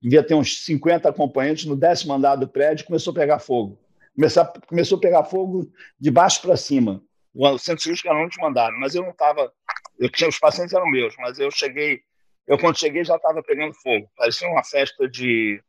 devia 0.00 0.22
ter 0.22 0.34
uns 0.34 0.64
50 0.64 1.08
acompanhantes, 1.08 1.64
no 1.64 1.74
décimo 1.74 2.12
andar 2.12 2.36
do 2.36 2.46
prédio 2.46 2.86
começou 2.86 3.10
a 3.10 3.14
pegar 3.14 3.40
fogo. 3.40 3.76
Começou, 4.14 4.46
começou 4.68 4.98
a 4.98 5.00
pegar 5.00 5.24
fogo 5.24 5.68
de 5.98 6.10
baixo 6.12 6.40
para 6.40 6.56
cima. 6.56 7.02
O 7.34 7.58
centro 7.58 7.82
cirúrgico 7.82 8.08
era 8.08 8.16
no 8.16 8.24
último 8.24 8.46
andar, 8.46 8.70
mas 8.78 8.94
eu 8.94 9.02
não 9.02 9.10
estava. 9.10 9.52
Eu 9.98 10.08
tinha 10.08 10.28
os 10.30 10.38
pacientes 10.38 10.72
eram 10.72 10.88
meus, 10.88 11.14
mas 11.18 11.36
eu 11.38 11.50
cheguei. 11.50 12.00
Eu 12.46 12.56
quando 12.58 12.78
cheguei 12.78 13.04
já 13.04 13.16
estava 13.16 13.42
pegando 13.42 13.74
fogo. 13.74 14.08
Parecia 14.16 14.48
uma 14.48 14.62
festa 14.62 15.08
de, 15.08 15.60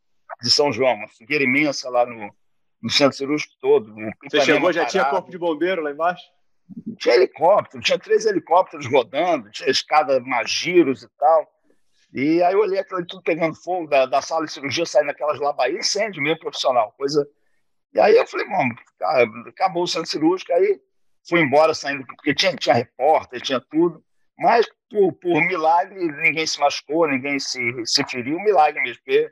de 0.41 0.51
São 0.51 0.71
João, 0.71 0.95
uma 0.95 1.07
fogueira 1.07 1.43
imensa 1.43 1.89
lá 1.89 2.05
no, 2.05 2.34
no 2.82 2.89
centro 2.89 3.17
cirúrgico 3.17 3.53
todo. 3.59 3.93
Você 4.30 4.41
chegou 4.41 4.71
já 4.71 4.82
parado. 4.82 4.91
tinha 4.91 5.05
corpo 5.05 5.32
de 5.32 5.38
bombeiro 5.38 5.82
lá 5.82 5.91
embaixo? 5.91 6.23
Tinha 6.97 7.15
helicóptero, 7.15 7.82
tinha 7.82 7.97
três 7.97 8.25
helicópteros 8.25 8.86
rodando, 8.88 9.49
tinha 9.51 9.69
escada 9.69 10.19
mais 10.19 10.49
giros 10.49 11.03
e 11.03 11.09
tal. 11.17 11.47
E 12.13 12.41
aí 12.41 12.53
eu 12.53 12.59
olhei 12.59 12.80
aquilo 12.80 13.05
tudo 13.05 13.21
pegando 13.21 13.55
fogo, 13.55 13.88
da, 13.88 14.05
da 14.05 14.21
sala 14.21 14.45
de 14.45 14.51
cirurgia 14.51 14.86
saindo 14.86 15.11
aquelas 15.11 15.39
labaídas, 15.39 15.88
incêndio 15.88 16.21
mesmo 16.21 16.39
profissional, 16.39 16.93
coisa. 16.97 17.28
E 17.93 17.99
aí 17.99 18.15
eu 18.15 18.28
falei, 18.28 18.47
bom, 18.47 18.69
acabou 19.47 19.84
o 19.84 19.88
centro 19.88 20.09
cirúrgico, 20.09 20.51
aí 20.53 20.80
fui 21.28 21.41
embora 21.41 21.73
saindo, 21.73 22.05
porque 22.05 22.34
tinha, 22.34 22.55
tinha 22.55 22.75
repórter, 22.75 23.41
tinha 23.41 23.59
tudo, 23.59 24.03
mas 24.38 24.67
por, 24.89 25.13
por 25.13 25.41
milagre 25.41 25.95
ninguém 26.21 26.45
se 26.45 26.59
machucou, 26.59 27.07
ninguém 27.07 27.39
se, 27.39 27.59
se 27.86 28.03
feriu, 28.05 28.39
milagre 28.39 28.82
mesmo, 28.82 29.01
porque, 29.03 29.32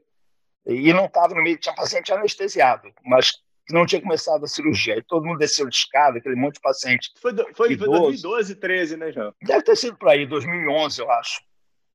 e 0.66 0.92
não 0.94 1.06
estava 1.06 1.36
no 1.36 1.44
meio, 1.44 1.58
tinha 1.58 1.76
paciente 1.76 2.12
anestesiado, 2.12 2.92
mas 3.04 3.32
não 3.70 3.86
tinha 3.86 4.02
começado 4.02 4.44
a 4.44 4.48
cirurgia. 4.48 4.96
Aí 4.96 5.04
todo 5.04 5.26
mundo 5.26 5.40
desceu 5.40 5.68
de 5.68 5.76
escada, 5.76 6.18
aquele 6.18 6.36
monte 6.36 6.56
de 6.56 6.62
paciente. 6.62 7.12
Foi, 7.22 7.36
foi, 7.54 7.76
foi 7.76 7.76
2012, 7.76 8.56
13, 8.56 8.98
né, 8.98 9.12
João? 9.12 9.34
Deve 9.42 9.64
ter 9.64 9.76
sido 9.76 9.98
por 9.98 10.10
aí, 10.10 10.26
2011, 10.26 11.02
eu 11.02 11.12
acho. 11.12 11.42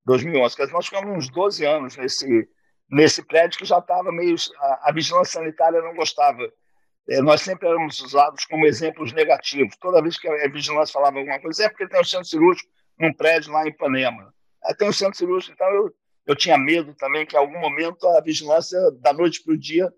2011. 0.04 0.56
Quer 0.56 0.62
dizer, 0.62 0.74
nós 0.74 0.86
ficamos 0.86 1.16
uns 1.16 1.30
12 1.30 1.64
anos 1.64 1.96
nesse, 1.96 2.48
nesse 2.90 3.24
prédio 3.24 3.58
que 3.58 3.64
já 3.64 3.78
estava 3.78 4.10
meio. 4.10 4.34
A, 4.58 4.90
a, 4.90 4.92
vigilância 4.92 5.40
sanitária 5.40 5.80
não 5.80 5.94
gostava. 5.94 6.42
É, 7.08 7.20
nós 7.20 7.42
sempre 7.42 7.68
éramos 7.68 8.00
usados 8.00 8.44
como 8.44 8.66
exemplos 8.66 9.12
negativos. 9.12 9.76
Toda 9.76 10.02
vez 10.02 10.18
que 10.18 10.28
a 10.28 10.48
vigilância 10.48 10.92
falava 10.92 11.18
alguma 11.18 11.40
coisa, 11.40 11.64
é 11.64 11.68
porque 11.68 11.88
tem 11.88 12.00
um 12.00 12.04
centro 12.04 12.26
cirúrgico 12.26 12.68
num 12.98 13.12
prédio 13.12 13.52
lá 13.52 13.64
em 13.64 13.68
Ipanema. 13.68 14.32
É, 14.64 14.74
tem 14.74 14.88
um 14.88 14.92
centro 14.92 15.16
cirúrgico, 15.16 15.54
então 15.54 15.68
eu, 15.68 15.94
eu 16.30 16.36
tinha 16.36 16.56
medo 16.56 16.94
também 16.94 17.26
que 17.26 17.34
em 17.34 17.38
algum 17.38 17.58
momento 17.58 18.06
a 18.06 18.20
vigilância, 18.20 18.78
da 19.00 19.12
noite 19.12 19.42
para 19.42 19.52
o 19.52 19.58
dia, 19.58 19.92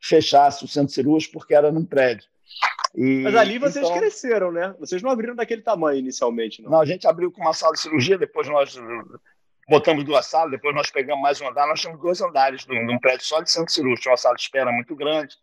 fechasse 0.00 0.64
o 0.64 0.68
centro 0.68 0.92
cirúrgico 0.92 1.34
porque 1.34 1.54
era 1.54 1.70
num 1.70 1.84
prédio. 1.84 2.26
E, 2.96 3.22
Mas 3.22 3.36
ali 3.36 3.58
vocês 3.58 3.84
então, 3.84 3.96
cresceram, 3.96 4.50
né? 4.50 4.74
Vocês 4.80 5.00
não 5.02 5.10
abriram 5.10 5.36
daquele 5.36 5.62
tamanho 5.62 6.00
inicialmente, 6.00 6.60
não? 6.62 6.72
Não, 6.72 6.80
a 6.80 6.84
gente 6.84 7.06
abriu 7.06 7.30
com 7.30 7.40
uma 7.40 7.54
sala 7.54 7.74
de 7.74 7.80
cirurgia, 7.80 8.18
depois 8.18 8.48
nós 8.48 8.76
botamos 9.68 10.02
duas 10.02 10.26
salas, 10.26 10.50
depois 10.50 10.74
nós 10.74 10.90
pegamos 10.90 11.22
mais 11.22 11.40
um 11.40 11.48
andar, 11.48 11.68
nós 11.68 11.80
tínhamos 11.80 12.02
dois 12.02 12.20
andares 12.20 12.66
num, 12.66 12.98
prédio 12.98 13.24
só 13.24 13.40
de 13.40 13.48
centro 13.48 13.72
cirúrgico, 13.72 14.02
tinha 14.02 14.12
uma 14.12 14.18
sala 14.18 14.34
de 14.34 14.42
espera 14.42 14.72
muito 14.72 14.96
grande, 14.96 15.36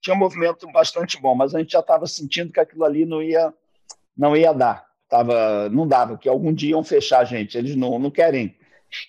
tinha 0.00 0.16
um 0.16 0.18
movimento 0.18 0.66
bastante 0.72 1.20
bom, 1.20 1.34
mas 1.34 1.54
a 1.54 1.58
gente 1.58 1.72
já 1.72 1.80
estava 1.80 2.06
sentindo 2.06 2.50
que 2.50 2.60
aquilo 2.60 2.84
ali 2.84 3.04
não 3.04 3.22
ia, 3.22 3.52
não 4.16 4.34
ia 4.34 4.54
dar, 4.54 4.86
tava, 5.06 5.68
não 5.68 5.86
dava, 5.86 6.16
que 6.16 6.30
algum 6.30 6.50
dia 6.54 6.70
iam 6.70 6.82
fechar 6.82 7.18
a 7.18 7.24
gente, 7.24 7.58
eles 7.58 7.76
não, 7.76 7.98
não 7.98 8.10
querem 8.10 8.56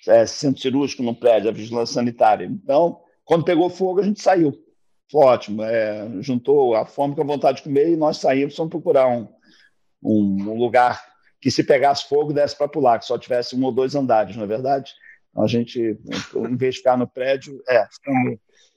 é, 0.07 0.25
centro 0.25 0.61
cirúrgico 0.61 1.03
no 1.03 1.15
prédio, 1.15 1.49
a 1.49 1.53
vigilância 1.53 1.95
sanitária. 1.95 2.45
Então, 2.45 3.01
quando 3.23 3.45
pegou 3.45 3.69
fogo, 3.69 3.99
a 3.99 4.03
gente 4.03 4.21
saiu. 4.21 4.53
Foi 5.11 5.25
ótimo, 5.25 5.63
é, 5.63 6.09
juntou 6.21 6.75
a 6.75 6.85
fome 6.85 7.15
com 7.15 7.21
a 7.21 7.25
vontade 7.25 7.57
de 7.57 7.63
comer 7.63 7.89
e 7.89 7.95
nós 7.95 8.17
saímos, 8.17 8.55
fomos 8.55 8.71
procurar 8.71 9.07
um, 9.07 9.27
um, 10.01 10.57
lugar 10.57 11.03
que 11.39 11.51
se 11.51 11.63
pegasse 11.63 12.07
fogo 12.07 12.33
desse 12.33 12.57
para 12.57 12.67
pular, 12.67 12.99
que 12.99 13.05
só 13.05 13.17
tivesse 13.17 13.55
um 13.55 13.63
ou 13.63 13.71
dois 13.71 13.95
andares, 13.95 14.35
não 14.35 14.43
é 14.43 14.47
verdade? 14.47 14.91
Então, 15.29 15.43
a 15.43 15.47
gente, 15.47 15.79
em 15.79 16.55
vez 16.55 16.75
de 16.75 16.79
ficar 16.79 16.97
no 16.97 17.07
prédio, 17.07 17.61
é, 17.69 17.85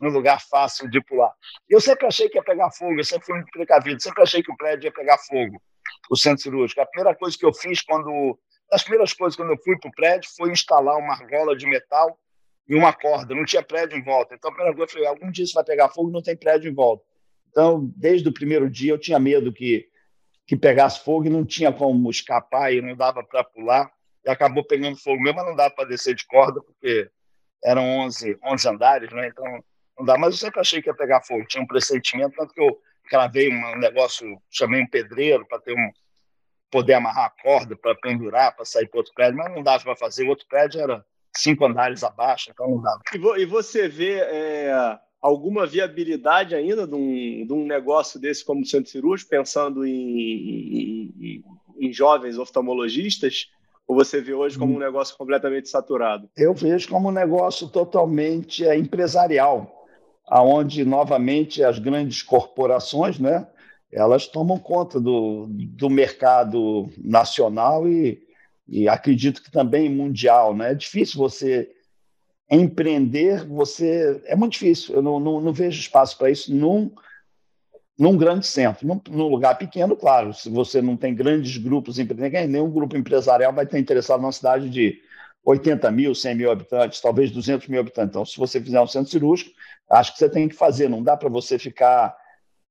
num 0.00 0.10
lugar 0.10 0.40
fácil 0.40 0.90
de 0.90 1.00
pular. 1.02 1.32
Eu 1.68 1.80
sempre 1.80 2.06
achei 2.06 2.28
que 2.28 2.36
ia 2.36 2.42
pegar 2.42 2.70
fogo, 2.70 2.98
eu 2.98 3.04
sempre 3.04 3.26
fui 3.26 3.34
muito 3.34 3.50
precavido, 3.50 4.02
sempre 4.02 4.22
achei 4.22 4.42
que 4.42 4.52
o 4.52 4.56
prédio 4.56 4.86
ia 4.86 4.92
pegar 4.92 5.18
fogo, 5.18 5.60
o 6.10 6.16
centro 6.16 6.42
cirúrgico. 6.42 6.80
A 6.80 6.86
primeira 6.86 7.16
coisa 7.16 7.36
que 7.36 7.46
eu 7.46 7.52
fiz 7.52 7.82
quando. 7.82 8.38
As 8.72 8.82
primeiras 8.82 9.12
coisas 9.12 9.36
quando 9.36 9.52
eu 9.52 9.58
fui 9.62 9.78
para 9.78 9.88
o 9.88 9.94
prédio 9.94 10.30
foi 10.36 10.50
instalar 10.50 10.96
uma 10.96 11.14
argola 11.14 11.56
de 11.56 11.66
metal 11.66 12.18
e 12.68 12.74
uma 12.74 12.92
corda, 12.92 13.34
não 13.34 13.44
tinha 13.44 13.62
prédio 13.62 13.96
em 13.96 14.02
volta. 14.02 14.34
Então, 14.34 14.50
a 14.50 14.54
primeira 14.54 14.76
coisa 14.76 14.90
eu 14.90 14.94
falei: 14.94 15.08
algum 15.08 15.30
dia 15.30 15.44
isso 15.44 15.54
vai 15.54 15.64
pegar 15.64 15.88
fogo 15.88 16.10
não 16.10 16.22
tem 16.22 16.36
prédio 16.36 16.70
em 16.70 16.74
volta. 16.74 17.04
Então, 17.48 17.90
desde 17.96 18.28
o 18.28 18.32
primeiro 18.32 18.68
dia, 18.68 18.92
eu 18.92 18.98
tinha 18.98 19.18
medo 19.18 19.52
que 19.52 19.88
que 20.46 20.56
pegasse 20.56 21.02
fogo 21.02 21.26
e 21.26 21.30
não 21.30 21.44
tinha 21.44 21.72
como 21.72 22.08
escapar 22.08 22.72
e 22.72 22.80
não 22.80 22.94
dava 22.94 23.22
para 23.24 23.42
pular. 23.42 23.90
E 24.24 24.30
acabou 24.30 24.64
pegando 24.64 24.96
fogo 24.96 25.20
mesmo, 25.20 25.38
mas 25.38 25.46
não 25.46 25.56
dava 25.56 25.74
para 25.74 25.88
descer 25.88 26.14
de 26.14 26.24
corda, 26.24 26.60
porque 26.62 27.10
eram 27.64 27.82
11, 28.00 28.38
11 28.44 28.68
andares, 28.68 29.12
né? 29.12 29.28
então 29.28 29.44
não 29.98 30.04
dá. 30.04 30.16
Mas 30.16 30.34
eu 30.34 30.38
sempre 30.38 30.60
achei 30.60 30.80
que 30.80 30.88
ia 30.88 30.94
pegar 30.94 31.22
fogo, 31.22 31.46
tinha 31.46 31.62
um 31.62 31.66
pressentimento, 31.66 32.36
tanto 32.36 32.54
que 32.54 32.60
eu 32.60 32.80
gravei 33.10 33.52
um 33.52 33.76
negócio, 33.78 34.40
chamei 34.50 34.80
um 34.80 34.86
pedreiro 34.86 35.44
para 35.46 35.60
ter 35.60 35.74
um 35.74 35.90
poder 36.70 36.94
amarrar 36.94 37.26
a 37.26 37.42
corda 37.42 37.76
para 37.76 37.94
pendurar, 37.94 38.54
para 38.54 38.64
sair 38.64 38.88
para 38.88 39.00
outro 39.00 39.12
prédio, 39.14 39.38
mas 39.38 39.54
não 39.54 39.62
dava 39.62 39.82
para 39.82 39.96
fazer. 39.96 40.24
O 40.24 40.28
outro 40.28 40.46
prédio 40.48 40.80
era 40.80 41.04
cinco 41.36 41.64
andares 41.64 42.02
abaixo, 42.02 42.50
então 42.50 42.68
não 42.68 42.80
dava. 42.80 43.00
E, 43.38 43.44
você 43.44 43.88
vê 43.88 44.18
é, 44.20 44.98
alguma 45.20 45.66
viabilidade 45.66 46.54
ainda 46.54 46.86
de 46.86 46.94
um, 46.94 47.46
de 47.46 47.52
um 47.52 47.66
negócio 47.66 48.20
desse 48.20 48.44
como 48.44 48.64
centro 48.64 48.90
cirúrgico, 48.90 49.30
pensando 49.30 49.86
em, 49.86 51.12
em, 51.20 51.44
em 51.78 51.92
jovens 51.92 52.38
oftalmologistas? 52.38 53.50
Ou 53.86 53.94
você 53.94 54.20
vê 54.20 54.34
hoje 54.34 54.58
como 54.58 54.74
um 54.74 54.78
negócio 54.78 55.16
completamente 55.16 55.68
saturado? 55.68 56.28
Eu 56.36 56.52
vejo 56.52 56.88
como 56.88 57.08
um 57.08 57.12
negócio 57.12 57.68
totalmente 57.68 58.66
é, 58.66 58.76
empresarial, 58.76 59.86
aonde 60.26 60.84
novamente 60.84 61.62
as 61.62 61.78
grandes 61.78 62.20
corporações, 62.20 63.20
né, 63.20 63.46
elas 63.92 64.26
tomam 64.26 64.58
conta 64.58 65.00
do, 65.00 65.46
do 65.48 65.88
mercado 65.88 66.90
nacional 66.98 67.88
e, 67.88 68.20
e 68.68 68.88
acredito 68.88 69.42
que 69.42 69.50
também 69.50 69.88
mundial, 69.88 70.54
né? 70.54 70.72
É 70.72 70.74
difícil 70.74 71.18
você 71.18 71.70
empreender, 72.50 73.44
você 73.46 74.22
é 74.26 74.36
muito 74.36 74.52
difícil. 74.52 74.96
Eu 74.96 75.02
não, 75.02 75.20
não, 75.20 75.40
não 75.40 75.52
vejo 75.52 75.80
espaço 75.80 76.16
para 76.18 76.30
isso 76.30 76.54
num, 76.54 76.92
num 77.98 78.16
grande 78.16 78.46
centro. 78.46 78.86
Num, 78.86 79.00
num, 79.08 79.28
lugar 79.28 79.56
pequeno, 79.56 79.96
claro, 79.96 80.32
se 80.32 80.48
você 80.50 80.82
não 80.82 80.96
tem 80.96 81.14
grandes 81.14 81.56
grupos 81.56 81.98
empreendedores, 81.98 82.48
nenhum 82.50 82.70
grupo 82.70 82.96
empresarial 82.96 83.52
vai 83.52 83.64
estar 83.64 83.78
interessado 83.78 84.20
numa 84.20 84.32
cidade 84.32 84.68
de 84.68 85.00
80 85.44 85.90
mil, 85.92 86.14
100 86.14 86.34
mil 86.34 86.50
habitantes, 86.50 87.00
talvez 87.00 87.30
200 87.30 87.68
mil 87.68 87.80
habitantes. 87.80 88.10
Então, 88.10 88.24
se 88.24 88.36
você 88.36 88.60
fizer 88.60 88.80
um 88.80 88.86
centro 88.86 89.10
cirúrgico, 89.10 89.50
acho 89.88 90.12
que 90.12 90.18
você 90.18 90.28
tem 90.28 90.48
que 90.48 90.56
fazer. 90.56 90.88
Não 90.88 91.02
dá 91.02 91.16
para 91.16 91.28
você 91.28 91.58
ficar 91.58 92.16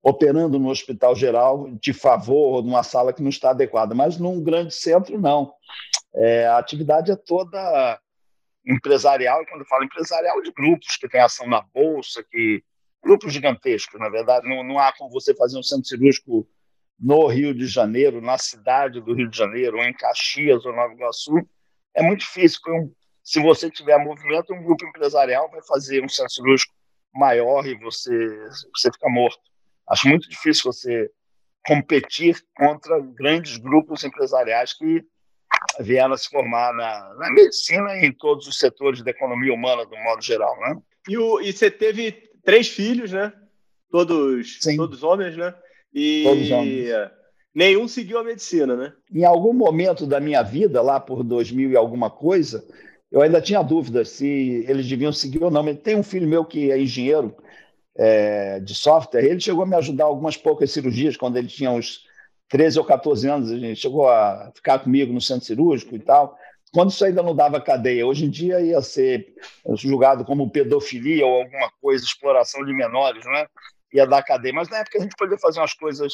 operando 0.08 0.60
no 0.60 0.70
hospital 0.70 1.16
geral 1.16 1.68
de 1.82 1.92
favor 1.92 2.58
ou 2.58 2.62
numa 2.62 2.84
sala 2.84 3.12
que 3.12 3.24
não 3.24 3.30
está 3.30 3.50
adequada. 3.50 3.96
Mas 3.96 4.20
num 4.20 4.40
grande 4.40 4.72
centro, 4.72 5.20
não. 5.20 5.52
É, 6.14 6.46
a 6.46 6.60
atividade 6.60 7.12
é 7.12 7.16
toda 7.16 8.00
empresarial, 8.68 9.42
e 9.42 9.48
quando 9.48 9.62
eu 9.62 9.68
falo 9.68 9.84
empresarial, 9.84 10.44
de 10.44 10.52
grupos 10.52 10.96
que 10.96 11.10
têm 11.10 11.22
ação 11.22 11.48
na 11.48 11.62
bolsa, 11.74 12.24
que 12.24 12.64
grupos 13.04 13.34
gigantescos, 13.34 14.00
na 14.00 14.08
verdade. 14.08 14.48
Não, 14.48 14.64
não 14.64 14.78
há 14.78 14.94
como 14.96 15.10
você 15.10 15.34
fazer 15.34 15.58
um 15.58 15.64
centro 15.64 15.88
cirúrgico 15.88 16.48
no 17.00 17.26
Rio 17.26 17.52
de 17.52 17.66
Janeiro, 17.66 18.22
na 18.22 18.38
cidade 18.38 19.02
do 19.02 19.14
Rio 19.16 19.28
de 19.28 19.36
Janeiro, 19.36 19.78
ou 19.78 19.84
em 19.84 19.94
Caxias 19.94 20.64
ou 20.66 20.76
Nova 20.76 20.94
Iguaçu. 20.94 21.34
É 21.96 22.04
muito 22.04 22.20
difícil. 22.20 22.62
Se 23.24 23.42
você 23.42 23.72
tiver 23.72 23.98
movimento, 23.98 24.54
um 24.54 24.64
grupo 24.64 24.86
empresarial 24.86 25.50
vai 25.50 25.64
fazer 25.64 26.04
um 26.04 26.10
centro 26.10 26.32
cirúrgico 26.32 26.74
maior 27.12 27.66
e 27.66 27.76
você, 27.80 28.12
você 28.76 28.92
fica 28.92 29.10
morto. 29.10 29.55
Acho 29.88 30.08
muito 30.08 30.30
difícil 30.30 30.72
você 30.72 31.10
competir 31.66 32.38
contra 32.56 33.00
grandes 33.00 33.58
grupos 33.58 34.04
empresariais 34.04 34.74
que 34.74 35.04
vieram 35.80 36.14
a 36.14 36.18
se 36.18 36.30
formar 36.30 36.74
na, 36.74 37.16
na 37.16 37.32
medicina 37.32 37.96
e 37.96 38.06
em 38.06 38.12
todos 38.12 38.48
os 38.48 38.58
setores 38.58 39.04
da 39.04 39.12
economia 39.12 39.54
humana, 39.54 39.86
do 39.86 39.98
modo 39.98 40.22
geral. 40.22 40.56
Né? 40.60 40.78
E, 41.10 41.18
o, 41.18 41.42
e 41.42 41.52
você 41.52 41.70
teve 41.70 42.30
três 42.44 42.68
filhos, 42.68 43.12
né? 43.12 43.34
Todos, 43.90 44.60
todos 44.76 45.04
homens, 45.04 45.38
né? 45.38 45.54
E 45.94 46.24
todos 46.24 46.52
homens. 46.52 46.90
nenhum 47.54 47.88
seguiu 47.88 48.20
a 48.20 48.24
medicina, 48.24 48.76
né? 48.76 48.94
Em 49.14 49.24
algum 49.24 49.54
momento 49.54 50.06
da 50.06 50.20
minha 50.20 50.44
vida, 50.44 50.82
lá 50.82 51.00
por 51.00 51.24
2000 51.24 51.72
e 51.72 51.78
alguma 51.78 52.10
coisa, 52.10 52.66
eu 53.12 53.22
ainda 53.22 53.42
tinha 53.42 53.64
dúvida 53.64 54.04
se 54.04 54.66
eles 54.68 54.88
deviam 54.88 55.14
seguir 55.14 55.44
ou 55.44 55.52
não. 55.52 55.64
Mas 55.64 55.80
tem 55.80 55.96
um 55.96 56.04
filho 56.04 56.28
meu 56.28 56.44
que 56.44 56.72
é 56.72 56.80
engenheiro 56.80 57.36
é, 57.98 58.60
de 58.60 58.76
software, 58.76 59.24
ele 59.24 59.40
chegou 59.40 59.64
a 59.64 59.68
me 59.68 59.76
ajudar 59.76 60.06
algumas 60.06 60.36
poucas 60.36 60.72
cirurgias 60.72 61.16
quando 61.16 61.38
ele 61.38 61.48
tinha 61.48 61.72
uns 61.72 62.06
13 62.50 62.80
ou 62.80 62.86
14 62.86 63.28
anos, 63.28 63.52
ele 63.52 63.76
chegou 63.76 64.10
a 64.10 64.52
ficar 64.54 64.80
comigo 64.80 65.14
no 65.14 65.22
centro 65.22 65.46
cirúrgico 65.46 65.96
e 65.96 66.00
tal. 66.00 66.38
Quando 66.74 66.92
isso 66.92 67.06
ainda 67.06 67.24
não 67.24 67.34
dava 67.34 67.62
cadeia, 67.62 68.06
hoje 68.06 68.26
em 68.26 68.30
dia 68.30 68.60
ia 68.60 68.82
ser 68.82 69.34
julgado 69.76 70.26
como 70.26 70.50
pedofilia 70.50 71.26
ou 71.26 71.42
alguma 71.42 71.72
coisa, 71.82 72.04
exploração 72.04 72.66
de 72.66 72.74
menores, 72.74 73.24
né? 73.26 73.48
ia 73.94 74.06
dar 74.06 74.22
cadeia. 74.24 74.54
Mas 74.54 74.70
na 74.70 74.80
época 74.80 74.98
a 74.98 75.02
gente 75.02 75.16
podia 75.16 75.38
fazer 75.38 75.60
umas 75.60 75.74
coisas, 75.74 76.14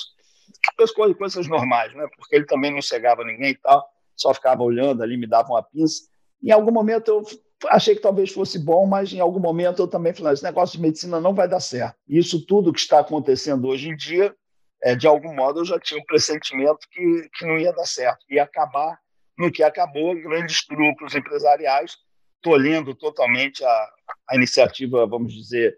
coisas, 0.96 1.18
coisas 1.18 1.48
normais, 1.48 1.94
né? 1.96 2.08
porque 2.16 2.36
ele 2.36 2.46
também 2.46 2.72
não 2.72 2.82
cegava 2.82 3.24
ninguém 3.24 3.52
e 3.52 3.58
tal, 3.58 3.84
só 4.16 4.34
ficava 4.34 4.62
olhando 4.62 5.02
ali, 5.02 5.18
me 5.18 5.28
dava 5.28 5.50
uma 5.50 5.64
pinça. 5.64 6.04
Em 6.44 6.52
algum 6.52 6.72
momento 6.72 7.08
eu 7.08 7.24
achei 7.70 7.96
que 7.96 8.02
talvez 8.02 8.32
fosse 8.32 8.60
bom, 8.60 8.86
mas 8.86 9.12
em 9.14 9.20
algum 9.20 9.40
momento 9.40 9.82
eu 9.82 9.88
também 9.88 10.14
falei: 10.14 10.34
esse 10.34 10.44
negócio 10.44 10.78
de 10.78 10.82
medicina 10.82 11.20
não 11.20 11.34
vai 11.34 11.48
dar 11.48 11.60
certo. 11.60 11.98
Isso 12.08 12.46
tudo 12.46 12.74
que 12.74 12.80
está 12.80 13.00
acontecendo 13.00 13.68
hoje 13.68 13.90
em 13.90 13.96
dia, 13.96 14.36
é, 14.84 14.96
de 14.96 15.08
algum 15.08 15.34
modo 15.34 15.62
eu 15.62 15.66
já 15.66 15.80
tinha 15.80 16.00
um 16.00 16.06
pressentimento 16.06 16.80
que, 16.92 17.30
que 17.34 17.46
não 17.46 17.58
ia 17.58 17.74
dar 17.74 17.86
certo, 17.86 18.26
ia 18.30 18.44
acabar 18.44 19.00
no 19.38 19.52
que 19.52 19.64
acabou 19.64 20.16
grandes 20.16 20.60
grupos 20.70 21.16
empresariais 21.16 21.98
tolhendo 22.42 22.96
totalmente 22.96 23.64
a, 23.64 23.90
a 24.30 24.36
iniciativa, 24.36 25.06
vamos 25.06 25.34
dizer, 25.34 25.78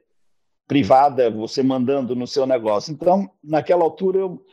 privada, 0.65 1.29
você 1.29 1.61
mandando 1.61 2.15
no 2.15 2.25
seu 2.25 2.45
negócio. 2.45 2.93
Então, 2.93 3.29
naquela 3.43 3.83
altura, 3.83 4.19
eu 4.19 4.45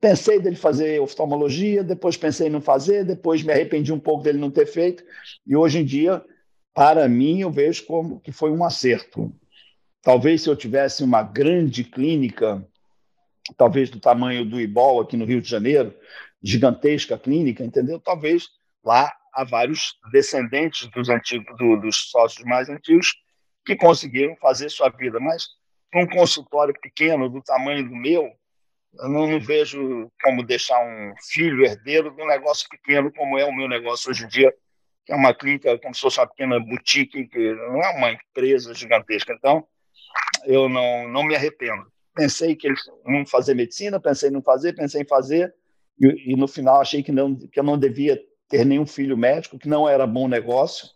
Pensei 0.00 0.38
dele 0.38 0.56
fazer 0.56 1.00
oftalmologia, 1.00 1.82
depois 1.82 2.16
pensei 2.18 2.48
em 2.48 2.50
não 2.50 2.60
fazer, 2.60 3.02
depois 3.04 3.42
me 3.42 3.52
arrependi 3.52 3.92
um 3.92 3.98
pouco 3.98 4.22
dele 4.22 4.38
não 4.38 4.50
ter 4.50 4.66
feito, 4.66 5.02
e 5.46 5.56
hoje 5.56 5.78
em 5.78 5.84
dia, 5.84 6.22
para 6.76 7.08
mim, 7.08 7.40
eu 7.40 7.50
vejo 7.50 7.86
como 7.86 8.20
que 8.20 8.30
foi 8.30 8.50
um 8.50 8.62
acerto. 8.62 9.34
Talvez 10.02 10.42
se 10.42 10.50
eu 10.50 10.54
tivesse 10.54 11.02
uma 11.02 11.22
grande 11.22 11.82
clínica, 11.82 12.62
talvez 13.56 13.88
do 13.88 13.98
tamanho 13.98 14.44
do 14.44 14.60
IBOL 14.60 15.00
aqui 15.00 15.16
no 15.16 15.24
Rio 15.24 15.40
de 15.40 15.48
Janeiro, 15.48 15.96
gigantesca 16.42 17.18
clínica, 17.18 17.64
entendeu? 17.64 17.98
Talvez 17.98 18.48
lá 18.84 19.10
há 19.32 19.42
vários 19.42 19.94
descendentes 20.12 20.86
dos 20.88 21.08
antigos, 21.08 21.56
do, 21.56 21.80
dos 21.80 22.10
sócios 22.10 22.44
mais 22.44 22.68
antigos 22.68 23.14
que 23.64 23.74
conseguiram 23.74 24.36
fazer 24.36 24.68
sua 24.68 24.90
vida, 24.90 25.18
mas 25.18 25.46
um 25.94 26.06
consultório 26.06 26.74
pequeno 26.78 27.30
do 27.30 27.40
tamanho 27.42 27.88
do 27.88 27.96
meu, 27.96 28.30
eu 29.00 29.08
não, 29.08 29.26
não, 29.26 29.40
vejo 29.40 30.12
como 30.22 30.42
deixar 30.42 30.78
um 30.78 31.14
filho 31.32 31.64
herdeiro 31.64 32.14
de 32.14 32.22
um 32.22 32.26
negócio 32.26 32.68
pequeno 32.68 33.10
como 33.12 33.38
é 33.38 33.46
o 33.46 33.56
meu 33.56 33.66
negócio 33.66 34.10
hoje 34.10 34.24
em 34.24 34.28
dia, 34.28 34.54
que 35.06 35.12
é 35.12 35.16
uma 35.16 35.32
clínica 35.32 35.78
como 35.78 35.94
se 35.94 36.00
fosse 36.00 36.18
uma 36.18 36.26
pequena 36.26 36.58
boutique, 36.58 37.28
que 37.28 37.54
não 37.54 37.80
é 37.80 37.96
uma 37.96 38.10
empresa 38.10 38.74
gigantesca. 38.74 39.32
Então, 39.32 39.64
eu 40.44 40.68
não, 40.68 41.08
não 41.08 41.22
me 41.22 41.36
arrependo. 41.36 41.86
Pensei 42.14 42.56
que 42.56 42.66
eles 42.66 42.80
não 43.06 43.24
fazer 43.24 43.54
medicina, 43.54 44.00
pensei 44.00 44.28
em 44.28 44.32
não 44.32 44.42
fazer, 44.42 44.74
pensei 44.74 45.02
em 45.02 45.06
fazer, 45.06 45.54
e, 46.00 46.32
e 46.32 46.36
no 46.36 46.48
final 46.48 46.80
achei 46.80 47.02
que, 47.02 47.12
não, 47.12 47.36
que 47.36 47.58
eu 47.58 47.64
não 47.64 47.78
devia 47.78 48.20
ter 48.48 48.66
nenhum 48.66 48.86
filho 48.86 49.16
médico, 49.16 49.58
que 49.58 49.68
não 49.68 49.88
era 49.88 50.06
bom 50.06 50.26
negócio, 50.26 50.88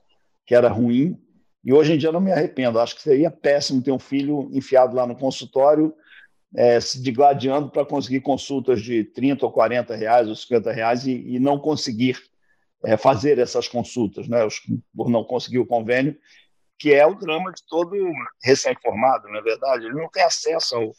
que 0.45 0.55
era 0.55 0.69
ruim. 0.69 1.17
E 1.65 1.73
hoje 1.73 1.93
em 1.93 1.99
dia 1.99 2.11
não 2.11 2.21
me 2.21 2.33
arrependo. 2.33 2.81
Acho 2.81 2.97
que 2.97 3.03
seria 3.03 3.31
péssimo 3.31 3.83
ter 3.83 3.93
um 3.93 3.99
filho 3.99 4.51
enfiado 4.53 4.97
lá 4.97 5.07
no 5.07 5.17
consultório 5.17 5.95
é, 6.57 6.81
se 6.81 7.01
digladiando 7.01 7.71
para 7.71 7.85
conseguir 7.85 8.21
consultas 8.21 8.83
de 8.83 9.05
30 9.05 9.47
ou 9.47 9.53
40 9.53 9.95
reais 9.95 10.29
ou 10.29 10.35
50 10.35 10.73
reais 10.73 11.07
e, 11.07 11.13
e 11.13 11.39
não 11.39 11.59
conseguir 11.59 12.30
é, 12.85 12.97
fazer 12.97 13.39
essas 13.39 13.69
consultas, 13.69 14.29
né, 14.29 14.39
por 14.95 15.09
não 15.09 15.25
conseguir 15.25 15.59
o 15.59 15.67
convênio, 15.67 16.17
que 16.79 16.95
é 16.95 17.07
o 17.07 17.15
drama 17.15 17.53
de 17.53 17.63
todo 17.67 17.95
recém-formado, 18.43 19.29
na 19.29 19.39
é 19.39 19.43
verdade. 19.43 19.85
Ele 19.85 20.01
não 20.01 20.09
tem 20.09 20.23
acesso 20.23 20.77
ao, 20.77 20.93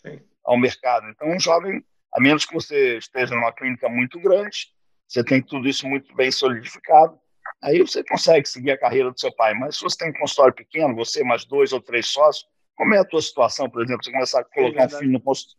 ao 0.45 0.58
mercado. 0.58 1.08
Então, 1.10 1.28
um 1.28 1.40
jovem, 1.40 1.84
a 2.14 2.22
menos 2.22 2.45
que 2.45 2.53
você 2.53 2.98
esteja 2.98 3.34
numa 3.34 3.52
clínica 3.52 3.90
muito 3.90 4.20
grande, 4.20 4.68
você 5.08 5.24
tem 5.24 5.41
tudo 5.41 5.68
isso 5.68 5.88
muito 5.88 6.16
bem 6.16 6.32
solidificado, 6.32 7.20
aí 7.64 7.80
você 7.80 8.03
consegue 8.03 8.48
seguir 8.48 8.72
a 8.72 8.78
carreira 8.78 9.12
do 9.12 9.20
seu 9.20 9.34
pai. 9.36 9.56
Mas 9.56 9.78
se 9.78 9.84
você 9.84 9.98
tem 9.98 10.10
um 10.10 10.20
consultório 10.20 10.53
pequeno, 10.53 10.95
você 10.95 11.24
mais 11.24 11.45
dois 11.45 11.74
ou 11.74 11.82
três 11.82 12.08
sócios, 12.08 12.45
como 12.76 12.94
é 12.94 12.99
a 12.99 13.06
tua 13.06 13.22
situação, 13.22 13.70
por 13.70 13.84
exemplo, 13.84 14.03
você 14.03 14.12
começar 14.12 14.41
a 14.41 14.44
colocar 14.44 14.84
é 14.84 14.86
um 14.86 14.90
filho 14.90 15.12
no 15.12 15.20
posto, 15.20 15.56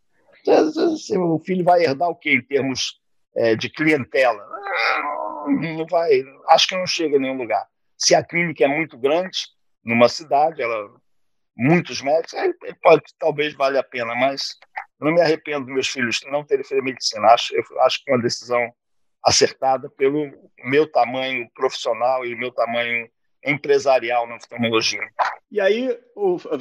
o 1.17 1.39
filho 1.39 1.63
vai 1.63 1.83
herdar 1.83 2.09
o 2.09 2.15
quê 2.15 2.33
em 2.33 2.41
termos 2.41 2.99
é, 3.35 3.55
de 3.55 3.69
clientela? 3.69 4.45
Não 5.47 5.85
vai, 5.87 6.21
acho 6.49 6.67
que 6.67 6.77
não 6.77 6.87
chega 6.87 7.17
a 7.17 7.19
nenhum 7.19 7.37
lugar. 7.37 7.65
Se 7.97 8.15
a 8.15 8.23
clínica 8.23 8.65
é 8.65 8.67
muito 8.67 8.97
grande, 8.97 9.39
numa 9.83 10.09
cidade, 10.09 10.61
ela 10.61 10.89
muitos 11.55 12.01
médicos, 12.01 12.33
aí 12.33 12.53
pode, 12.81 13.03
talvez 13.19 13.53
valha 13.53 13.79
a 13.79 13.83
pena, 13.83 14.15
mas 14.15 14.57
não 14.99 15.13
me 15.13 15.21
arrependo 15.21 15.65
dos 15.65 15.73
meus 15.73 15.87
filhos 15.87 16.19
não 16.31 16.43
terem 16.43 16.63
feito 16.63 16.83
medicina. 16.83 17.27
Acho, 17.27 17.55
eu 17.55 17.81
acho 17.81 18.03
que 18.03 18.11
é 18.11 18.15
uma 18.15 18.21
decisão 18.21 18.73
acertada 19.23 19.89
pelo 19.89 20.31
meu 20.65 20.91
tamanho 20.91 21.47
profissional 21.53 22.25
e 22.25 22.35
meu 22.35 22.51
tamanho 22.51 23.07
empresarial 23.45 24.27
na 24.27 24.35
oftalmologia. 24.35 25.01
E 25.51 25.59
aí, 25.59 25.97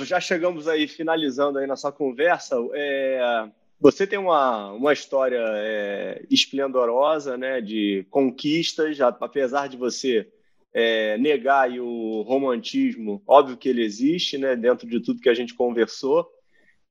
já 0.00 0.20
chegamos 0.20 0.68
aí, 0.68 0.86
finalizando 0.86 1.58
aí 1.58 1.66
nossa 1.66 1.90
conversa, 1.90 2.56
é, 2.74 3.48
você 3.82 4.06
tem 4.06 4.16
uma, 4.16 4.70
uma 4.70 4.92
história 4.92 5.42
é, 5.56 6.24
esplendorosa, 6.30 7.36
né, 7.36 7.60
de 7.60 8.06
conquistas, 8.10 9.00
apesar 9.00 9.66
de 9.66 9.76
você 9.76 10.30
é, 10.72 11.18
negar 11.18 11.68
o 11.80 12.22
romantismo, 12.22 13.20
óbvio 13.26 13.56
que 13.56 13.68
ele 13.68 13.82
existe, 13.82 14.38
né, 14.38 14.54
dentro 14.54 14.88
de 14.88 15.00
tudo 15.00 15.20
que 15.20 15.28
a 15.28 15.34
gente 15.34 15.52
conversou. 15.54 16.30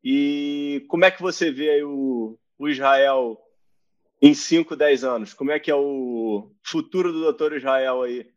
E 0.04 0.84
como 0.90 1.06
é 1.06 1.12
que 1.12 1.22
você 1.22 1.50
vê 1.50 1.82
o, 1.82 2.38
o 2.60 2.68
Israel 2.68 3.40
em 4.22 4.34
5, 4.34 4.76
10 4.76 5.06
anos? 5.06 5.34
Como 5.34 5.50
é 5.50 5.62
que 5.62 5.72
é 5.72 5.76
o 5.76 6.52
futuro 6.62 7.14
do 7.14 7.22
doutor 7.22 7.56
Israel 7.56 8.02
aí 8.02 8.28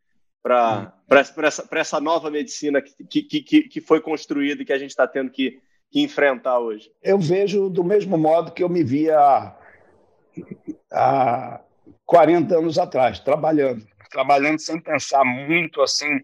para 0.41 0.93
essa, 1.09 1.67
essa 1.71 1.99
nova 1.99 2.31
medicina 2.31 2.81
que, 2.81 3.21
que, 3.21 3.41
que, 3.41 3.63
que 3.63 3.81
foi 3.81 3.99
construída 3.99 4.61
e 4.61 4.65
que 4.65 4.71
a 4.71 4.77
gente 4.77 4.91
está 4.91 5.05
tendo 5.05 5.29
que, 5.29 5.59
que, 5.95 6.01
enfrentar 6.01 6.59
hoje? 6.59 6.91
Eu 7.01 7.17
vejo 7.17 7.69
do 7.69 7.81
mesmo 7.81 8.17
modo 8.17 8.51
que 8.51 8.61
eu 8.61 8.67
me 8.67 8.83
via 8.83 9.17
há, 9.17 9.57
há 10.91 11.61
40 12.05 12.57
anos 12.57 12.77
atrás, 12.77 13.17
trabalhando. 13.19 13.87
Trabalhando 14.11 14.59
sem 14.59 14.77
pensar 14.77 15.23
muito 15.23 15.81
assim. 15.81 16.19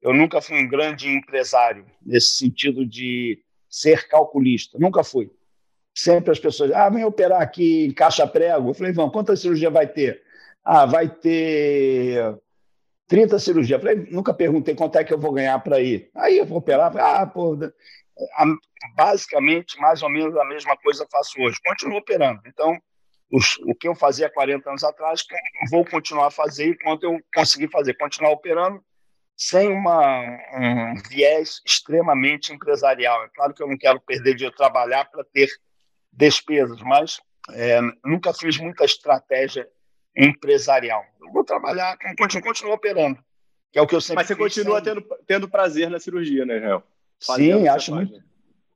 Eu 0.00 0.14
nunca 0.14 0.40
fui 0.40 0.58
um 0.58 0.66
grande 0.66 1.08
empresário, 1.08 1.84
nesse 2.00 2.36
sentido 2.36 2.86
de 2.86 3.38
ser 3.68 4.08
calculista. 4.08 4.78
Nunca 4.78 5.04
fui. 5.04 5.30
Sempre 5.94 6.30
as 6.30 6.38
pessoas, 6.38 6.72
ah, 6.72 6.88
vem 6.88 7.04
operar 7.04 7.42
aqui 7.42 7.84
em 7.84 7.92
caixa 7.92 8.26
prego. 8.26 8.70
Eu 8.70 8.74
falei, 8.74 8.92
vamos, 8.92 9.12
quantas 9.12 9.40
cirurgia 9.40 9.68
vai 9.68 9.86
ter? 9.86 10.22
Ah, 10.64 10.86
vai 10.86 11.08
ter 11.10 12.38
30 13.06 13.38
cirurgias. 13.38 13.82
Falei, 13.82 14.06
nunca 14.10 14.32
perguntei 14.32 14.74
quanto 14.74 14.96
é 14.96 15.04
que 15.04 15.12
eu 15.12 15.18
vou 15.18 15.32
ganhar 15.32 15.58
para 15.58 15.78
ir. 15.78 16.10
Aí 16.14 16.38
eu 16.38 16.46
vou 16.46 16.58
operar, 16.58 16.96
ah, 16.96 17.26
pô, 17.26 17.58
basicamente, 19.00 19.80
mais 19.80 20.02
ou 20.02 20.10
menos 20.10 20.36
a 20.36 20.44
mesma 20.44 20.76
coisa 20.76 21.08
faço 21.10 21.40
hoje. 21.40 21.56
Continuo 21.64 21.96
operando. 21.96 22.42
Então, 22.44 22.78
os, 23.32 23.56
o 23.64 23.74
que 23.74 23.88
eu 23.88 23.94
fazia 23.94 24.28
40 24.28 24.68
anos 24.68 24.84
atrás, 24.84 25.24
vou 25.70 25.86
continuar 25.86 26.26
a 26.26 26.30
fazer 26.30 26.66
enquanto 26.66 27.04
eu 27.04 27.18
conseguir 27.34 27.70
fazer. 27.70 27.94
Continuar 27.94 28.32
operando, 28.32 28.84
sem 29.34 29.72
uma, 29.72 30.20
um 30.54 30.94
viés 31.08 31.62
extremamente 31.64 32.52
empresarial. 32.52 33.24
É 33.24 33.28
claro 33.34 33.54
que 33.54 33.62
eu 33.62 33.68
não 33.68 33.78
quero 33.78 33.98
perder 34.02 34.34
de 34.34 34.54
trabalhar 34.54 35.06
para 35.06 35.24
ter 35.24 35.48
despesas, 36.12 36.82
mas 36.82 37.22
é, 37.52 37.80
nunca 38.04 38.34
fiz 38.34 38.58
muita 38.58 38.84
estratégia 38.84 39.66
empresarial. 40.14 41.02
Eu 41.22 41.32
vou 41.32 41.42
trabalhar, 41.42 41.96
continuo, 42.18 42.44
continuo 42.44 42.74
operando, 42.74 43.18
que 43.72 43.78
é 43.78 43.82
o 43.82 43.86
que 43.86 43.94
eu 43.94 44.00
sempre 44.02 44.16
Mas 44.16 44.26
você 44.26 44.36
continua 44.36 44.82
tendo, 44.82 45.02
tendo 45.26 45.48
prazer 45.48 45.88
na 45.88 45.98
cirurgia, 45.98 46.44
né, 46.44 46.58
Israel? 46.58 46.82
Sim, 47.18 47.68
acho 47.68 47.94
muito, 47.94 48.29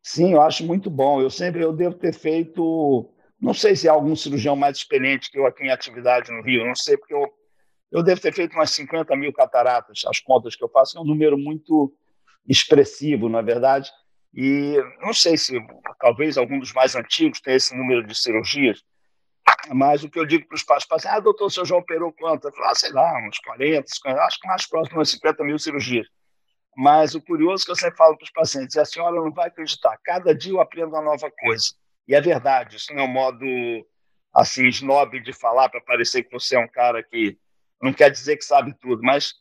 sim, 0.04 0.34
eu 0.34 0.42
acho 0.42 0.64
muito 0.64 0.90
bom. 0.90 1.20
Eu 1.20 1.30
sempre 1.30 1.64
eu 1.64 1.72
devo 1.72 1.94
ter 1.96 2.12
feito, 2.12 3.10
não 3.40 3.54
sei 3.54 3.74
se 3.74 3.88
há 3.88 3.92
algum 3.92 4.14
cirurgião 4.14 4.54
mais 4.54 4.76
experiente 4.76 5.30
que 5.30 5.38
eu 5.38 5.46
aqui 5.46 5.64
em 5.64 5.70
atividade 5.70 6.30
no 6.30 6.42
Rio, 6.42 6.66
não 6.66 6.74
sei, 6.74 6.96
porque 6.96 7.14
eu, 7.14 7.26
eu 7.90 8.02
devo 8.02 8.20
ter 8.20 8.32
feito 8.32 8.52
umas 8.52 8.70
50 8.70 9.16
mil 9.16 9.32
cataratas, 9.32 10.02
as 10.06 10.20
contas 10.20 10.54
que 10.54 10.62
eu 10.62 10.68
faço, 10.68 10.98
é 10.98 11.00
um 11.00 11.04
número 11.04 11.38
muito 11.38 11.92
expressivo, 12.46 13.28
na 13.28 13.38
é 13.38 13.42
verdade. 13.42 13.90
E 14.34 14.76
não 15.00 15.14
sei 15.14 15.36
se 15.38 15.58
talvez 15.98 16.36
algum 16.36 16.58
dos 16.58 16.72
mais 16.72 16.94
antigos 16.94 17.40
tenha 17.40 17.56
esse 17.56 17.74
número 17.74 18.06
de 18.06 18.14
cirurgias, 18.14 18.82
mas 19.72 20.04
o 20.04 20.10
que 20.10 20.18
eu 20.18 20.26
digo 20.26 20.46
para 20.48 20.56
os 20.56 20.64
pacientes, 20.64 21.06
ah, 21.06 21.20
doutor, 21.20 21.46
o 21.46 21.50
senhor 21.50 21.64
já 21.64 21.76
operou 21.76 22.12
quanto? 22.12 22.48
Eu 22.48 22.52
falo, 22.52 22.66
ah, 22.66 22.74
sei 22.74 22.92
lá, 22.92 23.26
uns 23.26 23.38
40, 23.38 23.86
50, 23.86 24.20
acho 24.20 24.40
que 24.40 24.48
mais 24.48 24.66
próximo 24.66 25.02
de 25.02 25.08
50 25.08 25.44
mil 25.44 25.58
cirurgias. 25.58 26.06
Mas 26.76 27.14
o 27.14 27.20
curioso 27.20 27.62
é 27.62 27.66
que 27.66 27.70
eu 27.72 27.76
sempre 27.76 27.96
falo 27.96 28.16
para 28.16 28.24
os 28.24 28.30
pacientes, 28.30 28.76
a 28.76 28.84
senhora 28.84 29.16
não 29.16 29.32
vai 29.32 29.48
acreditar, 29.48 29.98
cada 30.04 30.34
dia 30.34 30.52
eu 30.52 30.60
aprendo 30.60 30.88
uma 30.88 31.02
nova 31.02 31.30
coisa. 31.30 31.74
E 32.06 32.14
é 32.14 32.20
verdade, 32.20 32.76
isso 32.76 32.92
não 32.92 33.04
é 33.04 33.06
um 33.06 33.12
modo 33.12 33.46
assim, 34.34 34.66
snob 34.66 35.20
de 35.20 35.32
falar 35.32 35.68
para 35.68 35.80
parecer 35.80 36.24
que 36.24 36.32
você 36.32 36.56
é 36.56 36.58
um 36.58 36.68
cara 36.68 37.02
que 37.02 37.38
não 37.80 37.92
quer 37.92 38.10
dizer 38.10 38.36
que 38.36 38.44
sabe 38.44 38.74
tudo, 38.80 39.02
mas 39.02 39.34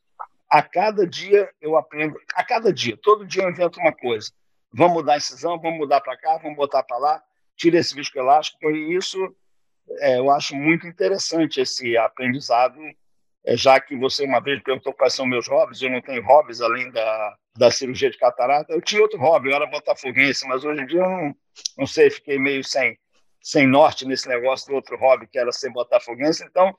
a 0.49 0.61
cada 0.61 1.07
dia 1.07 1.49
eu 1.59 1.75
aprendo, 1.75 2.19
a 2.35 2.43
cada 2.43 2.71
dia, 2.71 2.95
todo 3.01 3.25
dia 3.25 3.43
eu 3.43 3.49
invento 3.49 3.79
uma 3.79 3.91
coisa. 3.91 4.31
Vamos 4.71 4.93
mudar 4.93 5.13
a 5.13 5.17
incisão, 5.17 5.59
vamos 5.59 5.79
mudar 5.79 6.01
para 6.01 6.17
cá, 6.17 6.37
vamos 6.37 6.57
botar 6.57 6.83
para 6.83 6.97
lá, 6.97 7.23
tira 7.55 7.79
esse 7.79 7.95
viscoelástico, 7.95 8.69
e 8.69 8.95
isso 8.95 9.35
é, 9.99 10.19
eu 10.19 10.29
acho 10.29 10.55
muito 10.55 10.87
interessante 10.87 11.59
esse 11.59 11.97
aprendizado, 11.97 12.79
é, 12.81 12.95
já 13.47 13.79
que 13.79 13.95
você 13.95 14.25
uma 14.25 14.39
vez 14.39 14.61
perguntou 14.61 14.93
quais 14.93 15.13
são 15.13 15.25
meus 15.25 15.47
hobbies, 15.47 15.81
eu 15.81 15.89
não 15.89 16.01
tenho 16.01 16.23
hobbies 16.23 16.61
além 16.61 16.89
da, 16.91 17.35
da 17.57 17.71
cirurgia 17.71 18.09
de 18.09 18.17
catarata. 18.17 18.73
Eu 18.73 18.81
tinha 18.81 19.01
outro 19.01 19.19
hobby, 19.19 19.49
eu 19.49 19.55
era 19.55 19.65
botafoguense, 19.65 20.47
mas 20.47 20.63
hoje 20.63 20.81
em 20.81 20.85
dia 20.85 20.99
eu 20.99 21.09
não, 21.09 21.35
não 21.79 21.87
sei, 21.87 22.09
fiquei 22.09 22.39
meio 22.39 22.63
sem, 22.63 22.97
sem 23.41 23.67
norte 23.67 24.05
nesse 24.05 24.27
negócio 24.29 24.67
do 24.67 24.75
outro 24.75 24.97
hobby, 24.97 25.27
que 25.27 25.37
era 25.37 25.51
ser 25.51 25.69
botafoguense. 25.71 26.43
Então, 26.45 26.73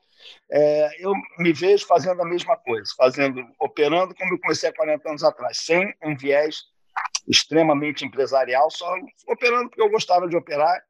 é, 0.51 1.05
eu 1.05 1.13
me 1.37 1.53
vejo 1.53 1.85
fazendo 1.85 2.21
a 2.21 2.25
mesma 2.25 2.57
coisa, 2.57 2.91
fazendo, 2.97 3.45
operando 3.59 4.15
como 4.15 4.33
eu 4.33 4.39
comecei 4.39 4.69
há 4.69 4.73
40 4.73 5.09
anos 5.09 5.23
atrás, 5.23 5.59
sem 5.59 5.93
um 6.03 6.17
viés 6.17 6.63
extremamente 7.27 8.05
empresarial, 8.05 8.69
só 8.71 8.91
operando 9.27 9.69
porque 9.69 9.81
eu 9.81 9.89
gostava 9.89 10.27
de 10.27 10.35
operar 10.35 10.81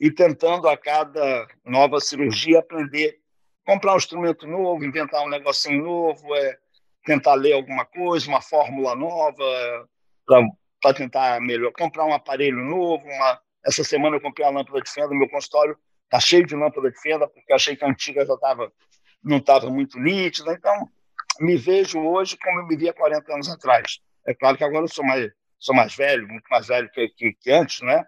e 0.00 0.10
tentando 0.10 0.68
a 0.68 0.76
cada 0.76 1.46
nova 1.64 2.00
cirurgia 2.00 2.60
aprender, 2.60 3.18
comprar 3.68 3.92
um 3.92 3.98
instrumento 3.98 4.46
novo, 4.46 4.82
inventar 4.82 5.22
um 5.22 5.28
negocinho 5.28 5.84
novo, 5.84 6.34
é, 6.34 6.58
tentar 7.04 7.34
ler 7.34 7.52
alguma 7.52 7.84
coisa, 7.84 8.26
uma 8.26 8.40
fórmula 8.40 8.96
nova 8.96 9.86
para 10.80 10.94
tentar 10.94 11.38
melhor, 11.42 11.70
comprar 11.72 12.06
um 12.06 12.14
aparelho 12.14 12.64
novo. 12.64 13.04
Uma... 13.04 13.38
Essa 13.66 13.84
semana 13.84 14.16
eu 14.16 14.22
comprei 14.22 14.46
a 14.46 14.50
lâmpada 14.50 14.80
de 14.80 14.90
fenda, 14.90 15.14
meu 15.14 15.28
consultório 15.28 15.76
está 16.04 16.18
cheio 16.18 16.46
de 16.46 16.56
lâmpada 16.56 16.90
de 16.90 16.98
fenda, 16.98 17.28
porque 17.28 17.52
achei 17.52 17.76
que 17.76 17.84
a 17.84 17.88
antiga 17.88 18.24
já 18.24 18.38
tava, 18.38 18.72
não 19.22 19.36
estava 19.36 19.68
muito 19.68 19.98
nítida. 19.98 20.54
Então, 20.54 20.88
me 21.38 21.54
vejo 21.54 22.00
hoje 22.00 22.38
como 22.38 22.60
eu 22.60 22.66
me 22.66 22.74
via 22.74 22.94
40 22.94 23.34
anos 23.34 23.50
atrás. 23.50 24.00
É 24.26 24.32
claro 24.32 24.56
que 24.56 24.64
agora 24.64 24.84
eu 24.84 24.88
sou 24.88 25.04
mais, 25.04 25.30
sou 25.58 25.74
mais 25.74 25.94
velho, 25.94 26.26
muito 26.26 26.46
mais 26.50 26.66
velho 26.68 26.90
que, 26.90 27.06
que, 27.10 27.34
que 27.34 27.50
antes, 27.50 27.82
né? 27.82 28.02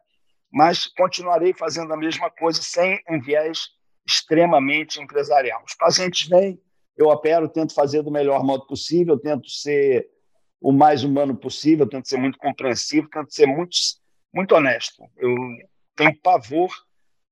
mas 0.50 0.86
continuarei 0.86 1.52
fazendo 1.52 1.92
a 1.92 1.96
mesma 1.96 2.30
coisa 2.30 2.62
sem 2.62 2.98
um 3.08 3.20
viés 3.20 3.68
extremamente 4.06 5.00
empresarial. 5.00 5.62
Os 5.66 5.74
pacientes 5.74 6.28
vêm, 6.28 6.60
eu 6.96 7.08
opero, 7.08 7.48
tento 7.48 7.74
fazer 7.74 8.02
do 8.02 8.10
melhor 8.10 8.44
modo 8.44 8.66
possível, 8.66 9.18
tento 9.18 9.48
ser 9.48 10.08
o 10.60 10.72
mais 10.72 11.02
humano 11.04 11.34
possível, 11.34 11.88
tento 11.88 12.08
ser 12.08 12.18
muito 12.18 12.38
compreensivo, 12.38 13.08
tento 13.08 13.32
ser 13.32 13.46
muito, 13.46 13.76
muito 14.32 14.54
honesto. 14.54 15.02
Eu 15.16 15.34
tenho 15.96 16.14
pavor 16.20 16.70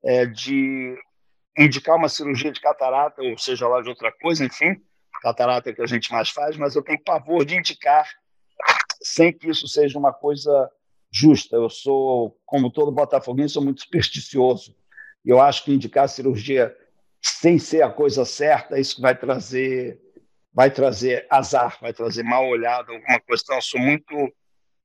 é, 0.02 0.24
de 0.24 0.96
indicar 1.58 1.96
uma 1.96 2.08
cirurgia 2.08 2.52
de 2.52 2.60
catarata, 2.60 3.20
ou 3.22 3.36
seja 3.36 3.68
lá 3.68 3.82
de 3.82 3.88
outra 3.88 4.12
coisa, 4.12 4.44
enfim, 4.44 4.80
catarata 5.20 5.70
é 5.70 5.72
que 5.72 5.82
a 5.82 5.86
gente 5.86 6.10
mais 6.12 6.30
faz, 6.30 6.56
mas 6.56 6.74
eu 6.74 6.82
tenho 6.82 7.02
pavor 7.02 7.44
de 7.44 7.56
indicar 7.56 8.08
sem 9.02 9.32
que 9.32 9.50
isso 9.50 9.66
seja 9.68 9.98
uma 9.98 10.12
coisa 10.12 10.70
justa. 11.10 11.56
Eu 11.56 11.68
sou, 11.68 12.38
como 12.46 12.70
todo 12.70 12.92
botafoguense, 12.92 13.54
sou 13.54 13.64
muito 13.64 13.82
supersticioso. 13.82 14.74
Eu 15.28 15.42
acho 15.42 15.62
que 15.62 15.74
indicar 15.74 16.08
cirurgia 16.08 16.74
sem 17.20 17.58
ser 17.58 17.82
a 17.82 17.90
coisa 17.90 18.24
certa, 18.24 18.80
isso 18.80 18.98
vai 19.02 19.14
trazer 19.14 20.00
vai 20.54 20.70
trazer 20.70 21.26
azar, 21.30 21.78
vai 21.80 21.92
trazer 21.92 22.22
mal 22.24 22.48
olhado, 22.48 22.90
alguma 22.90 23.20
questão. 23.20 23.56
Eu 23.56 23.62
sou 23.62 23.78
muito 23.78 24.12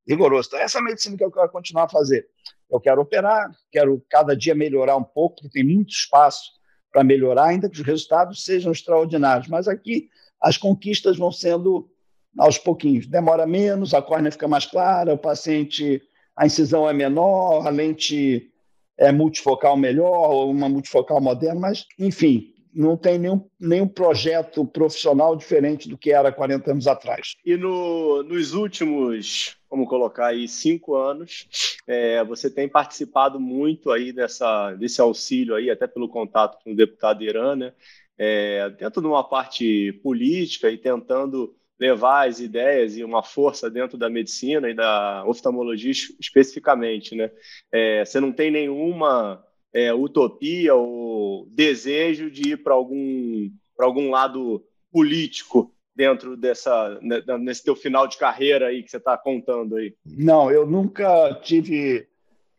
rigoroso. 0.08 0.50
Então, 0.50 0.60
essa 0.60 0.78
é 0.78 0.82
a 0.82 0.84
medicina 0.84 1.18
que 1.18 1.24
eu 1.24 1.32
quero 1.32 1.50
continuar 1.50 1.86
a 1.86 1.90
fazer. 1.90 2.28
Eu 2.70 2.80
quero 2.80 3.02
operar, 3.02 3.50
quero 3.72 4.06
cada 4.10 4.36
dia 4.36 4.54
melhorar 4.54 4.98
um 4.98 5.04
pouco, 5.04 5.38
porque 5.38 5.50
tem 5.50 5.64
muito 5.64 5.90
espaço 5.92 6.52
para 6.92 7.04
melhorar, 7.04 7.46
ainda 7.46 7.70
que 7.70 7.80
os 7.80 7.88
resultados 7.88 8.44
sejam 8.44 8.72
extraordinários. 8.72 9.48
Mas 9.48 9.68
aqui 9.68 10.10
as 10.40 10.58
conquistas 10.58 11.18
vão 11.18 11.32
sendo 11.32 11.90
aos 12.38 12.58
pouquinhos. 12.58 13.08
Demora 13.08 13.48
menos, 13.48 13.94
a 13.94 14.02
córnea 14.02 14.32
fica 14.32 14.48
mais 14.48 14.66
clara, 14.66 15.14
o 15.14 15.18
paciente 15.18 16.04
a 16.36 16.46
incisão 16.46 16.88
é 16.88 16.94
menor, 16.94 17.66
a 17.66 17.70
lente 17.70 18.53
é 18.98 19.12
multifocal 19.12 19.76
melhor, 19.78 20.32
ou 20.32 20.52
uma 20.52 20.70
multifocal 20.70 21.20
moderna, 21.20 21.60
mas, 21.60 21.86
enfim, 21.98 22.54
não 22.74 22.98
tem 22.98 23.20
nenhum, 23.20 23.48
nenhum 23.60 23.88
projeto 23.88 24.66
profissional 24.66 25.36
diferente 25.36 25.88
do 25.88 25.98
que 25.98 26.12
era 26.12 26.32
40 26.32 26.72
anos 26.72 26.88
atrás. 26.88 27.36
E 27.46 27.56
no, 27.56 28.24
nos 28.24 28.54
últimos, 28.54 29.56
vamos 29.70 29.88
colocar 29.88 30.28
aí, 30.28 30.48
cinco 30.48 30.96
anos, 30.96 31.78
é, 31.88 32.24
você 32.24 32.50
tem 32.50 32.68
participado 32.68 33.40
muito 33.40 33.92
aí 33.92 34.12
dessa, 34.12 34.74
desse 34.74 35.00
auxílio 35.00 35.56
aí, 35.56 35.70
até 35.70 35.86
pelo 35.86 36.10
contato 36.10 36.58
com 36.64 36.72
o 36.72 36.76
deputado 36.76 37.24
Irã, 37.24 37.56
né? 37.56 37.74
É, 38.18 38.70
dentro 38.70 39.02
de 39.02 39.08
uma 39.08 39.24
parte 39.24 39.94
política 40.04 40.70
e 40.70 40.78
tentando 40.78 41.56
levar 41.80 42.28
as 42.28 42.40
ideias 42.40 42.98
e 42.98 43.04
uma 43.04 43.24
força 43.24 43.70
dentro 43.70 43.98
da 43.98 44.10
medicina 44.10 44.70
e 44.70 44.74
da 44.74 45.24
oftalmologia 45.26 45.92
especificamente, 45.92 47.16
né? 47.16 47.32
É, 47.72 48.06
você 48.06 48.20
não 48.20 48.32
tem 48.32 48.52
nenhuma 48.52 49.44
é, 49.74 49.94
utopia 49.94 50.76
ou 50.76 51.48
desejo 51.50 52.30
de 52.30 52.54
ir 52.54 52.58
para 52.64 52.74
algum 52.74 53.50
para 53.76 53.88
algum 53.88 54.12
lado 54.12 54.64
político 54.92 55.74
dentro 55.96 56.38
dessa 56.38 57.00
né, 57.02 57.22
nesse 57.40 57.64
teu 57.64 57.76
final 57.76 58.08
de 58.08 58.18
carreira 58.18 58.68
aí 58.68 58.84
que 58.84 58.90
você 58.90 58.98
está 58.98 59.18
contando 59.18 59.76
aí? 59.76 59.96
Não, 60.06 60.52
eu 60.52 60.66
nunca 60.66 61.34
tive. 61.44 62.08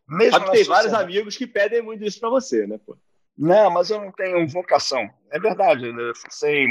Mesmo 0.06 0.38
tem 0.50 0.64
sociedade. 0.64 0.68
vários 0.68 0.92
amigos 0.92 1.36
que 1.36 1.46
pedem 1.46 1.82
muito 1.82 2.04
isso 2.04 2.20
para 2.20 2.28
você, 2.28 2.66
né? 2.66 2.78
Pô? 2.84 2.96
Não, 3.36 3.70
mas 3.70 3.90
eu 3.90 4.00
não 4.00 4.12
tenho 4.12 4.46
vocação. 4.48 5.08
É 5.30 5.38
verdade. 5.38 5.86
Eu 5.86 6.12
sei 6.30 6.66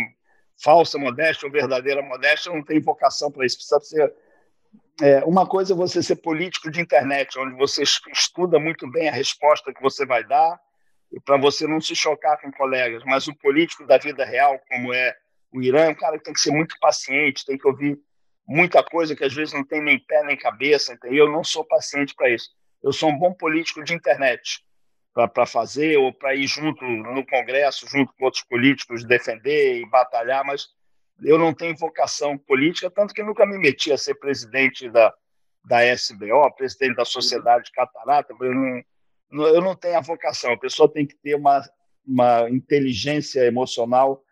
falsa 0.61 0.97
modéstia 0.97 1.45
ou 1.45 1.51
verdadeira 1.51 2.01
modéstia, 2.01 2.51
não 2.51 2.63
tem 2.63 2.79
vocação 2.79 3.31
para 3.31 3.45
isso. 3.45 3.57
Precisa 3.57 3.79
ser. 3.81 4.13
É, 5.01 5.23
uma 5.25 5.47
coisa 5.47 5.73
é 5.73 5.75
você 5.75 6.03
ser 6.03 6.17
político 6.17 6.69
de 6.69 6.79
internet, 6.79 7.37
onde 7.39 7.55
você 7.55 7.83
estuda 7.83 8.59
muito 8.59 8.89
bem 8.91 9.09
a 9.09 9.11
resposta 9.11 9.73
que 9.73 9.81
você 9.81 10.05
vai 10.05 10.23
dar, 10.23 10.59
para 11.25 11.37
você 11.37 11.67
não 11.67 11.81
se 11.81 11.95
chocar 11.95 12.39
com 12.39 12.51
colegas. 12.51 13.03
Mas 13.05 13.27
o 13.27 13.35
político 13.35 13.85
da 13.85 13.97
vida 13.97 14.23
real, 14.23 14.59
como 14.69 14.93
é 14.93 15.15
o 15.51 15.61
Irã, 15.61 15.85
é 15.85 15.89
um 15.89 15.95
cara 15.95 16.17
que 16.17 16.25
tem 16.25 16.33
que 16.33 16.39
ser 16.39 16.51
muito 16.51 16.75
paciente, 16.79 17.45
tem 17.45 17.57
que 17.57 17.67
ouvir 17.67 17.99
muita 18.47 18.83
coisa 18.83 19.15
que 19.15 19.23
às 19.23 19.33
vezes 19.33 19.53
não 19.53 19.63
tem 19.63 19.81
nem 19.81 19.99
pé 19.99 20.23
nem 20.23 20.37
cabeça. 20.37 20.97
E 21.05 21.17
eu 21.17 21.31
não 21.31 21.43
sou 21.43 21.65
paciente 21.65 22.13
para 22.15 22.29
isso. 22.29 22.49
Eu 22.83 22.91
sou 22.91 23.09
um 23.09 23.17
bom 23.17 23.33
político 23.33 23.83
de 23.83 23.93
internet 23.93 24.63
para 25.13 25.45
fazer 25.45 25.97
ou 25.97 26.11
para 26.11 26.35
ir 26.35 26.47
junto 26.47 26.83
no 26.83 27.25
Congresso, 27.25 27.87
junto 27.87 28.11
com 28.17 28.25
outros 28.25 28.43
políticos, 28.43 29.05
defender 29.05 29.79
e 29.79 29.89
batalhar, 29.89 30.43
mas 30.43 30.67
eu 31.21 31.37
não 31.37 31.53
tenho 31.53 31.77
vocação 31.77 32.37
política, 32.37 32.89
tanto 32.89 33.13
que 33.13 33.21
nunca 33.21 33.45
me 33.45 33.57
meti 33.57 33.91
a 33.91 33.97
ser 33.97 34.15
presidente 34.15 34.89
da, 34.89 35.13
da 35.63 35.85
SBO, 35.95 36.51
presidente 36.57 36.95
da 36.95 37.05
Sociedade 37.05 37.71
Catarata, 37.71 38.33
eu 38.41 38.53
não, 39.31 39.47
eu 39.47 39.61
não 39.61 39.75
tenho 39.75 39.97
a 39.97 40.01
vocação, 40.01 40.53
a 40.53 40.59
pessoa 40.59 40.91
tem 40.91 41.05
que 41.05 41.15
ter 41.15 41.35
uma, 41.35 41.61
uma 42.05 42.49
inteligência 42.49 43.45
emocional 43.45 44.23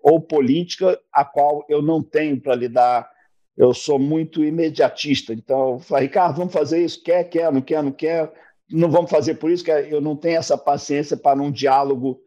ou 0.00 0.20
política, 0.20 1.00
a 1.12 1.24
qual 1.24 1.64
eu 1.68 1.80
não 1.80 2.02
tenho 2.02 2.38
para 2.40 2.54
lidar. 2.54 3.10
Eu 3.56 3.72
sou 3.72 3.98
muito 4.00 4.44
imediatista, 4.44 5.32
então 5.32 5.74
eu 5.74 5.78
falo, 5.78 6.02
Ricardo, 6.02 6.36
vamos 6.36 6.52
fazer 6.52 6.84
isso, 6.84 7.02
quer, 7.02 7.24
quer, 7.24 7.52
não 7.52 7.62
quer, 7.62 7.82
não 7.82 7.92
quer, 7.92 8.30
não 8.70 8.90
vamos 8.90 9.10
fazer 9.10 9.34
por 9.34 9.50
isso, 9.50 9.64
que 9.64 9.70
eu 9.70 10.00
não 10.00 10.16
tenho 10.16 10.38
essa 10.38 10.56
paciência 10.56 11.16
para 11.16 11.40
um 11.40 11.50
diálogo 11.50 12.20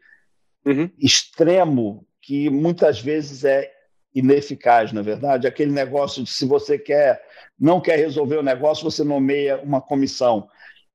uhum. 0.66 0.90
extremo, 1.00 2.06
que 2.22 2.50
muitas 2.50 3.00
vezes 3.00 3.44
é 3.44 3.72
ineficaz, 4.14 4.92
na 4.92 5.02
verdade. 5.02 5.48
Aquele 5.48 5.72
negócio 5.72 6.24
de 6.24 6.30
se 6.30 6.46
você 6.46 6.78
quer, 6.78 7.22
não 7.60 7.80
quer 7.80 7.98
resolver 7.98 8.38
o 8.38 8.44
negócio, 8.44 8.84
você 8.84 9.04
nomeia 9.04 9.62
uma 9.62 9.82
comissão. 9.82 10.50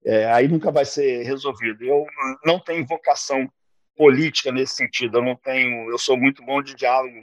É, 0.05 0.27
aí 0.33 0.49
nunca 0.49 0.71
vai 0.71 0.85
ser 0.85 1.23
resolvido. 1.23 1.85
Eu 1.85 2.05
não 2.45 2.59
tenho 2.59 2.87
vocação 2.87 3.49
política 3.97 4.51
nesse 4.51 4.75
sentido. 4.75 5.19
Eu 5.19 5.23
não 5.23 5.37
tenho, 5.37 5.91
eu 5.91 5.99
sou 5.99 6.17
muito 6.17 6.45
bom 6.45 6.63
de 6.63 6.75
diálogo, 6.75 7.15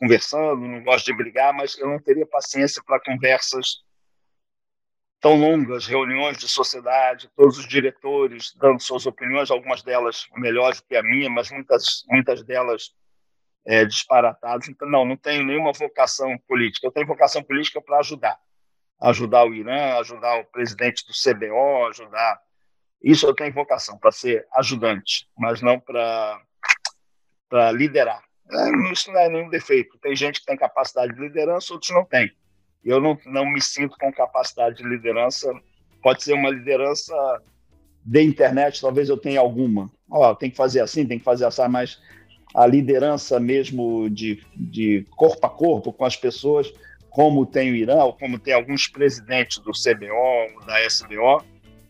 conversando, 0.00 0.56
não 0.56 0.82
gosto 0.82 1.06
de 1.06 1.16
brigar, 1.16 1.52
mas 1.52 1.78
eu 1.78 1.88
não 1.88 2.00
teria 2.00 2.26
paciência 2.26 2.82
para 2.84 3.00
conversas 3.00 3.82
tão 5.22 5.36
longas, 5.36 5.86
reuniões 5.86 6.36
de 6.36 6.48
sociedade, 6.48 7.30
todos 7.36 7.56
os 7.56 7.68
diretores 7.68 8.52
dando 8.56 8.82
suas 8.82 9.06
opiniões, 9.06 9.52
algumas 9.52 9.80
delas 9.80 10.26
melhores 10.36 10.80
que 10.80 10.96
a 10.96 11.02
minha, 11.02 11.30
mas 11.30 11.48
muitas 11.48 12.04
muitas 12.08 12.42
delas 12.42 12.92
é, 13.64 13.84
disparatadas. 13.84 14.68
Então, 14.68 14.90
não, 14.90 15.04
não 15.04 15.16
tenho 15.16 15.44
nenhuma 15.44 15.72
vocação 15.72 16.36
política. 16.48 16.88
Eu 16.88 16.90
tenho 16.90 17.06
vocação 17.06 17.40
política 17.40 17.80
para 17.80 18.00
ajudar. 18.00 18.36
Ajudar 19.00 19.44
o 19.46 19.54
Irã, 19.54 19.98
ajudar 20.00 20.40
o 20.40 20.44
presidente 20.46 21.06
do 21.06 21.12
CBO, 21.12 21.86
ajudar. 21.86 22.40
Isso 23.00 23.24
eu 23.24 23.34
tenho 23.34 23.52
vocação, 23.52 23.96
para 23.98 24.10
ser 24.10 24.44
ajudante, 24.54 25.28
mas 25.38 25.62
não 25.62 25.78
para 25.78 26.40
liderar. 27.72 28.24
É, 28.50 28.92
isso 28.92 29.12
não 29.12 29.20
é 29.20 29.28
nenhum 29.28 29.48
defeito. 29.48 29.96
Tem 29.98 30.16
gente 30.16 30.40
que 30.40 30.46
tem 30.46 30.56
capacidade 30.56 31.14
de 31.14 31.20
liderança, 31.20 31.72
outros 31.72 31.92
não 31.92 32.04
têm. 32.04 32.32
Eu 32.84 33.00
não, 33.00 33.18
não 33.26 33.50
me 33.50 33.60
sinto 33.60 33.96
com 33.98 34.12
capacidade 34.12 34.78
de 34.78 34.88
liderança. 34.88 35.52
Pode 36.02 36.22
ser 36.22 36.32
uma 36.32 36.50
liderança 36.50 37.14
de 38.04 38.22
internet, 38.22 38.80
talvez 38.80 39.08
eu 39.08 39.16
tenha 39.16 39.40
alguma. 39.40 39.90
Tem 40.38 40.50
que 40.50 40.56
fazer 40.56 40.80
assim, 40.80 41.06
tem 41.06 41.18
que 41.18 41.24
fazer 41.24 41.44
assim, 41.44 41.68
mas 41.68 42.00
a 42.54 42.66
liderança 42.66 43.38
mesmo 43.40 44.10
de, 44.10 44.44
de 44.54 45.06
corpo 45.10 45.46
a 45.46 45.50
corpo 45.50 45.92
com 45.92 46.04
as 46.04 46.16
pessoas, 46.16 46.72
como 47.08 47.46
tem 47.46 47.70
o 47.70 47.76
Irã, 47.76 48.02
ou 48.04 48.12
como 48.12 48.38
tem 48.38 48.54
alguns 48.54 48.88
presidentes 48.88 49.58
do 49.58 49.70
CBO, 49.70 50.64
da 50.66 50.84
SBO, 50.84 51.44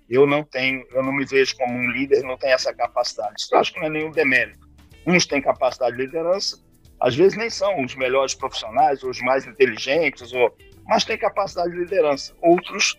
eu 0.09 0.27
não 0.27 0.45
tenho, 0.45 0.85
eu 0.93 1.03
não 1.03 1.13
me 1.13 1.25
vejo 1.25 1.57
como 1.57 1.73
um 1.73 1.91
líder, 1.91 2.23
não 2.23 2.37
tenho 2.37 2.53
essa 2.53 2.75
capacidade. 2.75 3.35
Isso 3.39 3.55
eu 3.55 3.59
acho 3.59 3.73
que 3.73 3.81
não 3.81 3.87
é 3.87 3.91
nenhum 3.91 4.11
demérito. 4.11 4.69
Uns 5.07 5.27
têm 5.27 5.41
capacidade 5.41 5.97
de 5.97 6.03
liderança, 6.05 6.61
às 7.01 7.17
vezes 7.17 7.37
nem 7.37 7.51
são 7.51 7.83
os 7.83 7.97
melhores 7.97 8.35
profissionais, 8.35 9.03
os 9.03 9.21
mais 9.21 9.47
inteligentes, 9.47 10.33
ou, 10.33 10.55
mas 10.87 11.05
têm 11.05 11.19
capacidade 11.19 11.73
de 11.73 11.79
liderança. 11.79 12.33
Outros, 12.41 12.99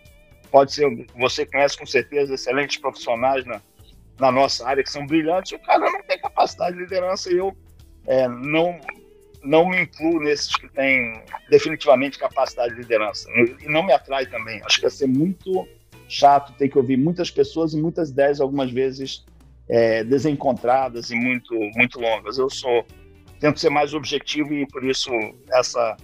pode 0.52 0.74
ser, 0.74 1.08
você 1.18 1.46
conhece 1.46 1.78
com 1.78 1.86
certeza 1.86 2.34
excelentes 2.34 2.78
profissionais 2.78 3.46
na, 3.46 3.62
na 4.20 4.32
nossa 4.32 4.68
área 4.68 4.84
que 4.84 4.92
são 4.92 5.06
brilhantes, 5.06 5.52
o 5.54 5.60
cara 5.60 5.80
não 5.80 6.04
tem 6.04 6.20
capacidade 6.20 6.76
de 6.76 6.84
liderança 6.84 7.32
e 7.32 7.38
eu 7.38 7.56
é, 8.08 8.28
não, 8.28 8.80
não 9.44 9.70
me 9.70 9.82
incluo 9.82 10.20
nesses 10.20 10.56
que 10.56 10.68
têm 10.70 11.22
definitivamente 11.50 12.18
capacidade 12.18 12.74
de 12.76 12.82
liderança. 12.82 13.30
E 13.62 13.68
não 13.68 13.84
me 13.84 13.94
atrai 13.94 14.26
também. 14.26 14.62
Acho 14.66 14.76
que 14.76 14.82
vai 14.84 14.92
ser 14.92 15.08
muito 15.08 15.68
chato 16.08 16.54
ter 16.54 16.70
que 16.70 16.78
ouvir 16.78 16.98
muitas 16.98 17.32
pessoas 17.32 17.74
e 17.74 17.82
muitas 17.82 18.10
ideias, 18.10 18.40
algumas 18.40 18.72
vezes 18.72 19.26
é, 19.68 20.04
desencontradas 20.04 21.10
e 21.10 21.16
muito, 21.16 21.54
muito 21.76 22.00
longas. 22.00 22.38
Eu 22.38 22.50
sou 22.50 22.86
tento 23.40 23.60
ser 23.60 23.70
mais 23.70 23.94
objetivo 23.94 24.54
e 24.54 24.66
por 24.68 24.86
isso 24.86 25.12
essa 25.52 25.98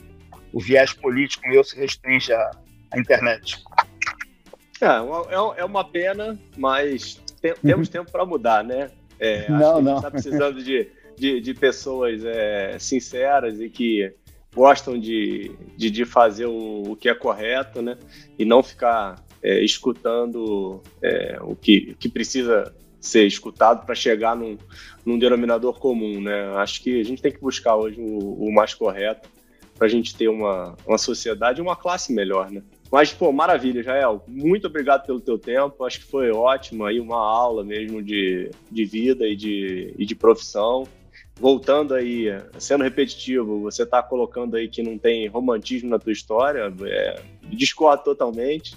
o 0.54 0.60
viés 0.60 0.94
político 0.94 1.48
meu 1.48 1.64
se 1.64 1.76
restringe 1.76 2.34
à, 2.34 2.52
à 2.92 3.00
internet. 3.00 3.62
É, 4.82 4.86
é, 4.86 5.62
é 5.62 5.66
uma 5.66 5.84
pena, 5.84 6.40
mas 6.58 7.22
tem, 7.42 7.54
temos 7.56 7.90
tempo 7.90 8.12
para 8.12 8.26
mudar, 8.26 8.64
né? 8.64 8.92
É, 9.20 9.50
não, 9.50 9.82
não. 9.82 9.98
está 9.98 10.10
precisando 10.10 10.64
de, 10.64 10.90
de, 11.18 11.42
de 11.42 11.54
pessoas 11.54 12.24
é, 12.24 12.78
sinceras 12.80 13.60
e 13.60 13.70
que 13.70 14.14
gostam 14.56 14.98
de, 14.98 15.52
de, 15.78 15.92
de 15.92 16.06
fazer 16.06 16.46
o, 16.46 16.92
o, 16.92 16.96
que 16.96 17.10
é 17.10 17.14
correto, 17.14 17.82
né? 17.82 17.98
E 18.38 18.46
não 18.46 18.64
ficar 18.64 19.24
é, 19.44 19.64
escutando 19.64 20.82
é, 21.02 21.38
o, 21.42 21.56
que, 21.56 21.96
que 22.00 22.08
precisa 22.08 22.74
ser 23.02 23.26
escutado 23.26 23.86
para 23.86 23.96
chegar 23.96 24.36
num, 24.36 24.58
num 25.06 25.20
denominador 25.20 25.78
comum, 25.78 26.22
né? 26.22 26.54
Acho 26.56 26.82
que 26.82 27.00
a 27.00 27.04
gente 27.04 27.22
tem 27.22 27.32
que 27.32 27.40
buscar 27.40 27.76
hoje 27.76 28.00
o, 28.00 28.46
o 28.48 28.54
mais 28.54 28.74
correto 28.74 29.30
para 29.80 29.88
a 29.88 29.90
gente 29.90 30.14
ter 30.14 30.28
uma, 30.28 30.76
uma 30.86 30.98
sociedade 30.98 31.60
e 31.60 31.62
uma 31.62 31.76
classe 31.76 32.12
melhor, 32.12 32.52
né? 32.52 32.62
Mas, 32.92 33.14
pô, 33.14 33.32
maravilha, 33.32 33.82
Jael. 33.82 34.22
Muito 34.28 34.68
obrigado 34.68 35.06
pelo 35.06 35.22
teu 35.22 35.40
tempo. 35.40 35.86
Acho 35.86 36.00
que 36.02 36.06
foi 36.06 36.32
ótimo 36.32 36.86
aí, 36.86 37.00
uma 37.00 37.18
aula 37.18 37.64
mesmo 37.64 38.04
de, 38.04 38.52
de 38.70 38.84
vida 38.84 39.26
e 39.26 39.38
de, 39.38 39.94
e 39.98 40.06
de 40.06 40.16
profissão. 40.16 40.86
Voltando 41.40 41.94
aí, 41.94 42.26
sendo 42.58 42.84
repetitivo, 42.84 43.62
você 43.62 43.84
está 43.84 44.04
colocando 44.04 44.58
aí 44.58 44.68
que 44.68 44.84
não 44.84 44.98
tem 44.98 45.28
romantismo 45.28 45.90
na 45.90 45.98
tua 45.98 46.12
história, 46.12 46.74
é, 46.84 47.22
discordo 47.44 48.04
totalmente. 48.04 48.76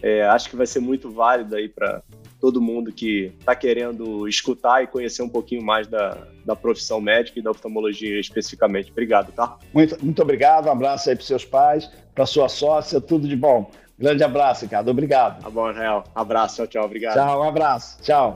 É, 0.00 0.22
acho 0.26 0.48
que 0.48 0.54
vai 0.54 0.66
ser 0.66 0.78
muito 0.78 1.10
válido 1.10 1.56
aí 1.56 1.68
para 1.68 2.00
todo 2.42 2.60
mundo 2.60 2.92
que 2.92 3.32
está 3.38 3.54
querendo 3.54 4.26
escutar 4.26 4.82
e 4.82 4.88
conhecer 4.88 5.22
um 5.22 5.28
pouquinho 5.28 5.62
mais 5.62 5.86
da, 5.86 6.26
da 6.44 6.56
profissão 6.56 7.00
médica 7.00 7.38
e 7.38 7.42
da 7.42 7.52
oftalmologia 7.52 8.18
especificamente. 8.18 8.90
Obrigado, 8.90 9.30
tá? 9.30 9.58
Muito, 9.72 10.04
muito 10.04 10.20
obrigado, 10.20 10.66
um 10.66 10.72
abraço 10.72 11.08
aí 11.08 11.14
para 11.14 11.24
seus 11.24 11.44
pais, 11.44 11.88
para 12.12 12.26
sua 12.26 12.48
sócia, 12.48 13.00
tudo 13.00 13.28
de 13.28 13.36
bom. 13.36 13.70
Grande 13.96 14.24
abraço, 14.24 14.64
Ricardo. 14.64 14.90
Obrigado. 14.90 15.40
Tá 15.40 15.48
bom, 15.48 15.70
Real. 15.70 16.02
Abraço, 16.12 16.56
tchau, 16.56 16.66
tchau. 16.66 16.84
Obrigado. 16.84 17.14
Tchau, 17.14 17.40
um 17.40 17.48
abraço. 17.48 18.02
Tchau. 18.02 18.34